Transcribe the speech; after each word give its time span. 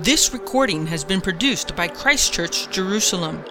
This 0.00 0.34
recording 0.34 0.86
has 0.88 1.04
been 1.04 1.22
produced 1.22 1.74
by 1.74 1.88
Christ 1.88 2.30
Church 2.30 2.68
Jerusalem. 2.68 3.42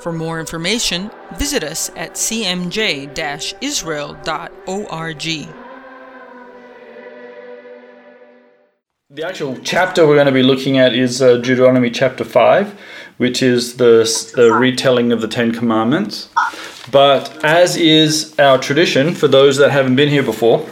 For 0.00 0.12
more 0.12 0.40
information, 0.40 1.12
visit 1.36 1.62
us 1.62 1.90
at 1.94 2.14
cmj 2.14 3.54
israel.org. 3.60 5.22
The 9.10 9.24
actual 9.24 9.56
chapter 9.62 10.04
we're 10.08 10.16
going 10.16 10.26
to 10.26 10.32
be 10.32 10.42
looking 10.42 10.76
at 10.76 10.92
is 10.92 11.22
uh, 11.22 11.36
Deuteronomy 11.36 11.92
chapter 11.92 12.24
5, 12.24 12.80
which 13.18 13.40
is 13.40 13.76
the, 13.76 14.32
the 14.34 14.52
retelling 14.52 15.12
of 15.12 15.20
the 15.20 15.28
Ten 15.28 15.52
Commandments. 15.52 16.30
But 16.90 17.44
as 17.44 17.76
is 17.76 18.36
our 18.40 18.58
tradition, 18.58 19.14
for 19.14 19.28
those 19.28 19.56
that 19.58 19.70
haven't 19.70 19.94
been 19.94 20.08
here 20.08 20.24
before, 20.24 20.68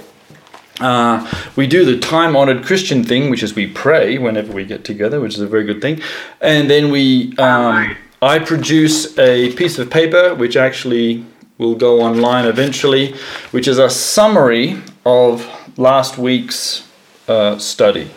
uh, 0.81 1.31
we 1.57 1.67
do 1.67 1.85
the 1.85 1.99
time 1.99 2.35
honored 2.35 2.65
Christian 2.65 3.05
thing, 3.05 3.31
which 3.31 3.43
is 3.43 3.55
we 3.55 3.67
pray 3.67 4.19
whenever 4.19 4.53
we 4.53 4.65
get 4.65 4.85
together, 4.85 5.21
which 5.21 5.35
is 5.35 5.41
a 5.41 5.47
very 5.47 5.65
good 5.65 5.81
thing. 5.81 6.01
And 6.41 6.69
then 6.69 6.91
we, 6.91 7.37
um, 7.39 7.97
I 8.21 8.39
produce 8.41 9.17
a 9.19 9.53
piece 9.55 9.79
of 9.79 9.91
paper, 9.91 10.35
which 10.35 10.57
actually 10.57 11.25
will 11.59 11.77
go 11.77 12.01
online 12.01 12.47
eventually, 12.47 13.15
which 13.53 13.69
is 13.69 13.79
a 13.79 13.89
summary 13.89 14.81
of 15.07 15.49
last 15.79 16.19
week's 16.19 16.89
uh, 17.29 17.59
study. 17.59 18.11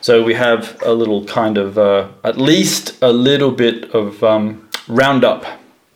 So 0.00 0.22
we 0.22 0.34
have 0.34 0.80
a 0.82 0.92
little 0.92 1.24
kind 1.24 1.58
of, 1.58 1.76
uh, 1.76 2.08
at 2.24 2.38
least 2.38 2.96
a 3.02 3.12
little 3.12 3.50
bit 3.50 3.94
of 3.94 4.22
um, 4.24 4.68
roundup 4.86 5.44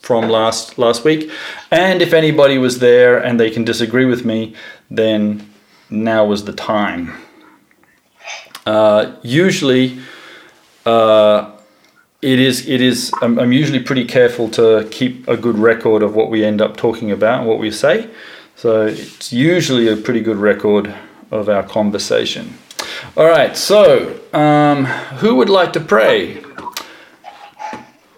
from 0.01 0.29
last 0.29 0.79
last 0.79 1.05
week. 1.05 1.31
And 1.71 2.03
if 2.03 2.13
anybody 2.13 2.59
was 2.59 2.81
there 2.81 3.17
and 3.17 3.39
they 3.39 3.51
can 3.51 3.65
disagree 3.65 4.05
with 4.05 4.25
me, 4.25 4.55
then 4.91 5.49
now 5.93 6.25
was 6.25 6.45
the 6.45 6.53
time. 6.53 7.13
Uh, 8.65 9.15
usually, 9.23 10.01
uh, 10.87 11.53
it 12.21 12.39
is. 12.39 12.69
It 12.69 12.81
is. 12.81 13.13
I'm, 13.21 13.39
I'm, 13.39 13.53
usually 13.53 13.81
pretty 13.81 14.05
careful 14.05 14.49
to 14.51 14.89
keep 14.91 15.27
a 15.29 15.37
good 15.37 15.59
record 15.59 16.03
of 16.03 16.15
what 16.15 16.31
we 16.31 16.45
end 16.45 16.63
up 16.63 16.77
talking 16.77 17.11
about, 17.11 17.47
what 17.47 17.59
we 17.59 17.71
say. 17.71 18.09
So 18.55 18.87
it's 18.87 19.33
usually 19.33 19.89
a 19.89 19.97
pretty 19.97 20.21
good 20.21 20.37
record 20.37 20.95
of 21.31 21.49
our 21.49 21.65
conversation. 21.65 22.55
All 23.17 23.27
right. 23.27 23.57
So, 23.57 24.21
um, 24.33 24.85
who 25.19 25.35
would 25.35 25.49
like 25.49 25.73
to 25.73 25.81
pray? 25.81 26.43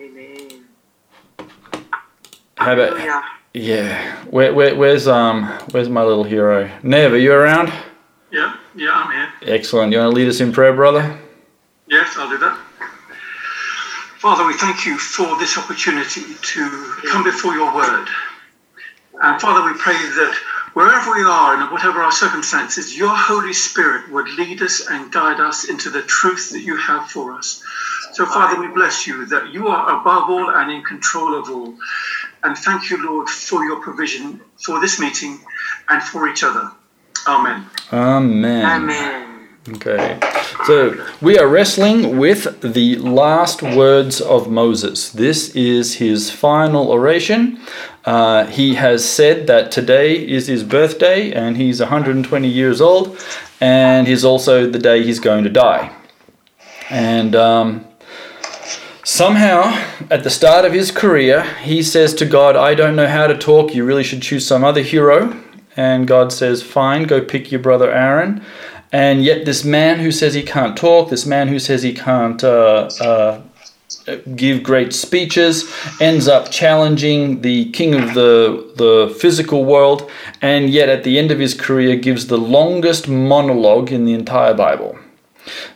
Amen. 0.00 0.66
How 2.56 2.74
about? 2.74 3.24
Yeah. 3.54 4.16
Where, 4.26 4.52
where, 4.52 4.74
where's 4.74 5.06
um 5.06 5.44
where's 5.70 5.88
my 5.88 6.02
little 6.02 6.24
hero? 6.24 6.68
Nev, 6.82 7.12
are 7.12 7.18
you 7.18 7.32
around? 7.32 7.72
Yeah, 8.32 8.56
yeah, 8.74 8.90
I'm 8.90 9.12
here. 9.12 9.54
Excellent. 9.54 9.92
You 9.92 9.98
want 9.98 10.10
to 10.10 10.16
lead 10.16 10.28
us 10.28 10.40
in 10.40 10.52
prayer, 10.52 10.72
brother? 10.72 11.18
Yes, 11.86 12.16
I'll 12.16 12.28
do 12.28 12.36
that. 12.38 12.58
Father, 14.18 14.44
we 14.44 14.54
thank 14.54 14.84
you 14.84 14.98
for 14.98 15.38
this 15.38 15.56
opportunity 15.56 16.22
to 16.34 16.94
come 17.12 17.22
before 17.22 17.54
your 17.54 17.72
word. 17.72 18.08
And 19.22 19.40
Father, 19.40 19.70
we 19.70 19.78
pray 19.78 19.92
that 19.92 20.36
wherever 20.72 21.12
we 21.12 21.22
are 21.22 21.54
and 21.54 21.70
whatever 21.70 22.00
our 22.00 22.10
circumstances, 22.10 22.96
your 22.98 23.14
Holy 23.14 23.52
Spirit 23.52 24.10
would 24.10 24.28
lead 24.30 24.62
us 24.62 24.88
and 24.90 25.12
guide 25.12 25.38
us 25.38 25.68
into 25.68 25.90
the 25.90 26.02
truth 26.02 26.50
that 26.50 26.62
you 26.62 26.76
have 26.76 27.08
for 27.08 27.32
us. 27.32 27.62
So, 28.14 28.26
Father, 28.26 28.60
we 28.60 28.68
bless 28.68 29.06
you 29.06 29.26
that 29.26 29.52
you 29.52 29.68
are 29.68 30.00
above 30.00 30.28
all 30.30 30.50
and 30.50 30.72
in 30.72 30.82
control 30.82 31.38
of 31.38 31.48
all. 31.50 31.74
And 32.44 32.56
thank 32.58 32.90
you, 32.90 33.04
Lord, 33.04 33.28
for 33.28 33.64
your 33.64 33.80
provision 33.80 34.40
for 34.64 34.80
this 34.80 35.00
meeting 35.00 35.40
and 35.88 36.02
for 36.02 36.28
each 36.28 36.44
other. 36.44 36.70
Amen. 37.26 37.66
Amen. 37.90 38.64
Amen. 38.64 39.48
Okay. 39.70 40.20
So 40.66 41.06
we 41.22 41.38
are 41.38 41.48
wrestling 41.48 42.18
with 42.18 42.60
the 42.60 42.96
last 42.96 43.62
words 43.62 44.20
of 44.20 44.50
Moses. 44.50 45.10
This 45.10 45.56
is 45.56 45.94
his 45.94 46.30
final 46.30 46.90
oration. 46.90 47.58
Uh, 48.04 48.44
he 48.46 48.74
has 48.74 49.08
said 49.08 49.46
that 49.46 49.72
today 49.72 50.14
is 50.14 50.46
his 50.46 50.62
birthday 50.62 51.32
and 51.32 51.56
he's 51.56 51.80
120 51.80 52.46
years 52.46 52.82
old, 52.82 53.18
and 53.62 54.06
is 54.06 54.22
also 54.22 54.70
the 54.70 54.78
day 54.78 55.02
he's 55.02 55.20
going 55.20 55.44
to 55.44 55.50
die. 55.50 55.90
And 56.90 57.34
um, 57.34 57.86
somehow, 59.04 59.62
at 60.10 60.24
the 60.24 60.30
start 60.30 60.64
of 60.64 60.72
his 60.72 60.90
career, 60.90 61.44
he 61.62 61.82
says 61.82 62.14
to 62.14 62.26
God, 62.26 62.56
I 62.56 62.74
don't 62.74 62.96
know 62.96 63.06
how 63.06 63.26
to 63.26 63.36
talk. 63.36 63.74
You 63.74 63.84
really 63.84 64.04
should 64.04 64.22
choose 64.22 64.46
some 64.46 64.64
other 64.64 64.82
hero. 64.82 65.40
And 65.76 66.06
God 66.06 66.32
says, 66.32 66.62
Fine, 66.62 67.04
go 67.04 67.20
pick 67.20 67.50
your 67.50 67.60
brother 67.60 67.92
Aaron. 67.92 68.44
And 68.92 69.24
yet, 69.24 69.44
this 69.44 69.64
man 69.64 69.98
who 69.98 70.12
says 70.12 70.34
he 70.34 70.42
can't 70.42 70.76
talk, 70.76 71.10
this 71.10 71.26
man 71.26 71.48
who 71.48 71.58
says 71.58 71.82
he 71.82 71.92
can't 71.92 72.42
uh, 72.44 72.88
uh, 73.00 73.40
give 74.36 74.62
great 74.62 74.92
speeches, 74.92 75.72
ends 76.00 76.28
up 76.28 76.50
challenging 76.50 77.40
the 77.40 77.70
king 77.72 77.94
of 77.94 78.14
the, 78.14 78.72
the 78.76 79.14
physical 79.18 79.64
world, 79.64 80.10
and 80.42 80.70
yet 80.70 80.88
at 80.88 81.04
the 81.04 81.18
end 81.18 81.30
of 81.30 81.38
his 81.38 81.54
career 81.54 81.96
gives 81.96 82.28
the 82.28 82.38
longest 82.38 83.08
monologue 83.08 83.90
in 83.90 84.04
the 84.04 84.12
entire 84.12 84.54
Bible. 84.54 84.96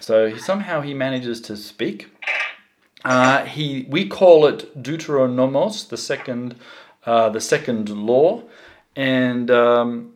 So 0.00 0.36
somehow 0.36 0.80
he 0.80 0.94
manages 0.94 1.40
to 1.42 1.56
speak. 1.56 2.06
Uh, 3.08 3.46
he 3.46 3.86
we 3.88 4.06
call 4.06 4.44
it 4.44 4.82
Deuteronomos, 4.82 5.88
the 5.88 5.96
second 5.96 6.54
uh, 7.06 7.30
the 7.30 7.40
second 7.40 7.88
law, 7.88 8.42
and 8.94 9.50
um, 9.50 10.12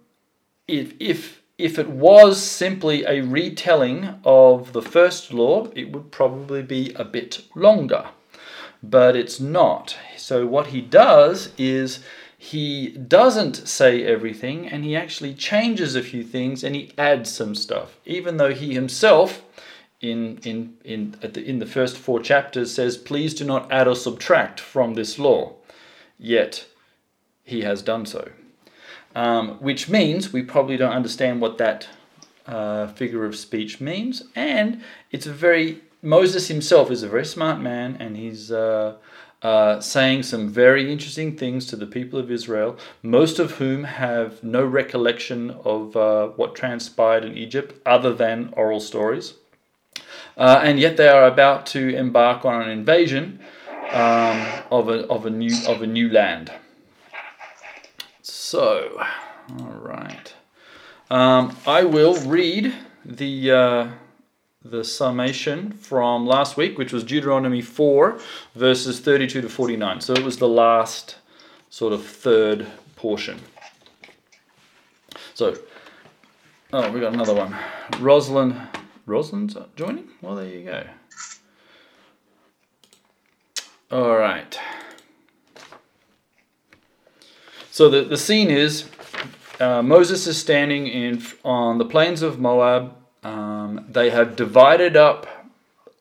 if 0.68 0.92
if 1.00 1.40
if 1.56 1.78
it 1.78 1.88
was 1.88 2.38
simply 2.38 3.06
a 3.06 3.22
retelling 3.22 4.20
of 4.26 4.74
the 4.74 4.82
first 4.82 5.32
law, 5.32 5.68
it 5.74 5.90
would 5.90 6.10
probably 6.10 6.60
be 6.60 6.92
a 6.96 7.04
bit 7.04 7.40
longer. 7.54 8.08
But 8.82 9.16
it's 9.16 9.40
not. 9.40 9.96
So, 10.18 10.46
what 10.46 10.66
he 10.66 10.82
does 10.82 11.50
is 11.56 12.00
he 12.36 12.88
doesn't 12.88 13.66
say 13.66 14.04
everything 14.04 14.68
and 14.68 14.84
he 14.84 14.94
actually 14.94 15.32
changes 15.32 15.96
a 15.96 16.02
few 16.02 16.24
things 16.24 16.62
and 16.62 16.74
he 16.74 16.92
adds 16.98 17.30
some 17.30 17.54
stuff, 17.54 17.96
even 18.04 18.36
though 18.36 18.52
he 18.52 18.74
himself. 18.74 19.42
In, 20.02 20.38
in, 20.42 20.76
in, 20.84 21.16
the, 21.20 21.42
in 21.42 21.60
the 21.60 21.66
first 21.66 21.96
four 21.96 22.20
chapters 22.20 22.74
says, 22.74 22.96
Please 22.96 23.34
do 23.34 23.44
not 23.44 23.70
add 23.70 23.86
or 23.86 23.94
subtract 23.94 24.58
from 24.58 24.94
this 24.94 25.18
law. 25.18 25.54
Yet 26.18 26.66
he 27.44 27.62
has 27.62 27.82
done 27.82 28.04
so 28.04 28.28
um, 29.14 29.50
which 29.60 29.88
means 29.88 30.32
we 30.32 30.42
probably 30.42 30.76
don't 30.76 30.92
understand 30.92 31.40
what 31.40 31.58
that 31.58 31.88
uh, 32.46 32.88
figure 32.88 33.24
of 33.24 33.36
speech 33.36 33.80
means. 33.80 34.24
And 34.34 34.82
it's 35.10 35.26
a 35.26 35.32
very, 35.32 35.80
Moses 36.02 36.48
himself 36.48 36.90
is 36.90 37.02
a 37.02 37.08
very 37.08 37.24
smart 37.24 37.60
man, 37.60 37.96
and 38.00 38.16
he's 38.16 38.50
uh, 38.50 38.96
uh, 39.42 39.80
saying 39.80 40.22
some 40.22 40.48
very 40.48 40.90
interesting 40.90 41.36
things 41.36 41.66
to 41.66 41.76
the 41.76 41.86
people 41.86 42.18
of 42.18 42.30
Israel, 42.30 42.78
most 43.02 43.38
of 43.38 43.52
whom 43.52 43.84
have 43.84 44.42
no 44.42 44.64
recollection 44.64 45.50
of 45.50 45.96
uh, 45.96 46.28
what 46.28 46.54
transpired 46.54 47.24
in 47.24 47.36
Egypt 47.36 47.80
other 47.84 48.14
than 48.14 48.52
oral 48.56 48.80
stories. 48.80 49.34
Uh, 50.36 50.60
and 50.62 50.78
yet 50.78 50.96
they 50.96 51.08
are 51.08 51.26
about 51.26 51.66
to 51.66 51.94
embark 51.94 52.44
on 52.44 52.62
an 52.62 52.68
invasion 52.70 53.40
um, 53.92 54.46
of, 54.70 54.88
a, 54.88 55.06
of, 55.08 55.26
a 55.26 55.30
new, 55.30 55.54
of 55.68 55.82
a 55.82 55.86
new 55.86 56.08
land. 56.08 56.52
So, 58.22 59.02
all 59.58 59.78
right. 59.80 60.34
Um, 61.10 61.56
I 61.66 61.84
will 61.84 62.14
read 62.22 62.74
the 63.04 63.50
uh, 63.50 63.88
the 64.64 64.84
summation 64.84 65.72
from 65.72 66.26
last 66.26 66.56
week, 66.56 66.78
which 66.78 66.92
was 66.92 67.02
Deuteronomy 67.02 67.60
4, 67.60 68.18
verses 68.54 69.00
32 69.00 69.42
to 69.42 69.48
49. 69.48 70.00
So 70.00 70.12
it 70.12 70.22
was 70.22 70.38
the 70.38 70.48
last 70.48 71.16
sort 71.68 71.92
of 71.92 72.06
third 72.06 72.66
portion. 72.94 73.40
So, 75.34 75.56
oh, 76.72 76.90
we 76.92 77.00
got 77.00 77.12
another 77.12 77.34
one. 77.34 77.56
Rosalind, 77.98 78.60
Rosalind's 79.06 79.56
joining? 79.76 80.08
Well, 80.20 80.36
there 80.36 80.46
you 80.46 80.64
go. 80.64 80.84
All 83.90 84.16
right. 84.16 84.58
So 87.70 87.88
the, 87.88 88.02
the 88.02 88.16
scene 88.16 88.50
is 88.50 88.88
uh, 89.60 89.82
Moses 89.82 90.26
is 90.26 90.38
standing 90.38 90.86
in 90.86 91.22
on 91.44 91.78
the 91.78 91.84
plains 91.84 92.22
of 92.22 92.38
Moab. 92.38 92.94
Um, 93.22 93.86
they 93.88 94.10
have 94.10 94.36
divided 94.36 94.96
up 94.96 95.26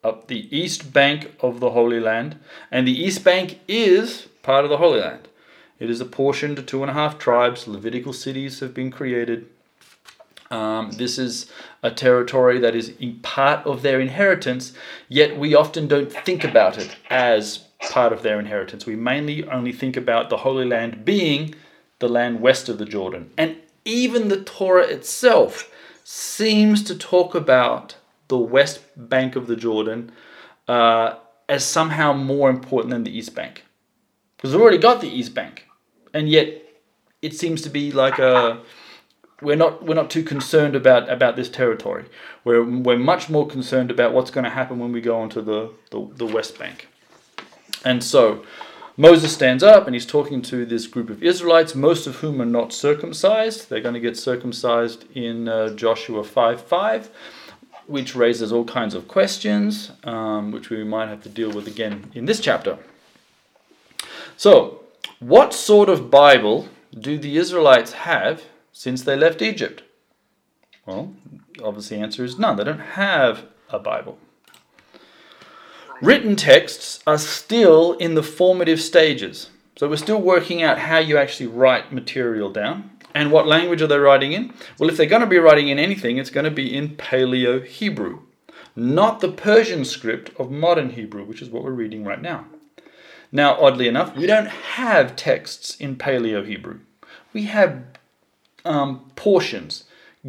up 0.03 0.27
the 0.27 0.55
east 0.55 0.93
bank 0.93 1.31
of 1.41 1.59
the 1.59 1.71
Holy 1.71 1.99
Land, 1.99 2.39
and 2.71 2.87
the 2.87 3.03
east 3.03 3.23
bank 3.23 3.59
is 3.67 4.27
part 4.41 4.63
of 4.63 4.71
the 4.71 4.77
Holy 4.77 4.99
Land. 4.99 5.27
It 5.79 5.89
is 5.89 6.01
apportioned 6.01 6.55
to 6.57 6.63
two 6.63 6.81
and 6.81 6.89
a 6.89 6.93
half 6.93 7.19
tribes. 7.19 7.67
Levitical 7.67 8.13
cities 8.13 8.59
have 8.61 8.73
been 8.73 8.91
created. 8.91 9.47
Um, 10.51 10.91
this 10.91 11.17
is 11.17 11.49
a 11.81 11.89
territory 11.89 12.59
that 12.59 12.75
is 12.75 12.93
part 13.21 13.65
of 13.65 13.81
their 13.81 13.99
inheritance, 13.99 14.73
yet 15.07 15.37
we 15.37 15.55
often 15.55 15.87
don't 15.87 16.11
think 16.11 16.43
about 16.43 16.77
it 16.77 16.95
as 17.09 17.59
part 17.89 18.13
of 18.13 18.21
their 18.21 18.39
inheritance. 18.39 18.85
We 18.85 18.95
mainly 18.95 19.47
only 19.47 19.71
think 19.71 19.97
about 19.97 20.29
the 20.29 20.37
Holy 20.37 20.65
Land 20.65 21.05
being 21.05 21.55
the 21.99 22.09
land 22.09 22.41
west 22.41 22.67
of 22.69 22.77
the 22.77 22.85
Jordan. 22.85 23.31
And 23.37 23.57
even 23.85 24.27
the 24.27 24.43
Torah 24.43 24.85
itself 24.85 25.71
seems 26.03 26.83
to 26.83 26.95
talk 26.95 27.33
about 27.33 27.95
the 28.27 28.37
west 28.37 28.81
bank 28.95 29.35
of 29.35 29.47
the 29.47 29.55
Jordan 29.55 30.11
uh, 30.67 31.15
as 31.47 31.63
somehow 31.63 32.13
more 32.13 32.49
important 32.49 32.91
than 32.91 33.03
the 33.03 33.17
east 33.17 33.33
bank. 33.35 33.63
Because 34.35 34.51
we've 34.51 34.61
already 34.61 34.77
got 34.77 35.01
the 35.01 35.09
east 35.09 35.33
bank. 35.33 35.67
And 36.13 36.29
yet 36.29 36.61
it 37.21 37.35
seems 37.35 37.61
to 37.61 37.69
be 37.69 37.91
like 37.91 38.19
a 38.19 38.59
we're 39.41 39.55
not 39.55 39.83
we're 39.83 39.95
not 39.95 40.09
too 40.09 40.23
concerned 40.23 40.75
about 40.75 41.09
about 41.09 41.35
this 41.35 41.49
territory. 41.49 42.05
We're 42.43 42.63
we're 42.63 42.97
much 42.97 43.29
more 43.29 43.47
concerned 43.47 43.91
about 43.91 44.13
what's 44.13 44.31
going 44.31 44.43
to 44.43 44.49
happen 44.49 44.79
when 44.79 44.91
we 44.91 45.01
go 45.01 45.19
onto 45.19 45.41
the, 45.41 45.71
the, 45.89 46.07
the 46.15 46.25
West 46.25 46.59
Bank. 46.59 46.87
And 47.83 48.03
so 48.03 48.45
Moses 48.97 49.33
stands 49.33 49.63
up 49.63 49.87
and 49.87 49.95
he's 49.95 50.05
talking 50.05 50.41
to 50.43 50.65
this 50.65 50.85
group 50.85 51.09
of 51.09 51.23
Israelites, 51.23 51.73
most 51.73 52.05
of 52.05 52.17
whom 52.17 52.41
are 52.41 52.45
not 52.45 52.71
circumcised. 52.71 53.69
They're 53.69 53.81
going 53.81 53.95
to 53.95 53.99
get 53.99 54.17
circumcised 54.17 55.05
in 55.15 55.47
uh, 55.47 55.69
Joshua 55.69 56.23
5 56.23 56.61
5, 56.61 57.09
which 57.87 58.15
raises 58.15 58.51
all 58.51 58.65
kinds 58.65 58.93
of 58.93 59.07
questions, 59.07 59.91
um, 60.03 60.51
which 60.51 60.69
we 60.69 60.83
might 60.83 61.09
have 61.09 61.23
to 61.23 61.29
deal 61.29 61.51
with 61.51 61.67
again 61.67 62.11
in 62.13 62.25
this 62.25 62.39
chapter. 62.39 62.77
So, 64.37 64.83
what 65.19 65.53
sort 65.53 65.89
of 65.89 66.11
Bible 66.11 66.67
do 66.99 67.17
the 67.17 67.37
Israelites 67.37 67.93
have 67.93 68.43
since 68.71 69.03
they 69.03 69.15
left 69.15 69.41
Egypt? 69.41 69.83
Well, 70.85 71.13
obviously, 71.63 71.97
the 71.97 72.03
answer 72.03 72.23
is 72.23 72.39
none. 72.39 72.57
They 72.57 72.63
don't 72.63 72.79
have 72.79 73.45
a 73.69 73.79
Bible. 73.79 74.17
Written 76.01 76.35
texts 76.35 76.99
are 77.05 77.19
still 77.19 77.93
in 77.93 78.15
the 78.15 78.23
formative 78.23 78.81
stages. 78.81 79.51
So 79.75 79.87
we're 79.87 79.97
still 79.97 80.21
working 80.21 80.63
out 80.63 80.79
how 80.79 80.97
you 80.97 81.17
actually 81.17 81.47
write 81.47 81.93
material 81.93 82.51
down. 82.51 82.89
And 83.13 83.31
what 83.31 83.47
language 83.47 83.81
are 83.81 83.87
they 83.87 83.97
writing 83.97 84.31
in? 84.31 84.53
Well, 84.79 84.89
if 84.89 84.97
they're 84.97 85.05
going 85.05 85.21
to 85.21 85.27
be 85.27 85.37
writing 85.37 85.67
in 85.67 85.77
anything, 85.77 86.17
it's 86.17 86.29
going 86.29 86.45
to 86.45 86.51
be 86.51 86.75
in 86.75 86.95
Paleo 86.95 87.65
Hebrew, 87.65 88.21
not 88.75 89.19
the 89.19 89.31
Persian 89.31 89.85
script 89.85 90.31
of 90.39 90.49
modern 90.49 90.91
Hebrew, 90.91 91.23
which 91.25 91.41
is 91.41 91.49
what 91.49 91.63
we're 91.63 91.71
reading 91.71 92.03
right 92.03 92.21
now. 92.21 92.45
Now, 93.31 93.59
oddly 93.59 93.87
enough, 93.87 94.15
we 94.15 94.27
don't 94.27 94.47
have 94.47 95.15
texts 95.15 95.75
in 95.75 95.95
Paleo 95.97 96.45
Hebrew. 96.45 96.79
We 97.33 97.43
have 97.43 97.83
um, 98.65 99.11
portions, 99.15 99.85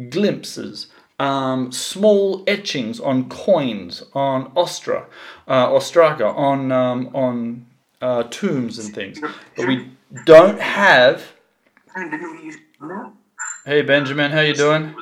glimpses, 0.09 0.87
um, 1.19 1.71
small 1.71 2.43
etchings 2.47 2.99
on 2.99 3.29
coins, 3.29 4.03
on 4.13 4.51
ostra, 4.55 5.05
uh, 5.47 5.67
ostraca, 5.69 6.35
on 6.35 6.71
um, 6.71 7.09
on 7.13 7.65
uh, 8.01 8.23
tombs 8.23 8.79
and 8.79 8.93
things. 8.93 9.19
But 9.55 9.67
we 9.67 9.89
don't 10.25 10.59
have. 10.59 11.33
Hey 13.65 13.81
Benjamin, 13.81 14.31
how 14.31 14.41
you 14.41 14.53
doing? 14.53 14.93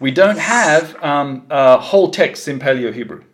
We 0.00 0.10
don't 0.12 0.38
have 0.38 1.02
um, 1.02 1.46
uh, 1.50 1.78
whole 1.78 2.10
texts 2.10 2.46
in 2.46 2.60
Paleo 2.60 2.94
Hebrew. 2.94 3.24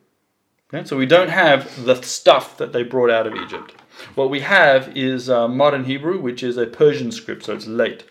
Okay? 0.73 0.87
So 0.87 0.97
we 0.97 1.06
don't 1.06 1.29
have 1.29 1.85
the 1.85 2.00
stuff 2.03 2.56
that 2.56 2.73
they 2.73 2.82
brought 2.82 3.11
out 3.11 3.26
of 3.26 3.35
Egypt. 3.35 3.75
What 4.15 4.31
we 4.31 4.41
have 4.41 4.97
is 4.97 5.31
uh, 5.31 5.47
modern 5.47 5.85
Hebrew, 5.85 6.21
which 6.21 6.43
is 6.43 6.56
a 6.56 6.67
Persian 6.67 7.12
script, 7.12 7.44
so 7.44 7.55
it's 7.55 7.67
late. 7.67 8.05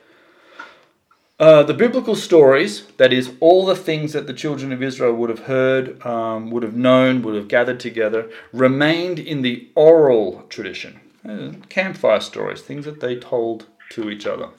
Uh, 1.40 1.64
the 1.64 1.74
biblical 1.74 2.16
stories, 2.16 2.86
that 2.98 3.12
is, 3.12 3.32
all 3.40 3.66
the 3.66 3.76
things 3.76 4.14
that 4.14 4.28
the 4.28 4.34
children 4.34 4.72
of 4.72 4.84
Israel 4.84 5.14
would 5.14 5.32
have 5.32 5.46
heard, 5.46 6.04
um, 6.06 6.52
would 6.52 6.62
have 6.62 6.76
known, 6.76 7.24
would 7.24 7.34
have 7.34 7.48
gathered 7.48 7.80
together, 7.80 8.30
remained 8.52 9.18
in 9.18 9.42
the 9.42 9.68
oral 9.74 10.44
tradition. 10.50 11.00
Uh, 11.28 11.54
campfire 11.70 12.20
stories, 12.20 12.62
things 12.62 12.86
that 12.86 13.00
they 13.00 13.16
told 13.16 13.66
to 13.90 14.12
each 14.12 14.28
other. 14.28 14.50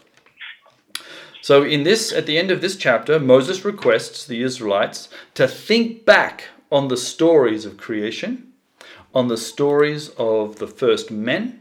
So, 1.43 1.63
in 1.63 1.85
this, 1.85 2.11
at 2.11 2.27
the 2.27 2.39
end 2.39 2.51
of 2.51 2.61
this 2.61 2.77
chapter, 2.77 3.21
Moses 3.21 3.65
requests 3.65 4.27
the 4.27 4.43
Israelites 4.43 5.09
to 5.35 5.47
think 5.47 6.05
back 6.05 6.49
on 6.73 6.89
the 6.89 6.97
stories 6.97 7.67
of 7.67 7.77
creation, 7.77 8.53
on 9.15 9.29
the 9.29 9.37
stories 9.37 10.09
of 10.17 10.57
the 10.57 10.67
first 10.67 11.11
men, 11.11 11.61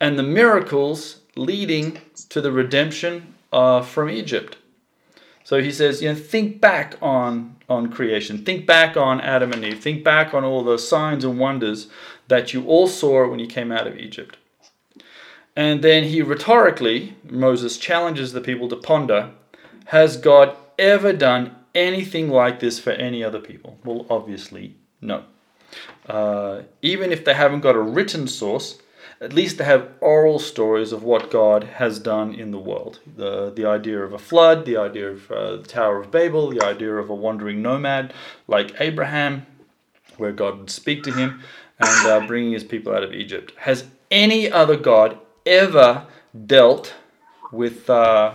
and 0.00 0.18
the 0.18 0.22
miracles 0.22 1.20
leading 1.36 2.00
to 2.30 2.40
the 2.40 2.52
redemption 2.52 3.34
uh, 3.52 3.82
from 3.82 4.10
Egypt. 4.10 4.56
So 5.44 5.62
he 5.62 5.72
says, 5.72 6.02
you 6.02 6.10
know, 6.10 6.14
think 6.14 6.60
back 6.60 6.96
on, 7.00 7.56
on 7.68 7.90
creation, 7.90 8.44
think 8.44 8.66
back 8.66 8.96
on 8.96 9.20
Adam 9.20 9.52
and 9.52 9.64
Eve, 9.64 9.80
think 9.80 10.04
back 10.04 10.34
on 10.34 10.44
all 10.44 10.62
the 10.62 10.78
signs 10.78 11.24
and 11.24 11.38
wonders 11.38 11.88
that 12.28 12.52
you 12.52 12.66
all 12.66 12.86
saw 12.86 13.26
when 13.26 13.38
you 13.38 13.46
came 13.46 13.72
out 13.72 13.86
of 13.86 13.96
Egypt. 13.96 14.36
And 15.56 15.82
then 15.82 16.04
he 16.04 16.22
rhetorically, 16.22 17.16
Moses 17.28 17.78
challenges 17.78 18.32
the 18.32 18.40
people 18.40 18.68
to 18.68 18.76
ponder 18.76 19.30
Has 19.86 20.16
God 20.16 20.54
ever 20.78 21.12
done 21.12 21.56
anything 21.74 22.28
like 22.28 22.60
this 22.60 22.78
for 22.78 22.90
any 22.90 23.24
other 23.24 23.40
people? 23.40 23.78
Well, 23.84 24.06
obviously, 24.10 24.76
no. 25.00 25.24
Uh, 26.06 26.62
even 26.82 27.10
if 27.10 27.24
they 27.24 27.34
haven't 27.34 27.60
got 27.60 27.74
a 27.74 27.80
written 27.80 28.26
source, 28.28 28.78
at 29.20 29.32
least 29.32 29.58
to 29.58 29.64
have 29.64 29.88
oral 30.00 30.38
stories 30.38 30.92
of 30.92 31.02
what 31.02 31.30
God 31.30 31.64
has 31.64 31.98
done 31.98 32.34
in 32.34 32.52
the 32.52 32.58
world. 32.58 33.00
The, 33.16 33.50
the 33.50 33.66
idea 33.66 33.98
of 34.00 34.12
a 34.12 34.18
flood, 34.18 34.64
the 34.64 34.76
idea 34.76 35.10
of 35.10 35.30
uh, 35.30 35.56
the 35.56 35.66
Tower 35.66 36.00
of 36.00 36.10
Babel, 36.10 36.50
the 36.50 36.64
idea 36.64 36.94
of 36.94 37.10
a 37.10 37.14
wandering 37.14 37.60
nomad 37.60 38.14
like 38.46 38.80
Abraham, 38.80 39.46
where 40.16 40.32
God 40.32 40.58
would 40.58 40.70
speak 40.70 41.02
to 41.04 41.12
him 41.12 41.42
and 41.80 42.06
uh, 42.06 42.26
bringing 42.26 42.52
his 42.52 42.64
people 42.64 42.94
out 42.94 43.02
of 43.02 43.12
Egypt. 43.12 43.52
Has 43.58 43.84
any 44.10 44.50
other 44.50 44.76
God 44.76 45.18
ever 45.44 46.06
dealt 46.46 46.94
with, 47.50 47.90
uh, 47.90 48.34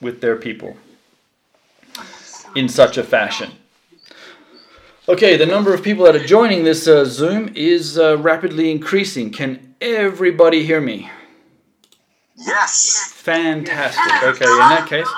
with 0.00 0.20
their 0.20 0.36
people 0.36 0.76
in 2.56 2.68
such 2.68 2.98
a 2.98 3.04
fashion? 3.04 3.52
Okay, 5.08 5.36
the 5.36 5.46
number 5.46 5.74
of 5.74 5.82
people 5.82 6.04
that 6.04 6.14
are 6.14 6.24
joining 6.24 6.62
this 6.62 6.86
uh, 6.86 7.04
Zoom 7.04 7.50
is 7.54 7.98
uh, 7.98 8.18
rapidly 8.18 8.70
increasing. 8.70 9.30
Can 9.30 9.69
everybody 9.80 10.64
hear 10.64 10.80
me? 10.80 11.10
Yes. 12.36 13.12
Fantastic. 13.16 14.22
Okay, 14.22 14.44
in 14.44 14.58
that 14.58 14.86
case. 14.88 15.08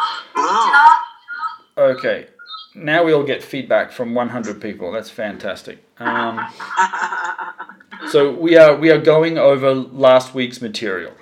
Okay. 1.77 2.29
Now 2.75 3.05
we 3.05 3.13
all 3.13 3.23
get 3.23 3.43
feedback 3.43 3.93
from 3.93 4.15
100 4.15 4.61
people. 4.61 4.93
That's 4.93 5.11
fantastic. 5.11 5.85
Um, 5.99 6.47
so 8.11 8.33
we 8.33 8.57
are 8.57 8.75
we 8.75 8.91
are 8.91 8.99
going 8.99 9.39
over 9.39 9.75
last 9.75 10.35
week's 10.35 10.61
material, 10.61 11.13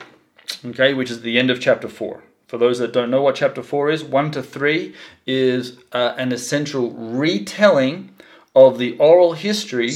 okay, 0.65 0.95
which 0.95 1.11
is 1.11 1.23
the 1.23 1.39
end 1.39 1.51
of 1.51 1.61
chapter 1.61 1.89
four. 1.89 2.23
For 2.47 2.57
those 2.57 2.79
that 2.79 2.93
don't 2.93 3.11
know 3.11 3.23
what 3.23 3.35
chapter 3.35 3.63
four 3.63 3.91
is, 3.91 4.03
one 4.03 4.31
to 4.33 4.43
three 4.43 4.95
is 5.27 5.79
uh, 5.93 6.15
an 6.17 6.33
essential 6.33 6.93
retelling 6.93 8.11
of 8.55 8.79
the 8.79 8.97
oral 8.99 9.35
history 9.35 9.93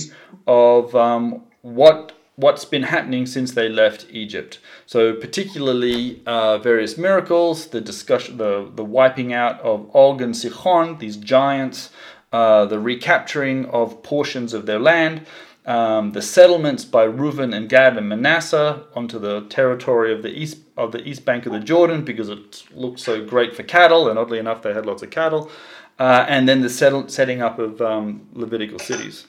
of 0.47 0.95
um, 0.95 1.43
what 1.63 2.14
what's 2.37 2.65
been 2.65 2.83
happening 2.83 3.27
since 3.27 3.53
they 3.53 3.69
left 3.69 4.07
Egypt. 4.11 4.59
So 4.87 5.15
particularly 5.15 6.23
uh, 6.27 6.59
various 6.59 6.99
miracles, 6.99 7.69
the 7.69 7.81
discussion, 7.81 8.39
the, 8.39 8.71
the 8.75 8.85
wiping 8.85 9.33
out 9.33 9.61
of 9.61 9.89
Og 9.95 10.21
and 10.21 10.35
Sichon, 10.35 10.99
these 10.99 11.17
giants, 11.17 11.91
uh, 12.33 12.67
the 12.67 12.81
recapturing 12.81 13.67
of 13.67 14.03
portions 14.03 14.53
of 14.53 14.67
their 14.67 14.81
land, 14.81 15.27
um, 15.67 16.13
the 16.13 16.21
settlements 16.21 16.85
by 16.85 17.05
Reuben 17.05 17.55
and 17.55 17.69
Gad 17.69 17.97
and 17.97 18.09
Manasseh 18.09 18.83
onto 18.95 19.19
the 19.19 19.43
territory 19.43 20.13
of 20.13 20.23
the 20.23 20.29
east 20.29 20.59
of 20.77 20.93
the 20.93 21.07
east 21.09 21.25
bank 21.25 21.47
of 21.47 21.53
the 21.53 21.61
Jordan 21.61 22.05
because 22.05 22.29
it 22.29 22.65
looked 22.73 23.01
so 23.01 23.25
great 23.25 23.55
for 23.55 23.63
cattle, 23.63 24.09
and 24.09 24.19
oddly 24.19 24.39
enough, 24.39 24.61
they 24.63 24.75
had 24.75 24.85
lots 24.85 25.03
of 25.03 25.11
cattle. 25.11 25.51
Uh, 25.99 26.27
and 26.29 26.49
then 26.49 26.61
the 26.61 26.69
settle, 26.69 27.09
setting 27.09 27.41
up 27.41 27.59
of 27.61 27.81
um, 27.81 28.27
Levitical 28.33 28.81
cities. 28.81 29.27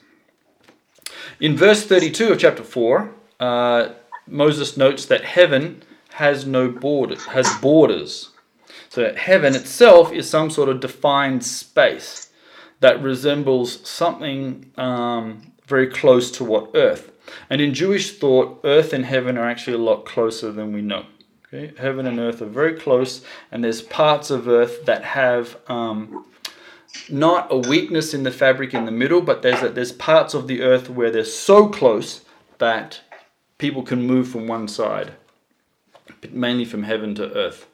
In 1.40 1.58
verse 1.58 1.86
32 1.86 2.32
of 2.32 2.40
chapter 2.40 2.64
4, 2.64 3.14
uh, 3.40 3.90
Moses 4.28 4.78
notes 4.78 5.06
that 5.06 5.24
heaven 5.24 5.84
has 6.14 6.46
no 6.46 6.70
borders, 6.70 7.26
has 7.26 7.48
borders. 7.62 8.30
So 8.90 9.14
heaven 9.14 9.56
itself 9.56 10.14
is 10.14 10.30
some 10.30 10.50
sort 10.50 10.70
of 10.70 10.80
defined 10.80 11.44
space 11.44 12.30
that 12.80 13.02
resembles 13.02 13.88
something 13.88 14.72
um, 14.78 15.52
very 15.66 15.88
close 15.88 16.32
to 16.32 16.46
what 16.46 16.72
earth. 16.74 17.12
And 17.50 17.60
in 17.60 17.74
Jewish 17.74 18.18
thought, 18.18 18.62
earth 18.64 18.94
and 18.94 19.06
heaven 19.06 19.38
are 19.38 19.50
actually 19.50 19.76
a 19.76 19.80
lot 19.80 20.06
closer 20.06 20.52
than 20.52 20.72
we 20.72 20.82
know. 20.82 21.06
Okay? 21.48 21.74
Heaven 21.78 22.08
and 22.08 22.20
earth 22.20 22.42
are 22.42 22.48
very 22.48 22.76
close, 22.76 23.26
and 23.52 23.64
there's 23.64 23.82
parts 23.82 24.30
of 24.30 24.48
earth 24.48 24.86
that 24.86 25.04
have 25.04 25.58
um, 25.68 26.26
not 27.10 27.52
a 27.52 27.58
weakness 27.58 28.14
in 28.14 28.24
the 28.24 28.32
fabric 28.32 28.74
in 28.74 28.86
the 28.86 28.92
middle, 28.92 29.22
but 29.22 29.42
there's 29.42 29.62
a, 29.62 29.70
there's 29.70 29.92
parts 29.92 30.34
of 30.34 30.48
the 30.48 30.62
earth 30.62 30.90
where 30.90 31.12
they're 31.12 31.24
so 31.24 31.68
close 31.68 32.24
that 32.58 33.02
people 33.58 33.84
can 33.84 34.04
move 34.04 34.28
from 34.28 34.48
one 34.48 34.68
side, 34.68 35.14
mainly 36.32 36.66
from 36.66 36.84
heaven 36.84 37.16
to 37.16 37.34
earth. 37.34 37.68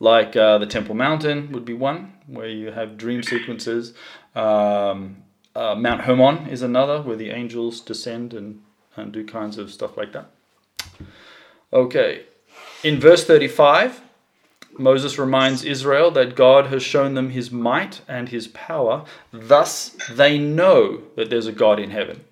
Like 0.00 0.36
uh, 0.36 0.58
the 0.58 0.66
Temple 0.66 0.94
Mountain 0.94 1.52
would 1.52 1.64
be 1.64 1.74
one, 1.74 2.12
where 2.26 2.48
you 2.48 2.72
have 2.72 2.96
dream 2.96 3.22
sequences. 3.22 3.94
Um, 4.34 5.22
uh, 5.54 5.74
Mount 5.74 6.02
Hermon 6.02 6.48
is 6.48 6.62
another, 6.62 7.00
where 7.00 7.16
the 7.16 7.30
angels 7.30 7.80
descend 7.80 8.34
and, 8.34 8.62
and 8.96 9.12
do 9.12 9.24
kinds 9.24 9.56
of 9.56 9.72
stuff 9.72 9.96
like 9.96 10.12
that. 10.12 10.30
Okay, 11.72 12.22
in 12.82 13.00
verse 13.00 13.24
35, 13.24 14.00
Moses 14.78 15.18
reminds 15.18 15.64
Israel 15.64 16.10
that 16.12 16.34
God 16.36 16.66
has 16.66 16.82
shown 16.82 17.14
them 17.14 17.30
his 17.30 17.50
might 17.50 18.00
and 18.08 18.28
his 18.28 18.48
power, 18.48 19.04
thus, 19.32 19.96
they 20.10 20.38
know 20.38 21.02
that 21.16 21.30
there's 21.30 21.46
a 21.46 21.52
God 21.52 21.78
in 21.78 21.90
heaven. 21.90 22.24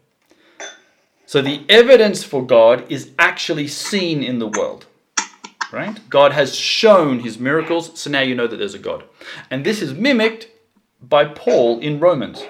So 1.27 1.41
the 1.41 1.65
evidence 1.69 2.25
for 2.25 2.45
God 2.45 2.91
is 2.91 3.11
actually 3.19 3.69
seen 3.69 4.23
in 4.23 4.39
the 4.39 4.49
world. 4.49 4.87
Right? 5.73 5.99
God 6.11 6.33
has 6.33 6.55
shown 6.55 7.21
his 7.21 7.39
miracles, 7.39 7.99
so 7.99 8.11
now 8.11 8.21
you 8.21 8.35
know 8.35 8.47
that 8.47 8.59
there's 8.59 8.75
a 8.75 8.79
God. 8.79 9.05
And 9.51 9.65
this 9.65 9.81
is 9.81 9.95
mimicked 9.95 10.49
by 11.01 11.25
Paul 11.25 11.79
in 11.79 11.99
Romans, 11.99 12.45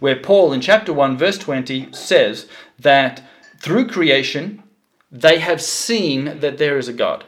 where 0.00 0.16
Paul 0.16 0.52
in 0.52 0.60
chapter 0.60 0.92
1, 0.92 1.16
verse 1.16 1.38
20 1.38 1.92
says 1.92 2.48
that 2.80 3.22
through 3.60 3.86
creation, 3.86 4.64
they 5.10 5.38
have 5.38 5.62
seen 5.62 6.40
that 6.40 6.58
there 6.58 6.78
is 6.78 6.88
a 6.88 6.92
God. 6.92 7.24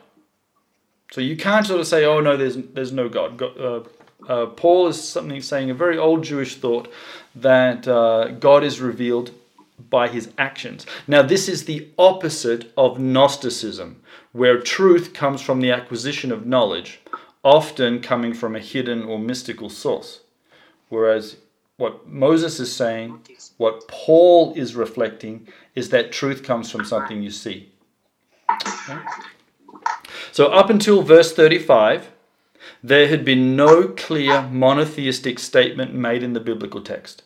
So 1.13 1.21
you 1.21 1.37
can't 1.37 1.67
sort 1.67 1.81
of 1.81 1.87
say, 1.87 2.05
"Oh 2.05 2.21
no, 2.21 2.37
there's 2.37 2.57
there's 2.57 2.93
no 2.93 3.09
God." 3.09 3.41
uh, 3.43 3.81
uh, 4.29 4.47
Paul 4.47 4.89
is 4.89 5.03
something 5.03 5.41
saying 5.41 5.71
a 5.71 5.75
very 5.75 5.97
old 5.97 6.23
Jewish 6.25 6.57
thought 6.57 6.93
that 7.35 7.87
uh, 7.87 8.29
God 8.33 8.65
is 8.65 8.81
revealed 8.81 9.31
by 9.91 10.09
his 10.09 10.31
actions. 10.39 10.87
Now, 11.07 11.23
this 11.23 11.49
is 11.49 11.65
the 11.65 11.89
opposite 11.99 12.73
of 12.77 12.99
Gnosticism, 12.99 14.03
where 14.33 14.61
truth 14.61 15.15
comes 15.15 15.41
from 15.41 15.61
the 15.61 15.71
acquisition 15.71 16.33
of 16.33 16.47
knowledge, 16.47 17.01
often 17.45 18.03
coming 18.03 18.35
from 18.35 18.57
a 18.57 18.61
hidden 18.61 19.05
or 19.05 19.19
mystical 19.19 19.71
source. 19.71 20.21
Whereas 20.89 21.37
what 21.77 22.09
Moses 22.09 22.59
is 22.59 22.75
saying, 22.75 23.21
what 23.57 23.87
Paul 23.87 24.53
is 24.55 24.75
reflecting, 24.75 25.47
is 25.77 25.91
that 25.91 26.11
truth 26.11 26.43
comes 26.43 26.71
from 26.71 26.85
something 26.85 27.23
you 27.23 27.31
see. 27.31 27.71
Okay? 28.51 28.99
So, 30.33 30.47
up 30.47 30.71
until 30.71 31.03
verse 31.03 31.33
35, 31.33 32.11
there 32.83 33.09
had 33.09 33.25
been 33.25 33.57
no 33.57 33.89
clear 33.89 34.43
monotheistic 34.43 35.39
statement 35.39 35.95
made 35.95 36.23
in 36.23 36.33
the 36.33 36.41
biblical 36.41 36.81
text. 36.81 37.23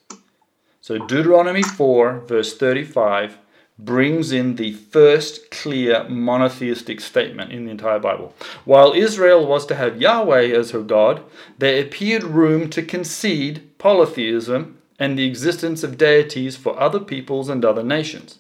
So, 0.81 0.99
Deuteronomy 0.99 1.63
4, 1.63 2.21
verse 2.21 2.57
35, 2.57 3.39
brings 3.79 4.33
in 4.33 4.57
the 4.57 4.73
first 4.73 5.51
clear 5.51 6.05
monotheistic 6.09 7.01
statement 7.01 7.53
in 7.53 7.65
the 7.65 7.71
entire 7.71 7.99
Bible. 7.99 8.35
While 8.65 8.93
Israel 8.93 9.47
was 9.47 9.67
to 9.67 9.75
have 9.75 10.01
Yahweh 10.01 10.49
as 10.53 10.71
her 10.71 10.83
God, 10.83 11.23
there 11.59 11.83
appeared 11.83 12.23
room 12.23 12.71
to 12.71 12.83
concede 12.83 13.79
polytheism 13.79 14.79
and 14.99 15.19
the 15.19 15.27
existence 15.27 15.83
of 15.83 15.99
deities 15.99 16.57
for 16.57 16.79
other 16.79 17.01
peoples 17.01 17.49
and 17.49 17.65
other 17.65 17.83
nations. 17.83 18.39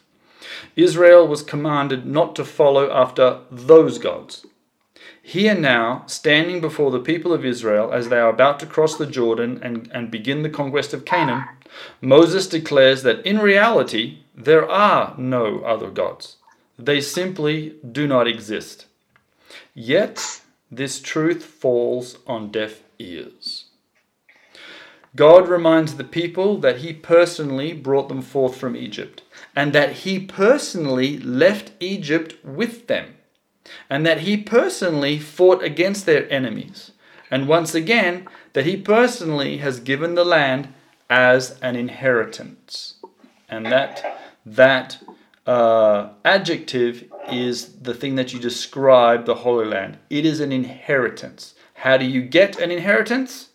Israel 0.77 1.27
was 1.27 1.43
commanded 1.43 2.07
not 2.07 2.37
to 2.37 2.45
follow 2.45 2.91
after 2.93 3.41
those 3.51 3.99
gods. 3.99 4.47
Here 5.23 5.55
now, 5.55 6.03
standing 6.07 6.61
before 6.61 6.91
the 6.91 6.99
people 6.99 7.33
of 7.33 7.45
Israel 7.45 7.93
as 7.93 8.09
they 8.09 8.19
are 8.19 8.29
about 8.29 8.59
to 8.61 8.67
cross 8.67 8.97
the 8.97 9.07
Jordan 9.07 9.61
and, 9.63 9.89
and 9.95 10.11
begin 10.11 10.43
the 10.43 10.51
conquest 10.51 10.93
of 10.93 11.05
Canaan, 11.05 11.45
Moses 12.01 12.49
declares 12.49 13.05
that 13.05 13.25
in 13.25 13.39
reality, 13.39 14.19
there 14.35 14.69
are 14.69 15.15
no 15.17 15.61
other 15.61 15.91
gods. 15.91 16.37
They 16.79 17.01
simply 17.01 17.77
do 17.91 18.09
not 18.09 18.27
exist. 18.27 18.87
Yet, 19.75 20.43
this 20.71 21.01
truth 21.01 21.45
falls 21.45 22.19
on 22.27 22.51
deaf 22.51 22.83
ears. 22.99 23.67
God 25.15 25.49
reminds 25.49 25.95
the 25.95 26.05
people 26.05 26.59
that 26.59 26.79
He 26.79 26.93
personally 26.93 27.75
brought 27.75 28.09
them 28.09 28.23
forth 28.23 28.57
from 28.57 28.75
Egypt, 28.75 29.23
and 29.55 29.73
that 29.73 29.93
He 29.93 30.19
personally 30.19 31.19
left 31.19 31.73
Egypt 31.81 32.35
with 32.43 32.87
them, 32.87 33.15
and 33.89 34.07
that 34.07 34.21
He 34.21 34.37
personally 34.37 35.19
fought 35.19 35.63
against 35.63 36.07
their 36.07 36.31
enemies, 36.33 36.93
and 37.31 37.49
once 37.49 37.75
again, 37.75 38.29
that 38.53 38.67
He 38.67 38.77
personally 38.77 39.59
has 39.59 39.81
given 39.81 40.15
the 40.15 40.25
land 40.25 40.73
as 41.09 41.59
an 41.61 41.77
inheritance. 41.77 42.95
And 43.49 43.67
that, 43.67 44.19
that 44.47 44.99
uh, 45.47 46.11
adjective 46.25 47.05
is 47.31 47.75
the 47.83 47.95
thing 47.95 48.15
that 48.15 48.33
you 48.33 48.39
describe 48.39 49.27
the 49.27 49.35
Holy 49.37 49.67
Land. 49.67 49.99
It 50.09 50.25
is 50.25 50.41
an 50.41 50.53
inheritance. 50.53 51.55
How 51.75 51.97
do 51.97 52.05
you 52.05 52.23
get 52.23 52.59
an 52.59 52.71
inheritance? 52.71 53.49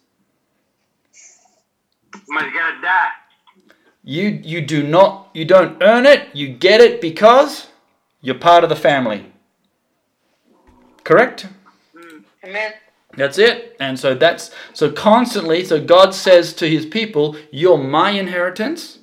Somebody's 2.26 2.54
gotta 2.54 2.82
die. 2.82 3.10
You 4.04 4.42
you 4.44 4.62
do 4.62 4.84
not 4.84 5.30
you 5.34 5.46
don't 5.46 5.82
earn 5.82 6.06
it, 6.06 6.34
you 6.34 6.50
get 6.50 6.82
it 6.82 7.02
because 7.02 7.68
you're 8.22 8.36
part 8.36 8.64
of 8.64 8.70
the 8.70 8.76
family. 8.76 9.32
Correct? 11.08 11.48
Mm. 11.96 12.24
Amen. 12.44 12.74
That's 13.16 13.38
it. 13.38 13.78
And 13.80 13.98
so 13.98 14.14
that's 14.14 14.52
so 14.74 14.92
constantly 14.92 15.64
so 15.64 15.80
God 15.80 16.14
says 16.14 16.54
to 16.56 16.68
his 16.70 16.86
people, 16.86 17.38
you're 17.50 17.78
my 17.78 18.10
inheritance. 18.12 19.00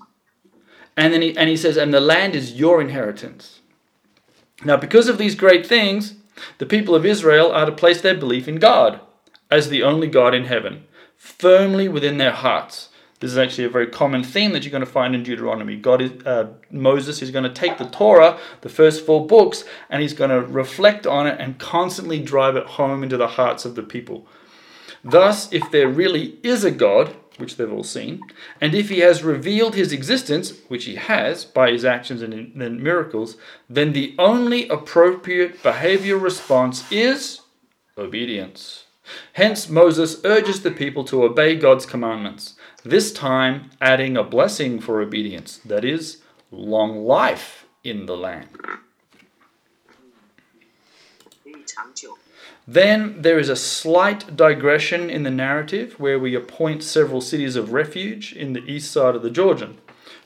And 0.98 1.14
then 1.14 1.22
he 1.22 1.34
and 1.34 1.48
he 1.48 1.56
says 1.56 1.78
and 1.78 1.94
the 1.94 2.02
land 2.02 2.34
is 2.36 2.52
your 2.52 2.82
inheritance. 2.82 3.62
Now 4.66 4.76
because 4.76 5.08
of 5.08 5.16
these 5.16 5.34
great 5.34 5.66
things, 5.66 6.16
the 6.58 6.66
people 6.66 6.94
of 6.94 7.06
Israel 7.06 7.50
are 7.50 7.64
to 7.64 7.72
place 7.72 8.02
their 8.02 8.14
belief 8.14 8.48
in 8.48 8.56
God 8.56 9.00
as 9.50 9.70
the 9.70 9.82
only 9.82 10.06
God 10.06 10.34
in 10.34 10.44
heaven, 10.44 10.84
firmly 11.16 11.88
within 11.88 12.18
their 12.18 12.32
hearts. 12.32 12.90
This 13.24 13.32
is 13.32 13.38
actually 13.38 13.64
a 13.64 13.70
very 13.70 13.86
common 13.86 14.22
theme 14.22 14.52
that 14.52 14.64
you're 14.64 14.70
going 14.70 14.84
to 14.84 14.86
find 14.86 15.14
in 15.14 15.22
Deuteronomy. 15.22 15.76
God 15.76 16.02
is 16.02 16.26
uh, 16.26 16.48
Moses 16.70 17.22
is 17.22 17.30
going 17.30 17.44
to 17.44 17.50
take 17.50 17.78
the 17.78 17.86
Torah, 17.86 18.38
the 18.60 18.68
first 18.68 19.06
four 19.06 19.26
books, 19.26 19.64
and 19.88 20.02
he's 20.02 20.12
going 20.12 20.28
to 20.28 20.42
reflect 20.42 21.06
on 21.06 21.26
it 21.26 21.40
and 21.40 21.58
constantly 21.58 22.20
drive 22.20 22.54
it 22.54 22.66
home 22.66 23.02
into 23.02 23.16
the 23.16 23.28
hearts 23.28 23.64
of 23.64 23.76
the 23.76 23.82
people. 23.82 24.26
Thus, 25.02 25.50
if 25.54 25.70
there 25.70 25.88
really 25.88 26.38
is 26.42 26.64
a 26.64 26.70
God, 26.70 27.16
which 27.38 27.56
they've 27.56 27.72
all 27.72 27.82
seen, 27.82 28.20
and 28.60 28.74
if 28.74 28.90
he 28.90 28.98
has 28.98 29.24
revealed 29.24 29.74
his 29.74 29.90
existence, 29.90 30.52
which 30.68 30.84
he 30.84 30.96
has 30.96 31.46
by 31.46 31.70
his 31.70 31.86
actions 31.86 32.20
and, 32.20 32.34
and 32.34 32.82
miracles, 32.82 33.38
then 33.70 33.94
the 33.94 34.14
only 34.18 34.68
appropriate 34.68 35.62
behavior 35.62 36.18
response 36.18 36.84
is 36.92 37.40
obedience. 37.96 38.84
Hence, 39.32 39.70
Moses 39.70 40.20
urges 40.24 40.60
the 40.60 40.70
people 40.70 41.04
to 41.04 41.24
obey 41.24 41.56
God's 41.56 41.86
commandments 41.86 42.56
this 42.84 43.12
time 43.12 43.70
adding 43.80 44.16
a 44.16 44.22
blessing 44.22 44.78
for 44.78 45.00
obedience, 45.00 45.58
that 45.64 45.84
is, 45.84 46.18
long 46.50 47.04
life 47.04 47.66
in 47.82 48.06
the 48.06 48.16
land. 48.16 48.48
Then 52.66 53.20
there 53.20 53.38
is 53.38 53.48
a 53.48 53.56
slight 53.56 54.36
digression 54.36 55.10
in 55.10 55.22
the 55.22 55.30
narrative 55.30 55.98
where 56.00 56.18
we 56.18 56.34
appoint 56.34 56.82
several 56.82 57.20
cities 57.20 57.56
of 57.56 57.72
refuge 57.72 58.32
in 58.32 58.54
the 58.54 58.64
east 58.64 58.90
side 58.90 59.14
of 59.14 59.22
the 59.22 59.30
Jordan. 59.30 59.78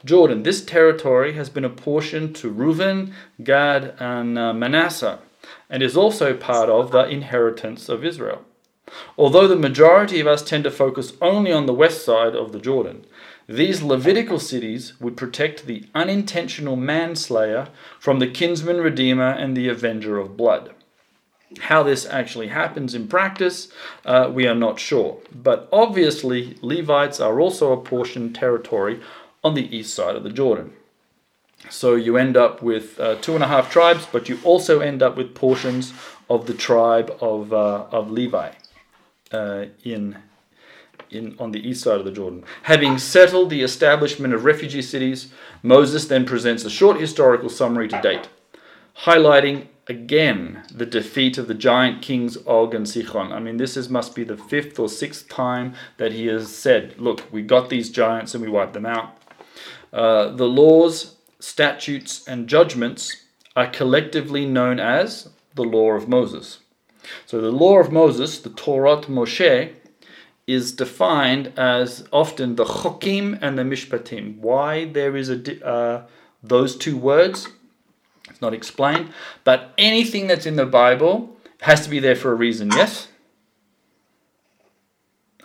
Jordan, 0.05 0.45
this 0.45 0.65
territory 0.65 1.33
has 1.33 1.51
been 1.51 1.65
apportioned 1.65 2.37
to 2.37 2.49
Reuben, 2.49 3.13
Gad, 3.43 3.95
and 3.99 4.39
uh, 4.39 4.53
Manasseh, 4.53 5.19
and 5.69 5.83
is 5.83 5.97
also 5.97 6.35
part 6.35 6.69
of 6.69 6.93
the 6.93 7.09
inheritance 7.09 7.89
of 7.89 8.05
Israel. 8.05 8.45
Although 9.17 9.49
the 9.49 9.57
majority 9.57 10.21
of 10.21 10.27
us 10.27 10.43
tend 10.43 10.65
to 10.65 10.71
focus 10.71 11.13
only 11.21 11.53
on 11.53 11.67
the 11.67 11.73
west 11.73 12.05
side 12.05 12.35
of 12.35 12.53
the 12.53 12.61
Jordan, 12.61 13.05
these 13.49 13.83
Levitical 13.83 14.39
cities 14.39 14.93
would 15.01 15.17
protect 15.17 15.65
the 15.65 15.85
unintentional 15.95 16.77
manslayer 16.77 17.69
from 17.99 18.19
the 18.19 18.27
kinsman 18.27 18.77
redeemer 18.79 19.31
and 19.31 19.57
the 19.57 19.69
avenger 19.69 20.19
of 20.19 20.37
blood. 20.37 20.75
How 21.61 21.83
this 21.83 22.05
actually 22.05 22.49
happens 22.49 22.95
in 22.95 23.09
practice, 23.09 23.69
uh, 24.05 24.31
we 24.31 24.47
are 24.47 24.55
not 24.55 24.79
sure. 24.79 25.19
But 25.35 25.67
obviously, 25.73 26.59
Levites 26.61 27.21
are 27.21 27.41
also 27.41 27.73
apportioned 27.73 28.35
territory 28.35 29.01
on 29.43 29.55
the 29.55 29.75
east 29.75 29.95
side 29.95 30.15
of 30.15 30.25
the 30.25 30.31
Jordan. 30.31 30.75
So 31.71 31.95
you 31.95 32.19
end 32.19 32.37
up 32.37 32.63
with 32.63 33.01
uh, 33.01 33.15
two 33.17 33.35
and 33.35 33.43
a 33.43 33.49
half 33.49 33.71
tribes, 33.71 34.07
but 34.13 34.29
you 34.29 34.39
also 34.45 34.81
end 34.81 35.03
up 35.03 35.17
with 35.17 35.35
portions 35.35 35.95
of 36.29 36.47
the 36.47 36.55
tribe 36.55 37.17
of, 37.23 37.55
uh, 37.55 37.87
of 37.91 38.11
Levi 38.11 38.51
uh, 39.33 39.67
in, 39.85 40.19
in, 41.11 41.37
on 41.39 41.53
the 41.53 41.67
east 41.67 41.83
side 41.83 41.99
of 41.99 42.05
the 42.05 42.13
Jordan. 42.13 42.45
Having 42.65 42.99
settled 42.99 43.51
the 43.51 43.63
establishment 43.63 44.35
of 44.35 44.45
refugee 44.45 44.83
cities, 44.83 45.33
Moses 45.63 46.07
then 46.07 46.25
presents 46.25 46.65
a 46.65 46.71
short 46.71 47.01
historical 47.01 47.49
summary 47.49 47.89
to 47.89 48.01
date, 48.01 48.29
highlighting 49.05 49.69
again 49.87 50.63
the 50.73 50.87
defeat 50.87 51.39
of 51.39 51.49
the 51.49 51.55
giant 51.55 52.03
kings 52.03 52.37
Og 52.47 52.75
and 52.75 52.87
Sichon. 52.87 53.33
I 53.33 53.41
mean, 53.41 53.57
this 53.57 53.77
is, 53.77 53.89
must 53.89 54.15
be 54.15 54.25
the 54.25 54.37
fifth 54.37 54.79
or 54.79 54.89
sixth 54.89 55.29
time 55.29 55.75
that 55.97 56.13
he 56.13 56.27
has 56.27 56.55
said, 56.55 56.95
Look, 56.99 57.25
we 57.33 57.43
got 57.43 57.71
these 57.71 57.91
giants 57.91 58.35
and 58.35 58.45
we 58.45 58.51
wiped 58.51 58.75
them 58.75 58.87
out. 58.87 59.17
Uh, 59.93 60.29
the 60.29 60.47
laws, 60.47 61.17
statutes, 61.41 62.27
and 62.29 62.49
judgments 62.49 63.25
are 63.57 63.67
collectively 63.67 64.45
known 64.45 64.79
as 64.79 65.31
the 65.55 65.65
Law 65.65 65.93
of 65.93 66.09
Moses. 66.09 66.59
So 67.27 67.41
the 67.41 67.51
law 67.51 67.79
of 67.79 67.93
Moses, 67.93 68.39
the 68.41 68.51
Torah 68.51 68.99
Moshe, 69.03 69.73
is 70.47 70.73
defined 70.73 71.53
as 71.59 72.09
often 72.13 72.57
the 72.57 72.65
chokim 72.65 73.39
and 73.43 73.59
the 73.59 73.63
mishpatim. 73.63 74.39
Why 74.39 74.87
there 74.87 75.17
is 75.17 75.29
a 75.31 75.67
uh, 75.67 76.07
those 76.43 76.77
two 76.77 76.97
words, 76.97 77.49
it's 78.31 78.41
not 78.41 78.55
explained. 78.55 79.13
But 79.45 79.75
anything 79.77 80.27
that's 80.27 80.47
in 80.47 80.57
the 80.57 80.67
Bible 80.67 81.37
Has 81.61 81.81
to 81.83 81.91
be 81.91 81.99
there 81.99 82.15
for 82.15 82.31
a 82.31 82.35
reason, 82.35 82.71
yes? 82.71 83.09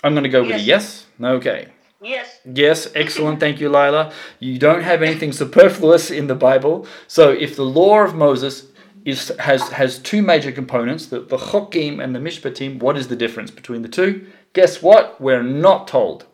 I'm 0.04 0.14
going 0.14 0.24
to 0.24 0.30
go 0.30 0.44
with 0.44 0.56
a 0.56 0.60
yes. 0.60 1.08
Okay. 1.20 1.70
Yes. 2.02 2.40
Yes, 2.46 2.92
excellent. 2.94 3.40
Thank 3.40 3.60
you, 3.62 3.70
Lila. 3.70 4.12
You 4.40 4.60
don't 4.60 4.84
have 4.84 5.02
anything 5.02 5.32
superfluous 5.32 6.12
in 6.12 6.28
the 6.28 6.36
Bible. 6.36 6.86
So 7.08 7.32
if 7.32 7.56
the 7.56 7.64
law 7.66 8.02
of 8.02 8.14
Moses 8.14 8.68
is 9.06 9.30
has 9.40 9.70
has 9.70 10.00
two 10.00 10.22
major 10.22 10.52
components, 10.52 11.08
the, 11.08 11.20
the 11.20 11.38
Chokim 11.38 12.04
and 12.04 12.16
the 12.16 12.20
Mishpatim, 12.20 12.80
what 12.80 12.98
is 12.98 13.08
the 13.08 13.16
difference 13.16 13.52
between 13.52 13.82
the 13.82 13.90
two? 13.90 14.28
Guess 14.54 14.82
what? 14.82 15.20
We're 15.20 15.44
not 15.44 15.88
told. 15.88 16.26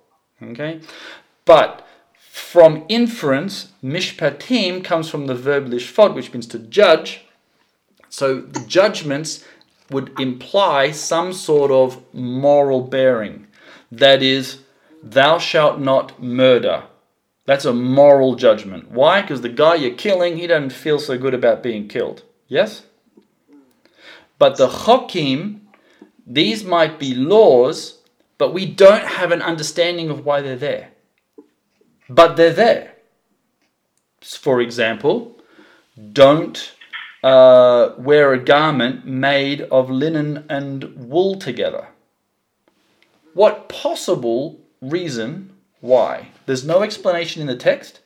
Okay? 0.41 0.81
But 1.45 1.85
from 2.15 2.85
inference, 2.89 3.71
Mishpatim 3.83 4.83
comes 4.83 5.09
from 5.09 5.27
the 5.27 5.35
verb 5.35 5.67
lishfot, 5.67 6.13
which 6.13 6.31
means 6.31 6.47
to 6.47 6.59
judge. 6.59 7.25
So 8.09 8.41
the 8.41 8.61
judgments 8.61 9.45
would 9.89 10.19
imply 10.19 10.91
some 10.91 11.33
sort 11.33 11.71
of 11.71 12.01
moral 12.13 12.81
bearing. 12.81 13.47
That 13.91 14.21
is, 14.21 14.59
thou 15.01 15.39
shalt 15.39 15.79
not 15.79 16.21
murder. 16.21 16.83
That's 17.45 17.65
a 17.65 17.73
moral 17.73 18.35
judgment. 18.35 18.91
Why? 18.91 19.21
Because 19.21 19.41
the 19.41 19.49
guy 19.49 19.75
you're 19.75 19.95
killing, 19.95 20.37
he 20.37 20.45
doesn't 20.45 20.69
feel 20.71 20.99
so 20.99 21.17
good 21.17 21.33
about 21.33 21.63
being 21.63 21.87
killed. 21.87 22.23
Yes? 22.49 22.83
But 24.37 24.57
the 24.57 24.67
chokim, 24.67 25.59
these 26.27 26.65
might 26.65 26.99
be 26.99 27.13
laws, 27.13 27.99
but 28.37 28.53
we 28.53 28.65
don't 28.65 29.05
have 29.05 29.31
an 29.31 29.41
understanding 29.41 30.09
of 30.09 30.25
why 30.25 30.41
they're 30.41 30.55
there. 30.57 30.89
But 32.09 32.35
they're 32.35 32.51
there. 32.51 32.95
For 34.21 34.59
example, 34.59 35.37
don't 36.11 36.73
uh, 37.23 37.91
wear 37.97 38.33
a 38.33 38.39
garment 38.39 39.05
made 39.05 39.61
of 39.61 39.89
linen 39.89 40.45
and 40.49 40.95
wool 40.95 41.35
together. 41.37 41.87
What 43.33 43.69
possible 43.69 44.59
reason 44.81 45.51
why? 45.81 46.29
There's 46.45 46.65
no 46.65 46.81
explanation 46.81 47.41
in 47.41 47.47
the 47.47 47.55
text. 47.55 47.98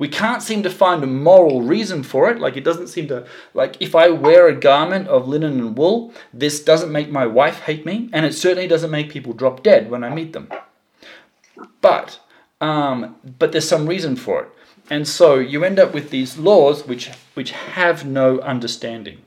We 0.00 0.08
can't 0.08 0.42
seem 0.42 0.62
to 0.62 0.70
find 0.70 1.04
a 1.04 1.06
moral 1.06 1.60
reason 1.60 2.02
for 2.02 2.30
it. 2.30 2.40
Like, 2.40 2.56
it 2.56 2.64
doesn't 2.64 2.86
seem 2.86 3.06
to, 3.08 3.26
like, 3.52 3.76
if 3.80 3.94
I 3.94 4.08
wear 4.08 4.48
a 4.48 4.58
garment 4.58 5.08
of 5.08 5.28
linen 5.28 5.60
and 5.60 5.76
wool, 5.76 6.14
this 6.32 6.64
doesn't 6.64 6.90
make 6.90 7.10
my 7.10 7.26
wife 7.26 7.60
hate 7.60 7.84
me, 7.84 8.08
and 8.10 8.24
it 8.24 8.32
certainly 8.32 8.66
doesn't 8.66 8.90
make 8.90 9.10
people 9.10 9.34
drop 9.34 9.62
dead 9.62 9.90
when 9.90 10.02
I 10.02 10.08
meet 10.08 10.32
them. 10.32 10.50
But, 11.82 12.18
um, 12.62 13.16
but 13.38 13.52
there's 13.52 13.68
some 13.68 13.86
reason 13.86 14.16
for 14.16 14.44
it. 14.44 14.48
And 14.88 15.06
so 15.06 15.34
you 15.34 15.64
end 15.64 15.78
up 15.78 15.92
with 15.92 16.08
these 16.08 16.38
laws 16.38 16.86
which, 16.86 17.10
which 17.34 17.50
have 17.50 18.06
no 18.06 18.40
understanding. 18.40 19.18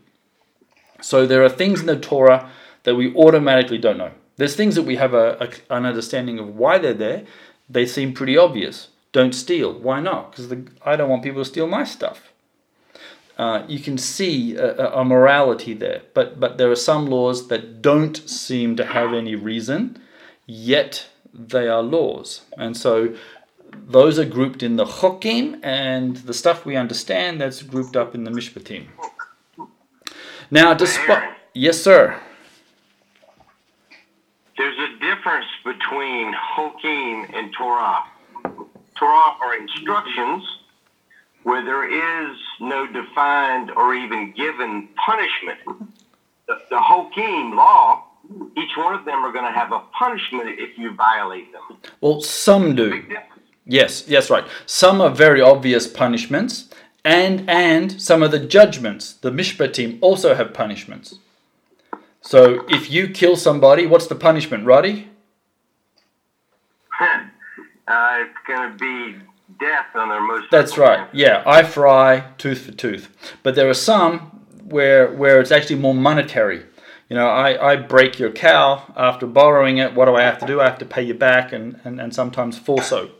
So 1.01 1.27
there 1.27 1.43
are 1.43 1.49
things 1.49 1.81
in 1.81 1.85
the 1.85 1.99
Torah 1.99 2.49
that 2.81 2.95
we 2.95 3.15
automatically 3.15 3.77
don't 3.77 3.99
know. 3.99 4.13
There's 4.37 4.55
things 4.55 4.73
that 4.73 4.83
we 4.83 4.95
have 4.95 5.13
a, 5.13 5.37
a, 5.39 5.75
an 5.75 5.85
understanding 5.85 6.39
of 6.39 6.55
why 6.55 6.79
they're 6.79 6.95
there. 6.95 7.25
They 7.69 7.85
seem 7.85 8.13
pretty 8.13 8.35
obvious. 8.35 8.87
Don't 9.13 9.33
steal. 9.33 9.71
Why 9.71 10.01
not? 10.01 10.31
Because 10.31 10.51
I 10.83 10.95
don't 10.97 11.09
want 11.09 11.23
people 11.23 11.41
to 11.41 11.49
steal 11.49 11.67
my 11.67 11.85
stuff. 11.85 12.33
Uh, 13.37 13.63
you 13.67 13.79
can 13.79 13.97
see 13.97 14.55
a, 14.55 14.91
a, 14.93 15.03
morality 15.03 15.73
there, 15.73 16.03
but 16.13 16.39
but 16.39 16.59
there 16.59 16.69
are 16.69 16.75
some 16.75 17.07
laws 17.07 17.47
that 17.47 17.81
don't 17.81 18.17
seem 18.29 18.75
to 18.75 18.85
have 18.85 19.11
any 19.11 19.33
reason, 19.33 19.99
yet 20.45 21.07
they 21.33 21.67
are 21.67 21.81
laws, 21.81 22.41
and 22.57 22.77
so 22.77 23.15
those 23.87 24.19
are 24.19 24.25
grouped 24.25 24.61
in 24.61 24.75
the 24.75 24.85
chokim, 24.85 25.59
and 25.63 26.17
the 26.17 26.33
stuff 26.33 26.63
we 26.63 26.75
understand 26.75 27.41
that's 27.41 27.63
grouped 27.63 27.95
up 27.95 28.13
in 28.13 28.23
the 28.23 28.29
mishpatim. 28.29 28.85
Now, 30.51 30.75
despite 30.75 31.33
yes, 31.55 31.81
sir. 31.81 32.19
There's 34.55 34.77
a 34.77 34.99
difference 34.99 35.47
between 35.65 36.33
Hokim 36.55 37.33
and 37.33 37.51
Torah. 37.57 38.03
Torah 39.03 39.35
are 39.41 39.57
instructions 39.57 40.43
where 41.43 41.61
there 41.65 41.83
is 41.83 42.37
no 42.61 42.87
defined 42.87 43.69
or 43.71 43.93
even 43.93 44.31
given 44.31 44.87
punishment. 45.05 45.59
The, 46.47 46.61
the 46.69 46.77
Hokim 46.77 47.53
law, 47.53 48.05
each 48.57 48.77
one 48.77 48.95
of 48.95 49.03
them 49.03 49.25
are 49.25 49.33
going 49.33 49.43
to 49.43 49.51
have 49.51 49.73
a 49.73 49.79
punishment 49.91 50.57
if 50.57 50.77
you 50.77 50.95
violate 50.95 51.51
them. 51.51 51.79
Well, 51.99 52.21
some 52.21 52.75
do. 52.75 53.03
Yes, 53.65 54.05
yes, 54.07 54.29
right. 54.29 54.45
Some 54.65 55.01
are 55.01 55.09
very 55.09 55.41
obvious 55.41 55.85
punishments, 55.85 56.69
and 57.03 57.49
and 57.49 58.01
some 58.01 58.23
of 58.23 58.31
the 58.31 58.39
judgments, 58.39 59.13
the 59.13 59.31
mishpatim, 59.31 59.97
also 59.99 60.33
have 60.33 60.53
punishments. 60.53 61.15
So 62.21 62.65
if 62.69 62.89
you 62.89 63.09
kill 63.09 63.35
somebody, 63.35 63.85
what's 63.85 64.07
the 64.07 64.15
punishment, 64.15 64.65
Roddy? 64.65 65.09
uh, 67.87 68.17
it's 68.21 68.37
going 68.47 68.71
to 68.71 68.77
be 68.77 69.19
death 69.59 69.87
on 69.95 70.09
their 70.09 70.21
most. 70.21 70.49
That's 70.51 70.77
right. 70.77 71.07
Yeah, 71.13 71.43
eye 71.45 71.63
for 71.63 71.87
eye, 71.87 72.31
tooth 72.37 72.61
for 72.65 72.71
tooth. 72.71 73.09
But 73.43 73.55
there 73.55 73.69
are 73.69 73.73
some 73.73 74.19
where 74.63 75.11
where 75.13 75.39
it's 75.41 75.51
actually 75.51 75.77
more 75.77 75.93
monetary. 75.93 76.65
You 77.09 77.17
know, 77.17 77.27
I, 77.27 77.73
I 77.73 77.75
break 77.75 78.17
your 78.17 78.31
cow 78.31 78.91
after 78.95 79.27
borrowing 79.27 79.77
it. 79.77 79.93
What 79.93 80.05
do 80.05 80.15
I 80.15 80.23
have 80.23 80.39
to 80.39 80.47
do? 80.47 80.61
I 80.61 80.65
have 80.65 80.79
to 80.79 80.85
pay 80.85 81.03
you 81.03 81.13
back, 81.13 81.53
and, 81.53 81.79
and, 81.83 81.99
and 81.99 82.15
sometimes 82.15 82.59
so. 82.65 83.11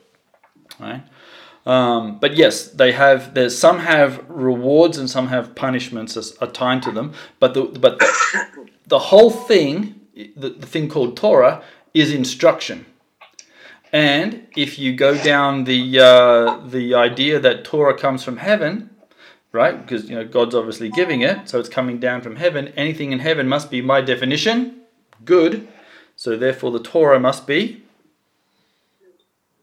Right? 0.80 1.04
Um, 1.65 2.17
but 2.19 2.36
yes, 2.36 2.69
they 2.69 2.93
have. 2.93 3.34
There's 3.34 3.58
some 3.58 3.80
have 3.80 4.26
rewards 4.28 4.97
and 4.97 5.10
some 5.10 5.28
have 5.28 5.56
punishments 5.56 6.17
as 6.17 6.38
tied 6.54 6.82
to 6.84 6.91
them. 6.91 7.13
But 7.39 7.54
the 7.54 7.63
but 7.65 7.99
the, 7.99 8.69
the 8.88 8.99
whole 8.99 9.30
thing, 9.30 10.02
the, 10.36 10.49
the 10.49 10.65
thing 10.65 10.89
called 10.89 11.15
Torah, 11.15 11.63
is 11.93 12.12
instruction. 12.12 12.86
And 13.93 14.47
if 14.58 14.79
you 14.79 14.95
go 14.95 15.15
down 15.23 15.65
the 15.65 15.99
uh, 15.99 16.58
the 16.65 16.95
idea 16.95 17.39
that 17.39 17.63
Torah 17.63 17.95
comes 17.95 18.23
from 18.23 18.38
heaven, 18.38 18.89
right? 19.51 19.79
Because 19.79 20.10
you 20.10 20.15
know 20.15 20.25
God's 20.25 20.56
obviously 20.56 20.89
giving 20.89 21.21
it, 21.21 21.47
so 21.47 21.60
it's 21.60 21.69
coming 21.69 21.99
down 21.99 22.21
from 22.21 22.38
heaven. 22.38 22.69
Anything 22.75 23.12
in 23.12 23.19
heaven 23.19 23.47
must 23.47 23.69
be, 23.69 23.82
my 23.82 24.01
definition, 24.01 24.82
good. 25.23 25.67
So 26.15 26.36
therefore, 26.36 26.71
the 26.71 26.79
Torah 26.79 27.19
must 27.19 27.45
be 27.45 27.84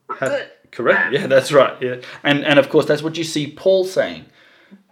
good. 0.06 0.48
Correct. 0.70 1.12
Yeah, 1.12 1.26
that's 1.26 1.50
right. 1.50 1.76
Yeah, 1.82 1.96
and 2.22 2.44
and 2.44 2.60
of 2.60 2.68
course 2.68 2.86
that's 2.86 3.02
what 3.02 3.18
you 3.18 3.24
see 3.24 3.50
Paul 3.50 3.84
saying, 3.84 4.26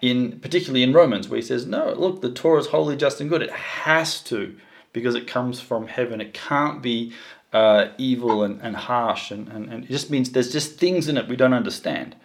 in 0.02 0.40
particularly 0.40 0.82
in 0.82 0.92
Romans, 0.92 1.28
where 1.28 1.38
he 1.38 1.46
says, 1.46 1.64
"No, 1.64 1.92
look, 1.92 2.22
the 2.22 2.32
Torah 2.32 2.58
is 2.58 2.66
holy, 2.66 2.96
just, 2.96 3.20
and 3.20 3.30
good. 3.30 3.42
It 3.42 3.52
has 3.52 4.20
to, 4.22 4.56
because 4.92 5.14
it 5.14 5.28
comes 5.28 5.60
from 5.60 5.86
heaven. 5.86 6.20
It 6.20 6.34
can't 6.34 6.82
be 6.82 7.12
uh, 7.52 7.88
evil 7.98 8.42
and, 8.42 8.60
and 8.62 8.76
harsh, 8.76 9.30
and, 9.30 9.48
and 9.48 9.72
and 9.72 9.84
it 9.84 9.90
just 9.90 10.10
means 10.10 10.30
there's 10.30 10.52
just 10.52 10.78
things 10.78 11.08
in 11.08 11.16
it 11.16 11.28
we 11.28 11.36
don't 11.36 11.54
understand, 11.54 12.16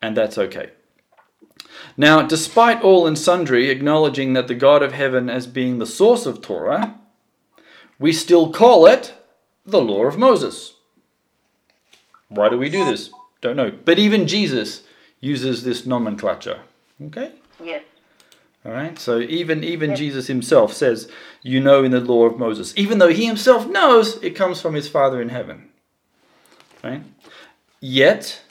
and 0.00 0.16
that's 0.16 0.38
okay." 0.38 0.70
Now, 1.96 2.22
despite 2.22 2.82
all 2.82 3.06
and 3.06 3.18
sundry 3.18 3.68
acknowledging 3.68 4.32
that 4.32 4.48
the 4.48 4.54
God 4.54 4.82
of 4.82 4.92
heaven 4.92 5.28
as 5.28 5.46
being 5.46 5.78
the 5.78 5.86
source 5.86 6.26
of 6.26 6.40
Torah, 6.40 6.98
we 7.98 8.12
still 8.12 8.52
call 8.52 8.86
it 8.86 9.14
the 9.64 9.80
law 9.80 10.04
of 10.04 10.18
Moses. 10.18 10.74
Why 12.28 12.48
do 12.48 12.58
we 12.58 12.68
do 12.68 12.84
this? 12.84 13.10
Don't 13.40 13.56
know. 13.56 13.72
But 13.84 13.98
even 13.98 14.26
Jesus 14.26 14.82
uses 15.20 15.64
this 15.64 15.84
nomenclature. 15.84 16.60
Okay? 17.06 17.32
Yes. 17.62 17.84
All 18.64 18.72
right. 18.72 18.98
So 18.98 19.18
even 19.18 19.64
even 19.64 19.90
yes. 19.90 19.98
Jesus 19.98 20.26
himself 20.28 20.72
says, 20.72 21.08
"You 21.42 21.60
know 21.60 21.82
in 21.82 21.90
the 21.90 22.00
law 22.00 22.24
of 22.26 22.38
Moses," 22.38 22.72
even 22.76 22.98
though 22.98 23.08
he 23.08 23.26
himself 23.26 23.66
knows 23.66 24.22
it 24.22 24.36
comes 24.36 24.60
from 24.60 24.74
his 24.74 24.88
Father 24.88 25.20
in 25.20 25.30
heaven. 25.30 25.70
Right? 26.84 27.02
Yet, 27.80 28.42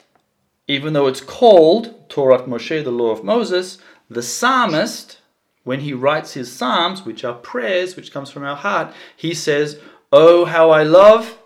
even 0.68 0.92
though 0.92 1.06
it's 1.06 1.20
called 1.20 2.08
Torah 2.08 2.42
Moshe, 2.42 2.84
the 2.84 2.90
law 2.90 3.10
of 3.10 3.24
Moses, 3.24 3.78
the 4.10 4.22
psalmist, 4.22 5.18
when 5.64 5.80
he 5.80 5.92
writes 5.94 6.34
his 6.34 6.52
psalms, 6.52 7.04
which 7.04 7.24
are 7.24 7.34
prayers, 7.34 7.96
which 7.96 8.12
comes 8.12 8.30
from 8.30 8.44
our 8.44 8.56
heart, 8.56 8.92
he 9.16 9.32
says, 9.32 9.80
"Oh, 10.12 10.44
how 10.44 10.70
I 10.70 10.82
love 10.82 11.38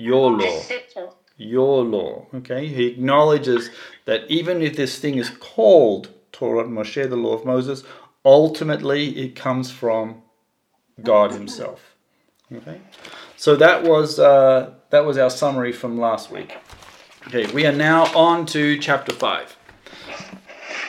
your 0.00 0.30
law. 0.30 0.62
Your 1.36 1.84
law. 1.84 2.26
Okay? 2.34 2.66
He 2.66 2.86
acknowledges 2.86 3.70
that 4.06 4.22
even 4.30 4.62
if 4.62 4.76
this 4.76 4.98
thing 4.98 5.18
is 5.18 5.30
called 5.30 6.08
Torah 6.40 6.64
Moshe, 6.64 7.06
the 7.06 7.16
law 7.16 7.34
of 7.34 7.44
Moses, 7.44 7.84
ultimately 8.24 9.10
it 9.18 9.36
comes 9.36 9.70
from 9.70 10.22
God 11.02 11.32
Himself. 11.32 11.94
Okay? 12.50 12.80
So 13.36 13.56
that 13.56 13.82
was 13.82 14.18
uh, 14.18 14.72
that 14.88 15.04
was 15.04 15.18
our 15.18 15.28
summary 15.28 15.70
from 15.70 16.00
last 16.00 16.30
week. 16.30 16.56
Okay, 17.26 17.44
we 17.52 17.66
are 17.66 17.72
now 17.72 18.04
on 18.14 18.46
to 18.46 18.78
chapter 18.78 19.12
five. 19.12 19.54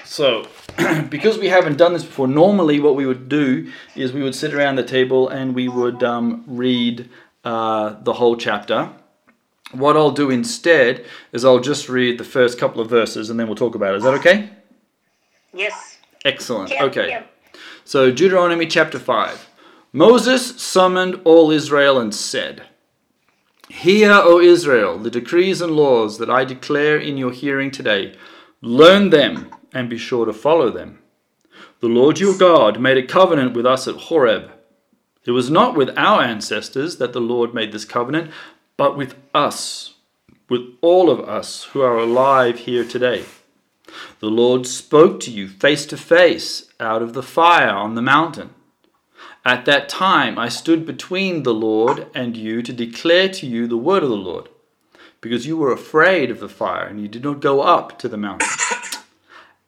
So, 0.06 0.48
because 1.10 1.38
we 1.38 1.50
haven't 1.50 1.78
done 1.78 1.92
this 1.92 2.06
before, 2.06 2.30
normally 2.30 2.80
what 2.80 2.96
we 2.96 3.06
would 3.06 3.28
do 3.28 3.70
is 3.94 4.14
we 4.14 4.24
would 4.24 4.36
sit 4.36 4.54
around 4.54 4.78
the 4.78 4.84
table 4.84 5.28
and 5.28 5.54
we 5.54 5.68
would 5.68 6.02
um, 6.02 6.46
read 6.48 7.10
uh, 7.44 8.02
the 8.04 8.14
whole 8.14 8.38
chapter. 8.38 8.90
What 9.74 9.98
I'll 9.98 10.12
do 10.12 10.30
instead 10.30 11.06
is 11.34 11.44
I'll 11.44 11.60
just 11.60 11.90
read 11.90 12.18
the 12.18 12.24
first 12.24 12.58
couple 12.58 12.82
of 12.82 12.90
verses 12.90 13.30
and 13.30 13.38
then 13.38 13.48
we'll 13.48 13.56
talk 13.58 13.76
about 13.76 13.94
it. 13.94 13.98
Is 13.98 14.04
that 14.04 14.14
okay? 14.16 14.50
Yes. 15.54 15.98
Excellent. 16.24 16.72
Okay. 16.72 17.24
So, 17.84 18.12
Deuteronomy 18.12 18.68
chapter 18.68 19.00
5. 19.00 19.50
Moses 19.94 20.62
summoned 20.62 21.20
all 21.26 21.52
Israel 21.52 22.00
and 22.00 22.16
said, 22.16 22.64
Hear, 23.70 24.12
O 24.12 24.40
Israel, 24.40 24.98
the 24.98 25.10
decrees 25.10 25.62
and 25.62 25.74
laws 25.74 26.18
that 26.18 26.30
I 26.30 26.46
declare 26.46 26.98
in 26.98 27.18
your 27.18 27.32
hearing 27.32 27.72
today. 27.72 28.16
Learn 28.62 29.10
them 29.10 29.50
and 29.74 29.90
be 29.90 29.98
sure 29.98 30.26
to 30.26 30.34
follow 30.34 30.70
them. 30.70 31.00
The 31.80 31.88
Lord 31.88 32.20
your 32.20 32.38
God 32.38 32.80
made 32.80 32.98
a 32.98 33.06
covenant 33.06 33.54
with 33.54 33.66
us 33.66 33.88
at 33.88 33.96
Horeb. 33.96 34.52
It 35.26 35.32
was 35.32 35.50
not 35.50 35.76
with 35.76 35.90
our 35.98 36.22
ancestors 36.22 36.98
that 36.98 37.14
the 37.14 37.22
Lord 37.22 37.54
made 37.54 37.72
this 37.72 37.86
covenant, 37.86 38.32
but 38.78 38.98
with 38.98 39.16
us, 39.34 39.96
with 40.50 40.62
all 40.82 41.10
of 41.10 41.20
us 41.22 41.66
who 41.66 41.82
are 41.82 41.98
alive 41.98 42.60
here 42.60 42.86
today. 42.86 43.26
The 44.20 44.28
Lord 44.28 44.68
spoke 44.68 45.20
to 45.22 45.32
you 45.32 45.48
face 45.48 45.86
to 45.88 45.98
face 45.98 46.70
out 46.80 47.02
of 47.02 47.14
the 47.14 47.24
fire 47.24 47.70
on 47.70 47.96
the 47.96 48.02
mountain. 48.02 48.52
At 49.44 49.66
that 49.66 49.90
time 49.90 50.38
I 50.38 50.50
stood 50.50 50.86
between 50.86 51.44
the 51.44 51.54
Lord 51.54 52.08
and 52.14 52.38
you 52.38 52.62
to 52.62 52.74
declare 52.74 53.30
to 53.30 53.48
you 53.48 53.68
the 53.68 53.78
word 53.78 54.04
of 54.04 54.10
the 54.10 54.16
Lord, 54.16 54.50
because 55.20 55.48
you 55.48 55.58
were 55.58 55.72
afraid 55.72 56.30
of 56.30 56.40
the 56.40 56.50
fire 56.50 56.86
and 56.86 57.02
you 57.02 57.08
did 57.08 57.24
not 57.24 57.40
go 57.40 57.62
up 57.62 57.98
to 58.00 58.08
the 58.08 58.18
mountain. 58.18 58.48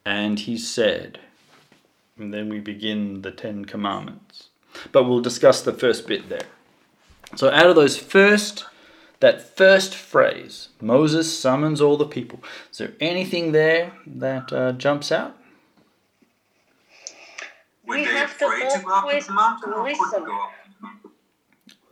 And 0.05 0.39
he 0.39 0.57
said, 0.57 1.19
and 2.17 2.33
then 2.33 2.49
we 2.49 2.59
begin 2.59 3.21
the 3.21 3.31
Ten 3.31 3.65
Commandments. 3.65 4.49
But 4.91 5.03
we'll 5.03 5.21
discuss 5.21 5.61
the 5.61 5.73
first 5.73 6.07
bit 6.07 6.29
there. 6.29 6.45
So 7.35 7.49
out 7.49 7.67
of 7.67 7.75
those 7.75 7.97
first 7.97 8.65
that 9.23 9.41
first 9.41 9.95
phrase, 9.95 10.67
Moses 10.81 11.39
summons 11.39 11.79
all 11.79 11.95
the 11.95 12.05
people. 12.05 12.43
Is 12.69 12.79
there 12.79 12.91
anything 12.99 13.53
there 13.53 13.93
that 14.05 14.51
uh, 14.51 14.73
jumps 14.73 15.13
out? 15.13 15.37
we 17.87 18.03
have 18.03 18.37
to 18.37 18.45
always 18.91 19.29
listen. 19.29 20.25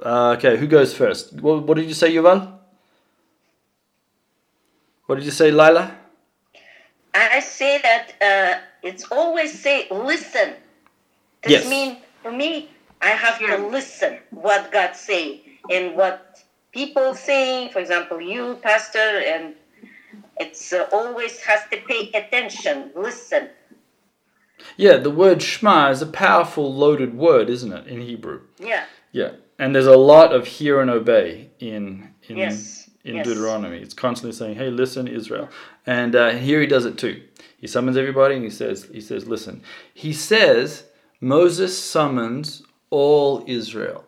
Uh, 0.03 0.35
okay, 0.35 0.57
who 0.57 0.67
goes 0.67 0.93
first? 0.93 1.31
What, 1.39 1.63
what 1.63 1.77
did 1.77 1.87
you 1.87 1.93
say, 1.93 2.11
Yuval? 2.13 2.59
What 5.05 5.15
did 5.15 5.23
you 5.23 5.31
say, 5.31 5.51
Lila? 5.51 5.95
I 7.13 7.39
say 7.39 7.79
that 7.81 8.05
uh, 8.21 8.59
it's 8.83 9.05
always 9.09 9.57
say 9.57 9.87
listen. 9.89 10.55
This 11.43 11.53
Yes. 11.53 11.69
mean 11.69 11.97
for 12.21 12.31
me, 12.31 12.69
I 13.01 13.11
have 13.25 13.39
to 13.39 13.55
listen 13.67 14.19
what 14.31 14.71
God 14.71 14.95
say 14.95 15.41
and 15.69 15.95
what 15.95 16.31
people 16.71 17.13
say. 17.15 17.69
For 17.71 17.79
example, 17.79 18.19
you, 18.21 18.60
pastor, 18.62 18.99
and 18.99 19.55
it's 20.39 20.73
uh, 20.73 20.88
always 20.91 21.39
has 21.41 21.62
to 21.71 21.77
pay 21.77 22.12
attention, 22.13 22.91
listen. 22.95 23.49
Yeah, 24.77 24.97
the 24.97 25.10
word 25.12 25.41
Shema 25.41 25.89
is 25.89 26.01
a 26.01 26.07
powerful, 26.07 26.73
loaded 26.73 27.15
word, 27.15 27.49
isn't 27.49 27.71
it, 27.71 27.88
in 27.88 28.01
Hebrew? 28.01 28.41
Yeah. 28.60 28.86
Yeah, 29.12 29.31
and 29.60 29.75
there's 29.75 29.88
a 29.88 29.97
lot 29.97 30.34
of 30.34 30.47
hear 30.47 30.79
and 30.81 30.89
obey 30.89 31.49
in 31.60 32.13
in 32.27 32.38
Yes, 32.38 32.89
in 33.03 33.15
yes. 33.17 33.27
Deuteronomy. 33.27 33.77
It's 33.79 33.93
constantly 33.93 34.36
saying, 34.38 34.55
"Hey, 34.55 34.69
listen, 34.69 35.07
Israel," 35.07 35.49
and 35.86 36.15
uh, 36.15 36.29
here 36.31 36.62
he 36.62 36.67
does 36.67 36.86
it 36.86 36.97
too. 36.97 37.21
He 37.57 37.67
summons 37.67 37.97
everybody, 37.97 38.36
and 38.36 38.43
he 38.43 38.49
says, 38.49 38.88
"He 38.91 39.01
says, 39.01 39.27
listen." 39.27 39.63
He 39.93 40.13
says 40.13 40.86
Moses 41.19 41.77
summons 41.77 42.63
all 42.89 43.43
Israel. 43.47 44.05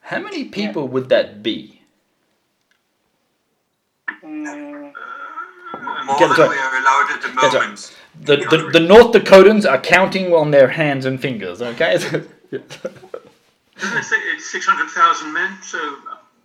How 0.00 0.20
many 0.20 0.44
people 0.46 0.88
would 0.88 1.08
that 1.10 1.42
be? 1.42 1.73
More 4.42 6.18
Get 6.18 6.36
than 6.36 6.50
we 6.50 6.56
are 6.56 6.76
allowed 6.80 7.10
at 7.12 7.22
the 7.22 7.28
Get 7.28 7.36
it 7.36 7.56
right. 7.56 7.62
moment. 7.62 7.96
The, 8.20 8.36
the, 8.36 8.70
the 8.72 8.80
North 8.80 9.12
Dakotans 9.12 9.68
are 9.68 9.80
counting 9.80 10.32
on 10.32 10.50
their 10.50 10.68
hands 10.68 11.04
and 11.04 11.20
fingers. 11.20 11.60
Okay. 11.60 11.98
Doesn't 13.80 14.04
say 14.04 14.16
it's 14.34 14.50
600,000 14.52 15.32
men, 15.32 15.58
so 15.62 15.78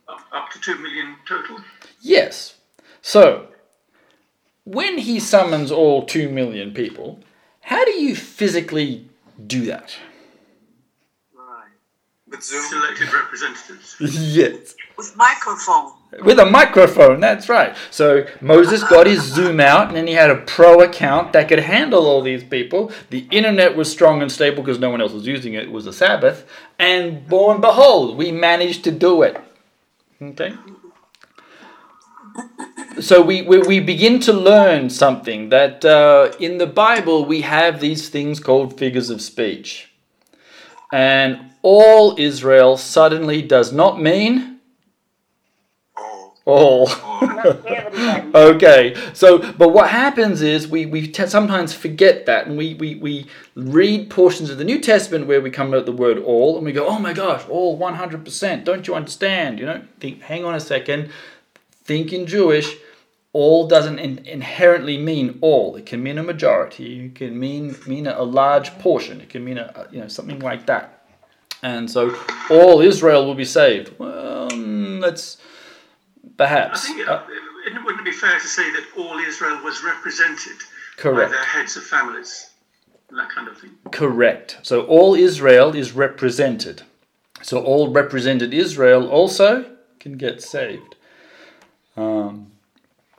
up, 0.08 0.22
up 0.32 0.50
to 0.52 0.60
2 0.60 0.78
million 0.80 1.16
total? 1.28 1.60
Yes. 2.02 2.56
So, 3.02 3.48
when 4.64 4.98
he 4.98 5.20
summons 5.20 5.72
all 5.72 6.06
2 6.06 6.30
million 6.30 6.74
people, 6.74 7.20
how 7.62 7.86
do 7.86 7.92
you 7.92 8.16
physically 8.16 9.08
do 9.46 9.66
that? 9.66 9.96
With 12.30 12.44
Zoom. 12.44 12.62
Selected 12.64 13.12
representatives. 13.12 13.96
yes. 14.00 14.76
with 14.98 15.16
microphone. 15.16 15.94
With 16.24 16.40
a 16.40 16.46
microphone, 16.46 17.20
that's 17.20 17.50
right. 17.50 17.76
So 17.92 18.26
Moses 18.42 18.84
got 18.84 19.06
his 19.06 19.22
Zoom 19.22 19.60
out 19.60 19.88
and 19.88 19.96
then 19.96 20.08
he 20.08 20.14
had 20.14 20.32
a 20.32 20.38
pro 20.38 20.82
account 20.82 21.34
that 21.34 21.48
could 21.48 21.60
handle 21.60 22.08
all 22.08 22.22
these 22.22 22.44
people. 22.44 22.92
The 23.12 23.28
internet 23.30 23.76
was 23.76 23.92
strong 23.92 24.22
and 24.22 24.32
stable 24.32 24.64
because 24.64 24.80
no 24.80 24.90
one 24.90 25.02
else 25.02 25.12
was 25.12 25.28
using 25.28 25.54
it. 25.54 25.64
It 25.64 25.72
was 25.72 25.86
a 25.86 25.94
Sabbath. 25.94 26.50
And 26.80 27.32
lo 27.32 27.52
and 27.52 27.62
behold, 27.62 28.18
we 28.18 28.32
managed 28.32 28.84
to 28.86 28.92
do 28.92 29.22
it. 29.22 29.40
Okay? 30.22 30.54
So 33.00 33.22
we, 33.22 33.44
we, 33.44 33.60
we 33.60 33.80
begin 33.80 34.20
to 34.22 34.34
learn 34.34 34.90
something 34.90 35.50
that 35.50 35.86
uh, 35.86 36.32
in 36.40 36.58
the 36.58 36.68
Bible 36.68 37.24
we 37.24 37.42
have 37.42 37.80
these 37.80 38.10
things 38.10 38.40
called 38.40 38.78
figures 38.78 39.10
of 39.10 39.22
speech. 39.22 39.92
And 40.92 41.49
all 41.62 42.16
Israel 42.18 42.78
suddenly 42.78 43.42
does 43.42 43.72
not 43.72 44.02
mean 44.02 44.60
all. 46.50 46.90
okay, 48.36 48.96
so 49.14 49.38
but 49.54 49.70
what 49.70 49.90
happens 49.90 50.42
is 50.42 50.68
we 50.68 50.86
we 50.86 51.08
t- 51.08 51.28
sometimes 51.28 51.74
forget 51.74 52.26
that, 52.26 52.48
and 52.48 52.58
we, 52.58 52.74
we 52.74 52.96
we 52.96 53.28
read 53.56 54.10
portions 54.10 54.50
of 54.50 54.58
the 54.58 54.64
New 54.64 54.80
Testament 54.80 55.28
where 55.28 55.42
we 55.42 55.52
come 55.52 55.74
at 55.74 55.86
the 55.86 55.92
word 55.92 56.18
all, 56.18 56.58
and 56.58 56.66
we 56.66 56.72
go, 56.72 56.88
oh 56.88 57.00
my 57.00 57.14
gosh, 57.14 57.48
all 57.50 57.78
one 57.78 57.96
hundred 57.96 58.26
percent. 58.26 58.66
Don't 58.66 58.88
you 58.88 58.96
understand? 58.96 59.60
You 59.60 59.66
know, 59.66 59.82
think. 60.00 60.22
Hang 60.24 60.44
on 60.44 60.56
a 60.56 60.60
second. 60.60 61.12
Think 61.84 62.12
in 62.12 62.26
Jewish. 62.26 62.76
All 63.32 63.68
doesn't 63.68 64.00
in- 64.00 64.26
inherently 64.26 64.98
mean 64.98 65.38
all. 65.42 65.76
It 65.76 65.86
can 65.86 66.02
mean 66.02 66.18
a 66.18 66.24
majority. 66.24 67.06
It 67.06 67.16
can 67.16 67.40
mean 67.40 67.76
mean 67.86 68.08
a, 68.08 68.16
a 68.18 68.24
large 68.24 68.72
portion. 68.80 69.22
It 69.22 69.30
can 69.30 69.46
mean 69.46 69.60
a, 69.60 69.72
a 69.76 69.94
you 69.94 70.02
know 70.02 70.08
something 70.08 70.40
like 70.40 70.66
that. 70.66 70.99
And 71.62 71.90
so 71.90 72.18
all 72.50 72.82
Israel 72.82 73.26
will 73.26 73.36
be 73.36 73.46
saved. 73.46 73.98
Well, 74.00 74.50
mm, 74.50 75.02
that's 75.02 75.38
I 76.24 76.30
perhaps 76.38 76.88
think 76.88 77.08
uh, 77.08 77.24
it, 77.68 77.84
wouldn't 77.84 78.06
be 78.06 78.12
fair 78.12 78.40
to 78.40 78.48
say 78.48 78.72
that 78.72 78.86
all 78.98 79.18
Israel 79.20 79.62
was 79.64 79.84
represented 79.84 80.58
correct. 80.98 81.32
by 81.32 81.36
their 81.36 81.46
heads 81.46 81.76
of 81.76 81.84
families 81.84 82.50
that 83.12 83.30
kind 83.30 83.48
of 83.48 83.58
thing? 83.58 83.72
Correct. 83.92 84.60
So 84.64 84.82
all 84.84 85.16
Israel 85.16 85.76
is 85.76 85.94
represented. 85.94 86.84
So 87.42 87.64
all 87.64 87.92
represented 87.92 88.54
Israel 88.54 89.08
also 89.08 89.66
can 90.00 90.18
get 90.18 90.42
saved. 90.42 90.96
Um, 91.96 92.52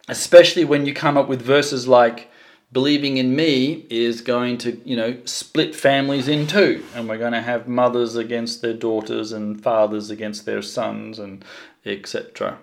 especially 0.09 0.65
when 0.65 0.87
you 0.87 0.95
come 0.95 1.17
up 1.17 1.29
with 1.29 1.43
verses 1.43 1.89
like, 1.89 2.30
believing 2.73 3.17
in 3.17 3.35
me 3.35 3.87
is 3.91 4.21
going 4.21 4.59
to, 4.59 4.81
you 4.85 4.97
know, 4.97 5.19
split 5.25 5.75
families 5.75 6.29
in 6.29 6.47
two. 6.47 6.85
And 6.95 7.09
we're 7.09 7.19
going 7.19 7.33
to 7.33 7.43
have 7.43 7.67
mothers 7.67 8.17
against 8.17 8.63
their 8.63 8.75
daughters 8.75 9.33
and 9.33 9.61
fathers 9.61 10.11
against 10.11 10.47
their 10.47 10.63
sons 10.63 11.19
and 11.19 11.45
etc. 11.85 12.59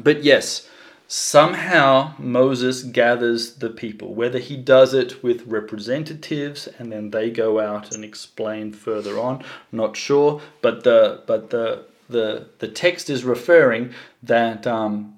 But 0.00 0.22
yes, 0.22 0.68
somehow 1.06 2.12
Moses 2.18 2.82
gathers 2.82 3.54
the 3.54 3.70
people, 3.70 4.14
whether 4.14 4.38
he 4.38 4.56
does 4.56 4.92
it 4.92 5.22
with 5.22 5.46
representatives 5.46 6.68
and 6.78 6.92
then 6.92 7.10
they 7.10 7.30
go 7.30 7.60
out 7.60 7.94
and 7.94 8.04
explain 8.04 8.72
further 8.72 9.18
on, 9.18 9.42
not 9.72 9.96
sure. 9.96 10.42
But 10.60 10.84
the 10.84 11.22
but 11.26 11.50
the 11.50 11.84
the 12.08 12.48
the 12.58 12.68
text 12.68 13.08
is 13.08 13.24
referring 13.24 13.94
that 14.22 14.66
um, 14.66 15.14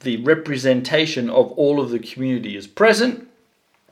the 0.00 0.18
representation 0.18 1.28
of 1.28 1.50
all 1.52 1.80
of 1.80 1.90
the 1.90 1.98
community 1.98 2.56
is 2.56 2.66
present, 2.66 3.28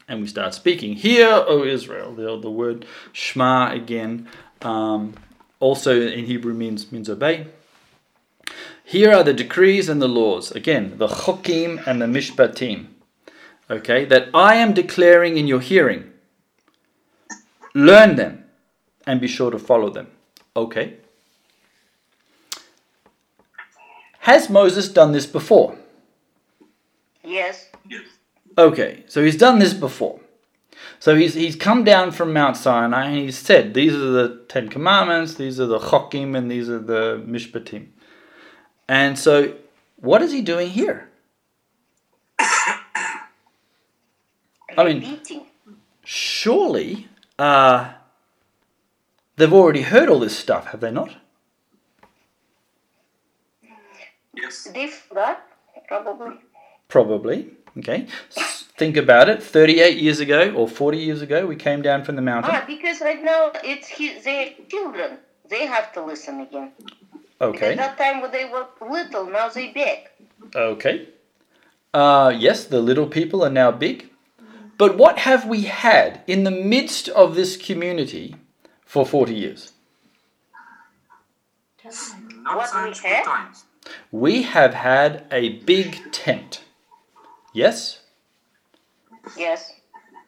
and 0.09 0.21
we 0.21 0.27
start 0.27 0.55
speaking. 0.55 0.95
Hear, 0.95 1.29
O 1.29 1.65
Israel. 1.65 2.15
The, 2.15 2.39
the 2.39 2.51
word 2.51 2.87
Shema 3.13 3.73
again, 3.73 4.29
um, 4.63 5.15
also 5.61 6.01
in 6.01 6.27
Hebrew 6.27 6.55
means 6.55 6.91
means 6.93 7.09
obey. 7.09 7.47
Here 8.85 9.13
are 9.13 9.23
the 9.23 9.33
decrees 9.33 9.89
and 9.89 10.03
the 10.03 10.09
laws. 10.09 10.51
Again, 10.53 10.99
the 10.99 11.07
chokim 11.07 11.87
and 11.87 12.03
the 12.03 12.07
mishpatim. 12.07 12.89
Okay, 13.71 14.05
that 14.05 14.29
I 14.35 14.57
am 14.57 14.75
declaring 14.75 15.39
in 15.39 15.47
your 15.47 15.61
hearing. 15.61 16.11
Learn 17.75 18.17
them 18.17 18.45
and 19.07 19.21
be 19.21 19.29
sure 19.29 19.51
to 19.51 19.59
follow 19.59 19.89
them. 19.89 20.09
Okay. 20.55 20.99
Has 24.21 24.51
Moses 24.51 24.89
done 24.89 25.13
this 25.13 25.27
before? 25.27 25.77
Yes. 27.25 27.69
Yes. 27.71 27.72
Okay, 28.57 29.05
so 29.09 29.23
he's 29.25 29.37
done 29.37 29.59
this 29.59 29.73
before. 29.75 30.21
So 30.99 31.17
he's 31.17 31.35
he's 31.35 31.57
come 31.57 31.85
down 31.85 32.13
from 32.13 32.33
Mount 32.33 32.57
Sinai 32.57 33.07
and 33.07 33.17
he's 33.17 33.39
said 33.39 33.75
these 33.75 33.93
are 33.93 33.99
the 34.11 34.45
Ten 34.49 34.69
Commandments, 34.69 35.35
these 35.35 35.59
are 35.59 35.67
the 35.67 35.79
Chokim, 35.79 36.37
and 36.37 36.51
these 36.51 36.69
are 36.69 36.79
the 36.79 37.23
Mishpatim. 37.27 37.89
And 38.89 39.19
so, 39.19 39.55
what 39.97 40.23
is 40.23 40.33
he 40.33 40.43
doing 40.43 40.71
here? 40.71 41.09
I 42.39 42.79
mean, 44.79 45.21
surely, 46.05 47.09
uh, 47.39 47.93
they've 49.37 49.53
already 49.53 49.83
heard 49.83 50.09
all 50.09 50.21
this 50.21 50.37
stuff, 50.37 50.67
have 50.67 50.81
they 50.81 50.91
not? 50.91 51.17
Yes. 54.35 54.69
They 54.73 54.89
forgot, 54.89 55.47
probably. 55.89 56.37
Probably. 56.89 57.51
Okay. 57.79 58.07
Think 58.77 58.97
about 58.97 59.29
it. 59.29 59.43
38 59.43 59.97
years 59.97 60.21
ago 60.21 60.53
or 60.53 60.69
40 60.69 60.99
years 60.99 61.23
ago, 61.23 61.47
we 61.47 61.57
came 61.57 61.83
down 61.83 62.05
from 62.05 62.17
the 62.17 62.23
mountain. 62.23 62.51
Ah, 62.55 62.65
because 62.67 63.01
right 63.01 63.23
now 63.23 63.53
it's 63.65 63.89
his, 63.89 64.25
their 64.25 64.51
children. 64.69 65.19
They 65.49 65.67
have 65.67 65.93
to 65.95 66.05
listen 66.05 66.41
again. 66.41 66.73
Okay. 67.41 67.73
At 67.73 67.77
that 67.79 67.99
time 67.99 68.21
when 68.23 68.31
they 68.31 68.45
were 68.45 68.67
little, 68.81 69.27
now 69.27 69.49
they 69.49 69.73
big. 69.73 70.09
Okay. 70.55 71.09
Uh, 71.95 72.33
yes, 72.37 72.65
the 72.65 72.81
little 72.81 73.07
people 73.07 73.45
are 73.45 73.51
now 73.51 73.71
big. 73.71 74.09
But 74.79 74.97
what 74.97 75.19
have 75.19 75.47
we 75.47 75.63
had 75.63 76.23
in 76.27 76.45
the 76.45 76.51
midst 76.51 77.09
of 77.11 77.35
this 77.35 77.57
community 77.57 78.37
for 78.85 79.05
40 79.07 79.35
years? 79.35 79.73
Not 81.85 82.57
What 82.57 82.87
we 82.87 82.95
such 82.95 83.03
good 83.03 83.09
have? 83.11 83.25
times. 83.25 83.65
We 84.11 84.43
have 84.43 84.75
had 84.75 85.25
a 85.31 85.59
big 85.61 86.01
tent. 86.13 86.62
Yes? 87.53 88.01
Yes. 89.37 89.73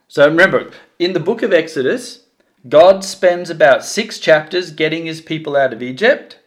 So 0.08 0.26
remember, 0.26 0.70
in 0.98 1.12
the 1.12 1.20
book 1.20 1.42
of 1.42 1.52
Exodus, 1.52 2.24
God 2.68 3.04
spends 3.04 3.50
about 3.50 3.84
six 3.84 4.18
chapters 4.18 4.70
getting 4.70 5.06
his 5.06 5.20
people 5.20 5.56
out 5.56 5.72
of 5.72 5.82
Egypt. 5.82 6.38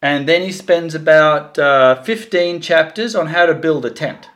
And 0.00 0.28
then 0.28 0.42
he 0.42 0.52
spends 0.52 0.94
about 0.94 1.58
uh, 1.58 2.02
15 2.02 2.60
chapters 2.60 3.16
on 3.16 3.28
how 3.28 3.46
to 3.46 3.54
build 3.54 3.84
a 3.84 3.90
tent. 3.90 4.28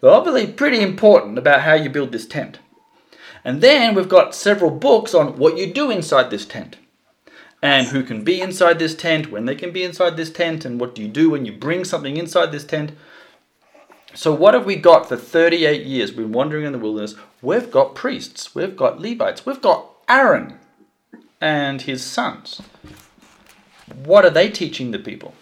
So, 0.00 0.10
obviously, 0.10 0.52
pretty 0.52 0.80
important 0.80 1.38
about 1.38 1.62
how 1.62 1.74
you 1.74 1.88
build 1.88 2.12
this 2.12 2.26
tent. 2.26 2.58
And 3.44 3.60
then 3.60 3.94
we've 3.94 4.08
got 4.08 4.34
several 4.34 4.70
books 4.70 5.14
on 5.14 5.38
what 5.38 5.58
you 5.58 5.72
do 5.72 5.90
inside 5.90 6.30
this 6.30 6.46
tent. 6.46 6.76
And 7.62 7.88
who 7.88 8.02
can 8.02 8.24
be 8.24 8.40
inside 8.40 8.78
this 8.78 8.94
tent, 8.94 9.30
when 9.30 9.44
they 9.46 9.54
can 9.54 9.70
be 9.70 9.84
inside 9.84 10.16
this 10.16 10.30
tent, 10.30 10.64
and 10.64 10.80
what 10.80 10.94
do 10.94 11.02
you 11.02 11.08
do 11.08 11.30
when 11.30 11.46
you 11.46 11.52
bring 11.52 11.84
something 11.84 12.16
inside 12.16 12.52
this 12.52 12.64
tent. 12.64 12.92
So, 14.14 14.32
what 14.32 14.54
have 14.54 14.64
we 14.64 14.76
got 14.76 15.08
for 15.08 15.16
38 15.16 15.84
years? 15.84 16.10
We've 16.12 16.26
been 16.26 16.32
wandering 16.32 16.64
in 16.64 16.72
the 16.72 16.78
wilderness. 16.78 17.14
We've 17.42 17.70
got 17.70 17.94
priests, 17.94 18.54
we've 18.54 18.76
got 18.76 19.00
Levites, 19.00 19.44
we've 19.44 19.60
got 19.60 19.90
Aaron 20.08 20.58
and 21.40 21.82
his 21.82 22.04
sons. 22.04 22.62
What 24.04 24.24
are 24.24 24.30
they 24.30 24.48
teaching 24.48 24.92
the 24.92 24.98
people? 24.98 25.34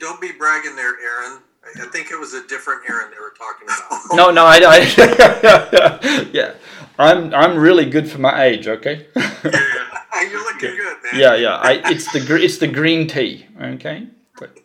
Don't 0.00 0.20
be 0.20 0.32
bragging 0.32 0.76
there, 0.76 0.94
Aaron. 1.00 1.42
I 1.76 1.86
think 1.92 2.10
it 2.10 2.18
was 2.18 2.32
a 2.32 2.46
different 2.46 2.88
Aaron 2.88 3.10
they 3.10 3.20
were 3.20 3.34
talking 3.36 3.68
about. 3.68 4.00
No, 4.16 4.30
no, 4.30 4.46
I, 4.46 4.60
I 4.64 6.28
yeah, 6.32 6.54
I'm 6.98 7.34
I'm 7.34 7.58
really 7.58 7.84
good 7.84 8.08
for 8.10 8.18
my 8.18 8.44
age. 8.44 8.66
Okay. 8.66 9.06
yeah, 9.14 9.32
You're 10.22 10.42
looking 10.44 10.74
good, 10.76 10.96
man. 11.04 11.20
yeah, 11.20 11.34
yeah. 11.34 11.56
I, 11.56 11.82
it's 11.90 12.10
the 12.12 12.36
it's 12.42 12.56
the 12.58 12.68
green 12.68 13.06
tea. 13.06 13.46
Okay. 13.60 14.06
But- 14.38 14.58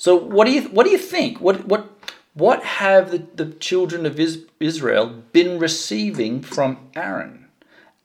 so 0.00 0.16
what 0.16 0.46
do 0.46 0.52
you 0.52 0.62
what 0.70 0.84
do 0.84 0.90
you 0.90 0.96
think? 0.96 1.42
What 1.42 1.66
what 1.66 1.90
what 2.32 2.62
have 2.64 3.10
the, 3.10 3.18
the 3.34 3.52
children 3.52 4.06
of 4.06 4.18
Israel 4.58 5.06
been 5.30 5.58
receiving 5.58 6.40
from 6.40 6.78
Aaron 6.96 7.48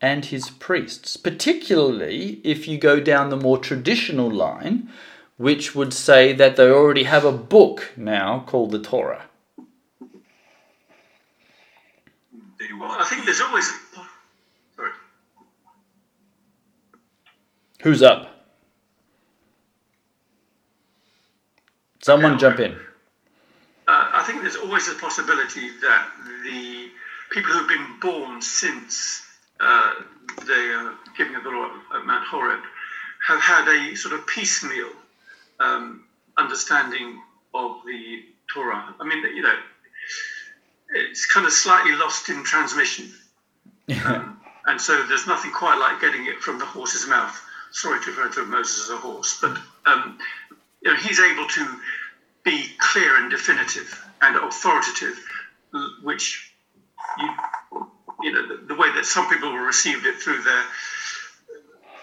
and 0.02 0.26
his 0.26 0.50
priests, 0.50 1.16
particularly 1.16 2.42
if 2.44 2.68
you 2.68 2.78
go 2.78 3.00
down 3.00 3.30
the 3.30 3.38
more 3.38 3.58
traditional 3.58 4.30
line, 4.30 4.90
which 5.38 5.74
would 5.74 5.94
say 5.94 6.34
that 6.34 6.58
they 6.58 6.70
already 6.70 7.04
have 7.04 7.24
a 7.24 7.32
book 7.32 7.94
now 7.96 8.44
called 8.46 8.72
the 8.72 8.80
Torah. 8.80 9.28
Well, 12.78 12.92
I 12.92 13.06
think 13.06 13.24
there's 13.24 13.40
always. 13.40 13.72
Sorry. 14.76 14.92
Who's 17.84 18.04
up? 18.04 18.35
Someone 22.06 22.38
jump 22.38 22.60
in. 22.60 22.74
Uh, 23.88 24.10
I 24.14 24.24
think 24.28 24.44
there's 24.44 24.58
always 24.58 24.88
a 24.88 24.94
possibility 24.94 25.72
that 25.82 26.08
the 26.44 26.90
people 27.32 27.52
who've 27.52 27.68
been 27.68 28.00
born 28.00 28.44
since 28.44 29.24
uh, 29.60 29.94
the 30.46 30.92
uh, 30.94 30.94
giving 31.18 31.34
of 31.34 31.44
the 31.44 31.50
law 31.50 31.68
at 31.96 32.06
Mount 32.06 32.24
Horeb 32.28 32.62
have 33.28 33.40
had 33.40 33.68
a 33.68 33.96
sort 33.96 34.14
of 34.14 34.28
piecemeal 34.28 34.92
um, 35.60 36.04
understanding 36.38 37.20
of 37.56 37.78
the 37.88 38.20
Torah. 38.54 38.94
I 39.00 39.04
mean, 39.04 39.24
you 39.36 39.42
know, 39.42 39.56
it's 40.94 41.26
kind 41.26 41.48
of 41.48 41.54
slightly 41.54 41.94
lost 41.94 42.30
in 42.30 42.44
transmission. 42.44 43.12
Um, 44.06 44.42
and 44.68 44.82
so 44.82 45.04
there's 45.08 45.28
nothing 45.28 45.52
quite 45.52 45.78
like 45.78 46.02
getting 46.02 46.26
it 46.28 46.40
from 46.40 46.58
the 46.58 46.66
horse's 46.66 47.08
mouth. 47.08 47.40
Sorry 47.72 48.00
to 48.04 48.10
refer 48.12 48.30
to 48.30 48.46
Moses 48.46 48.86
as 48.86 48.90
a 48.90 48.98
horse, 48.98 49.38
but 49.40 49.58
um, 49.86 50.18
you 50.86 50.92
know, 50.92 50.98
he's 50.98 51.20
able 51.20 51.48
to 51.48 51.68
be 52.44 52.70
clear 52.78 53.18
and 53.18 53.32
definitive 53.32 54.06
and 54.22 54.36
authoritative, 54.36 55.20
which 56.04 56.54
you, 57.18 57.30
you 58.22 58.32
know, 58.32 58.48
the, 58.48 58.68
the 58.68 58.76
way 58.76 58.92
that 58.94 59.06
some 59.06 59.28
people 59.28 59.52
received 59.52 60.06
it 60.06 60.16
through 60.16 60.42
their 60.44 60.64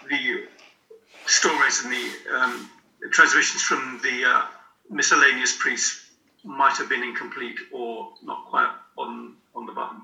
the 0.09 0.43
stories 1.25 1.85
and 1.85 1.93
the 1.93 2.35
um, 2.35 2.69
transmissions 3.11 3.61
from 3.61 4.01
the 4.03 4.25
uh, 4.25 4.45
miscellaneous 4.89 5.55
priests 5.57 6.11
might 6.43 6.75
have 6.75 6.89
been 6.89 7.03
incomplete 7.03 7.57
or 7.71 8.09
not 8.21 8.45
quite 8.47 8.69
on 8.97 9.35
on 9.55 9.65
the 9.65 9.71
button. 9.71 10.01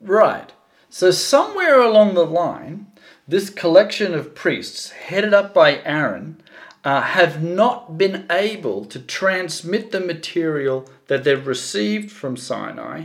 Right. 0.00 0.52
So 0.90 1.10
somewhere 1.10 1.80
along 1.80 2.14
the 2.14 2.24
line, 2.24 2.86
this 3.26 3.50
collection 3.50 4.14
of 4.14 4.34
priests, 4.34 4.90
headed 4.90 5.34
up 5.34 5.52
by 5.52 5.82
Aaron, 5.82 6.40
uh, 6.88 7.02
have 7.02 7.42
not 7.42 7.98
been 7.98 8.24
able 8.30 8.82
to 8.86 8.98
transmit 8.98 9.90
the 9.90 10.00
material 10.00 10.88
that 11.08 11.22
they've 11.22 11.46
received 11.46 12.10
from 12.10 12.34
Sinai 12.34 13.04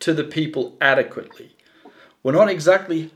to 0.00 0.12
the 0.12 0.22
people 0.22 0.76
adequately. 0.82 1.56
We're 2.22 2.32
not 2.32 2.50
exactly, 2.50 3.10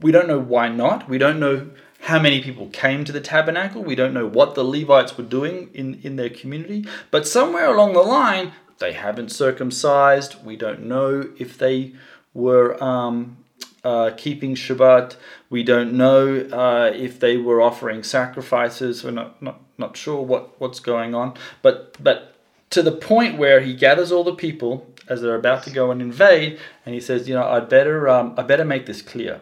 we 0.00 0.12
don't 0.12 0.28
know 0.28 0.38
why 0.38 0.68
not. 0.68 1.10
We 1.10 1.18
don't 1.18 1.38
know 1.38 1.72
how 2.08 2.20
many 2.20 2.42
people 2.42 2.68
came 2.68 3.04
to 3.04 3.12
the 3.12 3.20
tabernacle. 3.20 3.84
We 3.84 3.94
don't 3.94 4.14
know 4.14 4.26
what 4.26 4.54
the 4.54 4.64
Levites 4.64 5.18
were 5.18 5.24
doing 5.24 5.68
in, 5.74 6.00
in 6.02 6.16
their 6.16 6.30
community. 6.30 6.86
But 7.10 7.28
somewhere 7.28 7.66
along 7.66 7.92
the 7.92 8.00
line, 8.00 8.52
they 8.78 8.92
haven't 8.92 9.30
circumcised. 9.30 10.42
We 10.42 10.56
don't 10.56 10.84
know 10.84 11.28
if 11.38 11.58
they 11.58 11.92
were 12.32 12.82
um, 12.82 13.41
uh, 13.84 14.10
keeping 14.16 14.54
Shabbat. 14.54 15.16
We 15.50 15.62
don't 15.62 15.92
know 15.92 16.36
uh, 16.52 16.92
if 16.94 17.18
they 17.20 17.36
were 17.36 17.60
offering 17.60 18.02
sacrifices. 18.02 19.04
We're 19.04 19.10
not, 19.10 19.40
not, 19.42 19.60
not 19.78 19.96
sure 19.96 20.22
what, 20.22 20.60
what's 20.60 20.80
going 20.80 21.14
on. 21.14 21.34
But, 21.62 21.96
but 22.02 22.36
to 22.70 22.82
the 22.82 22.92
point 22.92 23.38
where 23.38 23.60
he 23.60 23.74
gathers 23.74 24.12
all 24.12 24.24
the 24.24 24.34
people 24.34 24.86
as 25.08 25.20
they're 25.20 25.34
about 25.34 25.64
to 25.64 25.70
go 25.70 25.90
and 25.90 26.00
invade, 26.00 26.58
and 26.86 26.94
he 26.94 27.00
says, 27.00 27.28
you 27.28 27.34
know, 27.34 27.46
I'd 27.46 27.68
better, 27.68 28.08
um, 28.08 28.34
I 28.36 28.42
better 28.42 28.64
make 28.64 28.86
this 28.86 29.02
clear 29.02 29.40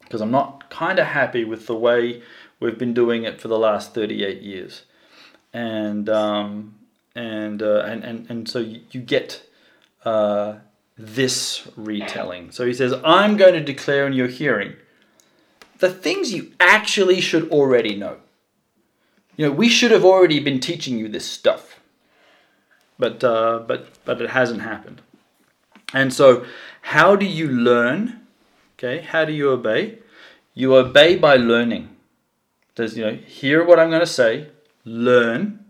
because 0.00 0.20
I'm 0.20 0.30
not 0.30 0.70
kind 0.70 0.98
of 0.98 1.06
happy 1.06 1.44
with 1.44 1.66
the 1.66 1.76
way 1.76 2.22
we've 2.60 2.78
been 2.78 2.94
doing 2.94 3.24
it 3.24 3.40
for 3.40 3.48
the 3.48 3.58
last 3.58 3.94
38 3.94 4.42
years. 4.42 4.82
And 5.52 6.08
um, 6.08 6.74
and, 7.14 7.62
uh, 7.62 7.80
and 7.80 8.04
and 8.04 8.30
and 8.30 8.48
so 8.48 8.58
you, 8.60 8.80
you 8.92 9.00
get 9.00 9.42
uh, 10.04 10.56
this 10.98 11.68
retelling. 11.76 12.50
So 12.50 12.66
he 12.66 12.74
says, 12.74 12.94
"I'm 13.04 13.36
going 13.36 13.54
to 13.54 13.60
declare 13.60 14.06
in 14.06 14.12
your 14.12 14.28
hearing 14.28 14.74
the 15.78 15.90
things 15.90 16.32
you 16.32 16.52
actually 16.58 17.20
should 17.20 17.48
already 17.50 17.94
know. 17.94 18.16
You 19.36 19.46
know, 19.46 19.52
we 19.52 19.68
should 19.68 19.92
have 19.92 20.04
already 20.04 20.40
been 20.40 20.58
teaching 20.58 20.98
you 20.98 21.08
this 21.08 21.24
stuff, 21.24 21.78
but 22.98 23.22
uh, 23.22 23.60
but 23.66 24.04
but 24.04 24.20
it 24.20 24.30
hasn't 24.30 24.62
happened. 24.62 25.00
And 25.94 26.12
so, 26.12 26.44
how 26.82 27.16
do 27.16 27.24
you 27.24 27.48
learn? 27.48 28.26
Okay, 28.76 29.00
how 29.00 29.24
do 29.24 29.32
you 29.32 29.50
obey? 29.50 29.98
You 30.54 30.74
obey 30.74 31.16
by 31.16 31.36
learning. 31.36 31.96
There's, 32.74 32.96
you 32.96 33.04
know, 33.04 33.14
hear 33.14 33.64
what 33.64 33.78
I'm 33.78 33.90
going 33.90 34.00
to 34.00 34.06
say, 34.06 34.48
learn, 34.84 35.64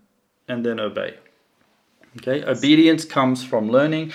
and 0.47 0.65
then 0.65 0.81
obey. 0.81 1.15
Okay, 2.19 2.43
obedience 2.45 3.05
comes 3.05 3.45
from 3.45 3.71
learning. 3.71 4.13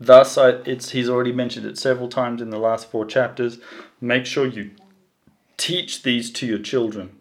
Thus, 0.00 0.36
I, 0.36 0.50
it's 0.64 0.90
he's 0.90 1.08
already 1.08 1.32
mentioned 1.32 1.66
it 1.66 1.78
several 1.78 2.08
times 2.08 2.42
in 2.42 2.50
the 2.50 2.58
last 2.58 2.90
four 2.90 3.06
chapters. 3.06 3.58
Make 4.00 4.26
sure 4.26 4.44
you 4.44 4.72
teach 5.56 6.02
these 6.02 6.32
to 6.32 6.46
your 6.46 6.58
children, 6.58 7.16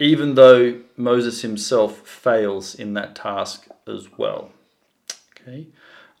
even 0.00 0.34
though 0.34 0.80
Moses 0.96 1.42
himself 1.42 2.06
fails 2.06 2.74
in 2.74 2.94
that 2.94 3.14
task 3.14 3.68
as 3.86 4.08
well. 4.18 4.50
Okay, 5.40 5.68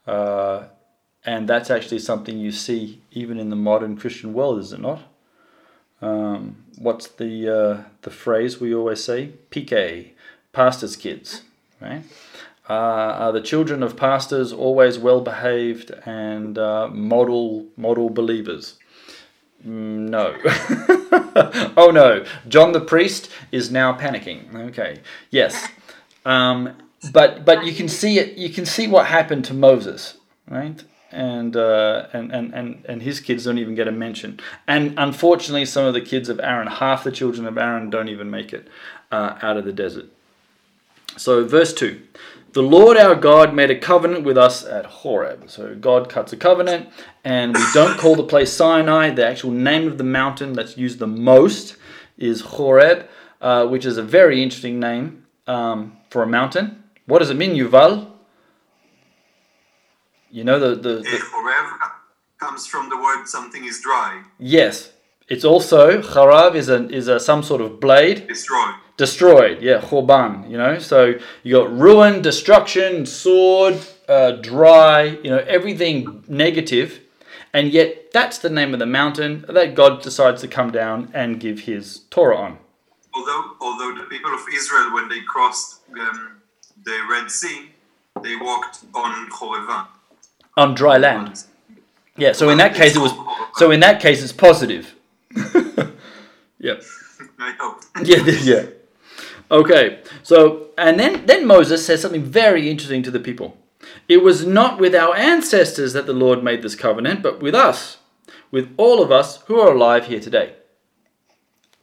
uh, 0.06 0.64
and 1.24 1.48
that's 1.48 1.70
actually 1.70 1.98
something 1.98 2.38
you 2.38 2.52
see 2.52 3.02
even 3.10 3.40
in 3.40 3.50
the 3.50 3.56
modern 3.56 3.96
Christian 3.96 4.32
world, 4.32 4.60
is 4.60 4.72
it 4.72 4.80
not? 4.80 5.02
Um, 6.00 6.64
what's 6.78 7.08
the 7.08 7.48
uh, 7.48 7.82
the 8.02 8.10
phrase 8.10 8.60
we 8.60 8.72
always 8.72 9.02
say? 9.02 9.32
PK, 9.50 10.10
pastor's 10.52 10.94
kids, 10.94 11.42
right? 11.80 12.04
Uh, 12.68 12.72
are 12.72 13.32
the 13.32 13.42
children 13.42 13.82
of 13.82 13.94
pastors 13.94 14.50
always 14.52 14.98
well 14.98 15.20
behaved 15.20 15.90
and 16.06 16.56
uh, 16.56 16.88
model 16.88 17.66
model 17.76 18.08
believers? 18.08 18.78
Mm, 19.66 20.08
No. 20.08 20.34
oh 21.76 21.90
no, 21.90 22.24
John 22.48 22.72
the 22.72 22.80
priest 22.80 23.30
is 23.52 23.70
now 23.70 23.92
panicking. 23.96 24.54
Okay, 24.68 25.00
yes, 25.30 25.68
um, 26.24 26.74
but 27.12 27.44
but 27.44 27.64
you 27.66 27.74
can 27.74 27.88
see 27.88 28.18
it. 28.18 28.38
You 28.38 28.48
can 28.48 28.64
see 28.64 28.86
what 28.88 29.06
happened 29.06 29.44
to 29.46 29.54
Moses, 29.54 30.16
right? 30.48 30.82
And, 31.12 31.56
uh, 31.56 32.06
and 32.12 32.32
and 32.32 32.52
and 32.54 32.84
and 32.88 33.02
his 33.02 33.20
kids 33.20 33.44
don't 33.44 33.58
even 33.58 33.74
get 33.74 33.86
a 33.86 33.92
mention. 33.92 34.40
And 34.66 34.94
unfortunately, 34.96 35.64
some 35.66 35.84
of 35.84 35.94
the 35.94 36.00
kids 36.00 36.28
of 36.28 36.40
Aaron, 36.40 36.66
half 36.66 37.04
the 37.04 37.12
children 37.12 37.46
of 37.46 37.56
Aaron, 37.56 37.88
don't 37.90 38.08
even 38.08 38.30
make 38.30 38.52
it 38.52 38.66
uh, 39.12 39.38
out 39.40 39.56
of 39.56 39.64
the 39.64 39.72
desert. 39.72 40.06
So, 41.16 41.44
verse 41.46 41.72
2 41.72 42.00
The 42.54 42.62
Lord 42.62 42.96
our 42.96 43.16
God 43.16 43.52
made 43.52 43.72
a 43.72 43.78
covenant 43.78 44.22
with 44.22 44.38
us 44.38 44.64
at 44.64 44.86
Horeb. 44.86 45.50
So, 45.50 45.74
God 45.74 46.08
cuts 46.08 46.32
a 46.32 46.36
covenant, 46.36 46.88
and 47.24 47.52
we 47.52 47.64
don't 47.74 47.98
call 47.98 48.14
the 48.14 48.22
place 48.22 48.52
Sinai. 48.52 49.10
The 49.10 49.26
actual 49.26 49.50
name 49.50 49.88
of 49.88 49.98
the 49.98 50.04
mountain 50.04 50.52
that's 50.52 50.76
used 50.76 51.00
the 51.00 51.08
most 51.08 51.76
is 52.16 52.42
Horeb, 52.42 53.08
uh, 53.40 53.66
which 53.66 53.84
is 53.84 53.96
a 53.96 54.04
very 54.04 54.40
interesting 54.40 54.78
name 54.78 55.26
um, 55.48 55.96
for 56.10 56.22
a 56.22 56.28
mountain. 56.28 56.84
What 57.06 57.18
does 57.18 57.30
it 57.30 57.36
mean, 57.36 57.56
Yuval? 57.56 58.12
You 60.30 60.44
know, 60.44 60.60
the, 60.60 60.76
the, 60.76 61.00
the 61.00 61.20
Horeb 61.32 61.90
comes 62.38 62.68
from 62.68 62.88
the 62.88 62.96
word 62.96 63.26
something 63.26 63.64
is 63.64 63.80
dry, 63.80 64.22
yes, 64.38 64.92
it's 65.28 65.44
also 65.44 66.00
Harab 66.02 66.54
is 66.54 66.68
a 66.68 66.88
is 66.88 67.08
a 67.08 67.18
some 67.18 67.42
sort 67.42 67.60
of 67.60 67.80
blade 67.80 68.28
destroyed. 68.28 68.74
Destroyed. 68.96 69.62
Yeah, 69.62 69.80
Chorban. 69.80 70.50
You 70.50 70.58
know, 70.58 70.78
so 70.78 71.14
you 71.42 71.54
got 71.56 71.76
ruin, 71.76 72.22
destruction, 72.22 73.06
sword, 73.06 73.78
uh, 74.08 74.32
dry. 74.32 75.02
You 75.24 75.30
know, 75.30 75.44
everything 75.48 76.24
negative. 76.28 77.00
and 77.52 77.72
yet 77.72 78.12
that's 78.12 78.38
the 78.38 78.50
name 78.50 78.72
of 78.74 78.80
the 78.80 78.86
mountain 78.86 79.44
that 79.48 79.74
God 79.74 80.02
decides 80.02 80.40
to 80.42 80.48
come 80.48 80.70
down 80.72 81.10
and 81.14 81.40
give 81.40 81.60
His 81.60 82.00
Torah 82.10 82.36
on. 82.38 82.58
Although, 83.14 83.44
although 83.60 83.94
the 83.96 84.04
people 84.08 84.32
of 84.34 84.40
Israel, 84.54 84.92
when 84.94 85.08
they 85.08 85.20
crossed 85.22 85.80
um, 86.00 86.42
the 86.84 86.98
Red 87.10 87.30
Sea, 87.30 87.70
they 88.22 88.36
walked 88.36 88.84
on 88.94 89.30
Horeva. 89.30 89.86
on 90.56 90.74
dry 90.74 90.98
land. 90.98 91.44
Yeah, 92.16 92.32
so 92.32 92.50
in 92.50 92.58
that 92.58 92.74
case 92.74 92.96
it 92.96 93.00
was 93.00 93.12
so 93.56 93.70
in 93.72 93.80
that 93.80 94.00
case 94.00 94.22
it's 94.22 94.32
positive. 94.32 94.94
yep. 96.58 96.82
I 97.38 97.52
hope. 97.60 97.82
Yeah, 98.04 98.22
yeah. 98.42 98.66
Okay. 99.54 100.00
So 100.24 100.70
and 100.76 100.98
then 100.98 101.26
then 101.26 101.46
Moses 101.46 101.86
says 101.86 102.02
something 102.02 102.24
very 102.24 102.68
interesting 102.68 103.04
to 103.04 103.10
the 103.10 103.20
people. 103.20 103.56
It 104.08 104.18
was 104.18 104.44
not 104.44 104.80
with 104.80 104.94
our 104.94 105.14
ancestors 105.14 105.92
that 105.92 106.06
the 106.06 106.12
Lord 106.12 106.42
made 106.42 106.62
this 106.62 106.74
covenant, 106.74 107.22
but 107.22 107.40
with 107.40 107.54
us, 107.54 107.98
with 108.50 108.74
all 108.76 109.00
of 109.00 109.12
us 109.12 109.42
who 109.42 109.60
are 109.60 109.72
alive 109.72 110.06
here 110.06 110.20
today. 110.20 110.54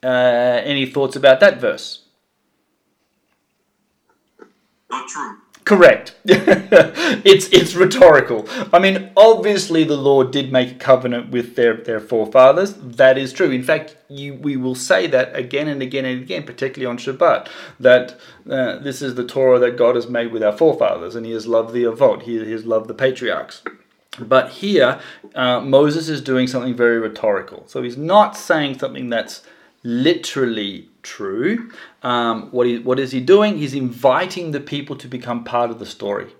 Uh, 0.03 0.62
any 0.65 0.86
thoughts 0.86 1.15
about 1.15 1.39
that 1.39 1.62
verse? 1.62 2.03
Not 4.89 5.07
true. 5.07 5.38
Correct. 5.63 6.15
it's 6.26 7.47
it's 7.50 7.76
rhetorical. 7.76 8.47
I 8.74 8.80
mean, 8.80 9.12
obviously 9.15 9.84
the 9.84 9.95
Lord 9.95 10.32
did 10.32 10.52
make 10.52 10.71
a 10.71 10.76
covenant 10.76 11.30
with 11.30 11.56
their, 11.56 11.76
their 11.76 12.00
forefathers. 12.00 12.74
That 12.74 13.17
is 13.17 13.32
true. 13.32 13.52
In 13.52 13.62
fact, 13.62 13.95
you, 14.10 14.34
we 14.34 14.58
will 14.58 14.76
say 14.76 15.06
that 15.08 15.36
again 15.36 15.67
and 15.67 15.82
again 15.82 16.06
and 16.06 16.24
again, 16.24 16.43
particularly 16.43 16.89
on 16.89 16.97
Shabbat, 16.97 17.47
that 17.80 18.19
uh, 18.50 18.80
this 18.80 19.02
is 19.02 19.15
the 19.15 19.26
Torah 19.26 19.60
that 19.60 19.78
God 19.78 19.95
has 19.95 20.08
made 20.08 20.32
with 20.32 20.43
our 20.43 20.58
forefathers, 20.58 21.15
and 21.15 21.26
He 21.26 21.32
has 21.32 21.45
loved 21.45 21.74
the 21.74 21.84
Avot, 21.84 22.24
He 22.24 22.38
has 22.52 22.65
loved 22.65 22.88
the 22.88 22.95
patriarchs. 22.95 23.62
But 24.19 24.50
here, 24.50 25.00
uh, 25.36 25.62
Moses 25.62 26.10
is 26.10 26.21
doing 26.21 26.47
something 26.47 26.76
very 26.76 27.00
rhetorical. 27.00 27.63
So 27.67 27.82
he's 27.82 27.97
not 27.97 28.36
saying 28.36 28.80
something 28.80 29.10
that's 29.10 29.43
literally 29.84 30.89
true. 31.02 31.71
Um, 32.03 32.49
what, 32.51 32.65
he, 32.67 32.79
what 32.79 32.99
is 32.99 33.11
he 33.11 33.19
doing? 33.19 33.57
He's 33.57 33.75
inviting 33.75 34.51
the 34.51 34.59
people 34.59 34.95
to 34.95 35.07
become 35.07 35.43
part 35.43 35.69
of 35.69 35.79
the 35.79 35.85
story. 35.85 36.33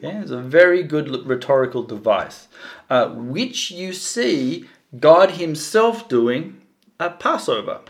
Yeah, 0.00 0.22
it's 0.22 0.30
a 0.30 0.40
very 0.40 0.82
good 0.82 1.26
rhetorical 1.26 1.82
device, 1.82 2.48
uh, 2.88 3.08
which 3.08 3.70
you 3.70 3.92
see 3.92 4.68
God 4.98 5.32
Himself 5.32 6.08
doing 6.08 6.60
at 7.00 7.18
Passover. 7.18 7.80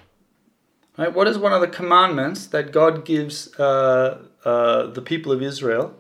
Right? 0.97 1.13
What 1.13 1.29
is 1.29 1.39
one 1.39 1.53
of 1.53 1.61
the 1.61 1.69
commandments 1.69 2.47
that 2.47 2.73
God 2.73 3.05
gives 3.05 3.55
uh, 3.59 4.23
uh, 4.45 4.87
the 4.87 5.03
people 5.03 5.31
of 5.33 5.43
Israel 5.43 5.95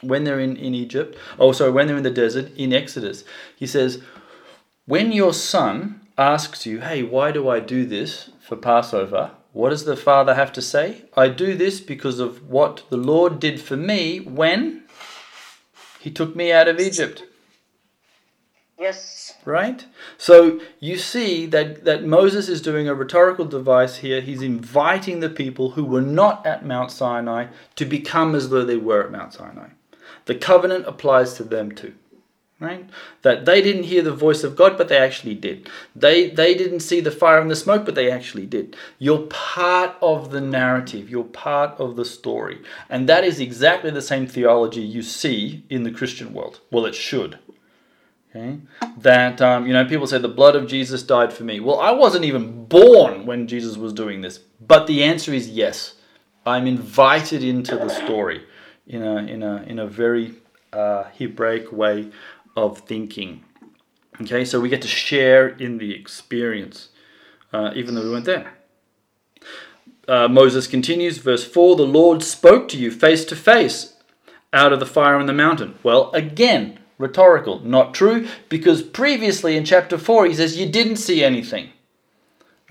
when 0.00 0.24
they're 0.24 0.40
in, 0.40 0.56
in 0.56 0.72
Egypt? 0.72 1.16
Oh, 1.38 1.52
sorry, 1.52 1.72
when 1.72 1.86
they're 1.86 1.96
in 1.96 2.04
the 2.04 2.10
desert 2.10 2.50
in 2.56 2.72
Exodus. 2.72 3.24
He 3.56 3.66
says, 3.66 4.02
When 4.86 5.12
your 5.12 5.34
son 5.34 6.00
asks 6.16 6.64
you, 6.64 6.80
Hey, 6.80 7.02
why 7.02 7.32
do 7.32 7.48
I 7.48 7.60
do 7.60 7.84
this 7.84 8.30
for 8.40 8.56
Passover? 8.56 9.32
What 9.52 9.70
does 9.70 9.84
the 9.84 9.96
father 9.96 10.34
have 10.34 10.52
to 10.54 10.62
say? 10.62 11.02
I 11.16 11.28
do 11.28 11.56
this 11.56 11.80
because 11.80 12.20
of 12.20 12.48
what 12.48 12.84
the 12.88 12.96
Lord 12.96 13.40
did 13.40 13.60
for 13.60 13.76
me 13.76 14.20
when 14.20 14.84
he 15.98 16.10
took 16.10 16.36
me 16.36 16.52
out 16.52 16.68
of 16.68 16.80
Egypt 16.80 17.24
Yes. 18.80 19.36
right? 19.44 19.84
So 20.16 20.60
you 20.78 20.96
see 20.96 21.44
that, 21.46 21.84
that 21.84 22.04
Moses 22.04 22.48
is 22.48 22.62
doing 22.62 22.88
a 22.88 22.94
rhetorical 22.94 23.44
device 23.44 23.98
here. 23.98 24.22
He's 24.22 24.40
inviting 24.40 25.20
the 25.20 25.28
people 25.28 25.72
who 25.72 25.84
were 25.84 26.00
not 26.00 26.46
at 26.46 26.64
Mount 26.64 26.90
Sinai 26.90 27.48
to 27.76 27.84
become 27.84 28.34
as 28.34 28.48
though 28.48 28.64
they 28.64 28.78
were 28.78 29.04
at 29.04 29.12
Mount 29.12 29.34
Sinai. 29.34 29.68
The 30.24 30.34
covenant 30.34 30.86
applies 30.86 31.34
to 31.34 31.44
them 31.44 31.72
too. 31.72 31.94
Right? 32.60 32.88
That 33.22 33.46
they 33.46 33.62
didn't 33.62 33.84
hear 33.84 34.02
the 34.02 34.12
voice 34.12 34.44
of 34.44 34.54
God, 34.54 34.76
but 34.76 34.88
they 34.88 34.98
actually 34.98 35.34
did. 35.34 35.70
They 35.96 36.28
they 36.28 36.54
didn't 36.54 36.80
see 36.80 37.00
the 37.00 37.10
fire 37.10 37.40
and 37.40 37.50
the 37.50 37.56
smoke, 37.56 37.86
but 37.86 37.94
they 37.94 38.10
actually 38.10 38.44
did. 38.44 38.76
You're 38.98 39.26
part 39.28 39.96
of 40.02 40.30
the 40.30 40.42
narrative. 40.42 41.08
You're 41.08 41.24
part 41.24 41.80
of 41.80 41.96
the 41.96 42.04
story. 42.04 42.60
And 42.90 43.08
that 43.08 43.24
is 43.24 43.40
exactly 43.40 43.90
the 43.90 44.02
same 44.02 44.26
theology 44.26 44.82
you 44.82 45.02
see 45.02 45.64
in 45.70 45.84
the 45.84 45.90
Christian 45.90 46.34
world. 46.34 46.60
Well, 46.70 46.84
it 46.84 46.94
should. 46.94 47.38
Okay? 48.30 48.58
That, 48.98 49.40
um, 49.40 49.66
you 49.66 49.72
know, 49.72 49.84
people 49.84 50.06
say 50.06 50.18
the 50.18 50.28
blood 50.28 50.54
of 50.54 50.68
Jesus 50.68 51.02
died 51.02 51.32
for 51.32 51.44
me. 51.44 51.60
Well, 51.60 51.80
I 51.80 51.90
wasn't 51.90 52.24
even 52.24 52.66
born 52.66 53.26
when 53.26 53.48
Jesus 53.48 53.76
was 53.76 53.92
doing 53.92 54.20
this. 54.20 54.38
But 54.38 54.86
the 54.86 55.02
answer 55.02 55.32
is 55.32 55.48
yes. 55.48 55.94
I'm 56.46 56.66
invited 56.66 57.42
into 57.42 57.76
the 57.76 57.88
story 57.88 58.44
in 58.86 59.02
a, 59.02 59.16
in 59.16 59.42
a, 59.42 59.62
in 59.62 59.78
a 59.78 59.86
very 59.86 60.34
uh, 60.72 61.04
Hebraic 61.18 61.72
way 61.72 62.10
of 62.60 62.80
thinking. 62.80 63.44
Okay, 64.20 64.44
so 64.44 64.60
we 64.60 64.68
get 64.68 64.82
to 64.82 64.88
share 64.88 65.48
in 65.48 65.78
the 65.78 65.94
experience, 65.94 66.90
uh, 67.52 67.70
even 67.74 67.94
though 67.94 68.02
we 68.02 68.10
weren't 68.10 68.26
there. 68.26 68.52
Uh, 70.06 70.28
Moses 70.28 70.66
continues, 70.66 71.18
verse 71.18 71.44
4 71.44 71.76
The 71.76 71.84
Lord 71.84 72.22
spoke 72.22 72.68
to 72.68 72.76
you 72.76 72.90
face 72.90 73.24
to 73.26 73.36
face 73.36 73.94
out 74.52 74.72
of 74.72 74.80
the 74.80 74.86
fire 74.86 75.16
on 75.16 75.26
the 75.26 75.32
mountain. 75.32 75.78
Well, 75.82 76.10
again, 76.12 76.80
rhetorical, 76.98 77.60
not 77.60 77.94
true, 77.94 78.28
because 78.48 78.82
previously 78.82 79.56
in 79.56 79.64
chapter 79.64 79.96
4 79.96 80.26
he 80.26 80.34
says 80.34 80.58
you 80.58 80.68
didn't 80.68 80.96
see 80.96 81.24
anything. 81.24 81.70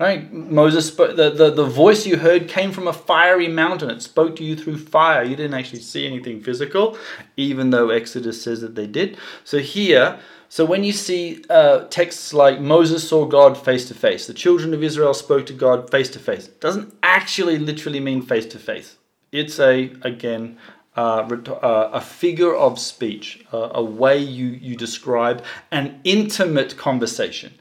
Right? 0.00 0.32
Moses 0.32 0.88
spoke, 0.88 1.16
the, 1.16 1.28
the, 1.28 1.50
the 1.50 1.66
voice 1.66 2.06
you 2.06 2.16
heard 2.16 2.48
came 2.48 2.72
from 2.72 2.88
a 2.88 2.92
fiery 2.92 3.48
mountain. 3.48 3.90
It 3.90 4.00
spoke 4.00 4.34
to 4.36 4.44
you 4.44 4.56
through 4.56 4.78
fire. 4.78 5.22
You 5.22 5.36
didn't 5.36 5.52
actually 5.52 5.82
see 5.82 6.06
anything 6.06 6.40
physical, 6.40 6.96
even 7.36 7.68
though 7.68 7.90
Exodus 7.90 8.42
says 8.42 8.62
that 8.62 8.74
they 8.74 8.86
did. 8.86 9.18
So 9.44 9.58
here, 9.58 10.18
so 10.48 10.64
when 10.64 10.84
you 10.84 10.92
see 10.92 11.44
uh, 11.50 11.80
texts 11.90 12.32
like 12.32 12.62
Moses 12.62 13.06
saw 13.06 13.26
God 13.26 13.62
face 13.62 13.86
to 13.88 13.94
face, 13.94 14.26
the 14.26 14.32
children 14.32 14.72
of 14.72 14.82
Israel 14.82 15.12
spoke 15.12 15.44
to 15.46 15.52
God 15.52 15.90
face 15.90 16.08
to 16.12 16.18
face, 16.18 16.46
doesn't 16.46 16.94
actually 17.02 17.58
literally 17.58 18.00
mean 18.00 18.22
face 18.22 18.46
to 18.46 18.58
face. 18.58 18.96
It's 19.32 19.60
a, 19.60 19.92
again, 20.00 20.56
uh, 20.96 21.28
uh, 21.28 21.90
a 21.92 22.00
figure 22.00 22.56
of 22.56 22.78
speech, 22.78 23.44
uh, 23.52 23.68
a 23.74 23.84
way 23.84 24.16
you, 24.16 24.46
you 24.46 24.76
describe 24.76 25.44
an 25.70 26.00
intimate 26.04 26.78
conversation. 26.78 27.52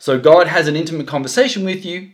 So 0.00 0.18
God 0.18 0.46
has 0.46 0.66
an 0.66 0.76
intimate 0.76 1.06
conversation 1.06 1.62
with 1.62 1.84
you 1.84 2.12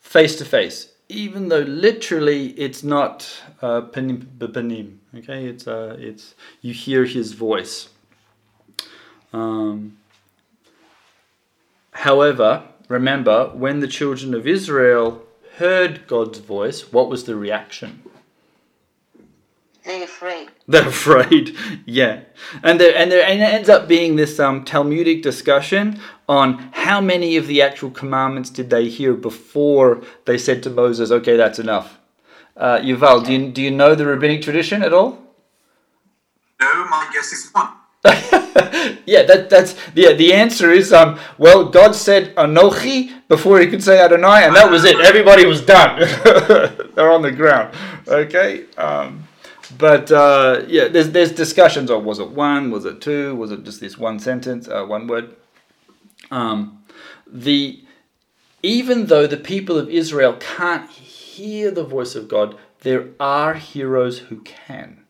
face 0.00 0.36
to 0.36 0.44
face, 0.44 0.92
even 1.08 1.48
though 1.48 1.60
literally 1.60 2.48
it's 2.48 2.84
not 2.84 3.26
uh. 3.62 3.80
Okay, 3.80 5.46
it's 5.46 5.66
uh, 5.66 5.96
it's 5.98 6.34
you 6.60 6.74
hear 6.74 7.06
His 7.06 7.32
voice. 7.32 7.88
Um, 9.32 9.96
however, 11.92 12.64
remember 12.88 13.46
when 13.54 13.80
the 13.80 13.88
children 13.88 14.34
of 14.34 14.46
Israel 14.46 15.22
heard 15.56 16.06
God's 16.06 16.38
voice, 16.38 16.92
what 16.92 17.08
was 17.08 17.24
the 17.24 17.34
reaction? 17.34 18.01
They're 19.84 20.04
afraid. 20.04 20.50
They're 20.68 20.88
afraid, 20.88 21.56
yeah, 21.86 22.20
and 22.62 22.80
there 22.80 22.96
and 22.96 23.10
there 23.10 23.24
and 23.26 23.40
it 23.40 23.44
ends 23.44 23.68
up 23.68 23.88
being 23.88 24.16
this 24.16 24.38
um, 24.38 24.64
Talmudic 24.64 25.22
discussion 25.22 25.98
on 26.28 26.70
how 26.72 27.00
many 27.00 27.36
of 27.36 27.46
the 27.46 27.62
actual 27.62 27.90
commandments 27.90 28.48
did 28.50 28.70
they 28.70 28.88
hear 28.88 29.14
before 29.14 30.02
they 30.24 30.38
said 30.38 30.62
to 30.62 30.70
Moses, 30.70 31.10
"Okay, 31.10 31.36
that's 31.36 31.58
enough," 31.58 31.98
Uh, 32.56 32.78
Yuval, 32.78 33.24
do 33.24 33.32
you, 33.32 33.50
do 33.50 33.62
you 33.62 33.70
know 33.70 33.94
the 33.94 34.06
rabbinic 34.06 34.42
tradition 34.42 34.82
at 34.82 34.92
all? 34.92 35.18
No, 36.60 36.86
my 36.90 37.10
guess 37.12 37.32
is 37.32 37.50
one. 37.52 37.68
yeah, 39.06 39.22
that 39.22 39.46
that's 39.48 39.76
yeah. 39.94 40.12
The 40.12 40.32
answer 40.32 40.70
is 40.70 40.92
um. 40.92 41.18
Well, 41.38 41.66
God 41.66 41.94
said 41.94 42.34
Anochi 42.34 43.12
before 43.28 43.60
He 43.60 43.68
could 43.68 43.82
say 43.82 44.00
Adonai, 44.00 44.44
and 44.44 44.56
that 44.56 44.70
was 44.70 44.84
it. 44.84 44.98
Everybody 45.00 45.46
was 45.46 45.64
done. 45.64 46.00
They're 46.94 47.10
on 47.10 47.22
the 47.22 47.30
ground. 47.30 47.74
Okay. 48.08 48.64
Um, 48.76 49.22
but 49.78 50.10
uh, 50.10 50.62
yeah, 50.68 50.88
there's 50.88 51.10
there's 51.10 51.32
discussions 51.32 51.90
on 51.90 52.04
was 52.04 52.18
it 52.18 52.30
one, 52.30 52.70
was 52.70 52.84
it 52.84 53.00
two, 53.00 53.34
was 53.36 53.50
it 53.50 53.64
just 53.64 53.80
this 53.80 53.98
one 53.98 54.18
sentence, 54.18 54.68
uh, 54.68 54.84
one 54.84 55.06
word. 55.06 55.34
Um, 56.30 56.84
the 57.26 57.82
even 58.62 59.06
though 59.06 59.26
the 59.26 59.36
people 59.36 59.76
of 59.76 59.88
Israel 59.88 60.36
can't 60.38 60.88
hear 60.90 61.70
the 61.70 61.84
voice 61.84 62.14
of 62.14 62.28
God, 62.28 62.56
there 62.80 63.08
are 63.18 63.54
heroes 63.54 64.18
who 64.18 64.40
can 64.42 65.02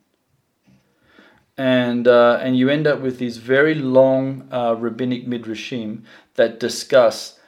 and 1.56 2.08
uh, 2.08 2.38
and 2.40 2.56
you 2.56 2.68
end 2.68 2.86
up 2.86 3.00
with 3.00 3.18
these 3.18 3.36
very 3.36 3.74
long 3.74 4.48
uh, 4.50 4.74
rabbinic 4.78 5.26
midrashim 5.26 6.02
that 6.34 6.58
discuss 6.58 7.38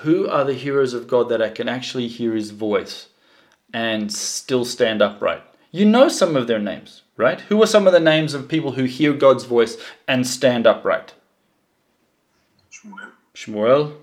who 0.00 0.28
are 0.28 0.44
the 0.44 0.54
heroes 0.54 0.94
of 0.94 1.08
God 1.08 1.28
that 1.30 1.42
I 1.42 1.48
can 1.48 1.68
actually 1.68 2.08
hear 2.08 2.34
His 2.34 2.50
voice 2.50 3.08
and 3.72 4.12
still 4.12 4.64
stand 4.64 5.02
upright. 5.02 5.42
You 5.70 5.84
know 5.84 6.08
some 6.08 6.34
of 6.36 6.46
their 6.46 6.58
names, 6.58 7.02
right? 7.16 7.40
Who 7.42 7.62
are 7.62 7.66
some 7.66 7.86
of 7.86 7.92
the 7.92 8.00
names 8.00 8.32
of 8.34 8.48
people 8.48 8.72
who 8.72 8.84
hear 8.84 9.12
God's 9.12 9.44
voice 9.44 9.76
and 10.06 10.26
stand 10.26 10.66
upright? 10.66 11.14
Shmuel. 12.72 13.10
Shmuel. 13.34 13.96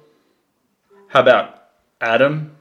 How 1.09 1.21
about 1.21 1.63
Adam? 1.99 2.55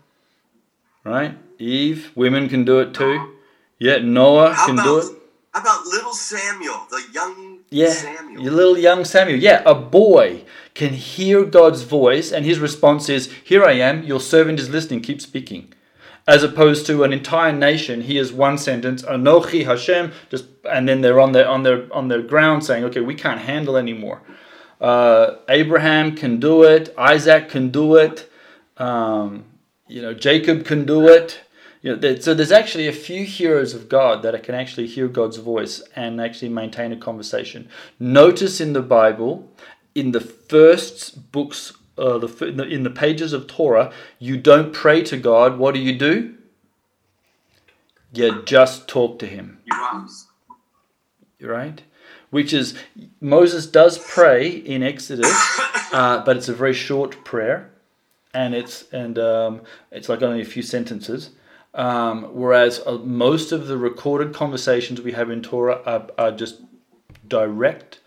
Right? 1.05 1.37
Eve. 1.59 2.11
Women 2.15 2.49
can 2.49 2.65
do 2.65 2.81
it 2.81 2.95
too. 2.95 3.35
Yeah, 3.79 3.99
Noah 3.99 4.55
How 4.55 4.67
can 4.67 4.79
about 4.79 4.85
do 4.85 4.99
it. 5.01 5.19
how 5.53 5.61
about 5.61 5.85
little 5.87 6.15
Samuel, 6.15 6.87
the 6.91 7.03
young 7.13 7.59
Yeah, 7.71 7.91
Samuel? 7.93 8.43
your 8.43 8.53
little 8.53 8.79
young 8.79 9.05
Samuel. 9.05 9.39
Yeah, 9.39 9.63
a 9.67 9.75
boy 9.75 10.45
can 10.75 10.95
hear 10.95 11.45
God's 11.45 11.83
voice, 11.83 12.33
and 12.33 12.45
his 12.47 12.59
response 12.59 13.09
is, 13.09 13.31
"Here 13.45 13.65
I 13.65 13.73
am. 13.73 14.03
Your 14.05 14.21
servant 14.21 14.59
is 14.61 14.71
listening. 14.71 15.03
Keep 15.03 15.21
speaking." 15.21 15.73
As 16.27 16.43
opposed 16.43 16.87
to 16.87 17.05
an 17.05 17.13
entire 17.13 17.53
nation 17.53 18.01
hears 18.01 18.33
one 18.33 18.57
sentence, 18.57 19.03
"Anochi 19.03 19.67
Hashem," 19.67 20.13
just 20.31 20.47
and 20.71 20.89
then 20.89 21.03
they're 21.03 21.21
on 21.21 21.33
their 21.33 21.47
on 21.47 21.63
their 21.65 21.87
on 21.93 22.09
their 22.09 22.23
ground 22.23 22.65
saying, 22.65 22.85
"Okay, 22.85 23.01
we 23.01 23.15
can't 23.15 23.41
handle 23.41 23.77
anymore." 23.77 24.23
Uh, 24.81 25.37
Abraham 25.49 26.17
can 26.17 26.41
do 26.41 26.63
it. 26.63 26.95
Isaac 26.97 27.49
can 27.49 27.71
do 27.71 27.97
it. 27.97 28.31
Um, 28.79 29.45
you 29.87 30.01
know, 30.03 30.15
Jacob 30.15 30.65
can 30.65 30.85
do 30.85 31.09
it. 31.09 31.41
You 31.83 31.97
know, 31.97 32.17
so 32.17 32.33
there's 32.33 32.53
actually 32.53 32.89
a 32.89 32.93
few 32.93 33.25
heroes 33.25 33.75
of 33.75 33.91
God 33.91 34.23
that 34.23 34.43
can 34.43 34.55
actually 34.55 34.87
hear 34.87 35.07
God's 35.07 35.37
voice 35.37 35.83
and 35.95 36.19
actually 36.21 36.49
maintain 36.49 36.93
a 36.93 36.97
conversation. 36.97 37.69
Notice 38.01 38.59
in 38.61 38.73
the 38.73 38.81
Bible, 38.81 39.53
in 39.95 40.13
the 40.13 40.21
first 40.21 41.31
books, 41.31 41.75
uh, 41.99 42.19
the, 42.19 42.67
in 42.69 42.83
the 42.83 42.91
pages 42.91 43.33
of 43.33 43.47
Torah, 43.47 43.93
you 44.19 44.37
don't 44.37 44.73
pray 44.73 45.03
to 45.05 45.17
God. 45.17 45.59
What 45.59 45.75
do 45.75 45.81
you 45.81 45.97
do? 45.97 46.35
You 48.13 48.43
just 48.45 48.87
talk 48.89 49.19
to 49.21 49.27
Him 49.27 49.61
right? 51.45 51.83
Which 52.31 52.53
is 52.53 52.77
Moses 53.21 53.67
does 53.67 53.99
pray 53.99 54.49
in 54.49 54.83
Exodus, 54.83 55.33
uh, 55.93 56.23
but 56.25 56.37
it's 56.37 56.49
a 56.49 56.55
very 56.55 56.75
short 56.75 57.25
prayer, 57.25 57.71
and 58.33 58.55
it's 58.55 58.91
and 58.93 59.19
um, 59.19 59.61
it's 59.91 60.09
like 60.09 60.23
only 60.23 60.41
a 60.41 60.47
few 60.47 60.63
sentences. 60.63 61.31
Um, 61.75 62.35
whereas 62.35 62.81
uh, 62.87 62.99
most 62.99 63.51
of 63.51 63.67
the 63.67 63.77
recorded 63.77 64.33
conversations 64.33 65.01
we 65.01 65.13
have 65.13 65.29
in 65.29 65.43
Torah 65.43 65.81
are, 65.85 66.07
are 66.17 66.31
just 66.31 66.61
direct, 67.27 67.99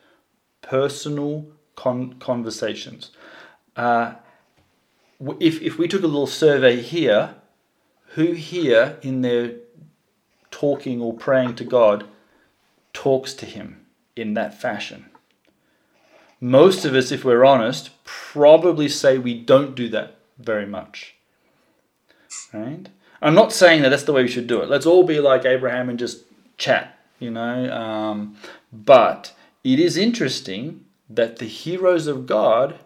personal 0.62 1.46
con- 1.76 2.14
conversations. 2.20 3.12
Uh, 3.78 4.16
if 5.40 5.62
if 5.62 5.78
we 5.78 5.88
took 5.88 6.04
a 6.04 6.08
little 6.08 6.28
survey 6.28 6.82
here, 6.82 7.36
who 8.16 8.34
here 8.34 8.98
in 9.02 9.22
their 9.22 9.54
talking 10.52 11.02
or 11.02 11.14
praying 11.14 11.56
to 11.56 11.64
God 11.64 12.06
talks 12.92 13.34
to 13.36 13.46
him 13.46 13.86
in 14.16 14.34
that 14.34 14.60
fashion. 14.60 15.06
Most 16.40 16.86
of 16.86 16.96
us, 16.96 17.12
if 17.12 17.24
we're 17.24 17.46
honest, 17.46 17.92
probably 18.04 18.90
say 18.90 19.18
we 19.18 19.40
don't 19.40 19.76
do 19.76 19.88
that 19.90 20.16
very 20.40 20.66
much. 20.66 21.16
Right? 22.54 22.90
I'm 23.22 23.34
not 23.34 23.54
saying 23.54 23.82
that 23.82 23.90
that's 23.90 24.04
the 24.04 24.14
way 24.14 24.24
we 24.24 24.28
should 24.28 24.48
do 24.48 24.62
it. 24.62 24.70
Let's 24.70 24.86
all 24.86 25.04
be 25.04 25.20
like 25.20 25.46
Abraham 25.46 25.90
and 25.90 25.98
just 25.98 26.24
chat, 26.58 26.98
you 27.20 27.32
know. 27.32 27.72
Um, 27.72 28.36
but 28.72 29.34
it 29.64 29.80
is 29.80 29.98
interesting 29.98 30.86
that 31.10 31.38
the 31.38 31.46
heroes 31.46 32.08
of 32.08 32.28
God, 32.28 32.80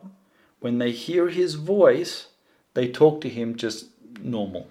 when 0.62 0.78
they 0.78 0.92
hear 0.92 1.28
his 1.28 1.56
voice, 1.56 2.28
they 2.74 2.88
talk 2.88 3.20
to 3.22 3.30
him 3.30 3.56
just 3.56 3.88
normal. 4.22 4.68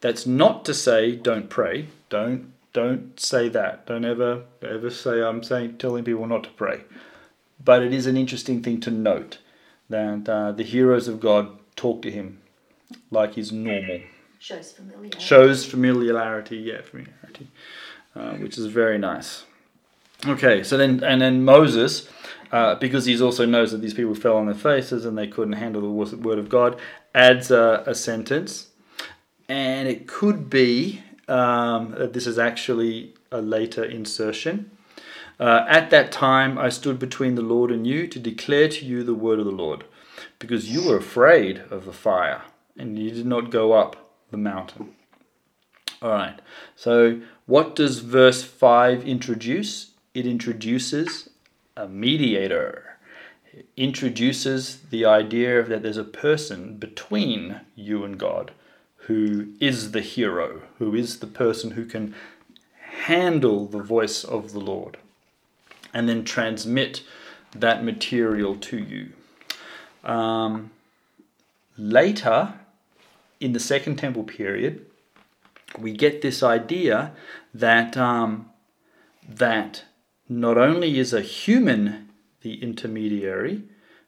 That's 0.00 0.26
not 0.26 0.64
to 0.64 0.74
say 0.74 1.14
don't 1.14 1.48
pray. 1.48 1.88
Don't 2.08 2.52
don't 2.72 3.20
say 3.20 3.48
that. 3.50 3.86
Don't 3.86 4.04
ever 4.04 4.42
ever 4.62 4.90
say 4.90 5.22
I'm 5.22 5.42
saying 5.42 5.78
telling 5.78 6.04
people 6.04 6.26
not 6.26 6.44
to 6.44 6.50
pray. 6.50 6.80
But 7.64 7.82
it 7.82 7.92
is 7.92 8.06
an 8.06 8.16
interesting 8.16 8.62
thing 8.62 8.80
to 8.80 8.90
note 8.90 9.38
that 9.88 10.28
uh, 10.28 10.52
the 10.52 10.64
heroes 10.64 11.06
of 11.06 11.20
God 11.20 11.58
talk 11.76 12.02
to 12.02 12.10
him 12.10 12.40
like 13.10 13.34
he's 13.34 13.52
normal. 13.52 14.00
Shows 14.38 14.72
familiarity. 14.72 15.20
Shows 15.20 15.64
familiarity, 15.64 16.56
yeah, 16.56 16.80
familiarity, 16.80 17.46
uh, 18.16 18.32
which 18.32 18.58
is 18.58 18.66
very 18.66 18.98
nice. 18.98 19.44
Okay, 20.26 20.62
so 20.64 20.76
then 20.76 21.04
and 21.04 21.20
then 21.20 21.44
Moses, 21.44 22.08
uh, 22.52 22.74
because 22.74 23.06
he 23.06 23.20
also 23.20 23.46
knows 23.46 23.72
that 23.72 23.80
these 23.80 23.94
people 23.94 24.14
fell 24.14 24.36
on 24.36 24.44
their 24.44 24.54
faces 24.54 25.06
and 25.06 25.16
they 25.16 25.26
couldn't 25.26 25.54
handle 25.54 25.80
the 25.80 26.16
word 26.16 26.38
of 26.38 26.50
God, 26.50 26.78
adds 27.14 27.50
a, 27.50 27.82
a 27.86 27.94
sentence, 27.94 28.68
and 29.48 29.88
it 29.88 30.06
could 30.06 30.50
be 30.50 31.02
um, 31.28 31.92
that 31.92 32.12
this 32.12 32.26
is 32.26 32.38
actually 32.38 33.14
a 33.30 33.40
later 33.40 33.82
insertion. 33.82 34.70
Uh, 35.40 35.64
at 35.66 35.88
that 35.90 36.12
time, 36.12 36.58
I 36.58 36.68
stood 36.68 36.98
between 36.98 37.36
the 37.36 37.42
Lord 37.42 37.70
and 37.70 37.86
you 37.86 38.06
to 38.06 38.18
declare 38.18 38.68
to 38.68 38.84
you 38.84 39.02
the 39.02 39.14
word 39.14 39.38
of 39.38 39.46
the 39.46 39.50
Lord, 39.50 39.84
because 40.38 40.70
you 40.70 40.86
were 40.86 40.98
afraid 40.98 41.62
of 41.70 41.86
the 41.86 41.92
fire, 41.92 42.42
and 42.76 42.98
you 42.98 43.10
did 43.10 43.26
not 43.26 43.50
go 43.50 43.72
up 43.72 44.14
the 44.30 44.36
mountain. 44.36 44.94
All 46.02 46.10
right. 46.10 46.40
So, 46.76 47.22
what 47.46 47.74
does 47.74 48.00
verse 48.00 48.42
5 48.42 49.06
introduce? 49.06 49.92
It 50.14 50.26
introduces 50.26 51.30
a 51.76 51.88
mediator. 51.88 52.98
Introduces 53.76 54.78
the 54.90 55.04
idea 55.04 55.62
that 55.62 55.82
there's 55.82 55.96
a 55.96 56.04
person 56.04 56.76
between 56.76 57.60
you 57.74 58.04
and 58.04 58.18
God 58.18 58.52
who 59.06 59.48
is 59.60 59.92
the 59.92 60.00
hero, 60.00 60.62
who 60.78 60.94
is 60.94 61.18
the 61.18 61.26
person 61.26 61.72
who 61.72 61.84
can 61.84 62.14
handle 62.78 63.66
the 63.66 63.82
voice 63.82 64.24
of 64.24 64.52
the 64.52 64.60
Lord 64.60 64.96
and 65.92 66.08
then 66.08 66.24
transmit 66.24 67.02
that 67.54 67.84
material 67.84 68.56
to 68.56 68.78
you. 68.78 69.12
Um, 70.08 70.70
later, 71.76 72.54
in 73.40 73.52
the 73.52 73.60
Second 73.60 73.96
Temple 73.96 74.24
period, 74.24 74.86
we 75.78 75.92
get 75.92 76.22
this 76.22 76.42
idea 76.42 77.12
that 77.52 77.96
um, 77.96 78.50
that 79.28 79.84
not 80.40 80.58
only 80.58 80.98
is 80.98 81.12
a 81.12 81.20
human 81.20 82.08
the 82.40 82.62
intermediary 82.62 83.62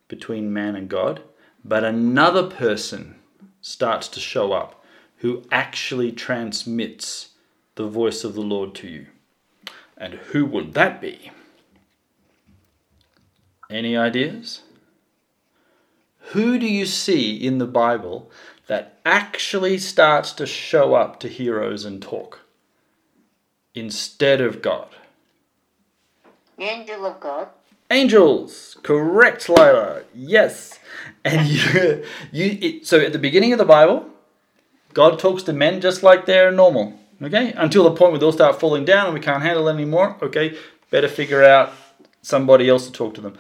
between 0.09 0.53
man 0.53 0.77
and 0.77 0.89
God, 0.89 1.23
but 1.65 1.85
another 1.85 2.45
person 2.45 3.17
starts 3.61 4.09
to 4.09 4.21
show 4.21 4.53
up 4.53 4.85
who 5.19 5.43
actually 5.51 6.13
transmits 6.13 7.31
the 7.77 7.87
voice 7.87 8.25
of 8.25 8.35
the 8.35 8.43
Lord 8.43 8.75
to 8.77 8.89
you. 8.89 9.07
And 9.97 10.15
who 10.15 10.45
would 10.47 10.75
that 10.75 11.01
be? 11.01 11.31
Any 13.71 13.97
ideas? 13.97 14.63
Who 16.33 16.59
do 16.59 16.67
you 16.67 16.87
see 16.87 17.37
in 17.37 17.59
the 17.59 17.67
Bible 17.67 18.31
that 18.67 18.99
actually 19.05 19.79
starts 19.79 20.33
to 20.33 20.47
show 20.47 20.95
up 20.95 21.21
to 21.21 21.29
heroes 21.29 21.85
and 21.85 22.03
talk 22.03 22.41
instead 23.75 24.41
of 24.41 24.63
God? 24.63 24.89
Angel 26.59 27.05
of 27.07 27.21
God. 27.21 27.49
Angels, 27.91 28.77
correct, 28.83 29.49
Lila. 29.49 30.03
Yes, 30.15 30.79
and 31.25 31.47
you, 31.49 32.05
you. 32.33 32.59
It, 32.61 32.87
so 32.87 33.01
at 33.01 33.13
the 33.13 33.19
beginning 33.19 33.53
of 33.53 33.59
the 33.59 33.65
Bible, 33.65 34.07
God 34.95 35.19
talks 35.19 35.43
to 35.45 35.53
men 35.53 35.81
just 35.81 36.03
like 36.03 36.27
they're 36.27 36.51
normal. 36.51 36.99
Okay, 37.23 37.53
until 37.57 37.85
the 37.85 37.93
point 37.93 38.13
where 38.13 38.19
they'll 38.19 38.33
start 38.33 38.59
falling 38.61 38.85
down 38.85 39.07
and 39.07 39.15
we 39.15 39.21
can't 39.21 39.43
handle 39.43 39.69
it 39.69 39.75
anymore. 39.75 40.17
Okay, 40.23 40.57
better 40.91 41.09
figure 41.09 41.45
out 41.45 41.73
somebody 42.23 42.69
else 42.69 42.87
to 42.87 42.93
talk 42.93 43.15
to 43.15 43.21
them. 43.21 43.37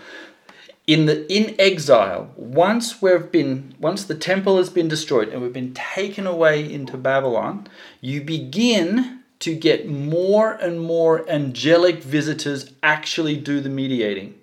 in 0.86 1.06
the 1.06 1.32
in 1.32 1.54
exile, 1.58 2.30
once 2.36 3.00
we've 3.00 3.30
been 3.32 3.74
once 3.80 4.04
the 4.04 4.14
temple 4.14 4.58
has 4.58 4.68
been 4.70 4.88
destroyed 4.88 5.28
and 5.28 5.40
we've 5.42 5.52
been 5.52 5.72
taken 5.74 6.26
away 6.26 6.70
into 6.70 6.96
Babylon, 6.96 7.66
you 8.00 8.20
begin 8.22 9.23
to 9.44 9.54
get 9.54 9.86
more 9.86 10.52
and 10.52 10.80
more 10.80 11.28
angelic 11.28 12.02
visitors 12.02 12.72
actually 12.82 13.36
do 13.36 13.60
the 13.60 13.68
mediating. 13.68 14.34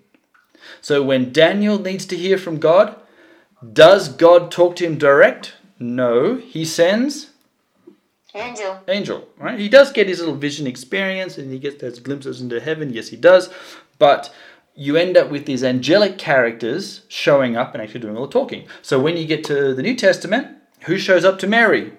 So 0.80 1.02
when 1.02 1.34
Daniel 1.34 1.80
needs 1.80 2.06
to 2.06 2.16
hear 2.16 2.38
from 2.38 2.60
God, 2.60 2.96
does 3.74 4.10
God 4.10 4.52
talk 4.52 4.76
to 4.76 4.86
him 4.86 5.00
direct? 5.00 5.54
No, 5.80 6.36
he 6.36 6.66
sends 6.66 7.32
Angel. 8.36 8.80
angel, 8.88 9.28
right? 9.38 9.60
He 9.60 9.70
does 9.70 9.92
get 9.92 10.08
his 10.08 10.20
little 10.20 10.36
vision 10.36 10.68
experience 10.68 11.38
and 11.38 11.52
he 11.52 11.58
gets 11.58 11.82
those 11.82 12.00
glimpses 12.00 12.40
into 12.40 12.60
heaven. 12.60 12.94
Yes, 12.94 13.10
he 13.10 13.18
does. 13.18 13.50
But 13.98 14.32
you 14.76 14.98
end 14.98 15.18
up 15.18 15.32
with 15.32 15.48
these 15.48 15.64
angelic 15.64 16.20
characters 16.20 17.02
showing 17.08 17.58
up 17.58 17.74
and 17.74 17.82
actually 17.82 18.02
doing 18.02 18.16
all 18.16 18.28
the 18.28 18.32
talking. 18.32 18.68
So 18.84 19.00
when 19.00 19.18
you 19.18 19.26
get 19.26 19.44
to 19.46 19.74
the 19.74 19.82
New 19.82 19.96
Testament, 19.96 20.58
who 20.82 20.98
shows 20.98 21.26
up 21.26 21.40
to 21.40 21.48
Mary? 21.48 21.94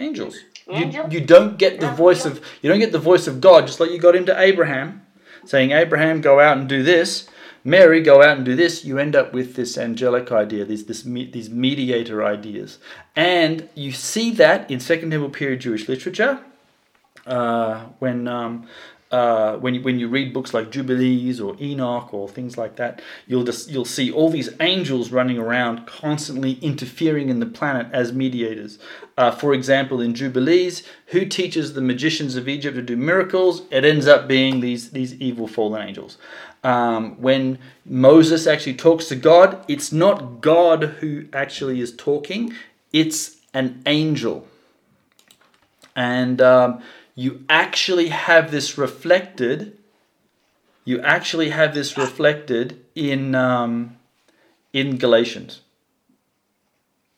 Angels. 0.00 0.36
You, 0.70 1.04
you 1.10 1.20
don't 1.20 1.58
get 1.58 1.80
the 1.80 1.90
voice 1.90 2.24
of 2.24 2.40
you 2.62 2.70
don't 2.70 2.78
get 2.78 2.92
the 2.92 2.98
voice 2.98 3.26
of 3.26 3.40
God 3.40 3.66
just 3.66 3.80
like 3.80 3.90
you 3.90 3.98
got 3.98 4.16
into 4.16 4.38
Abraham, 4.38 5.04
saying 5.44 5.72
Abraham 5.72 6.20
go 6.20 6.40
out 6.40 6.56
and 6.56 6.68
do 6.68 6.82
this. 6.82 7.28
Mary 7.66 8.02
go 8.02 8.22
out 8.22 8.36
and 8.36 8.44
do 8.44 8.54
this. 8.54 8.84
You 8.84 8.98
end 8.98 9.16
up 9.16 9.32
with 9.32 9.54
this 9.54 9.78
angelic 9.78 10.30
idea, 10.32 10.64
these 10.64 10.84
this 10.86 11.02
these 11.02 11.50
mediator 11.50 12.24
ideas, 12.24 12.78
and 13.14 13.68
you 13.74 13.92
see 13.92 14.30
that 14.32 14.70
in 14.70 14.80
Second 14.80 15.10
Temple 15.10 15.30
period 15.30 15.60
Jewish 15.60 15.88
literature 15.88 16.40
uh, 17.26 17.86
when 17.98 18.28
um, 18.28 18.66
uh, 19.14 19.56
when 19.58 19.76
you, 19.76 19.80
when 19.80 20.00
you 20.00 20.08
read 20.08 20.32
books 20.32 20.52
like 20.52 20.72
Jubilees 20.72 21.40
or 21.40 21.54
Enoch 21.60 22.12
or 22.12 22.28
things 22.28 22.58
like 22.58 22.74
that, 22.74 23.00
you'll 23.28 23.44
just 23.44 23.70
you'll 23.70 23.84
see 23.84 24.10
all 24.10 24.28
these 24.28 24.50
angels 24.58 25.12
running 25.12 25.38
around, 25.38 25.86
constantly 25.86 26.54
interfering 26.54 27.28
in 27.28 27.38
the 27.38 27.46
planet 27.46 27.86
as 27.92 28.12
mediators. 28.12 28.80
Uh, 29.16 29.30
for 29.30 29.54
example, 29.54 30.00
in 30.00 30.16
Jubilees, 30.16 30.82
who 31.06 31.26
teaches 31.26 31.74
the 31.74 31.80
magicians 31.80 32.34
of 32.34 32.48
Egypt 32.48 32.74
to 32.74 32.82
do 32.82 32.96
miracles? 32.96 33.62
It 33.70 33.84
ends 33.84 34.08
up 34.08 34.26
being 34.26 34.58
these 34.58 34.90
these 34.90 35.14
evil 35.20 35.46
fallen 35.46 35.86
angels. 35.86 36.18
Um, 36.64 37.14
when 37.22 37.60
Moses 37.84 38.48
actually 38.48 38.74
talks 38.74 39.06
to 39.10 39.14
God, 39.14 39.64
it's 39.68 39.92
not 39.92 40.40
God 40.40 40.96
who 40.98 41.26
actually 41.32 41.80
is 41.80 41.94
talking; 41.94 42.52
it's 42.92 43.36
an 43.54 43.80
angel 43.86 44.48
and 45.96 46.40
um, 46.40 46.82
you 47.14 47.44
actually 47.48 48.08
have 48.08 48.50
this 48.50 48.78
reflected 48.78 49.78
you 50.86 51.00
actually 51.00 51.48
have 51.48 51.74
this 51.74 51.96
reflected 51.96 52.84
in 52.94 53.34
um, 53.34 53.96
in 54.72 54.96
galatians 54.96 55.60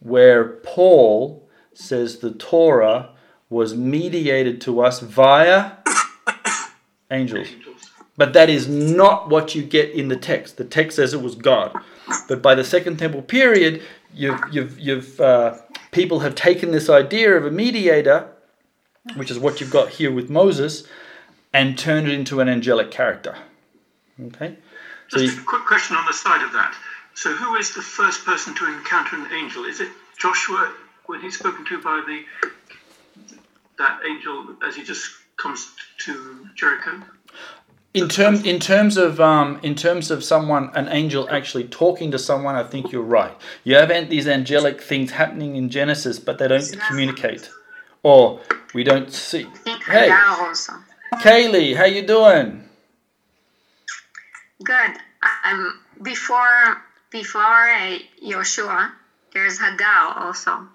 where 0.01 0.45
paul 0.45 1.49
says 1.75 2.19
the 2.19 2.33
torah 2.33 3.11
was 3.49 3.75
mediated 3.75 4.61
to 4.61 4.81
us 4.81 5.01
via 5.01 5.73
angels. 7.11 7.49
But 8.17 8.33
that 8.33 8.49
is 8.49 8.67
not 8.67 9.29
what 9.29 9.55
you 9.55 9.63
get 9.63 9.91
in 9.91 10.09
the 10.09 10.17
text. 10.17 10.57
The 10.57 10.65
text 10.65 10.97
says 10.97 11.13
it 11.13 11.21
was 11.21 11.35
god. 11.35 11.75
But 12.29 12.43
by 12.43 12.55
the 12.55 12.65
second 12.65 12.97
temple 12.99 13.23
period 13.23 13.83
you've 14.15 14.41
you've 14.51 14.79
you've 14.79 15.21
uh, 15.21 15.59
people 15.91 16.21
have 16.21 16.35
taken 16.35 16.71
this 16.71 16.89
idea 16.89 17.37
of 17.37 17.45
a 17.45 17.51
mediator 17.51 18.29
which 19.15 19.31
is 19.31 19.39
what 19.39 19.61
you've 19.61 19.71
got 19.71 19.91
here 19.91 20.11
with 20.13 20.29
Moses, 20.29 20.87
and 21.53 21.79
turned 21.79 22.09
it 22.09 22.15
into 22.15 22.41
an 22.41 22.49
angelic 22.49 22.91
character. 22.91 23.37
Okay? 24.21 24.57
So 25.09 25.19
Just 25.19 25.39
a 25.39 25.43
quick 25.43 25.65
question 25.67 25.97
on 25.97 26.05
the 26.07 26.13
side 26.13 26.45
of 26.45 26.53
that. 26.53 26.75
So, 27.15 27.33
who 27.33 27.57
is 27.57 27.75
the 27.75 27.83
first 27.83 28.25
person 28.25 28.55
to 28.57 28.67
encounter 28.67 29.17
an 29.17 29.33
angel? 29.33 29.65
Is 29.65 29.81
it 29.81 29.89
Joshua 30.19 30.75
when 31.07 31.21
he's 31.21 31.39
spoken 31.39 31.65
to 31.67 31.81
by 31.81 32.03
the 32.07 32.25
that 33.79 34.01
angel 34.07 34.57
as 34.67 34.75
he 34.75 34.83
just 34.83 35.11
comes 35.37 35.71
to 35.99 36.49
Jericho? 36.55 37.03
in 37.97 38.09
terms 38.09 38.45
in 38.45 38.61
terms 38.61 38.97
of 38.97 39.21
um, 39.21 39.59
in 39.63 39.75
terms 39.75 40.11
of 40.11 40.23
someone 40.23 40.71
an 40.75 40.89
angel 40.89 41.29
actually 41.31 41.65
talking 41.65 42.11
to 42.11 42.19
someone, 42.19 42.55
I 42.55 42.63
think 42.63 42.93
you're 42.93 43.03
right. 43.03 43.35
You 43.65 43.77
have 43.77 44.11
these 44.11 44.29
angelic 44.29 44.83
things 44.83 45.11
happening 45.13 45.57
in 45.57 45.71
Genesis, 45.71 46.19
but 46.19 46.39
they 46.39 46.49
don't 46.49 46.79
communicate, 46.89 47.51
or 48.07 48.41
we 48.73 48.85
don't 48.85 49.13
see. 49.13 49.47
Hey, 49.65 50.09
Kaylee, 51.25 51.75
how 51.75 51.87
you 51.87 52.07
doing? 52.07 52.69
Good. 54.63 54.93
Um, 55.45 55.81
before 56.03 56.83
before 57.11 57.43
uh, 57.43 57.99
Joshua, 58.23 58.93
there's 59.33 59.59
Hagar 59.59 60.19
also 60.23 60.69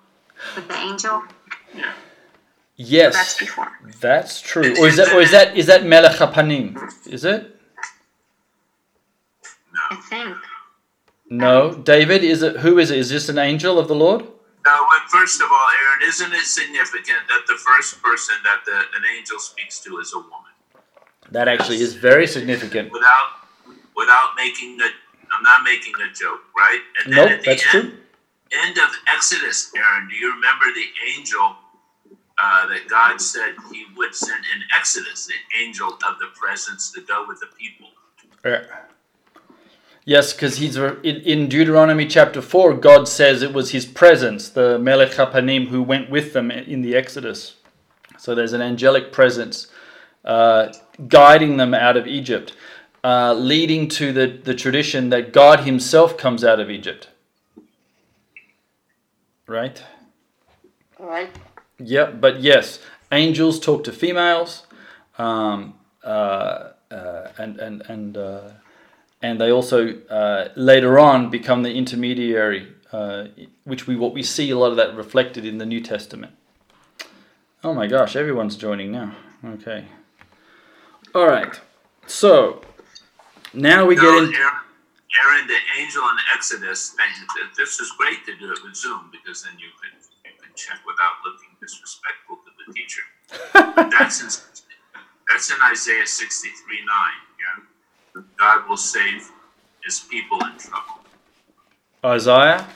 with 0.56 0.68
the 0.68 0.76
angel. 0.76 1.24
Yeah. 1.74 1.94
Yes, 2.76 3.14
That's 3.14 3.40
before. 3.40 3.72
that's 4.02 4.42
true. 4.42 4.74
Or 4.80 4.88
is 4.88 4.98
that 4.98 5.14
or 5.14 5.22
is 5.22 5.32
that 5.32 5.56
is 5.56 5.68
that 5.68 5.84
Malach 5.84 6.16
HaPanim? 6.16 6.68
Is 7.08 7.24
it? 7.24 7.56
I 9.92 9.96
think. 10.10 10.36
No, 11.30 11.74
David. 11.76 12.24
Is 12.24 12.42
it 12.42 12.58
who 12.58 12.78
is 12.80 12.92
it? 12.92 12.98
Is 12.98 13.10
this 13.10 13.30
an 13.30 13.38
angel 13.38 13.80
of 13.80 13.88
the 13.88 13.96
Lord? 13.96 14.26
Now, 14.66 14.88
first 15.10 15.42
of 15.42 15.48
all, 15.52 15.68
Aaron, 15.84 16.08
isn't 16.08 16.34
it 16.34 16.46
significant 16.46 17.20
that 17.30 17.44
the 17.48 17.56
first 17.56 18.02
person 18.02 18.36
that 18.44 18.62
the, 18.66 18.78
an 18.78 19.04
angel 19.18 19.40
speaks 19.40 19.80
to 19.82 19.98
is 20.00 20.14
a 20.14 20.20
woman? 20.20 20.54
That 21.32 21.48
actually 21.48 21.78
is 21.78 21.96
very 21.96 22.28
significant. 22.28 22.92
Without 22.92 23.28
without 23.96 24.32
making 24.36 24.80
a, 24.82 24.86
I'm 25.34 25.44
not 25.44 25.64
making 25.64 25.94
a 25.96 26.14
joke, 26.14 26.42
right? 26.58 26.82
And 27.04 27.16
Nope, 27.16 27.30
at 27.30 27.42
the 27.42 27.46
that's 27.46 27.76
end, 27.76 27.84
true. 27.84 27.98
End 28.52 28.78
of 28.78 28.90
Exodus, 29.14 29.72
Aaron. 29.76 30.10
Do 30.10 30.16
you 30.16 30.34
remember 30.34 30.66
the 30.76 30.88
angel 31.16 31.56
uh, 32.38 32.68
that 32.68 32.88
God 32.90 33.22
said 33.22 33.56
He 33.72 33.86
would 33.96 34.14
send 34.14 34.44
in 34.54 34.62
Exodus, 34.78 35.28
the 35.28 35.64
angel 35.64 35.88
of 35.88 36.20
the 36.20 36.28
presence 36.36 36.92
to 36.92 37.02
go 37.02 37.26
with 37.28 37.40
the 37.40 37.48
people? 37.58 37.88
Yeah. 38.44 38.64
Yes, 40.04 40.34
because 40.34 40.58
he's 40.58 40.78
in, 40.78 40.98
in 41.04 41.48
Deuteronomy 41.48 42.08
chapter 42.08 42.42
four. 42.42 42.74
God 42.74 43.08
says 43.08 43.42
it 43.42 43.54
was 43.54 43.72
His 43.72 43.86
presence, 43.86 44.50
the 44.50 44.80
Malach 44.80 45.14
Hapanim, 45.16 45.68
who 45.68 45.84
went 45.84 46.10
with 46.10 46.34
them 46.34 46.50
in 46.50 46.82
the 46.82 46.96
Exodus. 46.96 47.56
So 48.18 48.34
there's 48.34 48.54
an 48.54 48.62
angelic 48.62 49.12
presence 49.12 49.68
uh, 50.26 50.74
guiding 51.08 51.58
them 51.58 51.74
out 51.74 51.98
of 51.98 52.08
Egypt, 52.08 52.54
uh, 53.04 53.34
leading 53.34 53.88
to 53.90 54.12
the, 54.12 54.28
the 54.28 54.56
tradition 54.56 55.10
that 55.10 55.34
God 55.34 55.62
Himself 55.62 56.18
comes 56.18 56.44
out 56.44 56.60
of 56.60 56.70
Egypt. 56.70 57.10
Right. 59.48 59.84
Right? 61.00 61.30
Yeah, 61.78 62.12
but 62.12 62.42
yes, 62.42 62.80
angels 63.12 63.60
talk 63.60 63.84
to 63.84 63.92
females, 63.92 64.66
um, 65.18 65.74
uh, 66.04 66.70
uh, 66.92 67.32
and 67.38 67.60
and 67.60 67.82
and 67.88 68.18
uh, 68.18 68.50
and 69.22 69.40
they 69.40 69.52
also 69.52 70.00
uh, 70.10 70.50
later 70.56 70.98
on 71.00 71.30
become 71.30 71.64
the 71.64 71.74
intermediary, 71.74 72.68
uh, 72.92 73.26
which 73.64 73.88
we 73.88 73.96
what 73.96 74.14
we 74.14 74.24
see 74.24 74.50
a 74.52 74.58
lot 74.58 74.72
of 74.72 74.78
that 74.78 74.96
reflected 74.96 75.46
in 75.46 75.58
the 75.58 75.66
New 75.66 75.82
Testament. 75.82 76.34
Oh 77.64 77.74
my 77.74 77.88
gosh, 77.88 78.16
everyone's 78.16 78.56
joining 78.56 78.92
now. 78.92 79.16
Okay. 79.46 79.86
All 81.14 81.28
right. 81.28 81.60
So 82.08 82.62
now 83.54 83.86
we 83.86 83.96
No, 83.96 84.02
get 84.02 84.30
in. 84.30 84.34
Aaron, 85.24 85.46
the 85.46 85.58
angel 85.78 86.02
in 86.04 86.16
Exodus. 86.34 86.96
And 86.98 87.28
th- 87.36 87.56
this 87.58 87.80
is 87.80 87.92
great 87.98 88.26
to 88.26 88.36
do 88.38 88.52
it 88.52 88.60
with 88.64 88.76
Zoom 88.76 89.12
because 89.12 89.44
then 89.44 89.54
you 89.60 89.68
can 89.82 89.92
you 90.26 90.32
can 90.42 90.52
check 90.56 90.80
without 90.88 91.20
looking 91.26 91.50
disrespectful 91.60 92.38
to 92.38 92.52
the 92.66 92.74
teacher. 92.74 93.04
that's 93.92 94.22
in 94.22 94.30
that's 95.30 95.52
in 95.52 95.58
Isaiah 95.62 96.08
sixty 96.08 96.50
three 96.66 96.80
nine. 96.86 97.20
God 98.38 98.70
will 98.70 98.78
save 98.78 99.30
His 99.84 100.00
people 100.00 100.40
in 100.40 100.58
trouble. 100.58 101.02
Isaiah. 102.04 102.68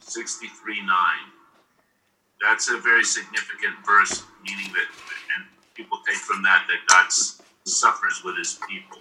Sixty 0.00 0.48
three 0.62 0.80
nine. 0.80 1.26
That's 2.40 2.70
a 2.70 2.78
very 2.78 3.04
significant 3.04 3.74
verse, 3.84 4.22
meaning 4.44 4.72
that 4.72 4.86
and 5.36 5.46
people 5.74 5.98
take 6.06 6.16
from 6.16 6.42
that 6.42 6.66
that 6.68 6.86
God 6.88 7.06
suffers 7.64 8.22
with 8.24 8.36
His 8.36 8.58
people. 8.68 8.98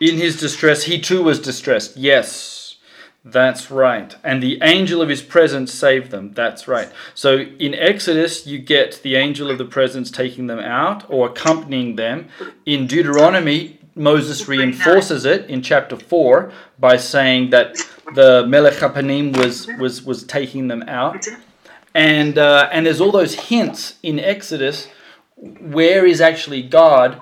In 0.00 0.16
his 0.16 0.40
distress, 0.40 0.84
he 0.84 0.98
too 0.98 1.22
was 1.22 1.38
distressed. 1.38 1.96
Yes, 1.98 2.59
that's 3.24 3.70
right. 3.70 4.16
And 4.24 4.42
the 4.42 4.58
angel 4.62 5.02
of 5.02 5.10
his 5.10 5.20
presence 5.20 5.72
saved 5.72 6.10
them. 6.10 6.32
That's 6.32 6.66
right. 6.66 6.90
So 7.14 7.38
in 7.38 7.74
Exodus, 7.74 8.46
you 8.46 8.58
get 8.58 9.00
the 9.02 9.16
angel 9.16 9.50
of 9.50 9.58
the 9.58 9.66
presence 9.66 10.10
taking 10.10 10.46
them 10.46 10.58
out 10.58 11.04
or 11.10 11.28
accompanying 11.28 11.96
them. 11.96 12.28
In 12.64 12.86
Deuteronomy, 12.86 13.78
Moses 13.94 14.48
reinforces 14.48 15.26
it 15.26 15.50
in 15.50 15.60
chapter 15.60 15.96
4 15.96 16.50
by 16.78 16.96
saying 16.96 17.50
that 17.50 17.74
the 18.14 18.44
Malach 18.44 18.78
HaPanim 18.78 19.36
was, 19.36 19.66
was, 19.78 20.02
was 20.02 20.24
taking 20.24 20.68
them 20.68 20.82
out. 20.84 21.26
And, 21.94 22.38
uh, 22.38 22.70
and 22.72 22.86
there's 22.86 23.00
all 23.00 23.12
those 23.12 23.34
hints 23.34 23.98
in 24.02 24.18
Exodus 24.18 24.88
where 25.36 26.06
is 26.06 26.20
actually 26.20 26.62
God 26.62 27.20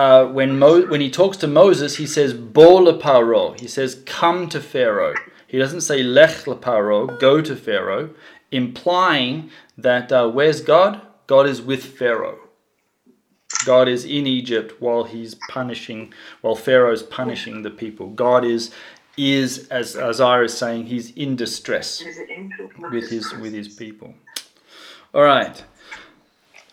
uh, 0.00 0.24
when 0.24 0.58
Mo- 0.58 0.86
when 0.86 1.02
he 1.02 1.10
talks 1.10 1.36
to 1.36 1.46
Moses, 1.46 1.96
he 1.96 2.06
says 2.06 2.32
"Bo 2.32 2.80
paro." 2.96 3.60
He 3.60 3.68
says, 3.68 4.02
"Come 4.06 4.48
to 4.48 4.58
Pharaoh." 4.58 5.14
He 5.46 5.58
doesn't 5.58 5.82
say 5.82 6.02
"Lech 6.02 6.44
paro," 6.64 7.18
go 7.20 7.42
to 7.42 7.54
Pharaoh, 7.54 8.08
implying 8.50 9.50
that 9.76 10.10
uh, 10.10 10.26
where's 10.30 10.62
God? 10.62 11.02
God 11.26 11.46
is 11.46 11.60
with 11.60 11.84
Pharaoh. 11.84 12.38
God 13.66 13.88
is 13.88 14.06
in 14.06 14.26
Egypt 14.26 14.80
while 14.80 15.04
he's 15.04 15.34
punishing, 15.34 16.14
while 16.40 16.54
Pharaoh's 16.56 17.02
punishing 17.02 17.60
the 17.60 17.70
people. 17.70 18.08
God 18.08 18.42
is 18.42 18.72
is 19.18 19.68
as 19.68 19.96
Isaiah 19.98 20.44
is 20.44 20.56
saying, 20.56 20.86
he's 20.86 21.10
in 21.10 21.36
distress 21.36 22.02
with 22.90 23.10
his 23.10 23.34
with 23.34 23.52
his 23.52 23.68
people. 23.68 24.14
All 25.12 25.24
right. 25.24 25.62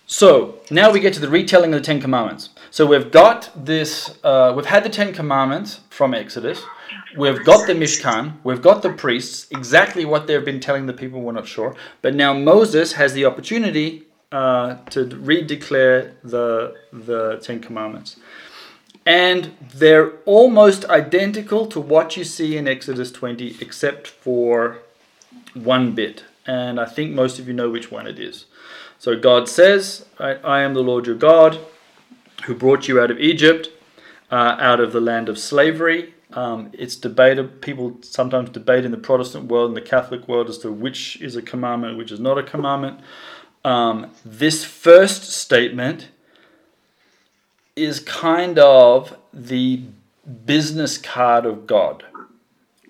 So 0.05 0.59
now 0.71 0.91
we 0.93 1.01
get 1.01 1.13
to 1.15 1.19
the 1.19 1.29
retelling 1.29 1.73
of 1.73 1.81
the 1.81 1.85
Ten 1.85 1.99
Commandments. 1.99 2.51
So 2.77 2.85
we've 2.85 3.09
got 3.09 3.49
this, 3.55 4.19
uh, 4.23 4.53
we've 4.55 4.67
had 4.67 4.83
the 4.83 4.89
Ten 4.89 5.11
Commandments 5.11 5.79
from 5.89 6.13
Exodus. 6.13 6.61
We've 7.17 7.43
got 7.43 7.65
the 7.65 7.73
Mishkan. 7.73 8.33
We've 8.43 8.61
got 8.61 8.83
the 8.83 8.93
priests. 8.93 9.47
Exactly 9.49 10.05
what 10.05 10.27
they've 10.27 10.45
been 10.45 10.59
telling 10.59 10.85
the 10.85 10.93
people, 10.93 11.19
we're 11.21 11.31
not 11.31 11.47
sure. 11.47 11.75
But 12.03 12.13
now 12.13 12.33
Moses 12.35 12.93
has 12.93 13.13
the 13.13 13.25
opportunity 13.25 14.03
uh, 14.31 14.75
to 14.91 15.07
redeclare 15.07 16.13
the 16.23 16.75
the 16.93 17.39
Ten 17.41 17.61
Commandments, 17.61 18.17
and 19.07 19.53
they're 19.73 20.11
almost 20.27 20.85
identical 20.85 21.65
to 21.65 21.79
what 21.79 22.15
you 22.15 22.23
see 22.23 22.57
in 22.57 22.67
Exodus 22.67 23.11
20, 23.11 23.57
except 23.59 24.05
for 24.05 24.83
one 25.55 25.93
bit. 25.93 26.25
And 26.45 26.79
I 26.79 26.85
think 26.85 27.15
most 27.15 27.39
of 27.39 27.47
you 27.47 27.55
know 27.55 27.71
which 27.71 27.89
one 27.89 28.05
it 28.05 28.19
is. 28.19 28.45
So 28.99 29.19
God 29.19 29.49
says, 29.49 30.05
I, 30.19 30.35
I 30.57 30.61
am 30.61 30.75
the 30.75 30.83
Lord 30.83 31.07
your 31.07 31.15
God 31.15 31.57
who 32.45 32.55
brought 32.55 32.87
you 32.87 32.99
out 33.01 33.11
of 33.11 33.19
Egypt, 33.19 33.69
uh, 34.31 34.55
out 34.59 34.79
of 34.79 34.93
the 34.93 35.01
land 35.01 35.29
of 35.29 35.37
slavery. 35.37 36.13
Um, 36.33 36.71
it's 36.73 36.95
debated, 36.95 37.61
people 37.61 37.97
sometimes 38.01 38.49
debate 38.49 38.83
in 38.85 38.91
the 38.91 38.97
Protestant 38.97 39.45
world 39.45 39.69
and 39.69 39.77
the 39.77 39.81
Catholic 39.81 40.27
world 40.27 40.49
as 40.49 40.57
to 40.59 40.71
which 40.71 41.21
is 41.21 41.35
a 41.35 41.41
commandment, 41.41 41.97
which 41.97 42.11
is 42.11 42.19
not 42.19 42.37
a 42.37 42.43
commandment. 42.43 42.99
Um, 43.63 44.11
this 44.25 44.63
first 44.63 45.23
statement 45.23 46.09
is 47.75 47.99
kind 47.99 48.59
of 48.59 49.17
the 49.33 49.83
business 50.45 50.97
card 50.97 51.45
of 51.45 51.67
God. 51.67 52.03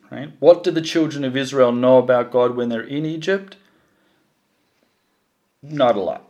Right? 0.09 0.31
What 0.39 0.63
do 0.63 0.71
the 0.71 0.81
children 0.81 1.23
of 1.23 1.35
Israel 1.35 1.71
know 1.71 1.97
about 1.97 2.31
God 2.31 2.55
when 2.55 2.69
they're 2.69 2.81
in 2.81 3.05
Egypt? 3.05 3.57
Not 5.61 5.95
a 5.95 5.99
lot. 5.99 6.23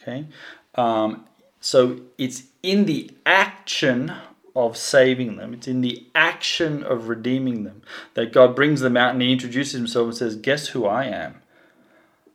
Okay, 0.00 0.26
um, 0.74 1.24
so 1.62 2.00
it's 2.18 2.42
in 2.62 2.86
the 2.86 3.10
action 3.24 4.12
of 4.54 4.76
saving 4.76 5.36
them. 5.36 5.54
It's 5.54 5.68
in 5.68 5.80
the 5.80 6.06
action 6.14 6.82
of 6.82 7.08
redeeming 7.08 7.62
them 7.62 7.82
that 8.14 8.32
God 8.32 8.54
brings 8.54 8.80
them 8.80 8.96
out 8.96 9.12
and 9.12 9.22
He 9.22 9.32
introduces 9.32 9.74
Himself 9.74 10.08
and 10.08 10.16
says, 10.16 10.36
"Guess 10.36 10.68
who 10.68 10.84
I 10.84 11.04
am." 11.04 11.36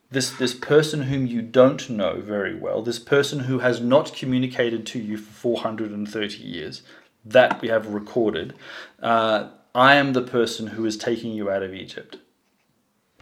This 0.09 0.31
this 0.31 0.53
person 0.53 1.03
whom 1.03 1.27
you 1.27 1.41
don't 1.41 1.89
know 1.89 2.21
very 2.21 2.55
well, 2.55 2.81
this 2.81 2.99
person 2.99 3.41
who 3.41 3.59
has 3.59 3.81
not 3.81 4.13
communicated 4.13 4.85
to 4.87 4.99
you 4.99 5.17
for 5.17 5.33
four 5.33 5.59
hundred 5.59 5.91
and 5.91 6.09
thirty 6.09 6.43
years, 6.43 6.81
that 7.25 7.61
we 7.61 7.67
have 7.67 7.87
recorded. 7.87 8.53
Uh, 9.03 9.49
I 9.75 9.95
am 9.95 10.13
the 10.13 10.21
person 10.21 10.67
who 10.67 10.85
is 10.85 10.97
taking 10.97 11.33
you 11.33 11.51
out 11.51 11.63
of 11.63 11.73
Egypt 11.73 12.17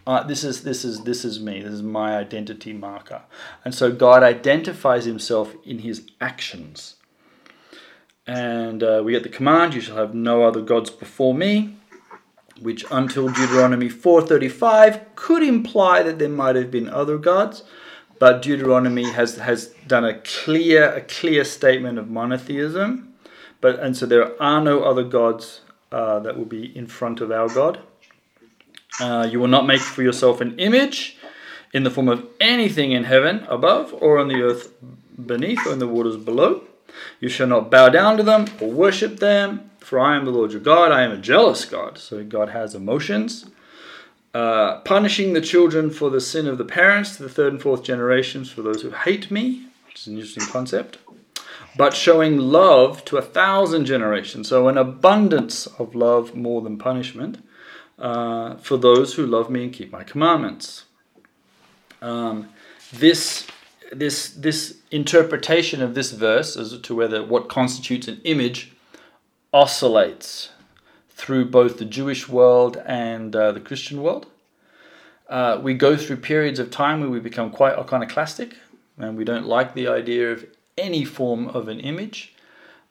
uh, 0.06 0.22
this 0.22 0.44
is 0.44 0.62
this 0.62 0.84
is 0.84 1.02
this 1.02 1.24
is 1.24 1.40
me. 1.40 1.60
This 1.62 1.72
is 1.72 1.82
my 1.82 2.16
identity 2.16 2.72
marker. 2.72 3.22
And 3.64 3.74
so 3.74 3.90
God 3.90 4.22
identifies 4.22 5.04
Himself 5.04 5.54
in 5.64 5.80
His 5.80 6.06
actions. 6.20 6.94
And 8.26 8.82
uh, 8.82 9.02
we 9.04 9.12
get 9.12 9.24
the 9.24 9.28
command: 9.28 9.74
"You 9.74 9.80
shall 9.80 9.96
have 9.96 10.14
no 10.14 10.44
other 10.44 10.60
gods 10.60 10.90
before 10.90 11.34
me," 11.34 11.76
which 12.60 12.84
until 12.90 13.28
Deuteronomy 13.28 13.88
4:35 13.88 15.00
could 15.16 15.42
imply 15.42 16.04
that 16.04 16.20
there 16.20 16.28
might 16.28 16.54
have 16.54 16.70
been 16.70 16.88
other 16.88 17.18
gods, 17.18 17.64
but 18.20 18.42
Deuteronomy 18.42 19.10
has 19.10 19.38
has 19.38 19.74
done 19.88 20.04
a 20.04 20.14
clear 20.20 20.92
a 20.92 21.00
clear 21.00 21.44
statement 21.44 21.98
of 21.98 22.08
monotheism. 22.08 23.12
But 23.60 23.80
and 23.80 23.96
so 23.96 24.06
there 24.06 24.40
are 24.40 24.60
no 24.60 24.84
other 24.84 25.02
gods 25.02 25.62
uh, 25.90 26.20
that 26.20 26.36
will 26.38 26.44
be 26.44 26.76
in 26.76 26.86
front 26.86 27.20
of 27.20 27.32
our 27.32 27.48
God. 27.48 27.80
Uh, 29.00 29.28
you 29.30 29.38
will 29.38 29.48
not 29.48 29.66
make 29.66 29.80
for 29.80 30.02
yourself 30.02 30.40
an 30.40 30.58
image 30.58 31.18
in 31.72 31.82
the 31.82 31.90
form 31.90 32.08
of 32.08 32.26
anything 32.40 32.92
in 32.92 33.04
heaven 33.04 33.46
above, 33.48 33.94
or 34.00 34.18
on 34.18 34.28
the 34.28 34.40
earth 34.42 34.72
beneath, 35.24 35.66
or 35.66 35.72
in 35.72 35.78
the 35.78 35.88
waters 35.88 36.16
below. 36.16 36.62
You 37.20 37.28
shall 37.28 37.46
not 37.46 37.70
bow 37.70 37.88
down 37.88 38.16
to 38.16 38.22
them 38.22 38.46
or 38.60 38.70
worship 38.70 39.18
them, 39.18 39.70
for 39.78 40.00
I 40.00 40.16
am 40.16 40.24
the 40.24 40.30
Lord 40.30 40.52
your 40.52 40.60
God. 40.60 40.92
I 40.92 41.02
am 41.02 41.12
a 41.12 41.18
jealous 41.18 41.64
God. 41.64 41.98
So 41.98 42.24
God 42.24 42.50
has 42.50 42.74
emotions. 42.74 43.46
Uh, 44.34 44.80
punishing 44.80 45.32
the 45.32 45.40
children 45.40 45.90
for 45.90 46.10
the 46.10 46.20
sin 46.20 46.46
of 46.46 46.58
the 46.58 46.64
parents 46.64 47.16
to 47.16 47.22
the 47.22 47.28
third 47.28 47.54
and 47.54 47.62
fourth 47.62 47.82
generations 47.82 48.50
for 48.50 48.60
those 48.60 48.82
who 48.82 48.90
hate 48.90 49.30
me, 49.30 49.66
which 49.86 50.00
is 50.00 50.06
an 50.08 50.14
interesting 50.14 50.46
concept. 50.46 50.98
But 51.76 51.94
showing 51.94 52.38
love 52.38 53.04
to 53.06 53.16
a 53.16 53.22
thousand 53.22 53.86
generations. 53.86 54.48
So, 54.48 54.68
an 54.68 54.76
abundance 54.76 55.66
of 55.78 55.94
love 55.94 56.34
more 56.34 56.60
than 56.60 56.76
punishment 56.78 57.42
uh, 57.98 58.56
for 58.56 58.76
those 58.76 59.14
who 59.14 59.26
love 59.26 59.50
me 59.50 59.64
and 59.64 59.72
keep 59.72 59.90
my 59.90 60.04
commandments. 60.04 60.84
Um, 62.02 62.50
this 62.92 63.46
this 63.92 64.30
this 64.30 64.78
interpretation 64.90 65.82
of 65.82 65.94
this 65.94 66.12
verse 66.12 66.56
as 66.56 66.78
to 66.78 66.94
whether 66.94 67.24
what 67.24 67.48
constitutes 67.48 68.08
an 68.08 68.20
image 68.24 68.72
oscillates 69.52 70.50
through 71.08 71.46
both 71.46 71.78
the 71.78 71.84
Jewish 71.84 72.28
world 72.28 72.76
and 72.86 73.34
uh, 73.34 73.52
the 73.52 73.60
Christian 73.60 74.02
world. 74.02 74.26
Uh, 75.28 75.58
we 75.62 75.74
go 75.74 75.96
through 75.96 76.18
periods 76.18 76.58
of 76.58 76.70
time 76.70 77.00
where 77.00 77.10
we 77.10 77.18
become 77.18 77.50
quite 77.50 77.76
iconoclastic 77.76 78.56
and 78.98 79.16
we 79.16 79.24
don't 79.24 79.46
like 79.46 79.74
the 79.74 79.88
idea 79.88 80.30
of 80.30 80.46
any 80.78 81.04
form 81.04 81.48
of 81.48 81.68
an 81.68 81.80
image. 81.80 82.34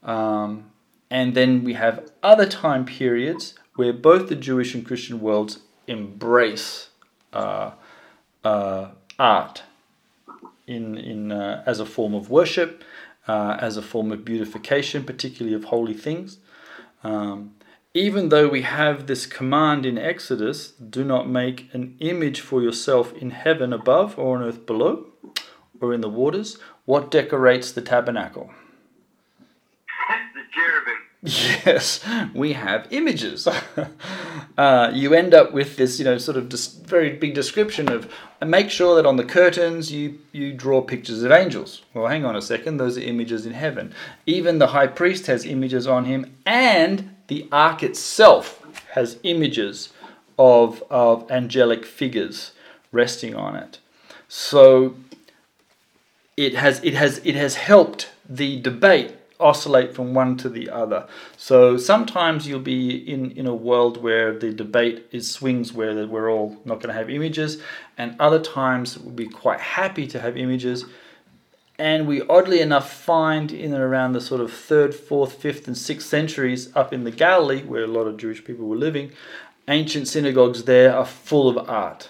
Um, 0.04 0.72
and 1.10 1.36
then 1.36 1.64
we 1.64 1.74
have 1.74 2.12
other 2.24 2.46
time 2.46 2.86
periods 2.86 3.54
where 3.76 3.94
both 3.94 4.30
the 4.30 4.36
Jewish 4.36 4.74
and 4.74 4.86
Christian 4.86 5.20
worlds 5.20 5.60
embrace 5.88 6.90
uh, 7.34 7.72
uh, 8.44 8.90
art 9.20 9.64
in, 10.68 10.98
in, 10.98 11.32
uh, 11.32 11.64
as 11.66 11.80
a 11.80 11.86
form 11.86 12.14
of 12.14 12.30
worship, 12.30 12.84
uh, 13.28 13.58
as 13.60 13.78
a 13.78 13.82
form 13.82 14.12
of 14.12 14.26
beautification, 14.26 15.04
particularly 15.04 15.56
of 15.56 15.66
holy 15.66 15.94
things. 15.94 16.40
Um, 17.04 17.56
even 17.94 18.30
though 18.30 18.50
we 18.50 18.64
have 18.64 19.08
this 19.08 19.26
command 19.26 19.86
in 19.86 19.98
Exodus, 19.98 20.72
do 20.72 21.04
not 21.04 21.30
make 21.30 21.74
an 21.74 21.96
image 22.00 22.42
for 22.42 22.62
yourself 22.62 23.14
in 23.14 23.32
heaven 23.32 23.72
above 23.72 24.20
or 24.20 24.38
on 24.38 24.44
earth 24.44 24.66
below 24.66 25.08
or 25.80 25.94
in 25.94 26.02
the 26.02 26.10
waters, 26.10 26.58
what 26.86 27.10
decorates 27.10 27.72
the 27.72 27.82
tabernacle? 27.82 28.52
Yes, 31.26 32.06
we 32.36 32.54
have 32.54 32.88
images. 32.92 33.48
uh, 34.58 34.92
you 34.94 35.16
end 35.16 35.34
up 35.34 35.54
with 35.54 35.76
this, 35.76 35.98
you 35.98 36.06
know, 36.06 36.20
sort 36.20 36.38
of 36.38 36.50
dis- 36.50 36.76
very 36.76 37.14
big 37.14 37.34
description 37.34 37.90
of, 37.92 38.12
and 38.40 38.52
make 38.52 38.70
sure 38.70 38.96
that 38.96 39.08
on 39.08 39.16
the 39.18 39.24
curtains 39.24 39.92
you 39.92 40.20
you 40.32 40.54
draw 40.54 40.82
pictures 40.82 41.24
of 41.24 41.32
angels. 41.32 41.82
Well, 41.96 42.08
hang 42.08 42.26
on 42.26 42.36
a 42.36 42.42
second, 42.44 42.78
those 42.78 42.96
are 42.98 43.02
images 43.02 43.48
in 43.48 43.54
heaven. 43.54 43.92
Even 44.28 44.60
the 44.60 44.68
high 44.68 44.86
priest 44.86 45.26
has 45.26 45.46
images 45.46 45.88
on 45.88 46.06
him, 46.06 46.32
and 46.46 47.16
the 47.28 47.48
ark 47.52 47.82
itself 47.82 48.62
has 48.92 49.18
images 49.24 49.90
of 50.38 50.84
of 50.92 51.30
angelic 51.32 51.86
figures 51.86 52.52
resting 52.92 53.34
on 53.36 53.56
it. 53.56 53.80
So 54.28 54.96
it 56.38 56.54
has 56.54 56.84
it 56.84 56.94
has 56.94 57.20
it 57.24 57.36
has 57.36 57.56
helped 57.56 58.12
the 58.30 58.62
debate 58.62 59.16
oscillate 59.40 59.94
from 59.94 60.14
one 60.14 60.38
to 60.38 60.50
the 60.50 60.70
other. 60.70 61.08
So 61.38 61.78
sometimes 61.78 62.48
you'll 62.48 62.60
be 62.60 62.96
in, 62.96 63.32
in 63.32 63.48
a 63.48 63.54
world 63.54 64.02
where 64.02 64.38
the 64.38 64.54
debate 64.54 65.08
is 65.12 65.30
swings 65.30 65.74
where 65.74 66.08
we're 66.08 66.32
all 66.32 66.58
not 66.66 66.76
going 66.76 66.94
to 66.94 66.94
have 66.94 67.10
images, 67.10 67.62
and 67.98 68.16
other 68.20 68.40
times 68.40 68.98
we'll 68.98 69.14
be 69.14 69.28
quite 69.28 69.60
happy 69.60 70.08
to 70.08 70.20
have 70.20 70.38
images. 70.38 70.86
And 71.78 72.08
we 72.08 72.22
oddly 72.22 72.62
enough 72.62 72.92
find 72.92 73.52
in 73.52 73.74
and 73.74 73.84
around 73.84 74.14
the 74.14 74.22
sort 74.22 74.40
of 74.40 74.54
third, 74.54 74.96
fourth, 74.96 75.34
fifth, 75.34 75.68
and 75.68 75.78
sixth 75.78 76.08
centuries 76.08 76.74
up 76.76 76.94
in 76.94 77.04
the 77.04 77.12
Galilee, 77.12 77.64
where 77.64 77.84
a 77.84 77.88
lot 77.88 78.08
of 78.08 78.16
Jewish 78.16 78.44
people 78.46 78.66
were 78.66 78.78
living, 78.78 79.12
ancient 79.68 80.08
synagogues 80.08 80.64
there 80.64 80.96
are 80.96 81.06
full 81.06 81.50
of 81.50 81.70
art 81.70 82.10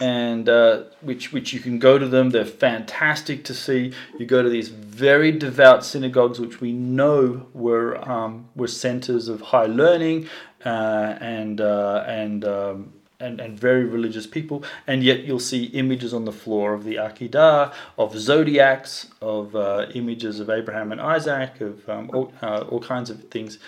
and 0.00 0.48
uh, 0.48 0.84
which 1.00 1.32
which 1.32 1.52
you 1.52 1.60
can 1.60 1.78
go 1.78 1.98
to 1.98 2.06
them. 2.06 2.30
They're 2.30 2.44
fantastic 2.44 3.44
to 3.44 3.54
see. 3.54 3.92
You 4.18 4.26
go 4.26 4.42
to 4.42 4.48
these 4.48 4.68
very 4.68 5.32
devout 5.32 5.84
synagogues, 5.84 6.40
which 6.40 6.60
we 6.60 6.72
know 6.72 7.46
were 7.52 7.96
um, 8.08 8.48
were 8.54 8.68
centers 8.68 9.28
of 9.28 9.40
high 9.40 9.66
learning 9.66 10.28
uh, 10.64 11.16
and 11.20 11.60
uh, 11.60 12.04
and 12.06 12.44
um, 12.44 12.92
and, 13.20 13.40
and 13.40 13.58
very 13.58 13.84
religious 13.84 14.26
people, 14.26 14.64
and 14.86 15.02
yet 15.02 15.24
you'll 15.24 15.38
see 15.38 15.64
images 15.66 16.12
on 16.12 16.24
the 16.24 16.32
floor 16.32 16.74
of 16.74 16.84
the 16.84 16.96
Akedah, 16.96 17.72
of 17.96 18.18
zodiacs, 18.18 19.08
of 19.22 19.54
uh, 19.56 19.86
images 19.94 20.40
of 20.40 20.50
Abraham 20.50 20.92
and 20.92 21.00
Isaac, 21.00 21.60
of 21.60 21.88
um, 21.88 22.10
all, 22.12 22.32
uh, 22.42 22.64
all 22.68 22.80
kinds 22.80 23.10
of 23.10 23.22
things. 23.30 23.58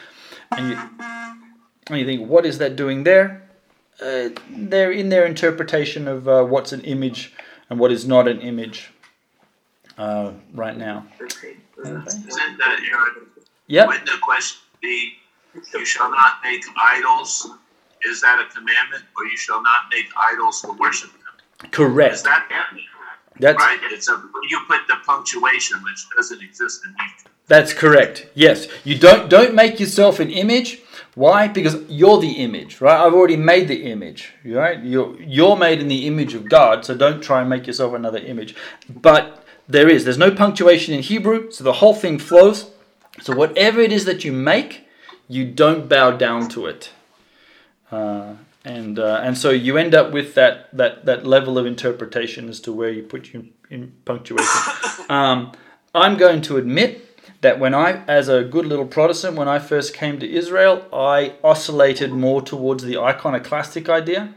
And 0.51 0.71
you, 0.71 0.79
and 1.89 1.99
you 1.99 2.05
think, 2.05 2.29
what 2.29 2.45
is 2.45 2.59
that 2.59 2.77
doing 2.77 3.05
there? 3.05 3.46
Uh, 4.01 4.29
they're 4.51 4.93
in 4.93 5.09
their 5.09 5.25
interpretation 5.25 6.07
of 6.07 6.29
uh, 6.29 6.45
what's 6.45 6.73
an 6.73 6.83
image 6.83 7.33
and 7.71 7.79
what 7.79 7.91
is 7.91 8.07
not 8.07 8.29
an 8.29 8.41
image 8.41 8.93
uh, 9.97 10.33
right 10.53 10.77
now. 10.77 11.07
Isn't 11.21 12.59
that 12.59 12.81
Aaron? 12.91 13.27
Yep. 13.69 13.89
Wouldn't 13.89 14.07
the 14.07 14.19
question 14.23 14.61
be, 14.83 15.15
you 15.73 15.85
shall 15.85 16.11
not 16.11 16.35
make 16.45 16.63
idols? 16.81 17.49
Is 18.05 18.21
that 18.21 18.39
a 18.39 18.55
commandment? 18.55 19.05
Or 19.17 19.25
you 19.25 19.37
shall 19.37 19.63
not 19.63 19.87
make 19.91 20.07
idols 20.33 20.61
to 20.63 20.73
worship 20.73 21.11
them? 21.13 21.71
Correct. 21.71 22.15
Is 22.15 22.23
that 22.23 22.47
That's 23.41 23.59
right? 23.59 23.79
It's 23.91 24.09
a 24.09 24.23
you 24.49 24.61
put 24.69 24.81
the 24.89 24.97
punctuation, 25.05 25.83
which 25.83 26.07
doesn't 26.15 26.43
exist 26.43 26.83
in 26.85 26.91
Hebrew. 26.91 27.33
That's 27.49 27.73
correct. 27.73 28.29
Yes, 28.35 28.69
you 28.85 28.99
don't 28.99 29.31
don't 29.31 29.55
make 29.55 29.81
yourself 29.81 30.21
an 30.21 30.31
image. 30.31 30.81
Why? 31.17 31.49
Because 31.49 31.77
you're 31.89 32.21
the 32.21 32.33
image, 32.33 32.83
right? 32.83 33.01
I've 33.01 33.15
already 33.15 33.39
made 33.39 33.69
the 33.69 33.91
image, 33.91 34.35
right? 34.45 34.79
You're 34.85 35.19
you're 35.19 35.57
made 35.57 35.81
in 35.81 35.89
the 35.89 36.07
image 36.07 36.35
of 36.35 36.47
God, 36.47 36.85
so 36.85 36.95
don't 36.95 37.23
try 37.23 37.41
and 37.41 37.49
make 37.49 37.67
yourself 37.67 37.95
another 37.95 38.19
image. 38.19 38.55
But 38.87 39.43
there 39.67 39.89
is 39.89 40.05
there's 40.05 40.19
no 40.19 40.31
punctuation 40.31 40.93
in 40.93 41.01
Hebrew, 41.01 41.51
so 41.51 41.65
the 41.65 41.73
whole 41.81 41.95
thing 41.95 42.19
flows. 42.19 42.71
So 43.23 43.35
whatever 43.35 43.81
it 43.81 43.93
is 43.93 44.05
that 44.05 44.25
you 44.25 44.33
make, 44.33 44.87
you 45.27 45.51
don't 45.51 45.89
bow 45.89 46.11
down 46.11 46.51
to 46.51 46.67
it, 46.67 46.91
uh, 47.91 48.35
and 48.67 48.99
uh, 48.99 49.23
and 49.25 49.39
so 49.39 49.49
you 49.49 49.79
end 49.79 49.95
up 49.95 50.13
with 50.13 50.35
that 50.35 50.69
that 50.77 51.07
that 51.07 51.27
level 51.27 51.57
of 51.57 51.65
interpretation 51.65 52.51
as 52.51 52.61
to 52.61 52.75
where 52.75 52.91
you 52.91 53.03
put 53.03 53.33
your 53.33 53.45
in 53.71 53.95
punctuation. 54.05 54.73
um, 55.09 55.53
I'm 55.95 56.19
going 56.19 56.43
to 56.43 56.59
admit 56.59 57.06
that 57.41 57.59
when 57.59 57.75
I, 57.75 58.05
as 58.07 58.29
a 58.29 58.45
good 58.45 58.67
little 58.67 58.87
Protestant, 58.87 59.37
when 59.37 59.49
I 59.49 59.59
first 59.59 59.95
came 59.95 60.19
to 60.21 60.31
Israel, 60.31 60.87
I 60.93 61.35
oscillated 61.45 62.13
more 62.13 62.43
towards 62.43 62.85
the 62.85 62.99
iconoclastic 62.99 63.89
idea. 63.89 64.35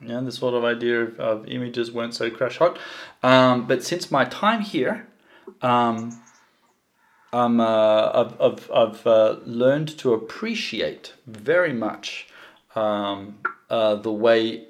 Yeah, 0.00 0.20
the 0.20 0.32
sort 0.32 0.54
of 0.54 0.64
idea 0.64 1.02
of, 1.02 1.20
of 1.20 1.48
images 1.48 1.90
weren't 1.90 2.14
so 2.14 2.30
crash 2.30 2.58
hot. 2.58 2.78
Um, 3.22 3.66
but 3.66 3.82
since 3.82 4.10
my 4.10 4.24
time 4.24 4.60
here, 4.60 5.06
um, 5.62 6.20
uh, 7.32 8.26
I've, 8.26 8.40
I've, 8.40 8.70
I've 8.70 9.06
uh, 9.06 9.36
learned 9.44 9.96
to 9.98 10.12
appreciate 10.12 11.14
very 11.26 11.72
much 11.72 12.28
um, 12.74 13.38
uh, 13.70 13.96
the 13.96 14.12
way 14.12 14.66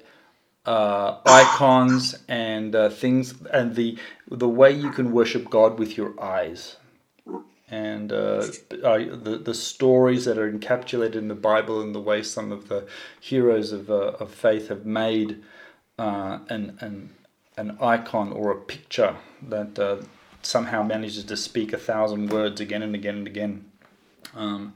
uh, 0.65 1.19
icons 1.25 2.17
and 2.27 2.75
uh, 2.75 2.89
things 2.89 3.35
and 3.51 3.75
the 3.75 3.99
the 4.27 4.49
way 4.49 4.71
you 4.71 4.89
can 4.89 5.11
worship 5.11 5.47
God 5.47 5.77
with 5.77 5.95
your 5.95 6.19
eyes 6.19 6.77
and 7.69 8.11
uh, 8.11 8.45
the 8.69 9.41
the 9.43 9.53
stories 9.53 10.25
that 10.25 10.37
are 10.37 10.51
encapsulated 10.51 11.15
in 11.15 11.27
the 11.27 11.35
Bible 11.35 11.81
and 11.81 11.95
the 11.95 11.99
way 11.99 12.21
some 12.21 12.51
of 12.51 12.67
the 12.67 12.87
heroes 13.19 13.71
of, 13.71 13.89
uh, 13.89 14.11
of 14.19 14.31
faith 14.31 14.67
have 14.67 14.85
made 14.85 15.43
uh, 15.97 16.39
an, 16.49 16.77
an 16.79 17.09
an 17.57 17.77
icon 17.81 18.31
or 18.31 18.51
a 18.51 18.55
picture 18.55 19.15
that 19.41 19.79
uh, 19.79 19.97
somehow 20.41 20.83
manages 20.83 21.23
to 21.23 21.37
speak 21.37 21.73
a 21.73 21.77
thousand 21.77 22.29
words 22.29 22.61
again 22.61 22.83
and 22.83 22.93
again 22.93 23.15
and 23.17 23.27
again. 23.27 23.65
Um, 24.35 24.73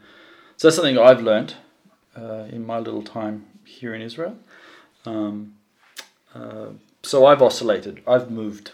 so 0.57 0.67
that's 0.67 0.75
something 0.75 0.97
I've 0.97 1.21
learned 1.21 1.55
uh, 2.17 2.45
in 2.49 2.65
my 2.65 2.79
little 2.79 3.03
time 3.03 3.45
here 3.65 3.93
in 3.93 4.01
Israel. 4.01 4.37
Um, 5.05 5.55
uh, 6.33 6.67
so 7.03 7.25
I've 7.25 7.41
oscillated. 7.41 8.01
I've 8.07 8.31
moved 8.31 8.71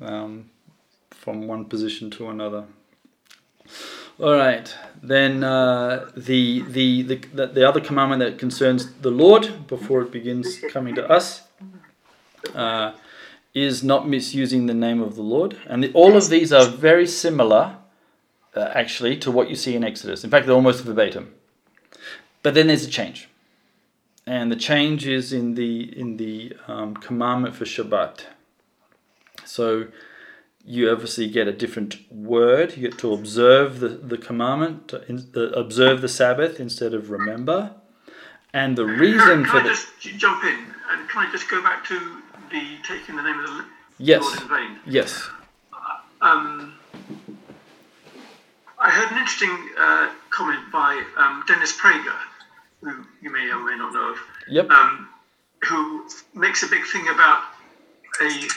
um, 0.00 0.50
from 1.10 1.46
one 1.46 1.64
position 1.64 2.10
to 2.12 2.28
another. 2.28 2.64
All 4.18 4.34
right. 4.34 4.74
Then 5.02 5.42
uh, 5.42 6.10
the, 6.16 6.62
the 6.62 7.02
the 7.02 7.46
the 7.46 7.68
other 7.68 7.80
commandment 7.80 8.20
that 8.20 8.38
concerns 8.38 8.92
the 9.00 9.10
Lord 9.10 9.66
before 9.66 10.02
it 10.02 10.12
begins 10.12 10.60
coming 10.70 10.94
to 10.94 11.08
us 11.10 11.42
uh, 12.54 12.92
is 13.52 13.82
not 13.82 14.08
misusing 14.08 14.66
the 14.66 14.74
name 14.74 15.02
of 15.02 15.16
the 15.16 15.22
Lord, 15.22 15.56
and 15.66 15.82
the, 15.82 15.92
all 15.92 16.16
of 16.16 16.28
these 16.28 16.52
are 16.52 16.66
very 16.66 17.06
similar, 17.06 17.76
uh, 18.54 18.70
actually, 18.74 19.16
to 19.18 19.30
what 19.30 19.50
you 19.50 19.56
see 19.56 19.74
in 19.74 19.82
Exodus. 19.82 20.22
In 20.22 20.30
fact, 20.30 20.46
they're 20.46 20.54
almost 20.54 20.84
verbatim. 20.84 21.34
But 22.42 22.54
then 22.54 22.68
there's 22.68 22.84
a 22.84 22.90
change, 22.90 23.28
and 24.24 24.52
the 24.52 24.56
change 24.56 25.04
is 25.06 25.32
in 25.32 25.54
the 25.54 25.98
in 25.98 26.16
the 26.16 26.56
um, 26.68 26.94
commandment 26.94 27.56
for 27.56 27.64
Shabbat. 27.64 28.26
So 29.44 29.88
you 30.64 30.90
obviously 30.90 31.28
get 31.28 31.48
a 31.48 31.52
different 31.52 31.96
word. 32.12 32.76
You 32.76 32.88
get 32.88 32.98
to 32.98 33.12
observe 33.12 33.80
the, 33.80 33.88
the 33.88 34.18
commandment, 34.18 34.88
to 34.88 35.06
in, 35.08 35.28
the, 35.32 35.50
observe 35.58 36.00
the 36.00 36.08
Sabbath 36.08 36.60
instead 36.60 36.94
of 36.94 37.10
remember. 37.10 37.74
And 38.54 38.76
the 38.76 38.84
reason 38.86 39.44
Can 39.44 39.46
for 39.46 39.56
I 39.58 39.62
the 39.62 39.68
just 39.70 39.88
jump 40.18 40.44
in 40.44 40.54
and 40.90 41.08
can 41.08 41.26
I 41.26 41.32
just 41.32 41.50
go 41.50 41.62
back 41.62 41.84
to 41.86 41.98
the 42.50 42.76
taking 42.86 43.16
the 43.16 43.22
name 43.22 43.38
of 43.40 43.46
the 43.46 43.52
Lord 43.52 43.64
yes, 43.98 44.42
in 44.42 44.48
vain? 44.48 44.78
yes, 44.86 45.28
Um, 46.20 46.74
I 48.78 48.90
heard 48.90 49.10
an 49.10 49.18
interesting 49.18 49.56
uh, 49.78 50.10
comment 50.30 50.60
by 50.70 51.02
um, 51.16 51.42
Dennis 51.48 51.72
Prager, 51.80 52.14
who 52.82 53.04
you 53.22 53.30
may 53.32 53.48
or 53.50 53.64
may 53.64 53.76
not 53.76 53.92
know 53.94 54.10
of, 54.12 54.18
yep, 54.48 54.68
um, 54.70 55.08
who 55.64 56.06
makes 56.34 56.62
a 56.62 56.68
big 56.68 56.84
thing 56.86 57.08
about 57.08 57.42
a, 58.20 58.48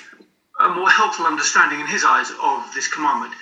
a 0.61 0.69
more 0.69 0.89
helpful 0.89 1.25
understanding 1.27 1.81
in 1.81 1.87
his 1.87 2.05
eyes 2.05 2.31
of 2.41 2.73
this 2.73 2.87
commandment. 2.87 3.33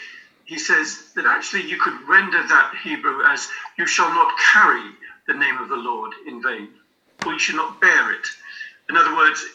He 0.46 0.60
says 0.60 1.12
that 1.16 1.26
actually 1.28 1.64
you 1.64 1.78
could 1.78 2.02
render 2.08 2.44
that 2.48 2.76
Hebrew 2.84 3.24
as 3.24 3.48
"you 3.78 3.88
shall 3.88 4.12
not 4.12 4.34
carry 4.54 4.96
the 5.28 5.34
name 5.36 5.58
of 5.58 5.70
the 5.70 5.78
Lord 5.78 6.14
in 6.26 6.42
vain," 6.42 6.70
or 7.26 7.34
"you 7.34 7.40
should 7.40 7.56
not 7.56 7.82
bear 7.82 8.12
it." 8.12 8.28
In 8.90 8.98
other 8.98 9.16
words, 9.16 9.46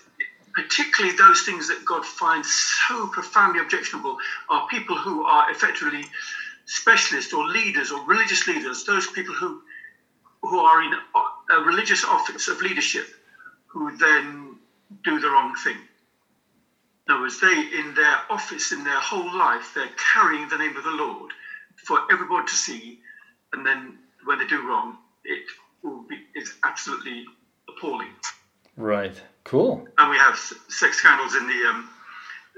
particularly 0.55 1.15
those 1.17 1.43
things 1.43 1.69
that 1.69 1.85
God 1.85 2.07
finds 2.07 2.51
so 2.89 3.09
profoundly 3.09 3.61
objectionable 3.61 4.19
are 4.51 4.67
people 4.69 4.97
who 4.97 5.25
are 5.25 5.51
effectively 5.51 6.05
specialists 6.67 7.33
or 7.35 7.47
leaders 7.47 7.93
or 7.93 8.03
religious 8.05 8.47
leaders, 8.47 8.85
those 8.85 9.09
people 9.09 9.35
who 9.35 9.59
who 10.43 10.61
are 10.61 10.83
in 10.83 10.95
a 11.51 11.61
religious 11.63 12.05
office 12.05 12.49
of 12.49 12.61
leadership 12.63 13.07
who 13.69 13.97
then 13.99 14.57
do 15.05 15.21
the 15.21 15.31
wrong 15.31 15.55
thing. 15.57 15.88
In 17.09 17.15
other 17.15 17.23
words, 17.23 17.41
they 17.41 17.65
in 17.73 17.95
their 17.95 18.17
office, 18.31 18.73
in 18.73 18.85
their 18.85 19.01
whole 19.01 19.37
life, 19.39 19.73
they're 19.75 19.91
carrying 20.15 20.49
the 20.49 20.59
name 20.59 20.77
of 20.77 20.85
the 20.85 20.91
Lord 20.91 21.33
for 21.87 22.01
everybody 22.11 22.47
to 22.47 22.57
see, 22.57 22.99
and 23.53 23.67
then 23.67 23.97
when 24.25 24.39
they 24.39 24.47
do 24.47 24.67
wrong, 24.67 24.97
it 25.25 25.41
will 25.83 26.05
be 26.09 26.19
it's 26.35 26.55
absolutely 26.65 27.25
appalling. 27.69 28.15
right, 28.77 29.23
cool, 29.45 29.83
And 29.99 30.11
we 30.11 30.19
have 30.19 30.37
sex 30.69 30.99
scandals 30.99 31.35
in 31.37 31.47
the 31.47 31.67
um, 31.69 31.87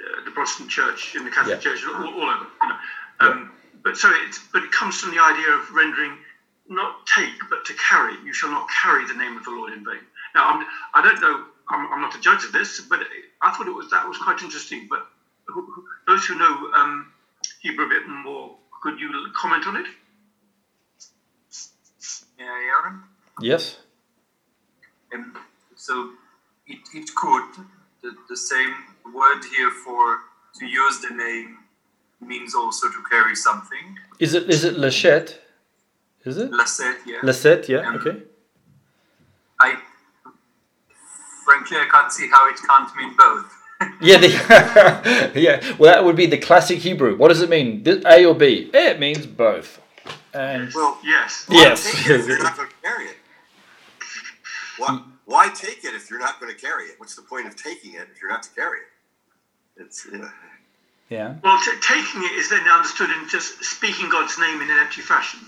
uh, 0.05 0.25
the 0.25 0.33
Protestant 0.33 0.71
Church, 0.71 1.15
in 1.17 1.25
the 1.25 1.31
Catholic 1.31 1.65
Yeah. 1.65 1.73
Church, 1.73 1.85
all, 1.87 2.07
all 2.15 2.31
over. 2.31 2.47
You 2.63 2.69
know. 2.69 2.77
um, 3.21 3.51
But 3.85 3.97
so 3.97 4.13
it's 4.27 4.41
but 4.53 4.63
it 4.65 4.73
comes 4.73 5.01
from 5.01 5.13
the 5.13 5.21
idea 5.21 5.51
of 5.51 5.71
rendering 5.73 6.19
not 6.69 7.07
take 7.07 7.35
but 7.51 7.65
to 7.67 7.75
carry. 7.75 8.15
You 8.25 8.33
shall 8.33 8.51
not 8.51 8.67
carry 8.83 9.07
the 9.07 9.15
name 9.15 9.37
of 9.37 9.45
the 9.45 9.51
Lord 9.51 9.73
in 9.73 9.85
vain. 9.85 10.03
Now 10.35 10.49
I'm, 10.51 10.65
I 10.95 11.03
don't 11.03 11.21
know. 11.21 11.45
I'm, 11.71 11.93
I'm 11.93 12.01
not 12.01 12.15
a 12.17 12.21
judge 12.21 12.45
of 12.45 12.53
this, 12.53 12.81
but 12.81 13.01
I 13.43 13.53
thought 13.53 13.67
it 13.69 13.75
was 13.75 13.91
that 13.91 14.07
was 14.09 14.19
quite 14.19 14.43
interesting. 14.43 14.87
But 14.91 15.07
who, 15.47 15.63
who, 15.63 15.85
those 16.07 16.25
who 16.27 16.39
know 16.39 16.71
um, 16.75 17.13
Hebrew 17.61 17.87
a 17.87 17.89
bit 17.89 18.09
more, 18.09 18.57
could 18.83 18.99
you 19.01 19.11
comment 19.37 19.67
on 19.67 19.77
it? 19.77 19.87
Yeah, 22.39 22.47
Aaron. 22.47 23.03
yes, 23.41 23.77
Um, 25.15 25.37
so 25.77 26.11
it, 26.67 26.79
each 26.95 27.15
quote, 27.15 27.55
the, 28.03 28.15
the 28.29 28.37
same 28.37 28.75
word 29.15 29.43
here 29.57 29.71
for 29.85 30.19
to 30.59 30.67
use 30.67 31.01
the 31.01 31.15
name 31.15 31.59
means 32.21 32.55
also 32.55 32.89
to 32.89 33.03
carry 33.11 33.35
something. 33.37 33.97
is 34.19 34.35
it 34.35 34.49
is 34.51 34.65
it 34.65 34.77
Lachet? 34.77 35.37
Is 36.25 36.37
it 36.39 36.51
Lasset, 36.53 36.99
yeah. 37.07 37.19
Lasset? 37.23 37.69
Yeah, 37.69 37.81
Um, 37.89 37.97
okay. 37.97 38.23
I 39.61 39.77
frankly 41.51 41.79
I 41.79 41.87
can't 41.91 42.13
see 42.13 42.29
how 42.31 42.49
it 42.49 42.57
can't 42.69 42.97
mean 42.97 43.15
both. 43.17 43.53
Yeah, 44.01 44.19
the, 44.19 45.33
yeah. 45.35 45.75
Well, 45.79 45.93
that 45.93 46.05
would 46.05 46.17
be 46.17 46.27
the 46.27 46.39
classic 46.39 46.79
Hebrew. 46.79 47.17
What 47.17 47.29
does 47.29 47.43
it 47.43 47.51
mean? 47.51 47.85
A 48.07 48.25
or 48.27 48.35
B? 48.35 48.71
It 48.73 49.01
means 49.01 49.27
both. 49.27 49.81
And 50.35 50.73
Well, 50.75 50.99
Yes. 51.05 51.45
why 51.49 51.63
Yes. 51.65 51.85
take 51.85 52.07
it 52.07 52.13
if 52.21 52.27
you're 52.29 52.39
not 52.43 52.57
going 52.57 52.69
to 52.69 52.75
carry 52.83 53.07
it? 53.07 53.17
Why, 54.79 55.01
why 55.27 55.49
take 55.51 55.85
it 55.85 55.95
if 55.95 56.11
you're 56.11 56.21
not 56.21 56.41
going 56.41 56.55
to 56.55 56.61
carry 56.61 56.87
it? 56.87 56.95
What's 56.99 57.17
the 57.17 57.23
point 57.23 57.47
of 57.47 57.57
taking 57.57 57.95
it 57.95 58.09
if 58.13 58.21
you're 58.23 58.31
not 58.31 58.43
to 58.45 58.51
carry 58.51 58.79
it? 58.81 59.85
It's 59.85 60.07
uh, 60.07 60.29
yeah, 61.11 61.35
Well, 61.43 61.59
t- 61.65 61.73
taking 61.83 62.23
it 62.25 62.33
is 62.33 62.51
then 62.51 62.63
understood 62.69 63.11
in 63.11 63.29
just 63.29 63.65
speaking 63.65 64.11
God's 64.11 64.39
name 64.39 64.63
in 64.63 64.71
an 64.71 64.79
empty 64.79 65.03
fashion, 65.03 65.41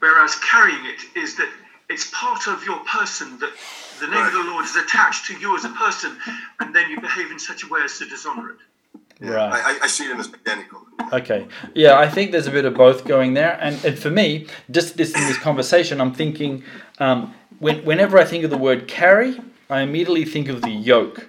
whereas 0.00 0.36
carrying 0.36 0.84
it 0.86 1.00
is 1.18 1.36
that 1.36 1.48
it's 1.88 2.10
part 2.12 2.46
of 2.46 2.64
your 2.64 2.78
person 2.80 3.38
that 3.38 3.52
the 4.00 4.06
name 4.06 4.24
of 4.26 4.32
the 4.32 4.44
Lord 4.44 4.64
is 4.64 4.76
attached 4.76 5.26
to 5.26 5.34
you 5.38 5.56
as 5.56 5.64
a 5.64 5.70
person, 5.70 6.16
and 6.60 6.74
then 6.74 6.88
you 6.90 7.00
behave 7.00 7.30
in 7.30 7.38
such 7.38 7.64
a 7.64 7.68
way 7.68 7.80
as 7.82 7.98
to 7.98 8.04
dishonor 8.08 8.50
it. 8.50 8.56
Right. 9.20 9.52
I, 9.52 9.72
I- 9.72 9.78
I 9.82 9.86
see 9.88 10.06
them 10.06 10.20
as 10.20 10.28
identical. 10.32 10.80
Okay. 11.12 11.46
Yeah, 11.74 11.98
I 11.98 12.08
think 12.08 12.30
there's 12.32 12.46
a 12.46 12.50
bit 12.52 12.64
of 12.64 12.74
both 12.74 13.04
going 13.04 13.34
there. 13.34 13.58
And, 13.60 13.82
and 13.84 13.98
for 13.98 14.10
me, 14.10 14.46
just 14.70 14.96
this 14.96 15.14
in 15.14 15.20
this 15.22 15.38
conversation, 15.38 16.00
I'm 16.00 16.12
thinking 16.12 16.62
um, 16.98 17.34
when, 17.58 17.84
whenever 17.84 18.18
I 18.18 18.24
think 18.24 18.44
of 18.44 18.50
the 18.50 18.58
word 18.58 18.86
carry, 18.86 19.40
I 19.70 19.80
immediately 19.80 20.24
think 20.24 20.48
of 20.48 20.62
the 20.62 20.70
yoke, 20.70 21.28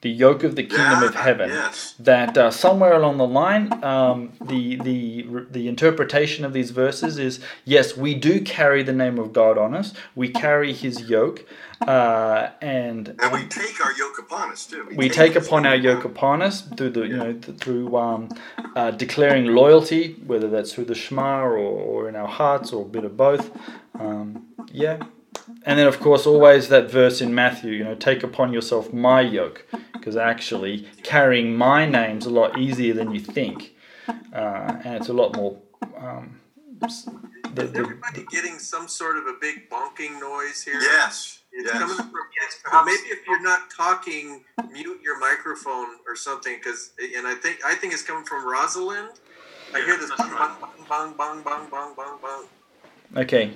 the 0.00 0.10
yoke 0.10 0.44
of 0.44 0.54
the 0.54 0.62
kingdom 0.62 1.02
of 1.02 1.14
heaven. 1.16 1.50
yes. 1.50 1.94
That 1.98 2.38
uh, 2.38 2.50
somewhere 2.52 2.92
along 2.94 3.16
the 3.18 3.26
line, 3.26 3.82
um, 3.82 4.32
the 4.40 4.76
the 4.76 5.26
the 5.50 5.66
interpretation 5.68 6.44
of 6.44 6.52
these 6.52 6.70
verses 6.70 7.18
is 7.18 7.40
yes, 7.64 7.96
we 7.96 8.14
do 8.14 8.40
carry 8.40 8.82
the 8.84 8.92
name 8.92 9.18
of 9.18 9.32
God 9.32 9.58
on 9.58 9.74
us. 9.74 9.94
We 10.14 10.28
carry 10.28 10.72
His 10.72 11.08
yoke, 11.10 11.44
uh, 11.80 12.50
and 12.60 13.16
And 13.20 13.32
we 13.32 13.46
take 13.48 13.84
our 13.84 13.92
yoke 13.92 14.18
upon 14.20 14.52
us 14.52 14.66
too. 14.66 14.86
we 14.94 15.08
take 15.08 15.34
upon 15.34 15.66
our 15.66 15.74
yoke 15.76 16.04
upon 16.04 16.42
us 16.42 16.62
through 16.62 16.90
the 16.90 17.00
you 17.02 17.16
know 17.16 17.32
th- 17.32 17.58
through 17.58 17.96
um, 17.96 18.28
uh, 18.76 18.92
declaring 18.92 19.46
loyalty, 19.46 20.14
whether 20.26 20.48
that's 20.48 20.72
through 20.72 20.84
the 20.86 20.94
Shema 20.94 21.40
or, 21.42 21.56
or 21.58 22.08
in 22.08 22.14
our 22.14 22.28
hearts 22.28 22.72
or 22.72 22.82
a 22.82 22.88
bit 22.88 23.02
of 23.04 23.16
both. 23.16 23.50
Um, 23.98 24.46
yeah, 24.70 24.98
and 25.64 25.78
then, 25.78 25.86
of 25.86 26.00
course, 26.00 26.26
always 26.26 26.68
that 26.68 26.90
verse 26.90 27.20
in 27.20 27.34
Matthew, 27.34 27.72
you 27.72 27.84
know, 27.84 27.94
take 27.94 28.22
upon 28.22 28.52
yourself 28.52 28.92
my 28.92 29.20
yoke, 29.20 29.66
because 29.92 30.16
actually 30.16 30.88
carrying 31.02 31.56
my 31.56 31.86
name's 31.86 32.26
a 32.26 32.30
lot 32.30 32.58
easier 32.58 32.94
than 32.94 33.12
you 33.12 33.20
think. 33.20 33.74
Uh, 34.08 34.80
and 34.84 34.96
it's 34.96 35.08
a 35.08 35.12
lot 35.12 35.36
more. 35.36 35.58
Um, 35.96 36.40
the, 36.80 37.64
Is 37.64 37.74
everybody 37.74 38.20
the, 38.20 38.26
getting 38.30 38.58
some 38.58 38.88
sort 38.88 39.16
of 39.16 39.26
a 39.26 39.34
big 39.40 39.68
bonking 39.68 40.20
noise 40.20 40.62
here? 40.62 40.80
Yes. 40.80 41.40
Yes. 41.52 41.72
From, 41.72 42.10
yes 42.40 42.84
maybe 42.84 43.08
if 43.08 43.26
you're 43.26 43.42
not 43.42 43.70
talking, 43.74 44.44
mute 44.70 45.00
your 45.02 45.18
microphone 45.18 45.96
or 46.06 46.14
something, 46.14 46.56
because 46.56 46.92
and 47.16 47.26
I 47.26 47.34
think 47.34 47.58
I 47.64 47.74
think 47.74 47.92
it's 47.92 48.02
coming 48.02 48.24
from 48.24 48.46
Rosalind. 48.46 49.18
I 49.74 49.80
hear 49.80 49.98
this 49.98 50.10
bang, 50.16 50.28
bang, 50.88 51.14
bang, 51.18 51.42
bang, 51.42 51.94
bang, 51.96 52.18
bang. 52.22 53.22
Okay, 53.22 53.52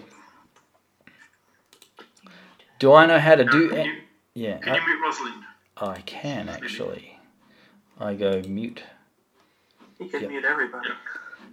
do 2.82 2.92
I 2.94 3.06
know 3.06 3.20
how 3.20 3.36
to 3.36 3.44
do? 3.44 3.68
Can 3.68 3.78
it? 3.78 3.86
you, 3.86 3.92
Yeah. 4.34 4.58
can 4.58 4.74
you 4.74 4.80
mute 4.84 5.00
Rosalind? 5.04 5.44
I 5.76 6.00
can 6.00 6.48
actually. 6.48 7.16
I 8.00 8.14
go 8.14 8.42
mute. 8.48 8.82
He 10.00 10.08
can 10.08 10.22
Yeah. 10.22 10.26
mute 10.26 10.44
everybody. 10.44 10.88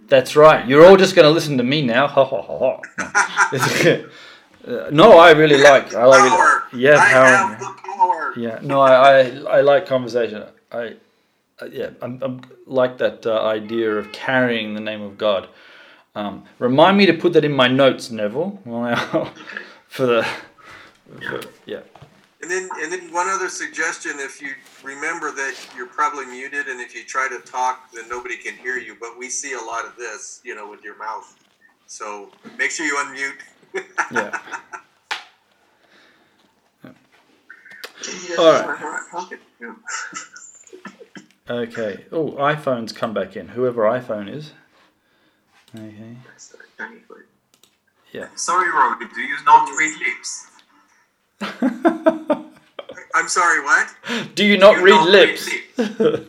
That's 0.08 0.34
right. 0.34 0.66
You're 0.66 0.84
all 0.84 0.96
just 0.96 1.14
going 1.14 1.26
to 1.26 1.30
listen 1.30 1.56
to 1.58 1.62
me 1.62 1.82
now. 1.82 2.08
Ha 2.08 2.24
ha 2.24 2.42
ha 2.42 2.58
ha. 2.58 4.00
Uh, 4.68 4.90
no, 4.92 5.18
I 5.18 5.30
really 5.30 5.56
like. 5.56 5.94
I 5.94 6.04
like 6.04 6.28
Power. 6.30 6.62
it. 6.70 6.78
Yeah, 6.80 6.96
I 6.98 7.12
power. 7.12 7.24
have 7.24 7.60
the 7.60 7.74
power. 7.82 8.34
Yeah, 8.36 8.58
no, 8.60 8.82
I, 8.82 8.92
I, 8.92 9.20
I 9.56 9.60
like 9.62 9.86
conversation. 9.86 10.44
I, 10.70 10.96
uh, 11.62 11.64
yeah, 11.72 11.90
I'm, 12.02 12.18
I'm 12.22 12.42
like 12.66 12.98
that 12.98 13.24
uh, 13.24 13.42
idea 13.46 13.90
of 13.96 14.12
carrying 14.12 14.74
the 14.74 14.82
name 14.82 15.00
of 15.00 15.16
God. 15.16 15.48
Um, 16.14 16.44
remind 16.58 16.98
me 16.98 17.06
to 17.06 17.14
put 17.14 17.32
that 17.32 17.44
in 17.46 17.52
my 17.52 17.68
notes, 17.68 18.10
Neville. 18.10 18.58
for 19.88 20.04
the, 20.06 20.26
for, 21.18 21.40
yeah. 21.66 21.80
And 22.42 22.50
then, 22.50 22.68
and 22.80 22.90
then 22.92 23.12
one 23.12 23.28
other 23.28 23.48
suggestion: 23.48 24.12
if 24.16 24.40
you 24.40 24.52
remember 24.82 25.30
that 25.32 25.54
you're 25.76 25.86
probably 25.86 26.26
muted, 26.26 26.68
and 26.68 26.80
if 26.80 26.94
you 26.94 27.04
try 27.04 27.28
to 27.28 27.38
talk, 27.50 27.92
then 27.92 28.08
nobody 28.08 28.36
can 28.36 28.54
hear 28.54 28.78
you. 28.78 28.96
But 28.98 29.18
we 29.18 29.28
see 29.28 29.52
a 29.52 29.60
lot 29.60 29.84
of 29.84 29.96
this, 29.96 30.40
you 30.44 30.54
know, 30.54 30.70
with 30.70 30.82
your 30.82 30.96
mouth. 30.98 31.36
So 31.86 32.30
make 32.58 32.70
sure 32.70 32.86
you 32.86 32.96
unmute. 32.96 33.84
Yeah. 34.12 34.38
He 38.04 38.28
has 38.28 38.38
All 38.38 38.46
it 38.54 38.60
in 38.62 38.66
right. 38.66 38.80
my 38.80 38.90
back 38.90 39.10
pocket, 39.10 39.40
too. 39.58 39.76
Okay. 41.48 42.04
Oh, 42.12 42.32
iPhones 42.32 42.94
come 42.94 43.12
back 43.12 43.36
in. 43.36 43.48
Whoever 43.48 43.82
iPhone 43.82 44.32
is. 44.32 44.52
Okay. 45.74 46.16
That's 46.26 46.48
the 46.48 46.58
tiny 46.78 47.00
foot. 47.00 47.26
Yeah. 48.12 48.28
Sorry, 48.34 48.70
Robbie, 48.70 49.06
do 49.14 49.20
you 49.20 49.36
not 49.44 49.68
read 49.78 49.98
lips? 49.98 50.46
I'm 53.14 53.28
sorry, 53.28 53.62
what? 53.62 53.88
Do 54.34 54.44
you 54.44 54.56
not 54.56 54.76
You 54.78 54.84
read 54.84 54.90
don't 54.92 55.12
lips? 55.12 55.50
read 55.78 55.98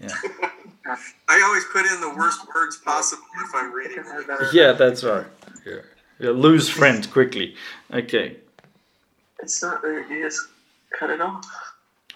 yeah. 0.00 0.08
I 1.28 1.42
always 1.44 1.64
put 1.72 1.86
in 1.86 2.00
the 2.00 2.14
worst 2.16 2.40
words 2.54 2.76
possible 2.78 3.22
if 3.44 3.54
I'm 3.54 3.72
reading. 3.72 4.04
Yeah, 4.52 4.72
that's 4.72 5.04
right. 5.04 5.26
Yeah. 5.64 5.74
yeah. 6.18 6.30
Lose 6.30 6.68
friends 6.68 7.06
quickly. 7.06 7.54
Okay. 7.92 8.36
It's 9.40 9.62
not 9.62 9.82
there. 9.82 10.00
You 10.12 10.22
just 10.24 10.40
cut 10.98 11.10
it 11.10 11.20
off. 11.20 11.44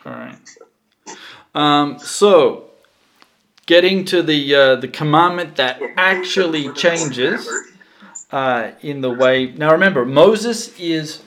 All 0.04 0.12
right. 0.12 0.38
Um, 1.54 1.98
so, 1.98 2.70
getting 3.66 4.04
to 4.06 4.22
the 4.22 4.54
uh, 4.54 4.76
the 4.76 4.88
commandment 4.88 5.56
that 5.56 5.80
actually 5.96 6.72
changes 6.72 7.48
uh, 8.30 8.72
in 8.80 9.00
the 9.00 9.10
way. 9.10 9.46
Now, 9.52 9.72
remember, 9.72 10.04
Moses 10.04 10.78
is 10.78 11.22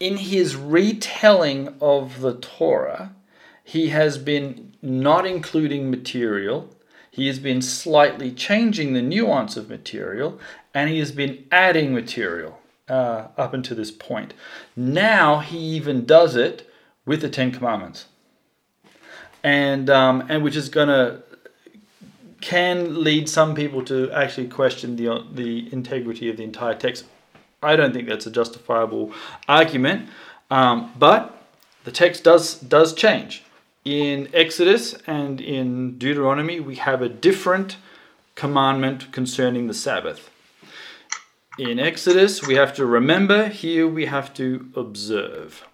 in 0.00 0.16
his 0.18 0.56
retelling 0.56 1.74
of 1.80 2.20
the 2.20 2.34
Torah. 2.34 3.14
He 3.64 3.88
has 3.88 4.18
been 4.18 4.72
not 4.80 5.26
including 5.26 5.90
material. 5.90 6.74
He 7.10 7.26
has 7.26 7.38
been 7.38 7.62
slightly 7.62 8.30
changing 8.30 8.92
the 8.92 9.02
nuance 9.02 9.56
of 9.56 9.68
material, 9.68 10.38
and 10.72 10.88
he 10.88 10.98
has 11.00 11.10
been 11.10 11.44
adding 11.50 11.92
material 11.92 12.60
uh, 12.88 13.28
up 13.36 13.52
until 13.52 13.76
this 13.76 13.90
point. 13.90 14.34
Now 14.76 15.40
he 15.40 15.58
even 15.58 16.06
does 16.06 16.36
it 16.36 16.70
with 17.04 17.20
the 17.20 17.28
Ten 17.28 17.50
Commandments, 17.50 18.06
and 19.42 19.90
um, 19.90 20.24
and 20.28 20.44
which 20.44 20.56
is 20.56 20.68
going 20.68 20.88
to 20.88 21.22
can 22.40 23.02
lead 23.02 23.28
some 23.28 23.54
people 23.54 23.84
to 23.84 24.10
actually 24.12 24.48
question 24.48 24.96
the 24.96 25.24
the 25.32 25.72
integrity 25.72 26.28
of 26.30 26.36
the 26.36 26.44
entire 26.44 26.74
text. 26.74 27.04
I 27.62 27.76
don't 27.76 27.92
think 27.92 28.08
that's 28.08 28.26
a 28.26 28.30
justifiable 28.30 29.12
argument, 29.48 30.08
um, 30.50 30.92
but 30.98 31.34
the 31.84 31.90
text 31.90 32.24
does 32.24 32.60
does 32.60 32.94
change. 32.94 33.42
In 33.84 34.28
Exodus 34.34 34.94
and 35.06 35.40
in 35.40 35.98
Deuteronomy, 35.98 36.60
we 36.60 36.76
have 36.76 37.00
a 37.00 37.08
different 37.08 37.76
commandment 38.34 39.10
concerning 39.12 39.66
the 39.66 39.74
Sabbath. 39.74 40.30
In 41.58 41.80
Exodus, 41.80 42.46
we 42.46 42.54
have 42.54 42.72
to 42.76 42.86
remember, 42.86 43.48
here 43.48 43.88
we 43.88 44.06
have 44.06 44.32
to 44.34 44.70
observe. 44.76 45.66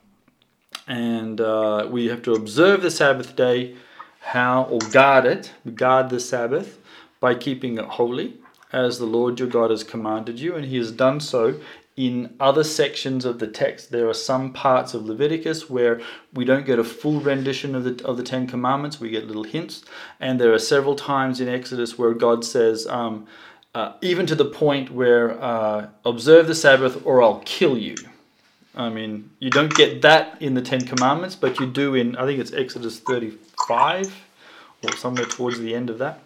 And 0.86 1.40
uh, 1.40 1.86
we 1.90 2.06
have 2.06 2.22
to 2.22 2.32
observe 2.32 2.80
the 2.80 2.90
Sabbath 2.90 3.36
day, 3.36 3.76
how, 4.24 4.64
or 4.64 4.78
guard 4.90 5.26
it, 5.26 5.52
guard 5.74 6.08
the 6.08 6.18
Sabbath 6.18 6.78
by 7.20 7.34
keeping 7.34 7.76
it 7.78 7.84
holy, 7.84 8.38
as 8.72 8.98
the 8.98 9.04
Lord 9.04 9.38
your 9.38 9.48
God 9.48 9.70
has 9.70 9.84
commanded 9.84 10.40
you. 10.40 10.56
And 10.56 10.64
he 10.64 10.78
has 10.78 10.90
done 10.90 11.20
so 11.20 11.60
in 11.96 12.34
other 12.40 12.64
sections 12.64 13.24
of 13.24 13.38
the 13.38 13.46
text. 13.46 13.92
There 13.92 14.08
are 14.08 14.14
some 14.14 14.52
parts 14.52 14.94
of 14.94 15.04
Leviticus 15.04 15.70
where 15.70 16.00
we 16.32 16.44
don't 16.44 16.66
get 16.66 16.78
a 16.78 16.84
full 16.84 17.20
rendition 17.20 17.74
of 17.74 17.84
the, 17.84 18.04
of 18.04 18.16
the 18.16 18.22
Ten 18.22 18.46
Commandments, 18.46 18.98
we 18.98 19.10
get 19.10 19.26
little 19.26 19.44
hints. 19.44 19.84
And 20.18 20.40
there 20.40 20.52
are 20.52 20.58
several 20.58 20.96
times 20.96 21.40
in 21.40 21.48
Exodus 21.48 21.98
where 21.98 22.14
God 22.14 22.44
says, 22.44 22.86
um, 22.86 23.26
uh, 23.74 23.92
even 24.00 24.24
to 24.26 24.34
the 24.34 24.44
point 24.44 24.90
where 24.90 25.40
uh, 25.40 25.88
observe 26.04 26.46
the 26.46 26.54
Sabbath 26.54 27.04
or 27.04 27.22
I'll 27.22 27.42
kill 27.44 27.76
you. 27.76 27.96
I 28.76 28.88
mean, 28.88 29.30
you 29.38 29.50
don't 29.50 29.74
get 29.74 30.02
that 30.02 30.40
in 30.42 30.54
the 30.54 30.62
Ten 30.62 30.80
Commandments, 30.80 31.36
but 31.36 31.60
you 31.60 31.66
do 31.66 31.94
in, 31.94 32.16
I 32.16 32.26
think 32.26 32.40
it's 32.40 32.52
Exodus 32.52 32.98
35 32.98 34.12
or 34.82 34.96
somewhere 34.96 35.26
towards 35.26 35.60
the 35.60 35.74
end 35.74 35.90
of 35.90 35.98
that. 35.98 36.20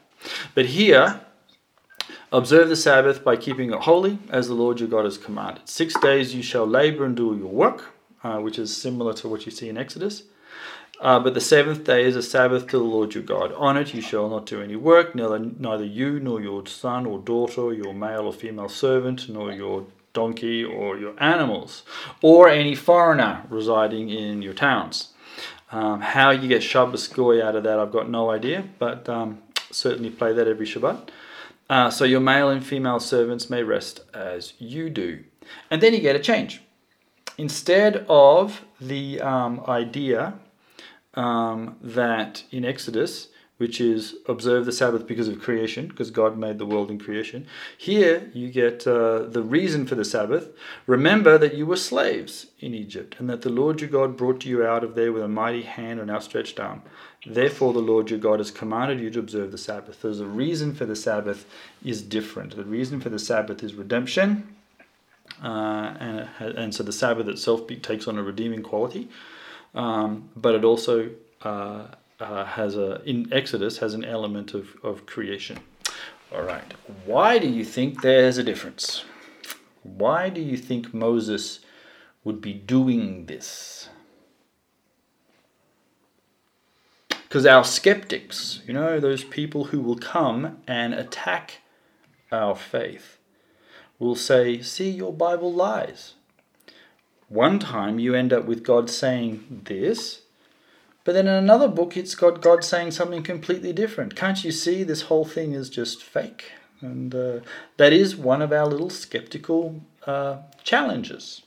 But 0.54 0.66
here, 0.66 1.20
observe 2.32 2.68
the 2.68 2.76
Sabbath 2.76 3.22
by 3.22 3.36
keeping 3.36 3.72
it 3.72 3.80
holy, 3.80 4.18
as 4.30 4.48
the 4.48 4.54
Lord 4.54 4.80
your 4.80 4.88
God 4.88 5.04
has 5.04 5.18
commanded. 5.18 5.68
Six 5.68 5.94
days 6.00 6.34
you 6.34 6.42
shall 6.42 6.66
labor 6.66 7.04
and 7.04 7.16
do 7.16 7.36
your 7.36 7.52
work, 7.52 7.92
uh, 8.24 8.38
which 8.38 8.58
is 8.58 8.74
similar 8.74 9.12
to 9.14 9.28
what 9.28 9.44
you 9.44 9.52
see 9.52 9.68
in 9.68 9.76
Exodus. 9.76 10.22
Uh, 11.00 11.20
but 11.20 11.34
the 11.34 11.40
seventh 11.40 11.84
day 11.84 12.02
is 12.02 12.16
a 12.16 12.22
Sabbath 12.22 12.66
to 12.66 12.78
the 12.78 12.84
Lord 12.84 13.14
your 13.14 13.22
God. 13.22 13.52
On 13.52 13.76
it 13.76 13.94
you 13.94 14.00
shall 14.00 14.28
not 14.28 14.46
do 14.46 14.60
any 14.60 14.74
work, 14.74 15.14
neither, 15.14 15.38
neither 15.38 15.84
you 15.84 16.18
nor 16.18 16.40
your 16.40 16.66
son 16.66 17.06
or 17.06 17.20
daughter, 17.20 17.72
your 17.72 17.94
male 17.94 18.22
or 18.22 18.32
female 18.32 18.68
servant, 18.68 19.28
nor 19.28 19.52
your 19.52 19.86
donkey 20.20 20.58
or 20.64 20.98
your 21.04 21.14
animals, 21.34 21.82
or 22.22 22.40
any 22.48 22.74
foreigner 22.74 23.34
residing 23.58 24.06
in 24.10 24.42
your 24.46 24.56
towns. 24.66 24.94
Um, 25.70 26.00
how 26.00 26.30
you 26.30 26.48
get 26.48 26.62
Shabbos 26.62 27.06
goy 27.08 27.36
out 27.46 27.54
of 27.58 27.62
that, 27.64 27.78
I've 27.78 27.92
got 27.98 28.08
no 28.08 28.30
idea, 28.38 28.58
but 28.78 29.08
um, 29.08 29.28
certainly 29.70 30.10
play 30.10 30.32
that 30.32 30.46
every 30.48 30.66
Shabbat. 30.66 30.98
Uh, 31.70 31.90
so 31.90 32.04
your 32.04 32.20
male 32.20 32.48
and 32.48 32.64
female 32.64 33.00
servants 33.00 33.50
may 33.50 33.62
rest 33.62 34.00
as 34.14 34.54
you 34.58 34.88
do. 34.88 35.10
And 35.70 35.82
then 35.82 35.92
you 35.94 36.00
get 36.00 36.16
a 36.16 36.24
change. 36.30 36.62
Instead 37.36 38.06
of 38.08 38.64
the 38.80 39.20
um, 39.20 39.62
idea 39.68 40.34
um, 41.14 41.76
that 41.82 42.44
in 42.50 42.64
Exodus 42.64 43.28
which 43.58 43.80
is 43.80 44.14
observe 44.26 44.64
the 44.64 44.72
Sabbath 44.72 45.06
because 45.06 45.28
of 45.28 45.42
creation, 45.42 45.88
because 45.88 46.10
God 46.12 46.38
made 46.38 46.58
the 46.58 46.66
world 46.66 46.90
in 46.90 46.98
creation. 46.98 47.46
Here 47.76 48.30
you 48.32 48.50
get 48.50 48.86
uh, 48.86 49.24
the 49.24 49.42
reason 49.42 49.84
for 49.84 49.96
the 49.96 50.04
Sabbath. 50.04 50.48
Remember 50.86 51.36
that 51.38 51.54
you 51.54 51.66
were 51.66 51.76
slaves 51.76 52.46
in 52.60 52.72
Egypt, 52.72 53.16
and 53.18 53.28
that 53.28 53.42
the 53.42 53.50
Lord 53.50 53.80
your 53.80 53.90
God 53.90 54.16
brought 54.16 54.44
you 54.44 54.64
out 54.64 54.84
of 54.84 54.94
there 54.94 55.12
with 55.12 55.24
a 55.24 55.28
mighty 55.28 55.62
hand 55.62 55.98
and 55.98 56.10
outstretched 56.10 56.60
arm. 56.60 56.82
Therefore, 57.26 57.72
the 57.72 57.80
Lord 57.80 58.10
your 58.10 58.20
God 58.20 58.38
has 58.38 58.52
commanded 58.52 59.00
you 59.00 59.10
to 59.10 59.18
observe 59.18 59.50
the 59.50 59.58
Sabbath. 59.58 60.00
So 60.00 60.14
the 60.14 60.24
reason 60.24 60.72
for 60.72 60.86
the 60.86 60.96
Sabbath 60.96 61.44
is 61.84 62.00
different. 62.00 62.54
The 62.56 62.64
reason 62.64 63.00
for 63.00 63.08
the 63.08 63.18
Sabbath 63.18 63.64
is 63.64 63.74
redemption, 63.74 64.54
uh, 65.42 65.94
and, 65.98 66.28
and 66.40 66.74
so 66.74 66.84
the 66.84 66.92
Sabbath 66.92 67.26
itself 67.26 67.66
takes 67.82 68.06
on 68.06 68.18
a 68.18 68.22
redeeming 68.22 68.62
quality, 68.62 69.08
um, 69.74 70.30
but 70.36 70.54
it 70.54 70.64
also 70.64 71.10
uh, 71.42 71.88
uh, 72.20 72.44
has 72.44 72.76
a 72.76 73.02
in 73.04 73.32
Exodus 73.32 73.78
has 73.78 73.94
an 73.94 74.04
element 74.04 74.54
of, 74.54 74.76
of 74.82 75.06
creation. 75.06 75.58
All 76.32 76.42
right. 76.42 76.74
Why 77.06 77.38
do 77.38 77.48
you 77.48 77.64
think 77.64 78.02
there's 78.02 78.38
a 78.38 78.42
difference? 78.42 79.04
Why 79.82 80.28
do 80.28 80.40
you 80.40 80.56
think 80.56 80.92
Moses 80.92 81.60
would 82.24 82.40
be 82.40 82.52
doing 82.52 83.26
this? 83.26 83.88
Because 87.08 87.46
our 87.46 87.64
skeptics, 87.64 88.60
you 88.66 88.74
know, 88.74 89.00
those 89.00 89.24
people 89.24 89.64
who 89.64 89.80
will 89.80 89.98
come 89.98 90.58
and 90.66 90.94
attack 90.94 91.60
our 92.32 92.56
faith, 92.56 93.18
will 93.98 94.14
say, 94.14 94.60
See, 94.62 94.90
your 94.90 95.12
Bible 95.12 95.52
lies. 95.52 96.14
One 97.28 97.58
time 97.58 97.98
you 97.98 98.14
end 98.14 98.32
up 98.32 98.46
with 98.46 98.62
God 98.62 98.88
saying 98.88 99.62
this, 99.64 100.22
but 101.08 101.14
then 101.14 101.26
in 101.26 101.32
another 101.32 101.68
book, 101.68 101.96
it's 101.96 102.14
got 102.14 102.42
God 102.42 102.62
saying 102.62 102.90
something 102.90 103.22
completely 103.22 103.72
different. 103.72 104.14
Can't 104.14 104.44
you 104.44 104.52
see 104.52 104.82
this 104.82 105.00
whole 105.08 105.24
thing 105.24 105.52
is 105.52 105.70
just 105.70 106.02
fake? 106.02 106.52
And 106.82 107.14
uh, 107.14 107.40
that 107.78 107.94
is 107.94 108.14
one 108.14 108.42
of 108.42 108.52
our 108.52 108.66
little 108.66 108.90
skeptical 108.90 109.80
uh, 110.06 110.40
challenges. 110.64 111.40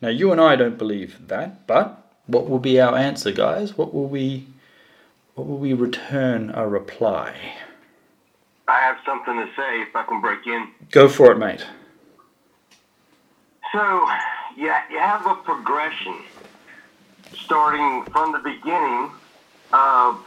Now, 0.00 0.08
you 0.08 0.32
and 0.32 0.40
I 0.40 0.56
don't 0.56 0.78
believe 0.78 1.28
that, 1.28 1.66
but 1.66 2.02
what 2.26 2.48
will 2.48 2.58
be 2.58 2.80
our 2.80 2.96
answer, 2.96 3.30
guys? 3.30 3.76
What 3.76 3.92
will 3.92 4.08
we, 4.08 4.46
what 5.34 5.46
will 5.46 5.58
we 5.58 5.74
return 5.74 6.50
a 6.54 6.66
reply? 6.66 7.36
I 8.66 8.80
have 8.80 8.96
something 9.04 9.36
to 9.36 9.46
say 9.54 9.82
if 9.82 9.94
I 9.94 10.04
can 10.04 10.22
break 10.22 10.46
in. 10.46 10.68
Go 10.90 11.10
for 11.10 11.30
it, 11.30 11.36
mate. 11.36 11.66
So, 13.70 14.08
yeah, 14.56 14.80
you 14.90 14.98
have 14.98 15.26
a 15.26 15.34
progression 15.34 16.22
starting 17.44 18.04
from 18.12 18.32
the 18.32 18.38
beginning 18.38 19.10
of 19.72 20.20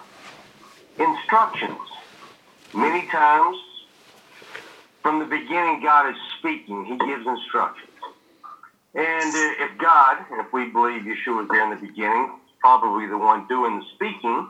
instructions. 1.00 1.80
Many 2.74 3.06
times, 3.08 3.58
from 5.02 5.20
the 5.20 5.26
beginning, 5.26 5.82
God 5.82 6.10
is 6.10 6.16
speaking. 6.38 6.86
He 6.86 6.98
gives 6.98 7.26
instructions. 7.26 7.91
And 8.93 9.34
uh, 9.34 9.64
if 9.64 9.78
God, 9.78 10.18
if 10.32 10.52
we 10.52 10.66
believe 10.66 11.04
Yeshua 11.04 11.38
was 11.38 11.48
there 11.50 11.64
in 11.64 11.70
the 11.70 11.76
beginning, 11.76 12.30
probably 12.60 13.06
the 13.06 13.18
one 13.18 13.45
doing 13.48 13.78
the 13.78 13.84
speaking, 13.93 14.48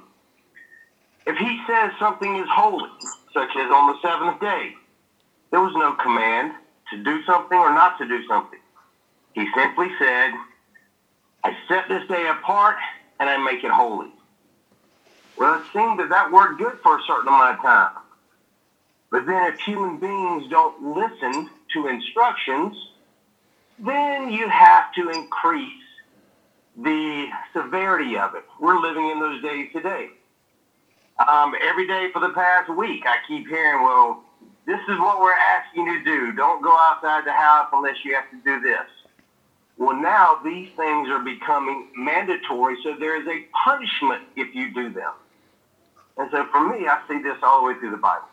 if 1.25 1.35
he 1.37 1.59
says 1.67 1.91
something 1.99 2.37
is 2.37 2.47
holy, 2.49 2.89
such 3.33 3.49
as 3.57 3.69
on 3.69 3.87
the 3.87 3.95
seventh 4.01 4.39
day, 4.39 4.73
there 5.51 5.61
was 5.61 5.73
no 5.75 5.93
command 5.93 6.53
to 6.91 7.03
do 7.03 7.21
something 7.23 7.57
or 7.57 7.73
not 7.73 7.97
to 7.97 8.05
do 8.05 8.25
something. 8.27 8.59
He 9.33 9.47
simply 9.55 9.91
said, 9.99 10.31
I 11.47 11.55
set 11.69 11.87
this 11.87 12.05
day 12.09 12.27
apart 12.27 12.75
and 13.21 13.29
I 13.29 13.37
make 13.37 13.63
it 13.63 13.71
holy. 13.71 14.11
Well, 15.37 15.53
it 15.53 15.63
seemed 15.71 15.97
that 16.01 16.09
that 16.09 16.29
worked 16.29 16.59
good 16.59 16.77
for 16.83 16.97
a 16.97 17.01
certain 17.07 17.29
amount 17.29 17.55
of 17.55 17.61
time. 17.61 17.91
But 19.11 19.25
then 19.25 19.53
if 19.53 19.59
human 19.61 19.97
beings 19.97 20.49
don't 20.49 20.93
listen 20.93 21.49
to 21.71 21.87
instructions, 21.87 22.75
then 23.79 24.29
you 24.29 24.49
have 24.49 24.91
to 24.95 25.09
increase 25.09 25.71
the 26.75 27.27
severity 27.53 28.17
of 28.17 28.35
it. 28.35 28.43
We're 28.59 28.81
living 28.81 29.07
in 29.07 29.21
those 29.21 29.41
days 29.41 29.69
today. 29.71 30.09
Um, 31.25 31.55
every 31.61 31.87
day 31.87 32.09
for 32.11 32.19
the 32.19 32.29
past 32.29 32.69
week, 32.75 33.05
I 33.05 33.19
keep 33.25 33.47
hearing, 33.47 33.83
well, 33.83 34.21
this 34.65 34.81
is 34.89 34.99
what 34.99 35.21
we're 35.21 35.31
asking 35.31 35.85
you 35.85 35.99
to 35.99 36.03
do. 36.03 36.33
Don't 36.33 36.61
go 36.61 36.77
outside 36.77 37.23
the 37.25 37.31
house 37.31 37.69
unless 37.71 38.03
you 38.03 38.15
have 38.15 38.29
to 38.31 38.37
do 38.43 38.59
this. 38.59 38.85
Well, 39.77 39.95
now 39.95 40.39
these 40.43 40.69
things 40.75 41.09
are 41.09 41.19
becoming 41.23 41.87
mandatory, 41.95 42.77
so 42.83 42.95
there 42.99 43.21
is 43.21 43.27
a 43.27 43.45
punishment 43.63 44.23
if 44.35 44.53
you 44.55 44.73
do 44.73 44.91
them. 44.91 45.11
And 46.17 46.29
so 46.31 46.47
for 46.51 46.67
me, 46.67 46.87
I 46.87 46.99
see 47.07 47.21
this 47.21 47.37
all 47.43 47.61
the 47.61 47.67
way 47.67 47.79
through 47.79 47.91
the 47.91 47.97
Bible. 47.97 48.27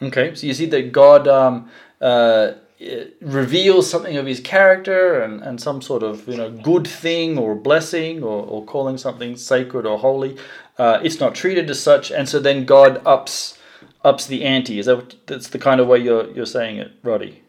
Okay, 0.00 0.34
so 0.34 0.46
you 0.46 0.54
see 0.54 0.66
that 0.66 0.90
God 0.90 1.28
um, 1.28 1.70
uh, 2.00 2.54
reveals 3.20 3.88
something 3.88 4.16
of 4.16 4.26
his 4.26 4.40
character 4.40 5.22
and, 5.22 5.40
and 5.40 5.60
some 5.60 5.80
sort 5.80 6.02
of 6.02 6.26
you 6.26 6.36
know 6.36 6.50
good 6.50 6.86
thing 6.86 7.38
or 7.38 7.54
blessing 7.54 8.22
or, 8.22 8.44
or 8.44 8.64
calling 8.64 8.98
something 8.98 9.36
sacred 9.36 9.86
or 9.86 9.98
holy. 9.98 10.36
Uh, 10.78 10.98
it's 11.02 11.20
not 11.20 11.34
treated 11.34 11.70
as 11.70 11.80
such, 11.80 12.10
and 12.10 12.28
so 12.28 12.40
then 12.40 12.64
God 12.64 13.00
ups 13.06 13.58
ups 14.02 14.26
the 14.26 14.44
ante. 14.44 14.80
Is 14.80 14.86
that 14.86 14.96
what, 14.96 15.14
that's 15.26 15.48
the 15.48 15.58
kind 15.58 15.80
of 15.80 15.86
way 15.86 15.98
you're 15.98 16.28
you're 16.30 16.46
saying 16.46 16.78
it, 16.78 16.92
Roddy? 17.04 17.42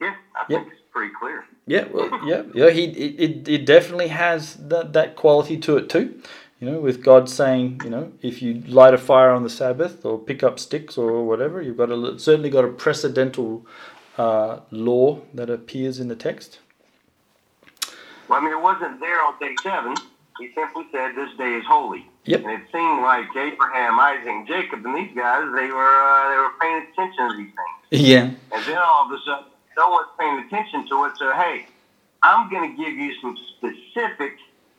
Yeah, 0.00 0.16
I 0.34 0.44
think 0.46 0.66
it's 0.72 0.80
pretty 0.94 1.12
clear. 1.20 1.44
Yeah, 1.66 1.86
well, 1.92 2.08
yeah, 2.26 2.42
yeah. 2.54 2.70
He 2.70 2.84
it, 2.84 3.48
it 3.48 3.66
definitely 3.66 4.08
has 4.08 4.54
that 4.54 4.92
that 4.92 5.16
quality 5.16 5.58
to 5.58 5.76
it 5.76 5.90
too. 5.90 6.20
You 6.60 6.70
know, 6.70 6.80
with 6.80 7.02
God 7.02 7.28
saying, 7.28 7.82
you 7.84 7.90
know, 7.90 8.12
if 8.22 8.40
you 8.40 8.62
light 8.66 8.94
a 8.94 8.98
fire 8.98 9.30
on 9.30 9.42
the 9.42 9.50
Sabbath 9.50 10.04
or 10.06 10.18
pick 10.18 10.42
up 10.42 10.58
sticks 10.58 10.96
or 10.96 11.26
whatever, 11.26 11.60
you've 11.60 11.76
got 11.76 11.90
a 11.90 12.18
certainly 12.18 12.48
got 12.48 12.64
a 12.64 12.68
precedental 12.68 13.66
uh, 14.16 14.60
law 14.70 15.20
that 15.34 15.50
appears 15.50 15.98
in 15.98 16.08
the 16.08 16.16
text. 16.16 16.60
Well, 18.28 18.40
I 18.40 18.42
mean, 18.42 18.52
it 18.52 18.62
wasn't 18.62 19.00
there 19.00 19.20
on 19.20 19.34
day 19.38 19.54
seven. 19.62 19.94
He 20.38 20.50
simply 20.54 20.84
said, 20.92 21.14
"This 21.14 21.30
day 21.36 21.54
is 21.54 21.64
holy." 21.66 22.08
Yep. 22.24 22.40
And 22.40 22.50
it 22.52 22.62
seemed 22.72 23.02
like 23.02 23.26
Abraham, 23.36 24.00
Isaac, 24.00 24.26
and 24.26 24.46
Jacob, 24.48 24.86
and 24.86 24.96
these 24.96 25.14
guys, 25.14 25.44
they 25.54 25.68
were 25.68 25.96
uh, 26.08 26.30
they 26.30 26.36
were 26.36 26.54
paying 26.60 26.86
attention 26.90 27.28
to 27.28 27.36
these 27.36 27.52
things. 27.52 28.08
Yeah. 28.08 28.30
And 28.52 28.64
then 28.64 28.78
all 28.78 29.04
of 29.04 29.12
a 29.12 29.18
sudden, 29.26 29.44
no 29.76 29.88
one's 29.90 30.08
paying 30.18 30.38
attention 30.40 30.88
to 30.88 31.04
it. 31.04 31.12
So, 31.16 31.32
hey, 31.32 31.66
I'm 32.22 32.50
going 32.50 32.70
to 32.70 32.76
give 32.82 32.94
you 32.94 33.12
some 33.20 33.36
specific 33.56 34.36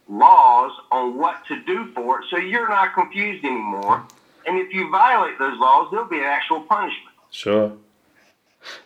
laws 0.07 0.71
on 0.91 1.17
what 1.17 1.45
to 1.47 1.61
do 1.63 1.91
for 1.93 2.19
it 2.19 2.25
so 2.29 2.37
you're 2.37 2.69
not 2.69 2.93
confused 2.93 3.43
anymore. 3.43 4.05
And 4.47 4.59
if 4.59 4.73
you 4.73 4.89
violate 4.91 5.39
those 5.39 5.57
laws, 5.59 5.89
there'll 5.91 6.07
be 6.07 6.19
an 6.19 6.23
actual 6.23 6.61
punishment. 6.61 7.15
Sure. 7.31 7.73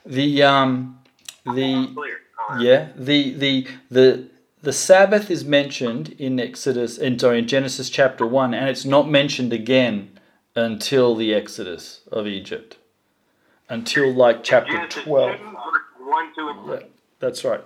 The 0.05 0.43
um 0.43 0.99
the 1.45 1.95
yeah 2.59 2.89
the 2.95 3.33
the 3.33 3.67
the 3.89 4.27
the 4.61 4.73
Sabbath 4.73 5.31
is 5.31 5.45
mentioned 5.45 6.15
in 6.17 6.39
Exodus 6.39 6.97
and 6.97 7.19
sorry 7.19 7.39
in 7.39 7.47
Genesis 7.47 7.89
chapter 7.89 8.25
one, 8.25 8.53
and 8.53 8.69
it's 8.69 8.85
not 8.85 9.09
mentioned 9.09 9.53
again 9.53 10.19
until 10.55 11.15
the 11.15 11.33
Exodus 11.33 12.01
of 12.11 12.27
Egypt, 12.27 12.77
until 13.69 14.13
like 14.13 14.43
chapter 14.43 14.73
Genesis 14.73 15.03
twelve. 15.03 15.37
2, 15.37 15.45
1, 16.09 16.35
2, 16.35 16.47
and 16.49 16.65
3. 16.79 16.89
That's 17.19 17.43
right. 17.43 17.63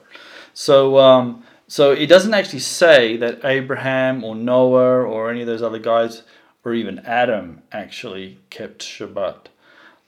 So, 0.54 0.98
um, 1.00 1.44
so 1.68 1.91
it 1.91 2.08
doesn't 2.08 2.34
actually 2.34 2.60
say 2.60 3.18
that 3.18 3.44
Abraham 3.44 4.24
or 4.24 4.36
Noah 4.36 5.04
or 5.04 5.30
any 5.32 5.41
of 5.41 5.48
those 5.48 5.62
other 5.62 5.80
guys, 5.80 6.24
or 6.66 6.74
even 6.74 7.00
Adam, 7.00 7.62
actually 7.72 8.39
kept 8.50 8.80
Shabbat. 8.80 9.48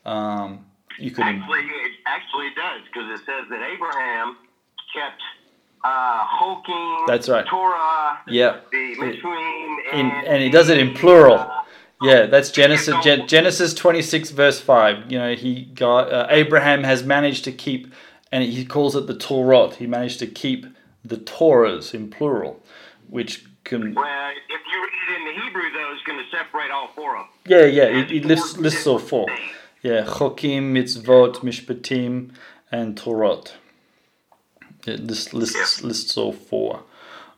Um, 0.06 0.66
you 1.00 1.12
could. 1.12 1.26
Actually, 1.26 1.60
it 1.62 1.92
actually 2.06 2.50
does 2.56 2.82
because 2.88 3.20
it 3.20 3.26
says 3.26 3.46
that 3.50 3.62
Abraham 3.62 4.38
kept 4.94 5.22
uh, 5.84 6.26
Hokim, 6.26 7.08
That's 7.08 7.30
right. 7.30 7.46
Torah, 7.46 8.20
Yeah. 8.28 8.60
the 8.72 8.96
Mishrim, 9.00 9.78
and, 9.94 10.12
and 10.28 10.44
he 10.44 10.50
does 10.50 10.70
it 10.70 10.78
in 10.80 10.94
plural. 10.94 11.46
Yeah, 12.02 12.26
that's 12.26 12.52
Genesis 12.52 12.94
Gen- 13.04 13.28
Genesis 13.28 13.74
26 13.74 14.32
verse 14.32 14.60
5. 14.60 15.12
You 15.12 15.18
know, 15.18 15.36
he 15.36 15.66
got 15.66 16.12
uh, 16.12 16.28
Abraham 16.30 16.84
has 16.84 17.04
managed 17.04 17.46
to 17.46 17.52
keep 17.52 17.94
and 18.36 18.44
he 18.44 18.66
calls 18.66 18.98
it 18.98 19.08
the 19.08 19.16
Torah. 19.16 19.74
He 19.74 19.88
managed 19.88 20.20
to 20.20 20.28
keep 20.28 20.66
the 21.06 21.16
Torahs 21.16 21.94
in 21.94 22.10
plural, 22.10 22.62
which 23.10 23.46
can 23.64 23.94
Well, 23.94 24.32
if 24.50 24.62
you 24.70 24.78
read 24.84 24.92
it 25.08 25.20
in 25.20 25.26
the 25.30 25.42
Hebrew, 25.42 25.72
though, 25.72 25.94
it's 25.94 26.04
going 26.04 26.20
to 26.20 26.30
separate 26.38 26.70
all 26.70 26.90
four 26.94 27.16
of 27.16 27.28
them. 27.28 27.30
Yeah, 27.48 27.66
yeah, 27.66 28.00
it, 28.00 28.12
it 28.12 28.26
lists 28.26 28.58
lists 28.58 28.86
all 28.86 29.00
four. 29.00 29.28
Yeah, 29.82 30.04
Chokim, 30.04 30.74
Mitzvot, 30.74 31.36
Mishpatim, 31.48 32.32
and 32.74 32.98
Torot. 32.98 33.54
It 34.86 35.00
lists 35.00 35.34
lists, 35.34 35.82
lists 35.82 36.18
all 36.18 36.34
four. 36.34 36.84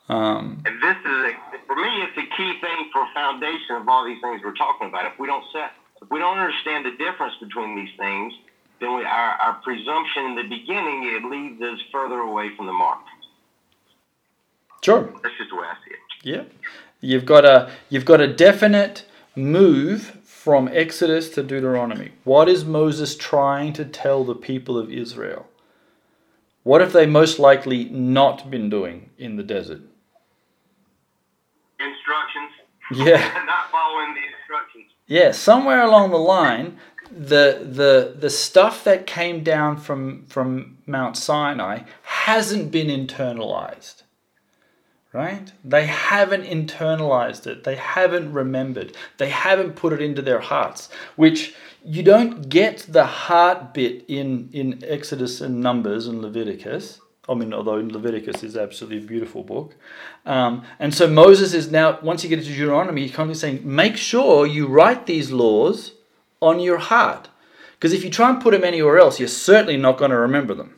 Um, 0.09 0.63
And 0.65 0.81
this 0.81 0.97
is, 0.97 1.17
a, 1.29 1.31
for 1.67 1.75
me, 1.75 1.91
it's 2.05 2.17
a 2.17 2.27
key 2.35 2.53
thing 2.59 2.89
for 2.91 3.05
foundation 3.13 3.75
of 3.75 3.87
all 3.87 4.03
these 4.03 4.19
things 4.19 4.41
we're 4.43 4.55
talking 4.55 4.87
about. 4.87 5.05
If 5.05 5.19
we 5.19 5.27
don't 5.27 5.45
set, 5.53 5.73
if 6.01 6.09
we 6.09 6.17
don't 6.17 6.39
understand 6.39 6.87
the 6.87 6.97
difference 6.97 7.35
between 7.39 7.75
these 7.75 7.93
things, 7.99 8.33
then 8.79 8.95
we, 8.95 9.03
our, 9.03 9.31
our 9.33 9.53
presumption 9.63 10.25
in 10.25 10.35
the 10.35 10.43
beginning, 10.43 11.03
it 11.15 11.25
leads 11.25 11.61
us 11.61 11.79
further 11.91 12.19
away 12.19 12.55
from 12.55 12.65
the 12.65 12.73
mark. 12.73 12.99
sure. 14.83 15.03
That's 15.23 15.35
just 15.37 15.49
the 15.49 15.55
way 15.55 15.67
I 15.67 15.75
see 15.85 15.93
it. 15.93 15.99
Yeah, 16.23 16.43
you've 17.01 17.25
got 17.25 17.45
a 17.45 17.71
you've 17.89 18.05
got 18.05 18.21
a 18.21 18.27
definite 18.27 19.05
move 19.35 20.17
from 20.47 20.69
Exodus 20.71 21.27
to 21.27 21.43
Deuteronomy, 21.43 22.09
what 22.23 22.47
is 22.47 22.63
Moses 22.63 23.17
trying 23.17 23.73
to 23.73 23.83
tell 23.83 24.23
the 24.23 24.33
people 24.33 24.77
of 24.77 24.89
Israel? 24.89 25.45
What 26.63 26.79
have 26.79 26.93
they 26.93 27.05
most 27.05 27.37
likely 27.37 27.83
not 27.89 28.49
been 28.49 28.69
doing 28.69 29.09
in 29.17 29.35
the 29.35 29.43
desert? 29.43 29.81
Instructions. 31.81 32.51
Yeah. 32.93 33.17
Not 33.45 33.69
following 33.71 34.13
the 34.13 34.21
instructions. 34.21 34.85
Yeah, 35.05 35.33
somewhere 35.33 35.81
along 35.81 36.11
the 36.11 36.17
line, 36.17 36.77
the 37.17 37.59
the 37.63 38.15
the 38.17 38.29
stuff 38.29 38.83
that 38.83 39.07
came 39.07 39.43
down 39.43 39.77
from 39.77 40.25
from 40.27 40.77
Mount 40.85 41.17
Sinai 41.17 41.83
hasn't 42.03 42.71
been 42.71 42.87
internalized. 42.87 44.03
Right? 45.13 45.51
They 45.63 45.87
haven't 45.87 46.43
internalized 46.43 47.47
it. 47.47 47.63
They 47.63 47.75
haven't 47.75 48.33
remembered. 48.33 48.95
They 49.17 49.29
haven't 49.29 49.75
put 49.75 49.93
it 49.93 50.01
into 50.01 50.21
their 50.21 50.41
hearts, 50.41 50.89
which 51.15 51.55
you 51.83 52.03
don't 52.03 52.49
get 52.49 52.85
the 52.87 53.05
heart 53.05 53.73
bit 53.73 54.05
in 54.07 54.49
in 54.53 54.83
Exodus 54.85 55.41
and 55.41 55.61
Numbers 55.61 56.07
and 56.07 56.21
Leviticus. 56.21 56.99
I 57.29 57.33
mean, 57.33 57.53
although 57.53 57.75
Leviticus 57.75 58.41
is 58.43 58.55
absolutely 58.55 58.99
a 58.99 59.07
beautiful 59.07 59.43
book. 59.43 59.75
Um, 60.25 60.63
and 60.79 60.93
so 60.93 61.07
Moses 61.07 61.53
is 61.53 61.69
now, 61.69 61.99
once 62.01 62.23
you 62.23 62.29
get 62.29 62.39
into 62.39 62.51
Deuteronomy, 62.51 63.05
he's 63.05 63.17
of 63.17 63.35
saying, 63.35 63.61
make 63.65 63.97
sure 63.97 64.45
you 64.45 64.65
write 64.67 65.07
these 65.07 65.29
laws 65.29 65.91
on 66.41 66.59
your 66.59 66.77
heart. 66.77 67.29
Because 67.73 67.93
if 67.93 68.03
you 68.03 68.09
try 68.09 68.29
and 68.29 68.41
put 68.41 68.51
them 68.51 68.63
anywhere 68.63 68.97
else, 68.97 69.19
you're 69.19 69.27
certainly 69.27 69.77
not 69.77 69.97
going 69.97 70.11
to 70.11 70.17
remember 70.17 70.53
them. 70.53 70.77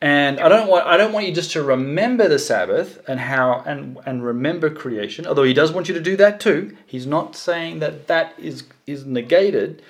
And 0.00 0.40
I 0.40 0.48
don't 0.48 0.68
want 0.68 0.84
I 0.84 0.96
don't 0.96 1.12
want 1.12 1.26
you 1.26 1.32
just 1.32 1.52
to 1.52 1.62
remember 1.62 2.26
the 2.26 2.38
Sabbath 2.38 3.00
and 3.08 3.20
how 3.20 3.62
and 3.64 3.98
and 4.04 4.24
remember 4.24 4.68
creation. 4.68 5.28
Although 5.28 5.44
he 5.44 5.54
does 5.54 5.70
want 5.70 5.86
you 5.86 5.94
to 5.94 6.00
do 6.00 6.16
that 6.16 6.40
too. 6.40 6.76
He's 6.86 7.06
not 7.06 7.36
saying 7.36 7.78
that 7.78 8.08
that 8.08 8.34
is 8.36 8.64
is 8.84 9.06
negated, 9.06 9.80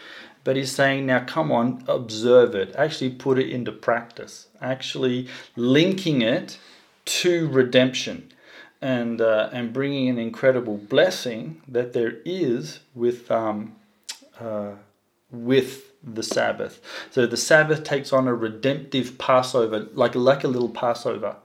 but 0.45 0.57
he's 0.57 0.71
saying 0.71 1.07
now 1.07 1.25
come 1.25 1.51
on, 1.51 1.83
observe 1.89 2.55
it. 2.55 2.75
Actually 2.77 3.09
put 3.09 3.39
it 3.39 3.49
into 3.49 3.73
practice. 3.73 4.49
Actually 4.61 5.29
linking 5.57 6.21
it 6.21 6.59
to 7.07 7.49
redemption 7.49 8.31
and 8.83 9.23
uh, 9.23 9.49
and 9.51 9.73
bringing 9.73 10.11
an 10.11 10.19
incredible 10.19 10.77
blessing 10.77 11.63
that 11.67 11.95
there 11.95 12.19
is 12.27 12.81
with 12.95 13.31
um, 13.31 13.77
uh, 14.43 14.73
with 15.31 15.93
the 16.03 16.23
Sabbath. 16.23 16.81
So 17.11 17.27
the 17.27 17.37
Sabbath 17.37 17.85
takes 17.85 18.13
on 18.13 18.27
a 18.27 18.35
redemptive 18.35 19.19
Passover, 19.19 19.89
like 19.95 20.15
like 20.15 20.45
a 20.45 20.49
little 20.49 20.69
Passover. 20.69 21.37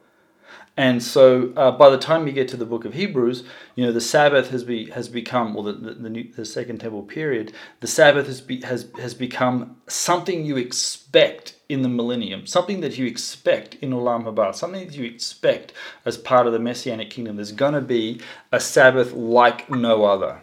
And 0.79 1.01
so 1.01 1.53
uh, 1.57 1.71
by 1.71 1.89
the 1.89 1.97
time 1.97 2.27
you 2.27 2.33
get 2.33 2.47
to 2.49 2.57
the 2.57 2.65
book 2.65 2.85
of 2.85 2.93
Hebrews, 2.93 3.43
you 3.75 3.85
know 3.85 3.91
the 3.91 4.01
Sabbath 4.01 4.51
has 4.51 4.63
be 4.63 4.89
has 4.91 5.09
become, 5.09 5.53
well, 5.53 5.63
the 5.63 5.73
the, 5.73 5.93
the, 5.93 6.09
new, 6.09 6.31
the 6.33 6.45
Second 6.45 6.79
Temple 6.79 7.03
period, 7.03 7.53
the 7.79 7.87
Sabbath 7.87 8.27
has 8.27 8.41
be, 8.41 8.61
has 8.61 8.87
has 8.99 9.13
become 9.13 9.77
something 9.87 10.45
you 10.45 10.57
expect 10.57 11.55
in 11.69 11.81
the 11.81 11.89
millennium, 11.89 12.45
something 12.45 12.81
that 12.81 12.97
you 12.97 13.05
expect 13.07 13.75
in 13.75 13.91
Olam 13.91 14.23
Haba, 14.23 14.53
something 14.53 14.85
that 14.85 14.95
you 14.95 15.05
expect 15.05 15.73
as 16.05 16.17
part 16.17 16.47
of 16.47 16.53
the 16.53 16.59
Messianic 16.59 17.09
kingdom. 17.09 17.37
There's 17.37 17.51
going 17.51 17.73
to 17.73 17.81
be 17.81 18.21
a 18.51 18.59
Sabbath 18.59 19.13
like 19.13 19.69
no 19.69 20.05
other 20.05 20.41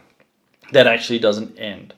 that 0.72 0.86
actually 0.86 1.20
doesn't 1.20 1.58
end 1.58 1.94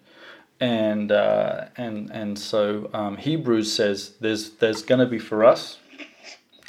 and 0.61 1.13
uh, 1.13 1.67
and 1.77 2.11
and 2.11 2.39
so 2.39 2.91
um, 2.93 3.17
Hebrews 3.17 3.73
says 3.73 4.15
there's 4.21 4.51
there's 4.51 4.83
going 4.83 5.01
to 5.01 5.07
be 5.07 5.19
for 5.19 5.45
us 5.45 5.79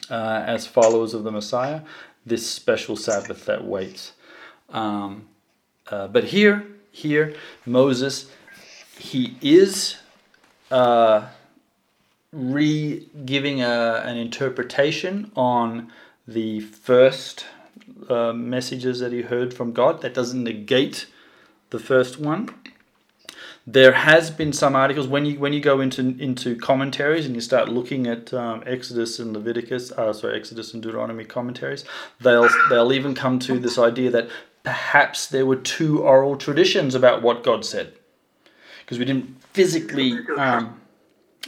uh, 0.09 0.43
as 0.45 0.67
followers 0.67 1.13
of 1.13 1.23
the 1.23 1.31
Messiah 1.31 1.81
this 2.25 2.49
special 2.49 2.97
Sabbath 2.97 3.45
that 3.45 3.63
waits. 3.63 4.11
Um, 4.69 5.27
uh, 5.89 6.07
but 6.07 6.25
here 6.25 6.65
here 6.91 7.35
Moses 7.65 8.29
he 8.97 9.37
is 9.41 9.97
uh, 10.69 11.27
re 12.33 13.07
giving 13.25 13.61
a, 13.61 14.03
an 14.05 14.17
interpretation 14.17 15.31
on 15.35 15.91
the 16.27 16.59
first 16.59 17.45
uh, 18.09 18.33
messages 18.33 18.99
that 18.99 19.13
he 19.13 19.21
heard 19.21 19.53
from 19.53 19.71
God. 19.71 20.01
That 20.01 20.13
doesn't 20.13 20.43
negate 20.43 21.07
the 21.69 21.79
first 21.79 22.19
one 22.19 22.53
there 23.69 23.91
has 23.91 24.31
been 24.31 24.53
some 24.53 24.77
articles 24.77 25.07
when 25.07 25.25
you 25.25 25.37
when 25.37 25.51
you 25.51 25.59
go 25.59 25.81
into 25.81 26.01
into 26.19 26.55
commentaries 26.55 27.25
and 27.25 27.35
you 27.35 27.41
start 27.41 27.67
looking 27.67 28.07
at 28.07 28.33
um, 28.33 28.63
Exodus 28.65 29.19
and 29.19 29.33
Leviticus, 29.33 29.91
uh, 29.91 30.13
sorry, 30.13 30.39
Exodus 30.39 30.73
and 30.73 30.81
Deuteronomy 30.81 31.25
commentaries, 31.25 31.83
they'll 32.21 32.49
they'll 32.69 32.93
even 32.93 33.13
come 33.13 33.39
to 33.39 33.59
this 33.59 33.77
idea 33.77 34.09
that 34.09 34.29
perhaps 34.63 35.27
there 35.27 35.45
were 35.45 35.57
two 35.57 36.01
oral 36.01 36.37
traditions 36.37 36.95
about 36.95 37.21
what 37.21 37.43
God 37.43 37.65
said, 37.65 37.91
because 38.79 38.99
we 38.99 39.03
didn't 39.03 39.43
physically 39.53 40.17
um, 40.37 40.79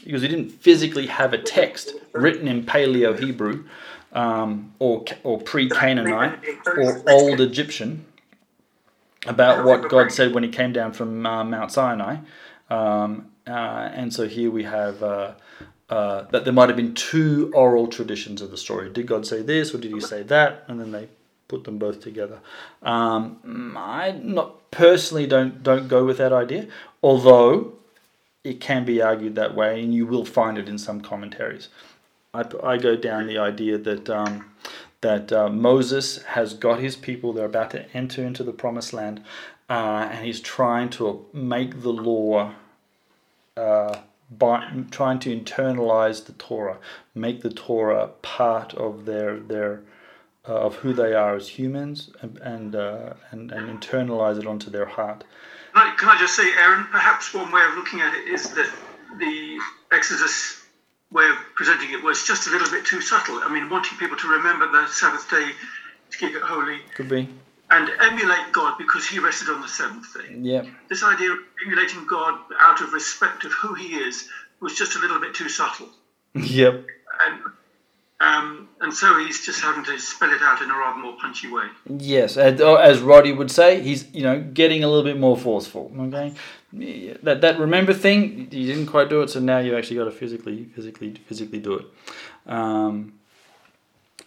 because 0.04 0.22
we 0.22 0.28
didn't 0.28 0.50
physically 0.50 1.08
have 1.08 1.32
a 1.32 1.38
text 1.38 1.94
written 2.12 2.50
in 2.50 2.66
Paleo 2.66 3.18
Hebrew 3.18 3.64
um, 4.12 4.74
or 4.80 5.06
or 5.24 5.40
pre 5.40 5.70
Canaanite 5.70 6.38
or 6.66 7.02
Old 7.10 7.40
Egyptian 7.40 8.06
about 9.26 9.66
what 9.66 9.90
God 9.90 10.12
said 10.12 10.34
when 10.34 10.44
He 10.44 10.50
came 10.50 10.74
down 10.74 10.94
from 10.94 11.26
uh, 11.26 11.44
Mount 11.44 11.72
Sinai. 11.72 12.18
Um, 12.70 13.32
uh, 13.48 13.90
and 13.94 14.14
so 14.14 14.28
here 14.28 14.52
we 14.52 14.64
have 14.64 15.02
uh, 15.02 15.34
uh, 15.90 16.24
that 16.32 16.44
there 16.44 16.54
might 16.54 16.70
have 16.70 16.78
been 16.78 16.94
two 16.94 17.52
oral 17.54 17.88
traditions 17.88 18.42
of 18.42 18.52
the 18.52 18.58
story. 18.58 18.90
Did 18.90 19.08
God 19.08 19.26
say 19.26 19.42
this 19.42 19.74
or 19.74 19.80
did 19.80 19.92
He 19.92 20.00
say 20.00 20.24
that? 20.24 20.64
And 20.68 20.80
then 20.80 20.92
they 20.92 21.10
put 21.48 21.64
them 21.64 21.78
both 21.80 22.00
together. 22.02 22.40
Um, 22.84 23.76
I 23.76 24.12
not 24.12 24.72
personally 24.72 25.28
don't 25.28 25.64
don't 25.64 25.88
go 25.88 26.06
with 26.06 26.18
that 26.20 26.32
idea, 26.32 26.68
although 27.02 27.74
it 28.44 28.62
can 28.62 28.86
be 28.86 29.02
argued 29.02 29.36
that 29.36 29.56
way, 29.56 29.84
and 29.84 29.94
you 29.94 30.06
will 30.06 30.26
find 30.26 30.58
it 30.58 30.70
in 30.70 30.78
some 30.78 31.02
commentaries. 31.02 31.68
I, 32.34 32.46
I 32.64 32.78
go 32.78 32.96
down 32.96 33.28
the 33.28 33.40
idea 33.40 33.78
that 33.80 34.10
um, 34.10 34.52
that 35.02 35.32
uh, 35.32 35.50
Moses 35.50 36.22
has 36.24 36.54
got 36.54 36.80
his 36.80 36.96
people, 36.96 37.32
they're 37.34 37.46
about 37.46 37.72
to 37.72 37.90
enter 37.96 38.24
into 38.24 38.44
the 38.44 38.52
promised 38.52 38.94
land, 38.94 39.24
uh, 39.70 40.10
and 40.12 40.26
he's 40.26 40.42
trying 40.42 40.90
to 40.90 41.26
make 41.34 41.82
the 41.82 41.94
law, 41.94 42.54
uh, 43.56 44.00
by 44.32 44.70
trying 44.92 45.20
to 45.20 45.36
internalize 45.36 46.26
the 46.26 46.34
Torah, 46.34 46.78
make 47.16 47.42
the 47.42 47.50
Torah 47.50 48.08
part 48.22 48.74
of 48.74 49.06
their 49.06 49.40
their 49.40 49.82
uh, 50.48 50.54
of 50.54 50.76
who 50.78 50.94
they 50.94 51.14
are 51.14 51.36
as 51.36 51.48
humans, 51.48 52.12
and 52.22 52.38
and, 52.40 52.76
uh, 52.76 53.14
and 53.32 53.52
and 53.52 53.82
internalize 53.82 54.40
it 54.40 54.46
onto 54.46 54.70
their 54.70 54.86
heart. 54.86 55.24
Can 55.74 55.88
I, 55.88 55.96
can 55.96 56.10
I 56.10 56.18
just 56.20 56.36
say, 56.36 56.52
Aaron? 56.58 56.86
Perhaps 56.92 57.34
one 57.34 57.52
way 57.52 57.62
of 57.64 57.76
looking 57.76 58.02
at 58.02 58.14
it 58.16 58.28
is 58.28 58.50
that 58.52 58.70
the 59.20 59.58
Exodus 59.92 60.59
way 61.12 61.28
of 61.28 61.38
presenting 61.56 61.92
it 61.92 62.04
was 62.04 62.24
just 62.24 62.48
a 62.48 62.52
little 62.52 62.70
bit 62.70 62.86
too 62.86 63.02
subtle. 63.02 63.40
I 63.44 63.52
mean, 63.52 63.70
wanting 63.70 63.98
people 63.98 64.18
to 64.18 64.28
remember 64.28 64.72
the 64.72 64.88
Sabbath 64.88 65.30
day 65.30 65.52
to 66.12 66.18
keep 66.18 66.36
it 66.36 66.42
holy. 66.42 66.80
Could 66.96 67.10
be. 67.10 67.28
And 67.72 67.90
emulate 68.02 68.52
God 68.52 68.78
because 68.78 69.08
he 69.08 69.20
rested 69.20 69.50
on 69.50 69.62
the 69.62 69.68
seventh 69.68 70.14
day. 70.14 70.36
Yeah. 70.40 70.66
This 70.88 71.04
idea 71.04 71.32
of 71.32 71.40
emulating 71.66 72.06
God 72.08 72.40
out 72.60 72.82
of 72.82 72.94
respect 72.94 73.46
of 73.46 73.52
who 73.54 73.76
he 73.76 73.96
is 73.96 74.28
was 74.60 74.76
just 74.76 74.96
a 74.96 75.00
little 75.00 75.20
bit 75.20 75.34
too 75.34 75.50
subtle. 75.50 75.90
Yep. 76.36 76.86
And 77.26 77.42
um, 78.22 78.68
and 78.82 78.94
so 78.94 79.18
he's 79.18 79.46
just 79.46 79.62
having 79.62 79.84
to 79.86 79.98
spell 79.98 80.32
it 80.32 80.42
out 80.42 80.62
in 80.62 80.70
a 80.70 80.78
rather 80.78 81.00
more 81.00 81.16
punchy 81.20 81.50
way. 81.50 81.68
Yes, 81.88 82.36
as 82.36 83.00
Roddy 83.00 83.32
would 83.32 83.50
say, 83.50 83.82
he's 83.82 84.14
you 84.14 84.24
know 84.24 84.42
getting 84.42 84.84
a 84.84 84.88
little 84.88 85.04
bit 85.04 85.18
more 85.18 85.38
forceful. 85.38 85.92
Okay, 85.98 86.34
that 86.72 87.42
that 87.42 87.60
remember 87.60 87.94
thing 87.94 88.48
you 88.52 88.68
didn't 88.68 88.88
quite 88.88 89.10
do 89.10 89.22
it, 89.22 89.30
so 89.30 89.40
now 89.40 89.60
you 89.60 89.76
actually 89.76 89.98
got 89.98 90.06
to 90.06 90.12
physically 90.12 90.66
physically 90.66 91.14
physically 91.26 91.60
do 91.60 91.74
it. 91.76 91.86
Um, 92.46 93.14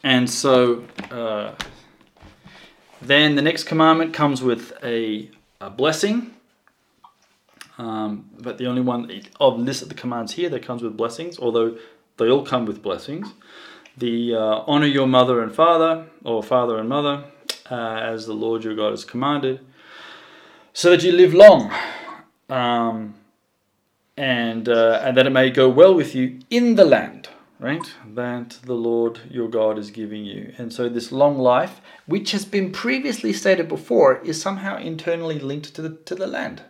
and 0.02 0.28
so 0.28 0.85
uh, 1.10 1.52
then 3.01 3.36
the 3.36 3.43
next 3.43 3.64
commandment 3.64 4.12
comes 4.12 4.43
with 4.43 4.73
a, 4.82 5.31
a 5.60 5.70
blessing. 5.70 6.35
Um, 7.78 8.28
but 8.39 8.59
the 8.59 8.66
only 8.66 8.82
one 8.82 9.10
of 9.40 9.64
this 9.64 9.81
the 9.81 9.94
commands 9.94 10.32
here 10.32 10.48
that 10.48 10.64
comes 10.64 10.82
with 10.82 10.97
blessings, 10.97 11.39
although 11.39 11.78
they 12.16 12.28
all 12.28 12.44
come 12.44 12.66
with 12.66 12.82
blessings. 12.82 13.32
The 13.97 14.35
uh, 14.35 14.64
honor 14.66 14.86
your 14.86 15.06
mother 15.06 15.43
and 15.43 15.55
father, 15.55 16.06
or 16.24 16.43
father 16.43 16.78
and 16.78 16.89
mother, 16.89 17.24
uh, 17.70 17.97
as 18.02 18.27
the 18.27 18.32
Lord 18.32 18.64
your 18.64 18.74
God 18.74 18.90
has 18.90 19.05
commanded, 19.05 19.60
so 20.73 20.90
that 20.90 21.02
you 21.02 21.12
live 21.12 21.35
long 21.35 21.70
um, 22.53 23.15
and 24.16 24.69
uh, 24.69 25.01
and 25.03 25.16
that 25.16 25.27
it 25.27 25.31
may 25.31 25.51
go 25.51 25.69
well 25.69 25.95
with 25.95 26.15
you 26.15 26.41
in 26.51 26.74
the 26.74 26.85
land, 26.85 27.31
right? 27.59 27.95
That 28.15 28.59
the 28.65 28.74
Lord 28.74 29.20
your 29.31 29.49
God 29.49 29.79
is 29.79 29.91
giving 29.91 30.24
you, 30.24 30.53
and 30.59 30.73
so 30.73 30.89
this 30.89 31.11
long 31.11 31.39
life, 31.39 31.81
which 32.07 32.33
has 32.33 32.45
been 32.45 32.70
previously 32.70 33.33
stated 33.33 33.69
before, 33.69 34.19
is 34.19 34.41
somehow 34.41 34.77
internally 34.77 35.39
linked 35.39 35.74
to 35.74 35.83
the 35.83 35.97
to 36.09 36.15
the 36.15 36.27
land, 36.27 36.62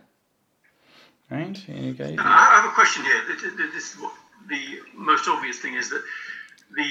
right? 1.29 1.61
Okay. 1.69 2.15
I 2.17 2.61
have 2.61 2.65
a 2.71 2.73
question 2.73 3.03
here. 3.03 3.21
This, 3.73 3.97
the 4.49 4.79
most 4.95 5.27
obvious 5.27 5.59
thing 5.59 5.75
is 5.75 5.89
that 5.89 6.03
the 6.75 6.89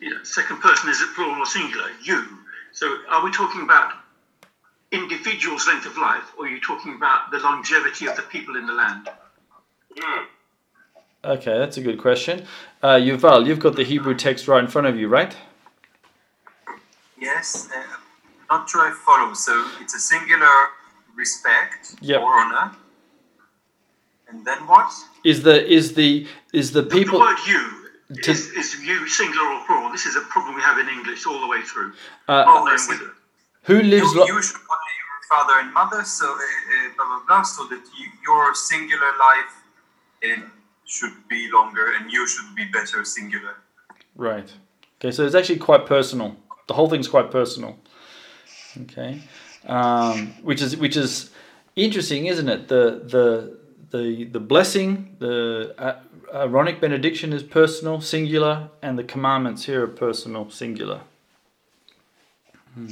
you 0.00 0.10
know, 0.10 0.22
second 0.24 0.60
person 0.60 0.90
is 0.90 1.02
plural 1.14 1.40
or 1.40 1.46
singular? 1.46 1.88
You. 2.02 2.22
So 2.72 2.86
are 3.08 3.24
we 3.24 3.30
talking 3.30 3.62
about 3.62 3.94
individual's 4.92 5.66
length 5.66 5.86
of 5.86 5.96
life, 5.98 6.32
or 6.38 6.46
are 6.46 6.48
you 6.48 6.60
talking 6.60 6.94
about 6.94 7.30
the 7.30 7.38
longevity 7.38 8.06
of 8.06 8.16
the 8.16 8.22
people 8.22 8.56
in 8.56 8.66
the 8.66 8.72
land? 8.72 9.08
Okay, 11.24 11.58
that's 11.58 11.76
a 11.76 11.80
good 11.80 11.98
question. 11.98 12.44
Uh, 12.82 12.94
Yuval, 12.94 13.46
you've 13.46 13.58
got 13.58 13.74
the 13.74 13.82
Hebrew 13.84 14.14
text 14.14 14.46
right 14.46 14.62
in 14.62 14.68
front 14.70 14.86
of 14.86 14.96
you, 14.96 15.08
right? 15.08 15.34
Yes, 17.18 17.68
uh, 17.74 17.82
not 18.50 18.68
sure 18.70 18.82
I 18.82 18.92
follow. 19.04 19.34
So 19.34 19.66
it's 19.80 19.94
a 19.94 19.98
singular 19.98 20.54
respect 21.16 21.96
Yep. 22.00 22.20
or 22.20 22.32
honor. 22.40 22.76
And 24.28 24.44
then 24.44 24.66
what? 24.66 24.92
Is 25.24 25.42
the 25.42 25.66
is 25.66 25.94
the 25.94 26.26
is 26.52 26.72
the 26.72 26.82
The 26.82 26.90
people 26.90 27.18
word 27.20 27.38
you 27.46 27.62
To- 28.22 28.30
is, 28.30 28.50
is 28.52 28.80
you 28.84 29.08
singular 29.08 29.48
or 29.48 29.64
plural. 29.66 29.90
This 29.90 30.06
is 30.06 30.14
a 30.14 30.20
problem 30.20 30.54
we 30.54 30.62
have 30.62 30.78
in 30.78 30.88
English 30.88 31.26
all 31.26 31.40
the 31.40 31.46
way 31.48 31.62
through. 31.62 31.92
uh, 32.28 32.44
Oh, 32.46 32.66
I 32.68 32.72
with- 32.88 33.10
who 33.62 33.82
lives? 33.82 34.12
You, 34.12 34.20
Lo- 34.20 34.26
you 34.26 34.42
should 34.42 34.56
honor 34.56 34.64
your 34.64 34.65
father 35.28 35.54
and 35.60 35.72
mother, 35.72 36.04
so 36.04 36.26
uh, 36.26 36.34
uh, 36.34 36.88
blah 36.96 37.06
blah 37.06 37.20
blah, 37.26 37.42
so 37.42 37.66
that 37.68 37.82
you, 37.98 38.06
your 38.26 38.54
singular 38.54 39.12
life 39.18 39.54
uh, 40.24 40.42
should 40.84 41.14
be 41.28 41.50
longer 41.52 41.94
and 41.98 42.10
you 42.12 42.26
should 42.26 42.54
be 42.54 42.64
better 42.64 43.04
singular. 43.04 43.56
Right. 44.14 44.52
Okay, 44.98 45.10
so 45.10 45.24
it's 45.26 45.34
actually 45.34 45.58
quite 45.58 45.86
personal. 45.86 46.36
The 46.68 46.74
whole 46.74 46.88
thing's 46.88 47.08
quite 47.08 47.30
personal. 47.30 47.78
Okay, 48.82 49.22
um, 49.66 50.34
which 50.42 50.62
is 50.62 50.76
which 50.76 50.96
is 50.96 51.30
interesting, 51.74 52.26
isn't 52.26 52.48
it? 52.48 52.68
The 52.68 53.02
the 53.04 53.58
the 53.90 54.24
the 54.24 54.40
blessing, 54.40 55.16
the 55.18 55.74
Aaronic 56.32 56.80
benediction 56.80 57.32
is 57.32 57.42
personal, 57.42 58.00
singular, 58.00 58.68
and 58.82 58.98
the 58.98 59.04
commandments 59.04 59.64
here 59.64 59.84
are 59.84 59.88
personal, 59.88 60.50
singular. 60.50 61.00
Hmm. 62.74 62.88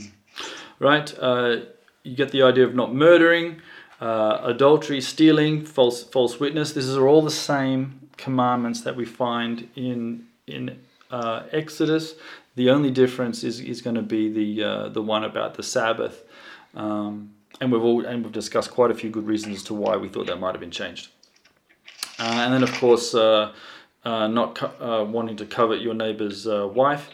Right. 0.79 1.15
Uh, 1.19 1.57
you 2.05 2.15
get 2.15 2.31
the 2.31 2.43
idea 2.43 2.65
of 2.65 2.75
not 2.75 2.95
murdering, 2.95 3.61
uh, 4.01 4.39
adultery, 4.43 5.01
stealing, 5.01 5.65
false 5.65 6.05
false 6.05 6.39
witness. 6.39 6.73
This 6.73 6.85
is 6.85 6.97
all 6.97 7.23
the 7.23 7.31
same 7.31 8.09
commandments 8.17 8.83
that 8.83 8.95
we 8.95 9.05
find 9.05 9.69
in 9.75 10.27
in 10.47 10.79
uh, 11.11 11.45
Exodus. 11.51 12.15
The 12.57 12.71
only 12.71 12.91
difference 12.91 13.43
is, 13.43 13.59
is 13.59 13.83
going 13.83 13.97
to 13.97 14.03
be 14.03 14.31
the 14.31 14.65
uh, 14.65 14.89
the 14.91 15.03
one 15.03 15.25
about 15.25 15.55
the 15.55 15.63
Sabbath, 15.63 16.25
um, 16.75 17.35
and 17.61 17.73
we've 17.73 17.83
all 17.83 18.05
and 18.05 18.23
we've 18.23 18.33
discussed 18.33 18.71
quite 18.71 18.91
a 18.91 18.95
few 18.95 19.11
good 19.11 19.27
reasons 19.27 19.57
as 19.57 19.63
to 19.65 19.75
why 19.75 19.97
we 19.97 20.09
thought 20.09 20.27
that 20.27 20.39
might 20.39 20.53
have 20.53 20.61
been 20.61 20.71
changed. 20.71 21.09
Uh, 22.19 22.43
and 22.45 22.55
then, 22.55 22.63
of 22.63 22.73
course, 22.75 23.13
uh, 23.13 23.53
uh, 24.05 24.29
not 24.29 24.55
co- 24.55 25.05
wanting 25.05 25.37
to 25.37 25.47
covet 25.47 25.81
your 25.81 25.95
neighbor's 25.95 26.47
wife, 26.47 27.11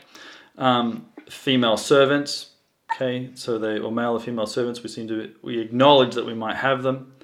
um, 0.58 1.06
female 1.28 1.78
servants. 1.78 2.49
Okay, 3.00 3.30
so 3.34 3.58
they 3.58 3.78
or 3.78 3.90
male 3.90 4.12
or 4.12 4.20
female 4.20 4.46
servants. 4.46 4.82
We 4.82 4.90
seem 4.90 5.08
to 5.08 5.32
we 5.40 5.58
acknowledge 5.58 6.14
that 6.16 6.26
we 6.26 6.34
might 6.34 6.56
have 6.56 6.82
them, 6.82 7.14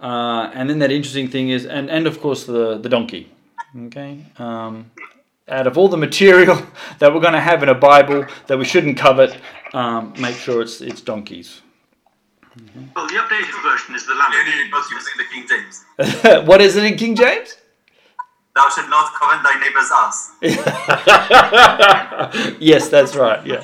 uh, 0.00 0.50
and 0.52 0.68
then 0.68 0.80
that 0.80 0.90
interesting 0.90 1.28
thing 1.28 1.50
is, 1.50 1.66
and 1.66 1.88
and 1.88 2.08
of 2.08 2.20
course 2.20 2.46
the 2.46 2.78
the 2.78 2.88
donkey. 2.88 3.30
Okay, 3.86 4.26
um, 4.38 4.90
out 5.46 5.68
of 5.68 5.78
all 5.78 5.86
the 5.86 5.96
material 5.96 6.56
that 6.98 7.14
we're 7.14 7.20
going 7.20 7.34
to 7.34 7.40
have 7.40 7.62
in 7.62 7.68
a 7.68 7.74
Bible 7.76 8.26
that 8.48 8.58
we 8.58 8.64
shouldn't 8.64 8.98
covet, 8.98 9.36
um, 9.72 10.12
make 10.18 10.34
sure 10.34 10.62
it's 10.62 10.80
it's 10.80 11.00
donkeys. 11.00 11.62
Well, 12.96 13.06
the 13.06 13.14
updated 13.14 13.62
version 13.62 13.94
is 13.94 14.04
the 14.08 14.14
lamb. 14.14 14.32
Clearly 14.32 14.68
not 14.68 14.90
using 14.90 15.14
the 15.16 15.26
King 15.32 15.46
James. 15.48 15.84
what 16.48 16.60
is 16.60 16.74
it 16.74 16.82
in 16.82 16.96
King 16.98 17.14
James? 17.14 17.56
Thou 18.56 18.68
shalt 18.68 18.88
not 18.90 19.12
covet 19.14 19.44
thy 19.44 19.60
neighbor's 19.60 19.90
ass. 19.94 20.32
yes, 22.60 22.88
that's 22.88 23.14
right. 23.14 23.46
Yeah, 23.46 23.62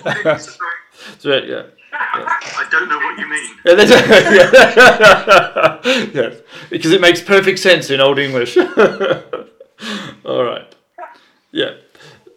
that's 1.10 1.26
right. 1.26 1.46
Yeah. 1.46 1.62
I 1.98 2.66
don't 2.70 2.88
know 2.88 2.98
what 2.98 3.18
you 3.18 3.28
mean. 3.28 3.50
Yeah, 3.64 3.74
yes, 6.14 6.42
because 6.68 6.92
it 6.92 7.00
makes 7.00 7.22
perfect 7.22 7.58
sense 7.58 7.90
in 7.90 8.00
Old 8.00 8.18
English. 8.18 8.56
All 10.24 10.44
right. 10.44 10.74
Yeah. 11.52 11.74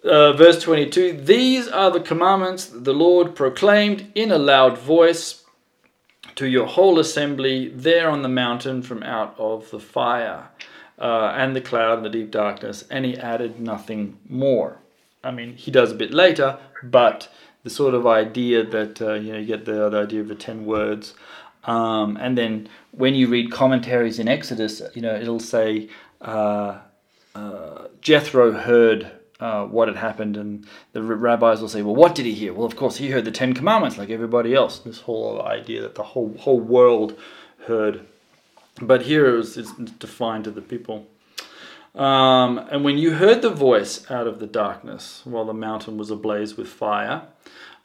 Uh, 0.03 0.33
verse 0.33 0.61
22 0.61 1.21
These 1.23 1.67
are 1.67 1.91
the 1.91 1.99
commandments 1.99 2.67
that 2.67 2.85
the 2.85 2.93
Lord 2.93 3.35
proclaimed 3.35 4.11
in 4.15 4.31
a 4.31 4.37
loud 4.37 4.77
voice 4.77 5.43
to 6.35 6.47
your 6.47 6.67
whole 6.67 6.99
assembly 6.99 7.67
there 7.69 8.09
on 8.09 8.21
the 8.21 8.29
mountain 8.29 8.81
from 8.81 9.03
out 9.03 9.35
of 9.37 9.69
the 9.71 9.79
fire 9.79 10.47
uh, 10.97 11.33
and 11.35 11.55
the 11.55 11.61
cloud 11.61 11.97
and 11.97 12.05
the 12.05 12.09
deep 12.09 12.31
darkness, 12.31 12.85
and 12.89 13.05
he 13.05 13.17
added 13.17 13.59
nothing 13.59 14.17
more. 14.27 14.77
I 15.23 15.31
mean, 15.31 15.55
he 15.55 15.69
does 15.69 15.91
a 15.91 15.95
bit 15.95 16.13
later, 16.13 16.57
but 16.81 17.29
the 17.63 17.69
sort 17.69 17.93
of 17.93 18.07
idea 18.07 18.63
that 18.63 19.01
uh, 19.01 19.13
you 19.13 19.33
know 19.33 19.39
you 19.39 19.45
get 19.45 19.65
the, 19.65 19.89
the 19.89 19.97
idea 19.97 20.21
of 20.21 20.27
the 20.27 20.35
ten 20.35 20.65
words, 20.65 21.13
um, 21.65 22.17
and 22.17 22.37
then 22.37 22.69
when 22.91 23.15
you 23.15 23.27
read 23.27 23.51
commentaries 23.51 24.19
in 24.19 24.27
Exodus, 24.27 24.81
you 24.95 25.01
know 25.01 25.15
it'll 25.15 25.39
say 25.39 25.89
uh, 26.21 26.79
uh, 27.35 27.87
Jethro 28.01 28.51
heard 28.53 29.11
uh, 29.39 29.65
what 29.65 29.87
had 29.87 29.97
happened, 29.97 30.37
and 30.37 30.65
the 30.93 31.01
rabbis 31.01 31.61
will 31.61 31.69
say, 31.69 31.81
"Well, 31.81 31.95
what 31.95 32.15
did 32.15 32.25
he 32.25 32.33
hear?" 32.33 32.53
Well, 32.53 32.65
of 32.65 32.75
course, 32.75 32.97
he 32.97 33.09
heard 33.09 33.25
the 33.25 33.31
Ten 33.31 33.53
Commandments, 33.53 33.97
like 33.97 34.09
everybody 34.09 34.53
else. 34.53 34.79
This 34.79 35.01
whole 35.01 35.41
idea 35.41 35.81
that 35.81 35.95
the 35.95 36.03
whole 36.03 36.35
whole 36.39 36.59
world 36.59 37.17
heard, 37.65 38.05
but 38.81 39.03
here 39.03 39.27
it 39.27 39.37
was 39.37 39.57
it's 39.57 39.73
defined 39.73 40.45
to 40.45 40.51
the 40.51 40.61
people. 40.61 41.07
Um, 41.95 42.57
and 42.57 42.83
when 42.83 42.97
you 42.97 43.15
heard 43.15 43.41
the 43.41 43.49
voice 43.49 44.09
out 44.09 44.27
of 44.27 44.39
the 44.39 44.47
darkness, 44.47 45.21
while 45.25 45.45
the 45.45 45.53
mountain 45.53 45.97
was 45.97 46.11
ablaze 46.11 46.55
with 46.55 46.67
fire, 46.67 47.23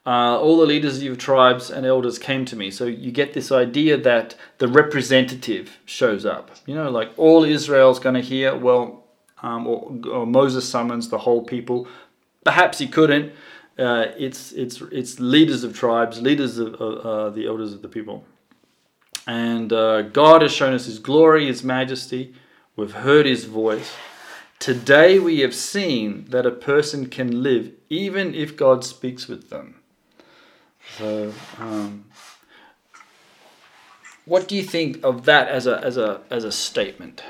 uh, 0.06 0.38
all 0.38 0.58
the 0.58 0.66
leaders 0.66 0.98
of 0.98 1.02
your 1.02 1.16
tribes 1.16 1.70
and 1.70 1.86
elders 1.86 2.18
came 2.18 2.44
to 2.44 2.56
me. 2.56 2.70
So 2.70 2.84
you 2.84 3.10
get 3.10 3.32
this 3.32 3.50
idea 3.50 3.96
that 3.96 4.36
the 4.58 4.68
representative 4.68 5.78
shows 5.86 6.26
up. 6.26 6.50
You 6.66 6.74
know, 6.74 6.90
like 6.90 7.10
all 7.16 7.44
Israel's 7.44 7.98
going 7.98 8.14
to 8.14 8.20
hear. 8.20 8.54
Well, 8.54 9.04
um, 9.42 9.66
or, 9.66 9.98
or 10.10 10.26
Moses 10.26 10.68
summons 10.68 11.08
the 11.08 11.18
whole 11.18 11.42
people. 11.42 11.88
Perhaps 12.44 12.78
he 12.78 12.86
couldn't. 12.86 13.32
Uh, 13.78 14.06
it's 14.16 14.52
it's 14.52 14.80
it's 14.92 15.18
leaders 15.18 15.64
of 15.64 15.76
tribes, 15.76 16.20
leaders 16.20 16.58
of 16.58 16.74
uh, 16.74 17.30
the 17.30 17.46
elders 17.46 17.72
of 17.72 17.82
the 17.82 17.88
people. 17.88 18.24
And 19.26 19.72
uh, 19.72 20.02
God 20.02 20.42
has 20.42 20.52
shown 20.52 20.74
us 20.74 20.84
His 20.84 20.98
glory, 20.98 21.46
His 21.46 21.64
majesty. 21.64 22.34
We've 22.76 22.92
heard 22.92 23.24
His 23.24 23.44
voice. 23.44 23.92
Today 24.58 25.20
we 25.20 25.40
have 25.40 25.54
seen 25.54 26.24
that 26.30 26.44
a 26.44 26.50
person 26.50 27.08
can 27.08 27.42
live 27.42 27.70
even 27.88 28.34
if 28.34 28.56
God 28.56 28.84
speaks 28.84 29.28
with 29.28 29.48
them. 29.48 29.76
So, 30.98 31.32
um, 31.58 32.06
what 34.24 34.48
do 34.48 34.56
you 34.56 34.64
think 34.64 35.04
of 35.04 35.24
that 35.26 35.48
as 35.48 35.68
a 35.68 35.78
as 35.84 35.96
a 35.96 36.22
as 36.30 36.42
a 36.42 36.50
statement? 36.50 37.22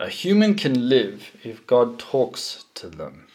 A 0.00 0.08
human 0.08 0.54
can 0.54 0.88
live 0.88 1.36
if 1.44 1.66
God 1.66 1.98
talks 1.98 2.64
to 2.74 2.88
them. 2.88 3.27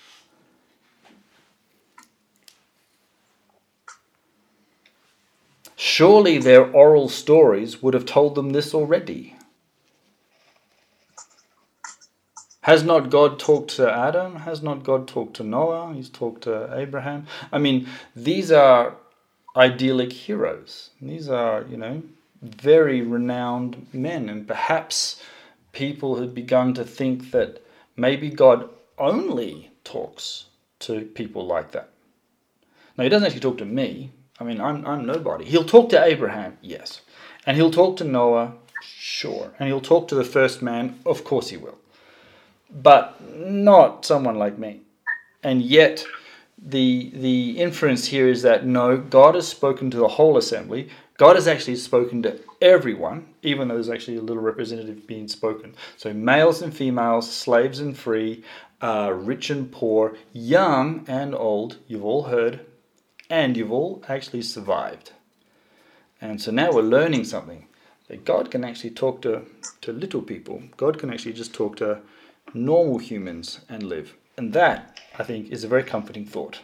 Surely 5.85 6.37
their 6.37 6.71
oral 6.71 7.09
stories 7.09 7.83
would 7.83 7.93
have 7.93 8.05
told 8.05 8.35
them 8.35 8.51
this 8.51 8.73
already. 8.73 9.35
Has 12.61 12.85
not 12.85 13.09
God 13.09 13.37
talked 13.37 13.71
to 13.75 13.91
Adam? 13.91 14.37
Has 14.37 14.63
not 14.63 14.85
God 14.85 15.09
talked 15.09 15.35
to 15.35 15.43
Noah? 15.43 15.93
He's 15.93 16.07
talked 16.07 16.43
to 16.43 16.73
Abraham. 16.73 17.27
I 17.51 17.57
mean, 17.57 17.89
these 18.15 18.49
are 18.49 18.95
idyllic 19.57 20.13
heroes. 20.13 20.91
These 21.01 21.27
are, 21.27 21.65
you 21.69 21.75
know, 21.75 22.01
very 22.41 23.01
renowned 23.01 23.87
men. 23.91 24.29
And 24.29 24.47
perhaps 24.47 25.21
people 25.73 26.15
had 26.15 26.33
begun 26.33 26.73
to 26.75 26.85
think 26.85 27.31
that 27.31 27.61
maybe 27.97 28.29
God 28.29 28.69
only 28.97 29.71
talks 29.83 30.45
to 30.79 31.01
people 31.01 31.45
like 31.45 31.71
that. 31.73 31.89
Now, 32.97 33.03
he 33.03 33.09
doesn't 33.09 33.25
actually 33.25 33.41
talk 33.41 33.57
to 33.57 33.65
me. 33.65 34.11
I 34.39 34.43
mean, 34.43 34.59
I'm, 34.59 34.85
I'm 34.85 35.05
nobody. 35.05 35.45
He'll 35.45 35.65
talk 35.65 35.89
to 35.89 36.03
Abraham, 36.03 36.57
yes. 36.61 37.01
And 37.45 37.55
he'll 37.55 37.71
talk 37.71 37.97
to 37.97 38.03
Noah, 38.03 38.53
sure. 38.81 39.53
And 39.59 39.67
he'll 39.67 39.81
talk 39.81 40.07
to 40.07 40.15
the 40.15 40.23
first 40.23 40.61
man, 40.61 40.99
of 41.05 41.23
course 41.23 41.49
he 41.49 41.57
will. 41.57 41.77
But 42.69 43.21
not 43.37 44.05
someone 44.05 44.35
like 44.35 44.57
me. 44.57 44.81
And 45.43 45.61
yet, 45.61 46.05
the, 46.57 47.11
the 47.13 47.59
inference 47.59 48.07
here 48.07 48.27
is 48.27 48.41
that 48.43 48.65
no, 48.65 48.97
God 48.97 49.35
has 49.35 49.47
spoken 49.47 49.91
to 49.91 49.97
the 49.97 50.07
whole 50.07 50.37
assembly. 50.37 50.89
God 51.17 51.35
has 51.35 51.47
actually 51.47 51.75
spoken 51.75 52.23
to 52.23 52.39
everyone, 52.61 53.27
even 53.43 53.67
though 53.67 53.75
there's 53.75 53.89
actually 53.89 54.17
a 54.17 54.21
little 54.21 54.41
representative 54.41 55.05
being 55.05 55.27
spoken. 55.27 55.75
So, 55.97 56.13
males 56.13 56.61
and 56.61 56.75
females, 56.75 57.31
slaves 57.31 57.79
and 57.79 57.95
free, 57.95 58.43
uh, 58.81 59.13
rich 59.13 59.49
and 59.49 59.71
poor, 59.71 60.15
young 60.31 61.05
and 61.07 61.35
old, 61.35 61.77
you've 61.87 62.05
all 62.05 62.23
heard, 62.23 62.65
and 63.33 63.57
you've 63.57 63.71
all 63.71 64.03
actually 64.07 64.43
survived. 64.43 65.11
And 66.21 66.39
so 66.39 66.51
now 66.51 66.71
we're 66.71 66.83
learning 66.97 67.25
something 67.25 67.65
that 68.07 68.25
God 68.25 68.51
can 68.51 68.63
actually 68.63 68.91
talk 68.91 69.23
to, 69.23 69.41
to 69.81 69.91
little 69.91 70.21
people. 70.21 70.61
God 70.77 70.99
can 70.99 71.11
actually 71.11 71.33
just 71.33 71.51
talk 71.51 71.75
to 71.77 72.01
normal 72.53 72.99
humans 72.99 73.61
and 73.67 73.81
live. 73.81 74.13
And 74.37 74.53
that, 74.53 74.99
I 75.17 75.23
think, 75.23 75.51
is 75.51 75.63
a 75.63 75.67
very 75.67 75.83
comforting 75.83 76.27
thought. 76.27 76.59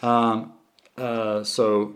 Um, 0.00 0.54
uh, 0.96 1.44
so, 1.44 1.94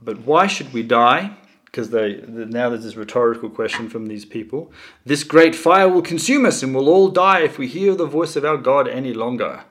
but 0.00 0.18
why 0.22 0.48
should 0.48 0.72
we 0.72 0.82
die? 0.82 1.36
Because 1.66 1.90
they 1.90 2.14
the, 2.14 2.46
now 2.46 2.68
there's 2.68 2.82
this 2.82 2.96
rhetorical 2.96 3.48
question 3.48 3.88
from 3.88 4.08
these 4.08 4.24
people. 4.24 4.72
This 5.06 5.22
great 5.22 5.54
fire 5.54 5.88
will 5.88 6.02
consume 6.02 6.44
us, 6.46 6.64
and 6.64 6.74
we'll 6.74 6.88
all 6.88 7.10
die 7.10 7.40
if 7.40 7.58
we 7.58 7.68
hear 7.68 7.94
the 7.94 8.06
voice 8.06 8.34
of 8.34 8.44
our 8.44 8.56
God 8.56 8.88
any 8.88 9.14
longer. 9.14 9.64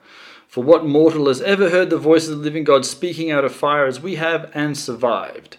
For 0.50 0.64
what 0.64 0.84
mortal 0.84 1.28
has 1.28 1.40
ever 1.42 1.70
heard 1.70 1.90
the 1.90 1.96
voice 1.96 2.26
of 2.26 2.38
the 2.38 2.42
living 2.42 2.64
God 2.64 2.84
speaking 2.84 3.30
out 3.30 3.44
of 3.44 3.54
fire 3.54 3.86
as 3.86 4.00
we 4.00 4.16
have 4.16 4.50
and 4.52 4.76
survived? 4.76 5.58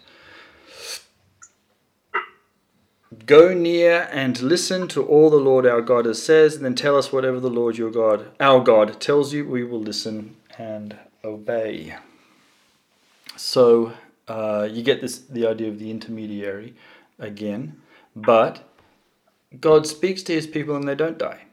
Go 3.25 3.53
near 3.53 4.09
and 4.11 4.41
listen 4.41 4.89
to 4.89 5.01
all 5.01 5.29
the 5.29 5.37
Lord 5.37 5.65
our 5.65 5.79
God 5.79 6.03
has 6.03 6.21
says, 6.21 6.57
and 6.57 6.65
then 6.65 6.75
tell 6.75 6.97
us 6.97 7.09
whatever 7.09 7.39
the 7.39 7.49
Lord 7.49 7.77
your 7.77 7.89
God, 7.89 8.31
our 8.41 8.61
God, 8.61 8.99
tells 8.99 9.33
you. 9.33 9.47
We 9.47 9.63
will 9.63 9.79
listen 9.79 10.35
and 10.57 10.97
obey. 11.23 11.95
So 13.37 13.93
uh, 14.27 14.67
you 14.69 14.83
get 14.83 14.99
this 14.99 15.19
the 15.19 15.47
idea 15.47 15.69
of 15.69 15.79
the 15.79 15.89
intermediary 15.89 16.75
again, 17.17 17.81
but 18.13 18.61
God 19.57 19.87
speaks 19.87 20.21
to 20.23 20.33
His 20.33 20.47
people 20.47 20.75
and 20.75 20.85
they 20.85 20.95
don't 20.95 21.17
die, 21.17 21.43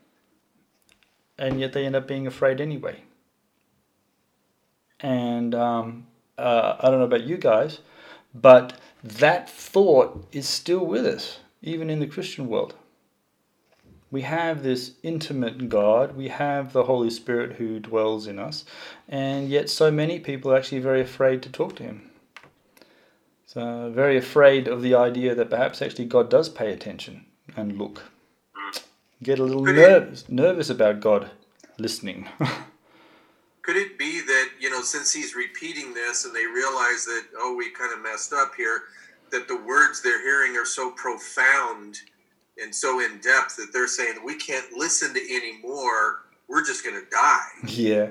and 1.39 1.61
yet 1.61 1.73
they 1.73 1.87
end 1.87 1.95
up 1.95 2.09
being 2.09 2.27
afraid 2.27 2.61
anyway. 2.61 3.05
And 5.01 5.55
um, 5.55 6.07
uh, 6.37 6.77
I 6.81 6.91
don't 6.91 6.99
know 6.99 7.05
about 7.05 7.25
you 7.25 7.37
guys, 7.37 7.81
but 8.35 8.79
that 9.03 9.49
thought 9.49 10.27
is 10.33 10.49
still 10.49 10.85
with 10.85 11.07
us, 11.07 11.39
even 11.63 11.91
in 11.91 12.01
the 12.01 12.07
Christian 12.07 12.49
world. 12.49 12.75
We 14.11 14.23
have 14.23 14.63
this 14.63 14.93
intimate 15.03 15.69
God, 15.69 16.17
we 16.17 16.29
have 16.29 16.73
the 16.73 16.85
Holy 16.85 17.11
Spirit 17.11 17.57
who 17.57 17.79
dwells 17.79 18.27
in 18.27 18.39
us, 18.39 18.65
and 19.07 19.49
yet 19.49 19.69
so 19.69 19.91
many 19.91 20.19
people 20.19 20.51
are 20.51 20.57
actually 20.57 20.81
very 20.81 21.03
afraid 21.03 21.43
to 21.43 21.51
talk 21.51 21.77
to 21.77 21.83
Him. 21.83 22.11
So, 23.45 23.91
very 23.95 24.17
afraid 24.17 24.67
of 24.67 24.83
the 24.83 24.95
idea 24.95 25.35
that 25.35 25.51
perhaps 25.51 25.83
actually 25.83 26.07
God 26.07 26.31
does 26.31 26.49
pay 26.49 26.73
attention 26.73 27.27
and 27.57 27.79
look. 27.79 28.05
Get 29.23 29.39
a 29.39 29.45
little 29.45 29.65
nervous, 29.65 30.29
nervous 30.29 30.71
about 30.71 31.01
God 31.01 31.31
listening. 31.79 32.29
Could 33.63 33.77
it 33.77 33.99
be 33.99 34.21
know, 34.79 34.85
since 34.85 35.13
he's 35.13 35.35
repeating 35.35 35.95
this 35.95 36.25
and 36.25 36.35
they 36.35 36.47
realize 36.47 37.05
that, 37.05 37.25
oh, 37.39 37.55
we 37.57 37.71
kind 37.71 37.93
of 37.93 38.03
messed 38.03 38.33
up 38.33 38.53
here, 38.57 38.83
that 39.31 39.49
the 39.49 39.57
words 39.57 40.03
they're 40.03 40.23
hearing 40.23 40.57
are 40.57 40.65
so 40.65 40.91
profound 40.93 41.97
and 42.63 42.75
so 42.75 43.01
in 43.01 43.19
depth 43.21 43.57
that 43.57 43.69
they're 43.73 43.89
saying, 43.89 44.15
we 44.25 44.37
can't 44.37 44.73
listen 44.73 45.15
to 45.15 45.21
anymore. 45.21 46.25
We're 46.49 46.65
just 46.65 46.85
going 46.85 46.97
to 46.97 47.09
die. 47.11 47.69
Yeah. 47.69 48.09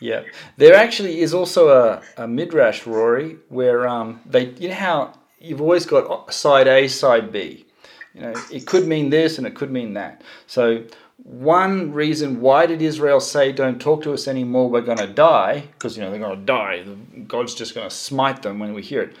Yeah. 0.00 0.22
There 0.56 0.74
actually 0.74 1.20
is 1.20 1.34
also 1.34 1.68
a, 1.68 2.02
a 2.22 2.28
midrash, 2.28 2.86
Rory, 2.86 3.36
where 3.48 3.86
um, 3.86 4.20
they, 4.24 4.50
you 4.50 4.68
know 4.68 4.74
how 4.74 5.14
you've 5.40 5.60
always 5.60 5.86
got 5.86 6.32
side 6.32 6.68
A, 6.68 6.88
side 6.88 7.32
B. 7.32 7.66
You 8.14 8.22
know, 8.22 8.34
it 8.50 8.66
could 8.66 8.86
mean 8.86 9.10
this 9.10 9.38
and 9.38 9.46
it 9.46 9.54
could 9.54 9.70
mean 9.70 9.94
that. 9.94 10.22
So 10.46 10.84
one 11.22 11.92
reason 11.92 12.40
why 12.40 12.66
did 12.66 12.80
Israel 12.80 13.20
say, 13.20 13.52
"Don't 13.52 13.80
talk 13.80 14.02
to 14.02 14.12
us 14.12 14.28
anymore. 14.28 14.70
We're 14.70 14.80
going 14.80 14.98
to 14.98 15.06
die," 15.06 15.64
because 15.72 15.96
you 15.96 16.02
know 16.02 16.10
they're 16.10 16.20
going 16.20 16.38
to 16.38 16.44
die. 16.44 16.84
God's 17.26 17.54
just 17.54 17.74
going 17.74 17.88
to 17.88 17.94
smite 17.94 18.42
them 18.42 18.58
when 18.58 18.72
we 18.72 18.82
hear 18.82 19.02
it. 19.02 19.16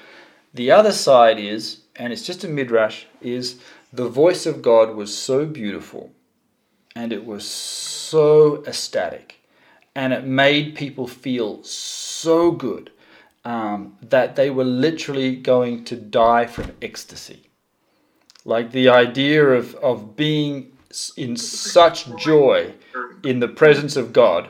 The 0.54 0.70
other 0.70 0.92
side 0.92 1.38
is, 1.38 1.80
and 1.96 2.12
it's 2.12 2.26
just 2.26 2.44
a 2.44 2.48
midrash, 2.48 3.04
is 3.20 3.60
the 3.92 4.08
voice 4.08 4.46
of 4.46 4.62
God 4.62 4.94
was 4.94 5.16
so 5.16 5.44
beautiful, 5.44 6.12
and 6.94 7.12
it 7.12 7.24
was 7.26 7.44
so 7.44 8.64
ecstatic, 8.64 9.40
and 9.94 10.12
it 10.12 10.24
made 10.24 10.76
people 10.76 11.06
feel 11.06 11.62
so 11.64 12.52
good 12.52 12.90
um, 13.44 13.96
that 14.02 14.36
they 14.36 14.50
were 14.50 14.64
literally 14.64 15.34
going 15.34 15.84
to 15.84 15.96
die 15.96 16.46
from 16.46 16.72
ecstasy. 16.80 17.50
Like 18.44 18.70
the 18.70 18.88
idea 18.88 19.44
of, 19.44 19.74
of 19.76 20.16
being 20.16 20.72
in 21.16 21.36
such 21.36 22.14
joy 22.16 22.72
in 23.24 23.40
the 23.40 23.48
presence 23.48 23.96
of 23.96 24.12
God 24.12 24.48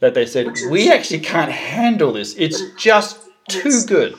that 0.00 0.14
they 0.14 0.26
said, 0.26 0.48
We 0.70 0.90
actually 0.90 1.20
can't 1.20 1.52
handle 1.52 2.12
this. 2.12 2.34
It's 2.36 2.62
just 2.76 3.18
too 3.48 3.82
good. 3.86 4.16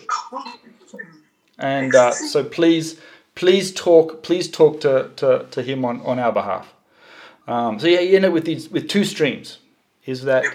And 1.58 1.96
uh, 1.96 2.12
so 2.12 2.44
please, 2.44 3.00
please 3.34 3.74
talk, 3.74 4.24
please 4.24 4.50
talk 4.50 4.82
to, 4.82 5.10
to, 5.16 5.48
to 5.52 5.64
him 5.64 5.86
on, 5.86 6.02
on 6.02 6.20
our 6.20 6.32
behalf. 6.32 6.74
Um, 7.48 7.80
so 7.80 7.88
yeah, 7.88 8.00
you 8.00 8.16
end 8.16 8.26
up 8.26 8.34
with 8.34 8.46
these 8.46 8.70
with 8.70 8.88
two 8.90 9.04
streams, 9.04 9.60
is 10.06 10.24
that 10.24 10.46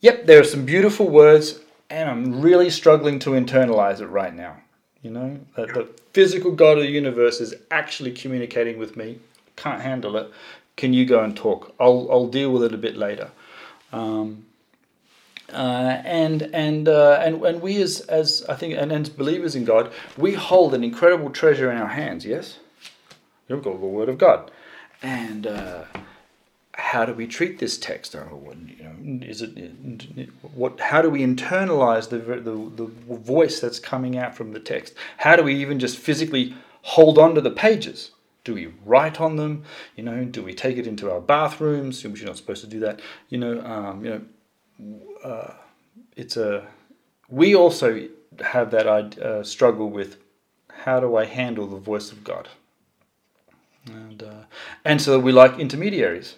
yep, 0.00 0.26
there 0.26 0.40
are 0.40 0.44
some 0.44 0.64
beautiful 0.64 1.08
words, 1.08 1.60
and 1.90 2.08
I'm 2.08 2.40
really 2.40 2.70
struggling 2.70 3.18
to 3.20 3.30
internalize 3.30 4.00
it 4.00 4.06
right 4.06 4.34
now. 4.34 4.56
You 5.02 5.10
know, 5.10 5.40
that 5.56 5.74
the 5.74 5.88
physical 6.12 6.52
God 6.52 6.78
of 6.78 6.84
the 6.84 6.90
universe 6.90 7.40
is 7.40 7.54
actually 7.70 8.12
communicating 8.12 8.78
with 8.78 8.96
me 8.96 9.18
can't 9.56 9.80
handle 9.80 10.16
it. 10.16 10.30
Can 10.76 10.92
you 10.92 11.04
go 11.04 11.22
and 11.22 11.36
talk? 11.36 11.74
I'll, 11.78 12.08
I'll 12.10 12.28
deal 12.28 12.50
with 12.50 12.64
it 12.64 12.74
a 12.74 12.78
bit 12.78 12.96
later. 12.96 13.30
Um, 13.92 14.46
uh, 15.52 16.00
and 16.04 16.42
and 16.54 16.88
uh, 16.88 17.20
and 17.20 17.44
and 17.44 17.60
we 17.60 17.80
as 17.82 18.00
as 18.02 18.44
I 18.48 18.54
think 18.54 18.74
and 18.74 18.90
as 18.90 19.10
believers 19.10 19.54
in 19.54 19.64
God, 19.64 19.92
we 20.16 20.32
hold 20.32 20.72
an 20.72 20.82
incredible 20.82 21.30
treasure 21.30 21.70
in 21.70 21.76
our 21.76 21.88
hands. 21.88 22.24
Yes, 22.24 22.58
you've 23.48 23.62
got 23.62 23.78
the 23.78 23.86
Word 23.86 24.08
of 24.08 24.16
God, 24.16 24.50
and 25.02 25.46
uh, 25.46 25.84
how 26.72 27.04
do 27.04 27.12
we 27.12 27.26
treat 27.26 27.58
this 27.58 27.76
text? 27.76 28.14
Or 28.14 28.30
you 28.66 28.84
know, 28.84 29.26
is 29.26 29.42
it 29.42 30.30
what? 30.54 30.80
How 30.80 31.02
do 31.02 31.10
we 31.10 31.20
internalize 31.20 32.08
the, 32.08 32.18
the 32.18 32.86
the 32.86 33.16
voice 33.16 33.60
that's 33.60 33.78
coming 33.78 34.16
out 34.16 34.34
from 34.34 34.52
the 34.52 34.60
text? 34.60 34.94
How 35.18 35.36
do 35.36 35.42
we 35.42 35.54
even 35.56 35.78
just 35.78 35.98
physically 35.98 36.54
hold 36.82 37.18
on 37.18 37.34
to 37.34 37.42
the 37.42 37.50
pages? 37.50 38.12
Do 38.44 38.54
we 38.54 38.72
write 38.84 39.20
on 39.20 39.36
them? 39.36 39.64
You 39.96 40.04
know, 40.04 40.24
do 40.24 40.42
we 40.42 40.54
take 40.54 40.76
it 40.76 40.86
into 40.86 41.10
our 41.10 41.20
bathrooms? 41.20 42.02
You're 42.02 42.26
not 42.26 42.36
supposed 42.36 42.62
to 42.62 42.70
do 42.70 42.80
that. 42.80 43.00
You 43.28 43.38
know, 43.38 43.60
um, 43.64 44.04
you 44.04 44.10
know, 44.10 45.00
uh, 45.24 45.54
it's 46.16 46.36
a. 46.36 46.66
We 47.28 47.54
also 47.54 48.08
have 48.40 48.70
that 48.72 48.86
uh, 48.86 49.44
struggle 49.44 49.90
with 49.90 50.18
how 50.84 50.98
do 51.00 51.16
I 51.16 51.24
handle 51.24 51.66
the 51.66 51.76
voice 51.76 52.10
of 52.10 52.24
God, 52.24 52.48
and 53.86 54.22
uh, 54.22 54.44
and 54.84 55.00
so 55.00 55.20
we 55.20 55.30
like 55.30 55.58
intermediaries, 55.58 56.34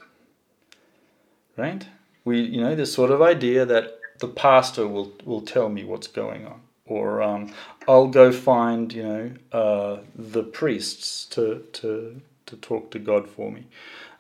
right? 1.56 1.86
We 2.24 2.40
you 2.43 2.60
know 2.60 2.74
this 2.74 2.93
sort 2.93 3.10
of 3.10 3.22
idea 3.22 3.64
that 3.64 3.98
the 4.18 4.28
pastor 4.28 4.86
will 4.86 5.12
will 5.24 5.40
tell 5.40 5.70
me 5.70 5.85
what's 5.85 6.06
going 6.06 6.47
on 6.47 6.60
or 6.86 7.23
um, 7.23 7.52
I'll 7.89 8.09
go 8.09 8.32
find 8.32 8.93
you 8.93 9.02
know 9.02 9.31
uh, 9.52 9.98
the 10.15 10.43
priests 10.43 11.27
to 11.27 11.65
to 11.74 12.20
to 12.47 12.56
talk 12.56 12.90
to 12.93 12.98
God 12.98 13.28
for 13.28 13.51
me. 13.51 13.66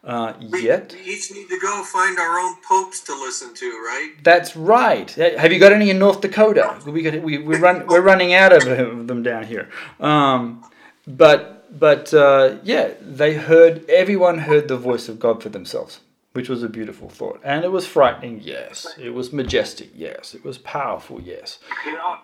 Uh, 0.02 0.34
yet 0.38 0.92
we 0.92 1.12
each 1.12 1.32
need 1.32 1.48
to 1.48 1.58
go 1.60 1.82
find 1.82 2.18
our 2.18 2.38
own 2.38 2.56
popes 2.68 3.00
to 3.00 3.12
listen 3.14 3.54
to, 3.54 3.66
right? 3.66 4.12
That's 4.22 4.54
right. 4.54 5.10
Have 5.12 5.50
you 5.50 5.58
got 5.58 5.72
any 5.72 5.88
in 5.88 5.98
North 5.98 6.20
Dakota? 6.20 6.78
We 6.86 7.02
got 7.02 7.22
we 7.22 7.38
we 7.38 7.56
run 7.56 7.86
we're 7.86 8.02
running 8.02 8.34
out 8.34 8.52
of 8.52 8.64
them 9.06 9.22
down 9.22 9.44
here. 9.44 9.70
Um, 10.00 10.64
but 11.06 11.78
but 11.78 12.12
uh, 12.12 12.56
yeah, 12.62 12.92
they 13.00 13.34
heard 13.34 13.88
everyone 13.88 14.38
heard 14.38 14.68
the 14.68 14.76
voice 14.76 15.08
of 15.08 15.18
God 15.18 15.42
for 15.42 15.48
themselves 15.48 16.00
which 16.34 16.48
was 16.48 16.64
a 16.64 16.68
beautiful 16.68 17.08
thought. 17.08 17.40
And 17.44 17.64
it 17.64 17.70
was 17.70 17.86
frightening, 17.86 18.40
yes. 18.42 18.88
It 18.98 19.10
was 19.10 19.32
majestic, 19.32 19.90
yes. 19.94 20.34
It 20.34 20.44
was 20.44 20.58
powerful, 20.58 21.20
yes. 21.20 21.60
You 21.86 21.92
know, 21.92 22.16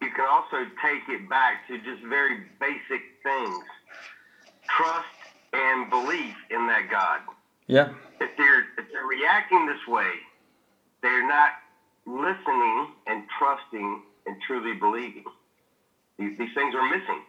you 0.00 0.10
can 0.10 0.26
also 0.28 0.64
take 0.82 1.08
it 1.08 1.28
back 1.28 1.66
to 1.68 1.76
just 1.78 2.02
very 2.08 2.38
basic 2.58 3.02
things 3.22 3.64
trust 4.76 5.06
and 5.52 5.90
belief 5.90 6.34
in 6.50 6.66
that 6.66 6.88
God. 6.90 7.20
Yeah. 7.66 7.92
If 8.20 8.30
they're, 8.36 8.60
if 8.78 8.90
they're 8.92 9.06
reacting 9.06 9.66
this 9.66 9.86
way, 9.88 10.10
they're 11.02 11.26
not 11.26 11.50
listening 12.06 12.88
and 13.06 13.24
trusting 13.38 14.02
and 14.26 14.36
truly 14.46 14.74
believing. 14.74 15.24
These, 16.18 16.38
these 16.38 16.54
things 16.54 16.74
are 16.74 16.88
missing. 16.88 17.22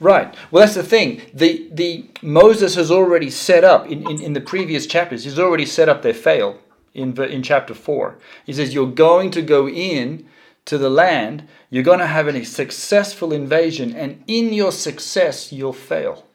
Right. 0.00 0.34
Well, 0.50 0.62
that's 0.62 0.74
the 0.74 0.82
thing. 0.82 1.22
The 1.32 1.68
the 1.72 2.10
Moses 2.22 2.74
has 2.74 2.90
already 2.90 3.30
set 3.30 3.62
up 3.62 3.86
in, 3.86 4.08
in, 4.10 4.20
in 4.20 4.32
the 4.32 4.40
previous 4.40 4.86
chapters. 4.86 5.22
He's 5.22 5.38
already 5.38 5.66
set 5.66 5.88
up 5.88 6.02
their 6.02 6.14
fail 6.14 6.58
in 6.92 7.16
in 7.22 7.42
chapter 7.42 7.74
four. 7.74 8.18
He 8.44 8.52
says 8.52 8.74
you're 8.74 8.90
going 8.90 9.30
to 9.30 9.42
go 9.42 9.68
in 9.68 10.26
to 10.66 10.78
the 10.78 10.90
land, 10.90 11.48
you're 11.68 11.82
going 11.82 11.98
to 11.98 12.06
have 12.06 12.28
a 12.28 12.44
successful 12.44 13.32
invasion, 13.32 13.94
and 13.94 14.22
in 14.26 14.52
your 14.52 14.72
success, 14.72 15.52
you'll 15.52 15.72
fail. 15.72 16.26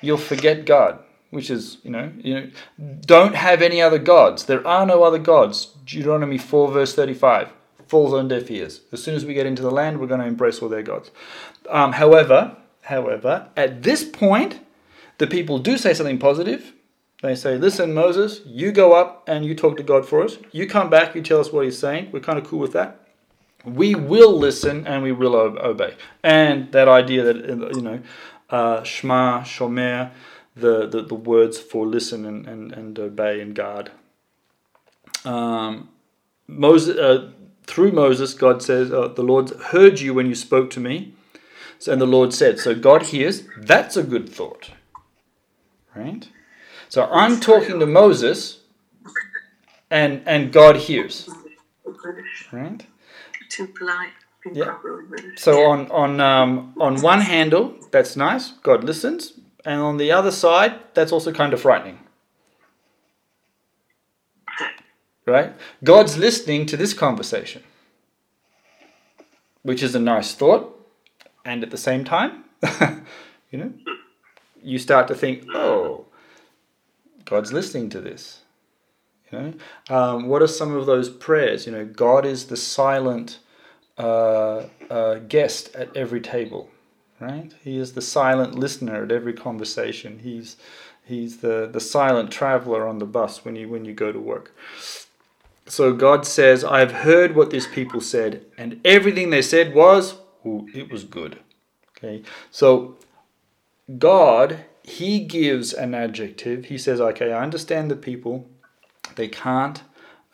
You'll 0.00 0.18
forget 0.18 0.66
God, 0.66 0.98
which 1.30 1.50
is, 1.50 1.78
you 1.82 1.90
know, 1.90 2.12
you 2.18 2.34
know, 2.34 2.50
don't 3.00 3.34
have 3.34 3.62
any 3.62 3.80
other 3.80 3.98
gods. 3.98 4.44
There 4.44 4.66
are 4.66 4.84
no 4.84 5.02
other 5.02 5.18
gods. 5.18 5.74
Deuteronomy 5.86 6.38
4, 6.38 6.72
verse 6.72 6.94
35 6.94 7.50
falls 7.86 8.12
on 8.12 8.28
deaf 8.28 8.50
ears. 8.50 8.80
As 8.92 9.02
soon 9.02 9.14
as 9.14 9.24
we 9.24 9.34
get 9.34 9.46
into 9.46 9.62
the 9.62 9.70
land, 9.70 10.00
we're 10.00 10.06
going 10.06 10.20
to 10.20 10.26
embrace 10.26 10.60
all 10.60 10.68
their 10.68 10.82
gods. 10.82 11.10
Um, 11.68 11.92
however, 11.92 12.56
however, 12.82 13.48
at 13.56 13.82
this 13.82 14.04
point, 14.04 14.60
the 15.18 15.26
people 15.26 15.58
do 15.58 15.78
say 15.78 15.94
something 15.94 16.18
positive. 16.18 16.73
They 17.24 17.34
say, 17.34 17.56
listen, 17.56 17.94
Moses, 17.94 18.42
you 18.44 18.70
go 18.70 18.92
up 18.92 19.26
and 19.26 19.46
you 19.46 19.54
talk 19.54 19.78
to 19.78 19.82
God 19.82 20.06
for 20.06 20.22
us. 20.22 20.36
You 20.52 20.66
come 20.66 20.90
back, 20.90 21.14
you 21.14 21.22
tell 21.22 21.40
us 21.40 21.50
what 21.50 21.64
he's 21.64 21.78
saying. 21.78 22.10
We're 22.12 22.20
kind 22.20 22.38
of 22.38 22.46
cool 22.46 22.58
with 22.58 22.74
that. 22.74 23.00
We 23.64 23.94
will 23.94 24.38
listen 24.38 24.86
and 24.86 25.02
we 25.02 25.10
will 25.10 25.34
obey. 25.34 25.96
And 26.22 26.70
that 26.72 26.86
idea 26.86 27.24
that, 27.24 27.36
you 27.74 27.80
know, 27.80 28.02
uh, 28.50 28.82
Shema, 28.82 29.40
Shomer, 29.40 30.10
the, 30.54 30.86
the, 30.86 31.00
the 31.00 31.14
words 31.14 31.58
for 31.58 31.86
listen 31.86 32.26
and, 32.26 32.46
and, 32.46 32.72
and 32.72 32.98
obey 32.98 33.40
and 33.40 33.54
guard. 33.54 33.90
Um, 35.24 35.88
Moses, 36.46 36.98
uh, 36.98 37.30
through 37.66 37.92
Moses, 37.92 38.34
God 38.34 38.62
says, 38.62 38.92
uh, 38.92 39.08
The 39.08 39.22
Lord 39.22 39.48
heard 39.48 39.98
you 39.98 40.12
when 40.12 40.26
you 40.26 40.34
spoke 40.34 40.68
to 40.72 40.80
me. 40.80 41.14
So, 41.78 41.90
and 41.90 42.02
the 42.02 42.06
Lord 42.06 42.34
said, 42.34 42.60
So 42.60 42.74
God 42.74 43.04
hears. 43.04 43.44
That's 43.56 43.96
a 43.96 44.02
good 44.02 44.28
thought. 44.28 44.72
Right? 45.96 46.28
So 46.88 47.08
I'm 47.10 47.40
talking 47.40 47.80
to 47.80 47.86
Moses, 47.86 48.60
and 49.90 50.22
and 50.26 50.52
God 50.52 50.76
hears. 50.76 51.28
Right? 52.52 52.86
Too 53.50 53.68
polite. 53.68 54.10
Yeah. 54.52 54.76
So 55.36 55.70
on 55.70 55.90
on 55.90 56.20
um, 56.20 56.74
on 56.80 57.00
one 57.00 57.20
handle, 57.20 57.74
that's 57.90 58.16
nice. 58.16 58.50
God 58.62 58.84
listens, 58.84 59.32
and 59.64 59.80
on 59.80 59.96
the 59.96 60.12
other 60.12 60.30
side, 60.30 60.74
that's 60.94 61.12
also 61.12 61.32
kind 61.32 61.52
of 61.52 61.60
frightening. 61.60 61.98
right? 65.26 65.52
God's 65.82 66.16
listening 66.16 66.66
to 66.66 66.76
this 66.76 66.94
conversation, 66.94 67.62
which 69.62 69.82
is 69.82 69.94
a 69.94 70.00
nice 70.00 70.34
thought. 70.34 70.70
And 71.44 71.62
at 71.62 71.70
the 71.70 71.76
same 71.76 72.04
time, 72.04 72.44
you 73.50 73.58
know, 73.58 73.72
you 74.62 74.78
start 74.78 75.08
to 75.08 75.14
think, 75.14 75.44
oh, 75.54 76.03
God's 77.24 77.52
listening 77.52 77.88
to 77.90 78.00
this. 78.00 78.40
You 79.30 79.38
know, 79.38 79.54
um, 79.96 80.28
what 80.28 80.42
are 80.42 80.46
some 80.46 80.74
of 80.74 80.86
those 80.86 81.08
prayers? 81.08 81.66
You 81.66 81.72
know, 81.72 81.84
God 81.84 82.24
is 82.26 82.46
the 82.46 82.56
silent 82.56 83.38
uh, 83.98 84.64
uh, 84.90 85.14
guest 85.28 85.74
at 85.74 85.96
every 85.96 86.20
table, 86.20 86.70
right? 87.20 87.52
He 87.62 87.76
is 87.76 87.92
the 87.92 88.02
silent 88.02 88.54
listener 88.54 89.04
at 89.04 89.12
every 89.12 89.32
conversation. 89.32 90.20
He's 90.20 90.56
he's 91.04 91.38
the, 91.38 91.68
the 91.70 91.80
silent 91.80 92.30
traveler 92.30 92.86
on 92.86 92.98
the 92.98 93.06
bus 93.06 93.44
when 93.44 93.56
you 93.56 93.68
when 93.68 93.84
you 93.84 93.94
go 93.94 94.12
to 94.12 94.20
work. 94.20 94.54
So 95.66 95.94
God 95.94 96.26
says, 96.26 96.62
I 96.62 96.80
have 96.80 96.92
heard 96.92 97.34
what 97.34 97.50
these 97.50 97.66
people 97.66 98.00
said, 98.00 98.44
and 98.58 98.80
everything 98.84 99.30
they 99.30 99.42
said 99.42 99.74
was, 99.74 100.14
ooh, 100.44 100.68
it 100.74 100.90
was 100.90 101.04
good. 101.04 101.38
Okay, 101.96 102.22
so 102.50 102.96
God, 103.98 104.64
He 104.84 105.20
gives 105.20 105.72
an 105.72 105.94
adjective. 105.94 106.66
He 106.66 106.78
says, 106.78 107.00
okay, 107.00 107.32
I 107.32 107.42
understand 107.42 107.90
the 107.90 107.96
people. 107.96 108.48
They 109.16 109.28
can't. 109.28 109.82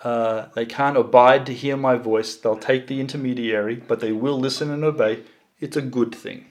Uh, 0.03 0.47
they 0.55 0.67
can't 0.67 0.97
abide 0.97 1.47
to 1.47 1.55
hear 1.55 1.77
my 1.77 1.97
voice. 1.97 2.35
They'll 2.35 2.57
take 2.57 2.87
the 2.87 3.01
intermediary, 3.01 3.77
but 3.77 4.01
they 4.01 4.13
will 4.13 4.39
listen 4.39 4.71
and 4.71 4.85
obey. 4.85 5.23
It's 5.61 5.77
a 5.77 5.83
good 5.83 6.15
thing. 6.15 6.47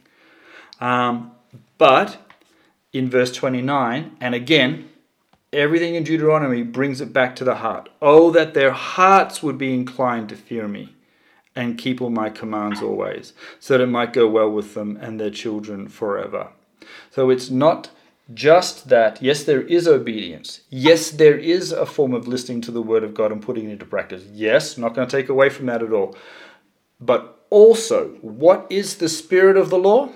Um, 0.79 1.31
but 1.77 2.17
in 2.93 3.09
verse 3.09 3.31
29, 3.31 4.17
and 4.21 4.33
again, 4.33 4.89
Everything 5.51 5.95
in 5.95 6.03
Deuteronomy 6.03 6.61
brings 6.61 7.01
it 7.01 7.11
back 7.11 7.35
to 7.37 7.43
the 7.43 7.55
heart. 7.55 7.89
Oh, 8.03 8.29
that 8.31 8.53
their 8.53 8.71
hearts 8.71 9.41
would 9.41 9.57
be 9.57 9.73
inclined 9.73 10.29
to 10.29 10.35
fear 10.35 10.67
me 10.67 10.95
and 11.55 11.77
keep 11.77 12.01
all 12.01 12.11
my 12.11 12.29
commands 12.29 12.83
always, 12.83 13.33
so 13.59 13.75
that 13.75 13.83
it 13.83 13.87
might 13.87 14.13
go 14.13 14.27
well 14.27 14.51
with 14.51 14.75
them 14.75 14.97
and 15.01 15.19
their 15.19 15.31
children 15.31 15.87
forever. 15.87 16.49
So 17.11 17.29
it's 17.29 17.49
not 17.49 17.89
just 18.33 18.89
that, 18.89 19.21
yes, 19.21 19.43
there 19.43 19.61
is 19.61 19.87
obedience. 19.87 20.61
Yes, 20.69 21.11
there 21.11 21.37
is 21.37 21.71
a 21.71 21.85
form 21.85 22.13
of 22.13 22.27
listening 22.27 22.61
to 22.61 22.71
the 22.71 22.81
word 22.81 23.03
of 23.03 23.13
God 23.13 23.31
and 23.31 23.41
putting 23.41 23.69
it 23.69 23.73
into 23.73 23.85
practice. 23.85 24.23
Yes, 24.31 24.77
not 24.77 24.93
going 24.93 25.07
to 25.07 25.17
take 25.17 25.29
away 25.29 25.49
from 25.49 25.65
that 25.65 25.81
at 25.81 25.91
all. 25.91 26.15
But 26.99 27.45
also, 27.49 28.09
what 28.21 28.67
is 28.69 28.97
the 28.97 29.09
spirit 29.09 29.57
of 29.57 29.69
the 29.69 29.79
law? 29.79 30.09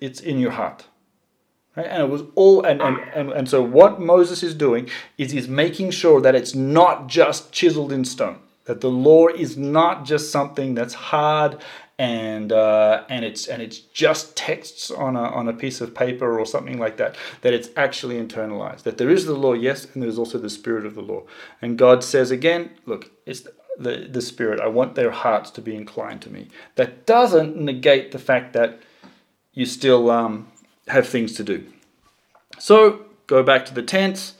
It's 0.00 0.20
in 0.20 0.38
your 0.38 0.52
heart. 0.52 0.86
Right? 1.76 1.86
And 1.86 2.02
it 2.04 2.08
was 2.08 2.22
all, 2.34 2.64
and, 2.64 2.80
and, 2.80 2.98
and, 3.14 3.32
and 3.32 3.48
so 3.48 3.60
what 3.62 4.00
Moses 4.00 4.42
is 4.42 4.54
doing 4.54 4.88
is 5.18 5.32
he's 5.32 5.48
making 5.48 5.90
sure 5.90 6.20
that 6.20 6.34
it's 6.34 6.54
not 6.54 7.08
just 7.08 7.52
chiseled 7.52 7.92
in 7.92 8.04
stone, 8.04 8.38
that 8.64 8.80
the 8.80 8.90
law 8.90 9.26
is 9.28 9.56
not 9.56 10.04
just 10.04 10.30
something 10.30 10.74
that's 10.74 10.94
hard 10.94 11.58
and 11.98 12.50
uh, 12.50 13.04
and 13.08 13.24
it's 13.24 13.46
and 13.46 13.62
it's 13.62 13.78
just 13.78 14.36
texts 14.36 14.90
on 14.90 15.16
a 15.16 15.22
on 15.22 15.48
a 15.48 15.52
piece 15.52 15.80
of 15.80 15.94
paper 15.94 16.38
or 16.38 16.44
something 16.46 16.78
like 16.78 16.96
that. 16.96 17.16
That 17.42 17.52
it's 17.52 17.68
actually 17.76 18.16
internalized. 18.16 18.82
That 18.82 18.98
there 18.98 19.10
is 19.10 19.26
the 19.26 19.34
law, 19.34 19.52
yes, 19.52 19.86
and 19.94 20.02
there's 20.02 20.18
also 20.18 20.38
the 20.38 20.50
spirit 20.50 20.86
of 20.86 20.94
the 20.94 21.02
law. 21.02 21.22
And 21.62 21.78
God 21.78 22.02
says 22.02 22.30
again, 22.30 22.70
look, 22.84 23.10
it's 23.26 23.40
the, 23.40 23.54
the, 23.78 24.08
the 24.10 24.22
spirit. 24.22 24.60
I 24.60 24.66
want 24.66 24.96
their 24.96 25.12
hearts 25.12 25.50
to 25.52 25.60
be 25.60 25.76
inclined 25.76 26.22
to 26.22 26.30
me. 26.30 26.48
That 26.74 27.06
doesn't 27.06 27.56
negate 27.56 28.12
the 28.12 28.18
fact 28.18 28.52
that 28.54 28.80
you 29.52 29.64
still 29.66 30.10
um, 30.10 30.48
have 30.88 31.08
things 31.08 31.34
to 31.34 31.44
do. 31.44 31.64
So 32.58 33.06
go 33.26 33.42
back 33.42 33.64
to 33.66 33.74
the 33.74 33.82
tents. 33.82 34.34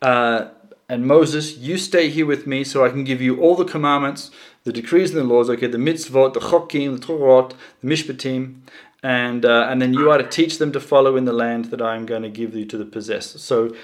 Uh, 0.00 0.48
and 0.88 1.06
Moses, 1.06 1.56
you 1.56 1.78
stay 1.78 2.10
here 2.10 2.26
with 2.26 2.46
me 2.46 2.62
so 2.62 2.84
I 2.84 2.90
can 2.90 3.02
give 3.02 3.20
you 3.20 3.40
all 3.40 3.56
the 3.56 3.64
commandments, 3.64 4.30
the 4.66 4.72
decrees 4.72 5.14
and 5.14 5.20
the 5.20 5.32
laws, 5.32 5.48
okay, 5.48 5.68
the 5.68 5.78
mitzvot, 5.78 6.34
the 6.34 6.40
chokim, 6.40 6.98
the 7.00 7.06
torot, 7.06 7.52
the 7.80 7.88
mishpatim, 7.88 8.56
and, 9.00 9.44
uh, 9.44 9.68
and 9.70 9.80
then 9.80 9.94
you 9.94 10.10
are 10.10 10.18
to 10.18 10.28
teach 10.28 10.58
them 10.58 10.72
to 10.72 10.80
follow 10.80 11.16
in 11.16 11.24
the 11.24 11.32
land 11.32 11.66
that 11.66 11.80
I 11.80 11.94
am 11.94 12.04
going 12.04 12.22
to 12.22 12.28
give 12.28 12.52
you 12.56 12.64
to 12.66 12.76
the 12.76 12.84
possess. 12.84 13.40
So 13.40 13.76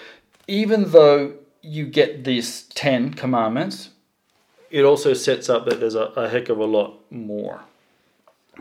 even 0.49 0.91
though 0.91 1.35
you 1.63 1.87
get 1.87 2.25
these 2.25 2.65
10 2.75 3.15
commandments, 3.15 3.91
it 4.73 4.83
also 4.83 5.15
sets 5.15 5.49
up 5.49 5.67
that 5.67 5.79
there's 5.79 5.95
a, 5.95 6.07
a 6.17 6.29
heck 6.29 6.49
of 6.49 6.59
a 6.59 6.65
lot 6.65 6.99
more. 7.13 7.61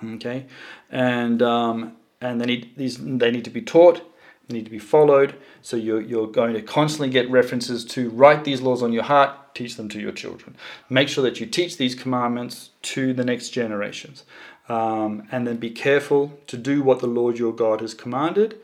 Okay, 0.03 0.45
and 0.89 1.41
um, 1.41 1.98
and 2.22 2.39
they 2.39 2.45
need 2.45 2.72
these 2.77 2.98
they 2.98 3.30
need 3.30 3.43
to 3.43 3.49
be 3.49 3.61
taught 3.61 4.02
they 4.51 4.57
need 4.57 4.65
to 4.65 4.71
be 4.71 4.79
followed. 4.79 5.35
So 5.61 5.77
you're, 5.77 6.01
you're 6.01 6.27
going 6.27 6.53
to 6.53 6.61
constantly 6.61 7.09
get 7.09 7.29
references 7.29 7.85
to 7.85 8.09
write 8.09 8.43
these 8.43 8.61
laws 8.61 8.83
on 8.83 8.93
your 8.93 9.03
heart, 9.03 9.55
teach 9.55 9.75
them 9.75 9.89
to 9.89 9.99
your 9.99 10.11
children. 10.11 10.55
Make 10.89 11.09
sure 11.09 11.23
that 11.23 11.39
you 11.39 11.45
teach 11.45 11.77
these 11.77 11.95
commandments 11.95 12.71
to 12.83 13.13
the 13.13 13.23
next 13.23 13.49
generations. 13.49 14.23
Um, 14.69 15.27
and 15.31 15.47
then 15.47 15.57
be 15.57 15.69
careful 15.69 16.39
to 16.47 16.57
do 16.57 16.81
what 16.81 16.99
the 16.99 17.07
Lord 17.07 17.37
your 17.37 17.53
God 17.53 17.81
has 17.81 17.93
commanded. 17.93 18.57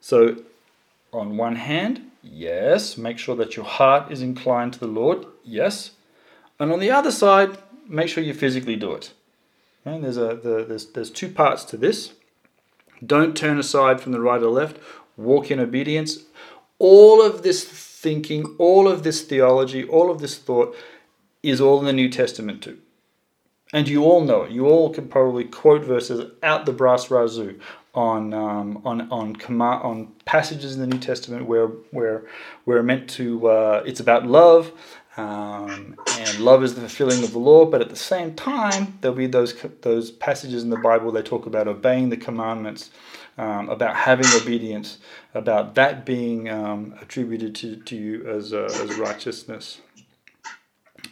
So, 0.00 0.36
on 1.12 1.36
one 1.36 1.56
hand, 1.56 2.10
yes, 2.22 2.96
make 2.96 3.18
sure 3.18 3.36
that 3.36 3.56
your 3.56 3.66
heart 3.66 4.10
is 4.10 4.22
inclined 4.22 4.72
to 4.74 4.80
the 4.80 4.86
Lord, 4.86 5.26
yes. 5.44 5.90
And 6.58 6.72
on 6.72 6.78
the 6.78 6.90
other 6.90 7.10
side, 7.10 7.58
make 7.86 8.08
sure 8.08 8.22
you 8.22 8.32
physically 8.32 8.76
do 8.76 8.92
it. 8.92 9.12
And 9.84 10.04
there's, 10.04 10.16
a, 10.16 10.36
the, 10.36 10.64
there's, 10.66 10.86
there's 10.86 11.10
two 11.10 11.28
parts 11.28 11.64
to 11.64 11.76
this. 11.76 12.12
Don't 13.04 13.36
turn 13.36 13.58
aside 13.58 14.00
from 14.00 14.12
the 14.12 14.20
right 14.20 14.42
or 14.42 14.50
left 14.50 14.78
walk 15.20 15.50
in 15.50 15.60
obedience. 15.60 16.18
All 16.78 17.22
of 17.22 17.42
this 17.42 17.64
thinking, 17.64 18.56
all 18.58 18.88
of 18.88 19.02
this 19.02 19.22
theology, 19.22 19.84
all 19.84 20.10
of 20.10 20.20
this 20.20 20.38
thought 20.38 20.74
is 21.42 21.60
all 21.60 21.78
in 21.80 21.86
the 21.86 21.92
New 21.92 22.08
Testament 22.08 22.62
too. 22.62 22.78
And 23.72 23.88
you 23.88 24.04
all 24.04 24.24
know 24.24 24.42
it. 24.42 24.50
You 24.50 24.66
all 24.66 24.90
can 24.92 25.08
probably 25.08 25.44
quote 25.44 25.84
verses 25.84 26.32
out 26.42 26.66
the 26.66 26.72
brass 26.72 27.06
razoo 27.06 27.60
on 27.94 28.32
um, 28.34 28.82
on 28.84 29.10
on 29.10 29.36
on 29.60 30.12
passages 30.24 30.74
in 30.74 30.80
the 30.80 30.86
New 30.86 30.98
Testament 30.98 31.46
where 31.46 31.68
where 31.90 32.24
we're 32.66 32.82
meant 32.82 33.08
to. 33.10 33.46
Uh, 33.46 33.82
it's 33.86 34.00
about 34.00 34.26
love, 34.26 34.72
um, 35.16 35.96
and 36.18 36.40
love 36.40 36.64
is 36.64 36.74
the 36.74 36.80
fulfilling 36.80 37.22
of 37.22 37.32
the 37.32 37.38
law. 37.38 37.64
But 37.64 37.80
at 37.80 37.90
the 37.90 37.96
same 37.96 38.34
time, 38.34 38.98
there'll 39.00 39.16
be 39.16 39.26
those 39.26 39.54
those 39.82 40.10
passages 40.10 40.64
in 40.64 40.70
the 40.70 40.78
Bible 40.78 41.12
they 41.12 41.22
talk 41.22 41.46
about 41.46 41.68
obeying 41.68 42.10
the 42.10 42.16
commandments 42.16 42.90
um, 43.40 43.70
about 43.70 43.96
having 43.96 44.26
obedience, 44.34 44.98
about 45.34 45.74
that 45.74 46.04
being 46.04 46.50
um, 46.50 46.94
attributed 47.00 47.54
to, 47.54 47.76
to 47.76 47.96
you 47.96 48.28
as, 48.28 48.52
uh, 48.52 48.68
as 48.82 48.98
righteousness. 48.98 49.80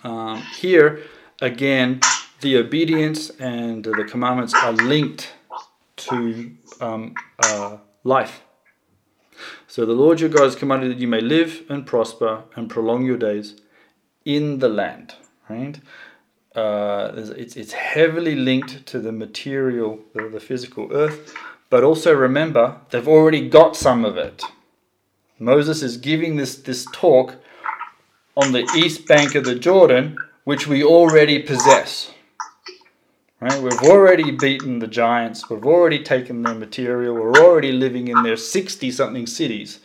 Um, 0.05 0.37
here, 0.61 1.03
again, 1.41 2.01
the 2.43 2.59
obedience 2.59 3.31
and 3.31 3.83
the 3.83 4.05
commandments 4.05 4.53
are 4.53 4.73
linked 4.73 5.33
to 5.97 6.53
um, 6.83 7.15
uh, 7.43 7.79
life. 8.05 8.43
So 9.67 9.87
the 9.87 9.95
Lord 9.95 10.21
your 10.21 10.29
God 10.29 10.45
has 10.45 10.55
commanded 10.55 10.91
that 10.91 10.99
you 10.99 11.09
may 11.09 11.23
live 11.23 11.63
and 11.71 11.87
prosper 11.87 12.45
and 12.55 12.69
prolong 12.69 13.07
your 13.07 13.17
days 13.17 13.57
in 14.27 14.59
the 14.59 14.69
land. 14.69 15.15
Right? 15.49 15.81
Uh, 16.55 17.13
it's, 17.17 17.57
it's 17.57 17.73
heavily 17.73 18.35
linked 18.35 18.85
to 18.87 18.99
the 18.99 19.13
material, 19.13 20.01
the, 20.15 20.29
the 20.29 20.41
physical 20.41 20.93
earth, 20.93 21.35
but 21.71 21.85
also 21.85 22.15
remember, 22.15 22.81
they've 22.91 23.09
already 23.09 23.49
got 23.49 23.77
some 23.77 24.05
of 24.05 24.17
it. 24.17 24.43
Moses 25.39 25.83
is 25.83 25.97
giving 25.97 26.37
this, 26.37 26.57
this 26.57 26.87
talk 26.93 27.37
on 28.37 28.53
the 28.53 28.65
east 28.77 29.07
bank 29.07 29.35
of 29.35 29.45
the 29.45 29.55
Jordan, 29.55 30.17
which 30.45 30.67
we 30.67 30.83
already 30.83 31.41
possess. 31.43 32.13
Right? 33.41 33.63
We've 33.63 33.83
already 33.83 34.33
beaten 34.33 34.81
the 34.81 34.89
giants, 34.89 35.49
we've 35.49 35.65
already 35.65 36.03
taken 36.03 36.43
their 36.43 36.55
material, 36.55 37.15
we're 37.15 37.37
already 37.37 37.71
living 37.73 38.09
in 38.09 38.23
their 38.23 38.37
60 38.37 38.91
something 38.91 39.27
cities. 39.27 39.81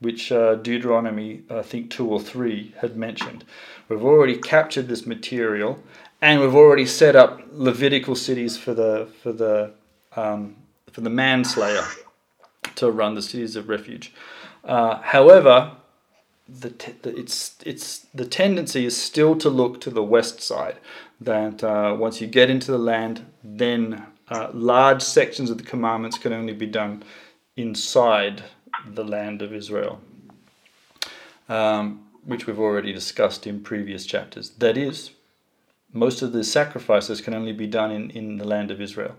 which 0.00 0.32
uh, 0.32 0.56
Deuteronomy, 0.56 1.42
I 1.48 1.62
think 1.62 1.90
two 1.90 2.08
or 2.08 2.20
three, 2.20 2.74
had 2.80 2.96
mentioned. 2.96 3.44
We've 3.88 4.04
already 4.04 4.36
captured 4.36 4.88
this 4.88 5.06
material, 5.06 5.78
and 6.20 6.40
we've 6.40 6.54
already 6.54 6.86
set 6.86 7.14
up 7.14 7.40
Levitical 7.52 8.16
cities 8.16 8.56
for 8.56 8.74
the 8.74 9.08
for 9.22 9.32
the 9.32 9.72
um, 10.16 10.56
for 10.92 11.00
the 11.00 11.10
manslayer 11.10 11.84
to 12.76 12.90
run 12.90 13.14
the 13.14 13.22
cities 13.22 13.56
of 13.56 13.68
refuge. 13.68 14.12
Uh, 14.64 15.00
however, 15.02 15.72
the, 16.48 16.70
te- 16.70 16.94
the, 17.02 17.16
it's 17.16 17.56
it's 17.64 18.06
the 18.14 18.24
tendency 18.24 18.84
is 18.84 18.96
still 18.96 19.36
to 19.36 19.48
look 19.48 19.80
to 19.80 19.90
the 19.90 20.02
west 20.02 20.40
side. 20.40 20.76
That 21.20 21.64
uh, 21.64 21.96
once 21.98 22.20
you 22.20 22.26
get 22.26 22.50
into 22.50 22.70
the 22.70 22.78
land, 22.78 23.24
then 23.42 24.06
uh, 24.28 24.50
large 24.52 25.02
sections 25.02 25.50
of 25.50 25.58
the 25.58 25.64
commandments 25.64 26.18
can 26.18 26.32
only 26.32 26.52
be 26.52 26.66
done 26.66 27.02
inside 27.56 28.42
the 28.86 29.04
land 29.04 29.42
of 29.42 29.52
Israel, 29.52 30.00
um, 31.48 32.06
which 32.24 32.46
we've 32.46 32.58
already 32.58 32.92
discussed 32.92 33.46
in 33.46 33.62
previous 33.62 34.06
chapters. 34.06 34.50
That 34.50 34.76
is, 34.76 35.10
most 35.92 36.22
of 36.22 36.32
the 36.32 36.44
sacrifices 36.44 37.20
can 37.20 37.34
only 37.34 37.52
be 37.52 37.66
done 37.66 37.90
in, 37.90 38.10
in 38.10 38.38
the 38.38 38.46
land 38.46 38.70
of 38.70 38.80
Israel. 38.80 39.16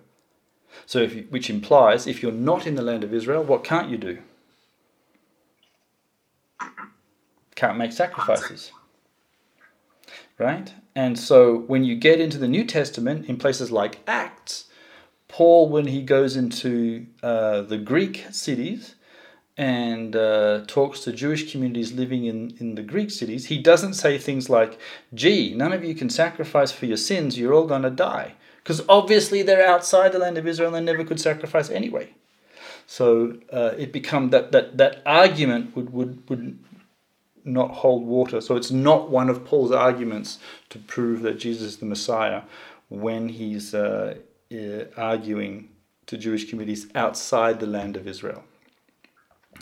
So, 0.85 1.01
you, 1.01 1.27
which 1.29 1.49
implies 1.49 2.07
if 2.07 2.21
you're 2.21 2.31
not 2.31 2.67
in 2.67 2.75
the 2.75 2.81
land 2.81 3.03
of 3.03 3.13
Israel, 3.13 3.43
what 3.43 3.63
can't 3.63 3.89
you 3.89 3.97
do? 3.97 4.19
Can't 7.55 7.77
make 7.77 7.91
sacrifices. 7.91 8.71
Right? 10.37 10.73
And 10.95 11.17
so, 11.17 11.59
when 11.67 11.83
you 11.83 11.95
get 11.95 12.19
into 12.19 12.37
the 12.37 12.47
New 12.47 12.65
Testament, 12.65 13.27
in 13.27 13.37
places 13.37 13.71
like 13.71 13.99
Acts, 14.07 14.65
Paul, 15.27 15.69
when 15.69 15.87
he 15.87 16.01
goes 16.01 16.35
into 16.35 17.07
uh, 17.21 17.61
the 17.61 17.77
Greek 17.77 18.25
cities, 18.31 18.95
and 19.57 20.15
uh, 20.15 20.63
talks 20.67 21.01
to 21.01 21.11
Jewish 21.11 21.51
communities 21.51 21.93
living 21.93 22.25
in, 22.25 22.55
in 22.59 22.75
the 22.75 22.81
Greek 22.81 23.11
cities, 23.11 23.45
he 23.47 23.59
doesn't 23.59 23.93
say 23.93 24.17
things 24.17 24.49
like, 24.49 24.79
gee, 25.13 25.53
none 25.53 25.73
of 25.73 25.83
you 25.83 25.93
can 25.93 26.09
sacrifice 26.09 26.71
for 26.71 26.87
your 26.87 26.97
sins, 26.97 27.37
you're 27.37 27.53
all 27.53 27.67
going 27.67 27.83
to 27.83 27.91
die. 27.91 28.33
Because 28.63 28.81
obviously 28.87 29.41
they're 29.41 29.67
outside 29.67 30.13
the 30.13 30.19
land 30.19 30.37
of 30.37 30.47
Israel 30.47 30.73
and 30.73 30.85
never 30.85 31.03
could 31.03 31.19
sacrifice 31.19 31.69
anyway. 31.69 32.09
So 32.87 33.37
uh, 33.51 33.73
it 33.77 33.91
become 33.91 34.29
that, 34.29 34.51
that, 34.53 34.77
that 34.77 35.01
argument 35.05 35.75
would, 35.75 35.91
would, 35.91 36.29
would 36.29 36.59
not 37.43 37.71
hold 37.71 38.05
water. 38.05 38.39
So 38.39 38.55
it's 38.55 38.71
not 38.71 39.09
one 39.09 39.29
of 39.29 39.45
Paul's 39.45 39.71
arguments 39.71 40.39
to 40.69 40.79
prove 40.79 41.21
that 41.21 41.39
Jesus 41.39 41.73
is 41.73 41.77
the 41.77 41.85
Messiah 41.85 42.43
when 42.89 43.29
he's 43.29 43.73
uh 43.73 44.15
arguing 44.97 45.69
to 46.05 46.17
Jewish 46.17 46.49
communities 46.49 46.87
outside 46.93 47.59
the 47.59 47.65
land 47.65 47.97
of 47.97 48.07
Israel. 48.07 48.43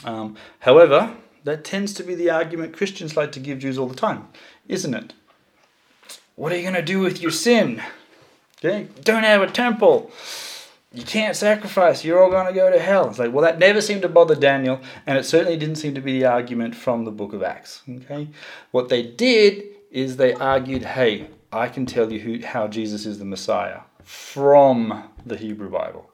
Um, 0.03 0.35
however, 0.59 1.15
that 1.43 1.63
tends 1.63 1.93
to 1.93 2.03
be 2.03 2.15
the 2.15 2.29
argument 2.29 2.75
Christians 2.75 3.15
like 3.15 3.31
to 3.33 3.39
give 3.39 3.59
Jews 3.59 3.77
all 3.77 3.87
the 3.87 3.95
time, 3.95 4.27
isn't 4.67 4.93
it? 4.93 5.13
What 6.35 6.51
are 6.51 6.57
you 6.57 6.63
going 6.63 6.73
to 6.75 6.81
do 6.81 6.99
with 6.99 7.21
your 7.21 7.31
sin? 7.31 7.81
Okay, 8.63 8.87
don't 9.03 9.23
have 9.23 9.41
a 9.41 9.47
temple. 9.47 10.11
You 10.93 11.03
can't 11.03 11.35
sacrifice. 11.35 12.03
You're 12.03 12.21
all 12.21 12.29
going 12.29 12.47
to 12.47 12.53
go 12.53 12.69
to 12.69 12.77
hell. 12.77 13.09
It's 13.09 13.17
like, 13.17 13.33
well, 13.33 13.43
that 13.43 13.57
never 13.57 13.81
seemed 13.81 14.01
to 14.03 14.09
bother 14.09 14.35
Daniel, 14.35 14.81
and 15.07 15.17
it 15.17 15.23
certainly 15.23 15.57
didn't 15.57 15.77
seem 15.77 15.95
to 15.95 16.01
be 16.01 16.19
the 16.19 16.25
argument 16.25 16.75
from 16.75 17.05
the 17.05 17.11
book 17.11 17.33
of 17.33 17.41
Acts. 17.41 17.81
Okay, 17.89 18.27
what 18.71 18.89
they 18.89 19.01
did 19.01 19.63
is 19.89 20.17
they 20.17 20.33
argued, 20.33 20.83
hey, 20.83 21.29
I 21.51 21.69
can 21.69 21.85
tell 21.85 22.11
you 22.11 22.19
who, 22.19 22.45
how 22.45 22.67
Jesus 22.67 23.05
is 23.05 23.19
the 23.19 23.25
Messiah 23.25 23.81
from 24.03 25.09
the 25.25 25.37
Hebrew 25.37 25.69
Bible. 25.69 26.09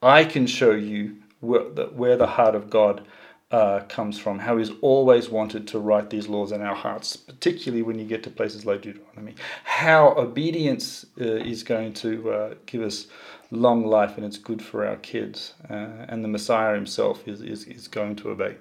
I 0.00 0.24
can 0.24 0.46
show 0.46 0.72
you 0.72 1.16
where 1.40 1.68
the, 1.68 1.86
where 1.86 2.16
the 2.16 2.26
heart 2.26 2.54
of 2.54 2.70
God 2.70 3.06
uh, 3.52 3.80
comes 3.88 4.18
from, 4.18 4.38
how 4.38 4.56
He's 4.56 4.70
always 4.80 5.28
wanted 5.28 5.68
to 5.68 5.78
write 5.78 6.10
these 6.10 6.26
laws 6.26 6.52
in 6.52 6.62
our 6.62 6.74
hearts, 6.74 7.16
particularly 7.16 7.82
when 7.82 7.98
you 7.98 8.04
get 8.06 8.22
to 8.24 8.30
places 8.30 8.66
like 8.66 8.82
Deuteronomy. 8.82 9.34
How 9.64 10.14
obedience 10.16 11.06
uh, 11.20 11.24
is 11.24 11.62
going 11.62 11.92
to 11.94 12.32
uh, 12.32 12.54
give 12.66 12.82
us 12.82 13.06
long 13.50 13.86
life 13.86 14.16
and 14.16 14.24
it's 14.24 14.38
good 14.38 14.62
for 14.62 14.86
our 14.86 14.96
kids, 14.96 15.52
uh, 15.68 16.06
and 16.08 16.24
the 16.24 16.28
Messiah 16.28 16.74
Himself 16.74 17.28
is, 17.28 17.42
is, 17.42 17.64
is 17.66 17.86
going 17.88 18.16
to 18.16 18.30
obey. 18.30 18.56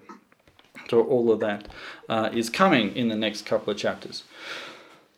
So 0.90 1.04
all 1.04 1.32
of 1.32 1.40
that 1.40 1.70
uh, 2.10 2.30
is 2.34 2.50
coming 2.50 2.96
in 2.96 3.08
the 3.08 3.16
next 3.16 3.46
couple 3.46 3.72
of 3.72 3.78
chapters. 3.78 4.24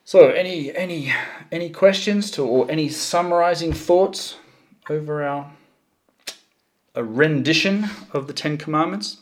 So 0.04 0.28
any 0.28 0.74
any 0.76 1.12
any 1.50 1.70
questions 1.70 2.30
to 2.32 2.44
or 2.44 2.70
any 2.70 2.90
summarizing 2.90 3.72
thoughts 3.72 4.36
over 4.90 5.24
our 5.24 5.50
a 6.94 7.02
rendition 7.02 7.90
of 8.12 8.26
the 8.26 8.32
Ten 8.32 8.56
Commandments. 8.56 9.18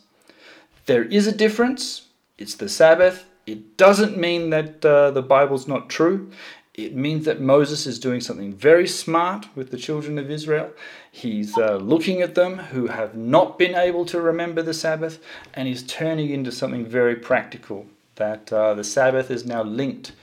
There 0.85 1.03
is 1.03 1.27
a 1.27 1.35
difference. 1.35 2.07
It's 2.37 2.55
the 2.55 2.69
Sabbath. 2.69 3.25
It 3.45 3.77
doesn't 3.77 4.17
mean 4.17 4.49
that 4.49 4.83
uh, 4.85 5.11
the 5.11 5.21
Bible's 5.21 5.67
not 5.67 5.89
true. 5.89 6.31
It 6.73 6.95
means 6.95 7.25
that 7.25 7.39
Moses 7.39 7.85
is 7.85 7.99
doing 7.99 8.19
something 8.19 8.53
very 8.53 8.87
smart 8.87 9.45
with 9.55 9.69
the 9.69 9.77
children 9.77 10.17
of 10.17 10.31
Israel. 10.31 10.71
He's 11.11 11.55
uh, 11.57 11.75
looking 11.75 12.21
at 12.21 12.33
them 12.35 12.57
who 12.57 12.87
have 12.87 13.15
not 13.15 13.59
been 13.59 13.75
able 13.75 14.05
to 14.07 14.19
remember 14.19 14.61
the 14.63 14.73
Sabbath, 14.73 15.19
and 15.53 15.67
he's 15.67 15.83
turning 15.83 16.31
into 16.31 16.51
something 16.51 16.85
very 16.85 17.15
practical. 17.15 17.85
That 18.15 18.51
uh, 18.51 18.73
the 18.73 18.83
Sabbath 18.83 19.29
is 19.29 19.45
now 19.45 19.63
linked 19.63 20.13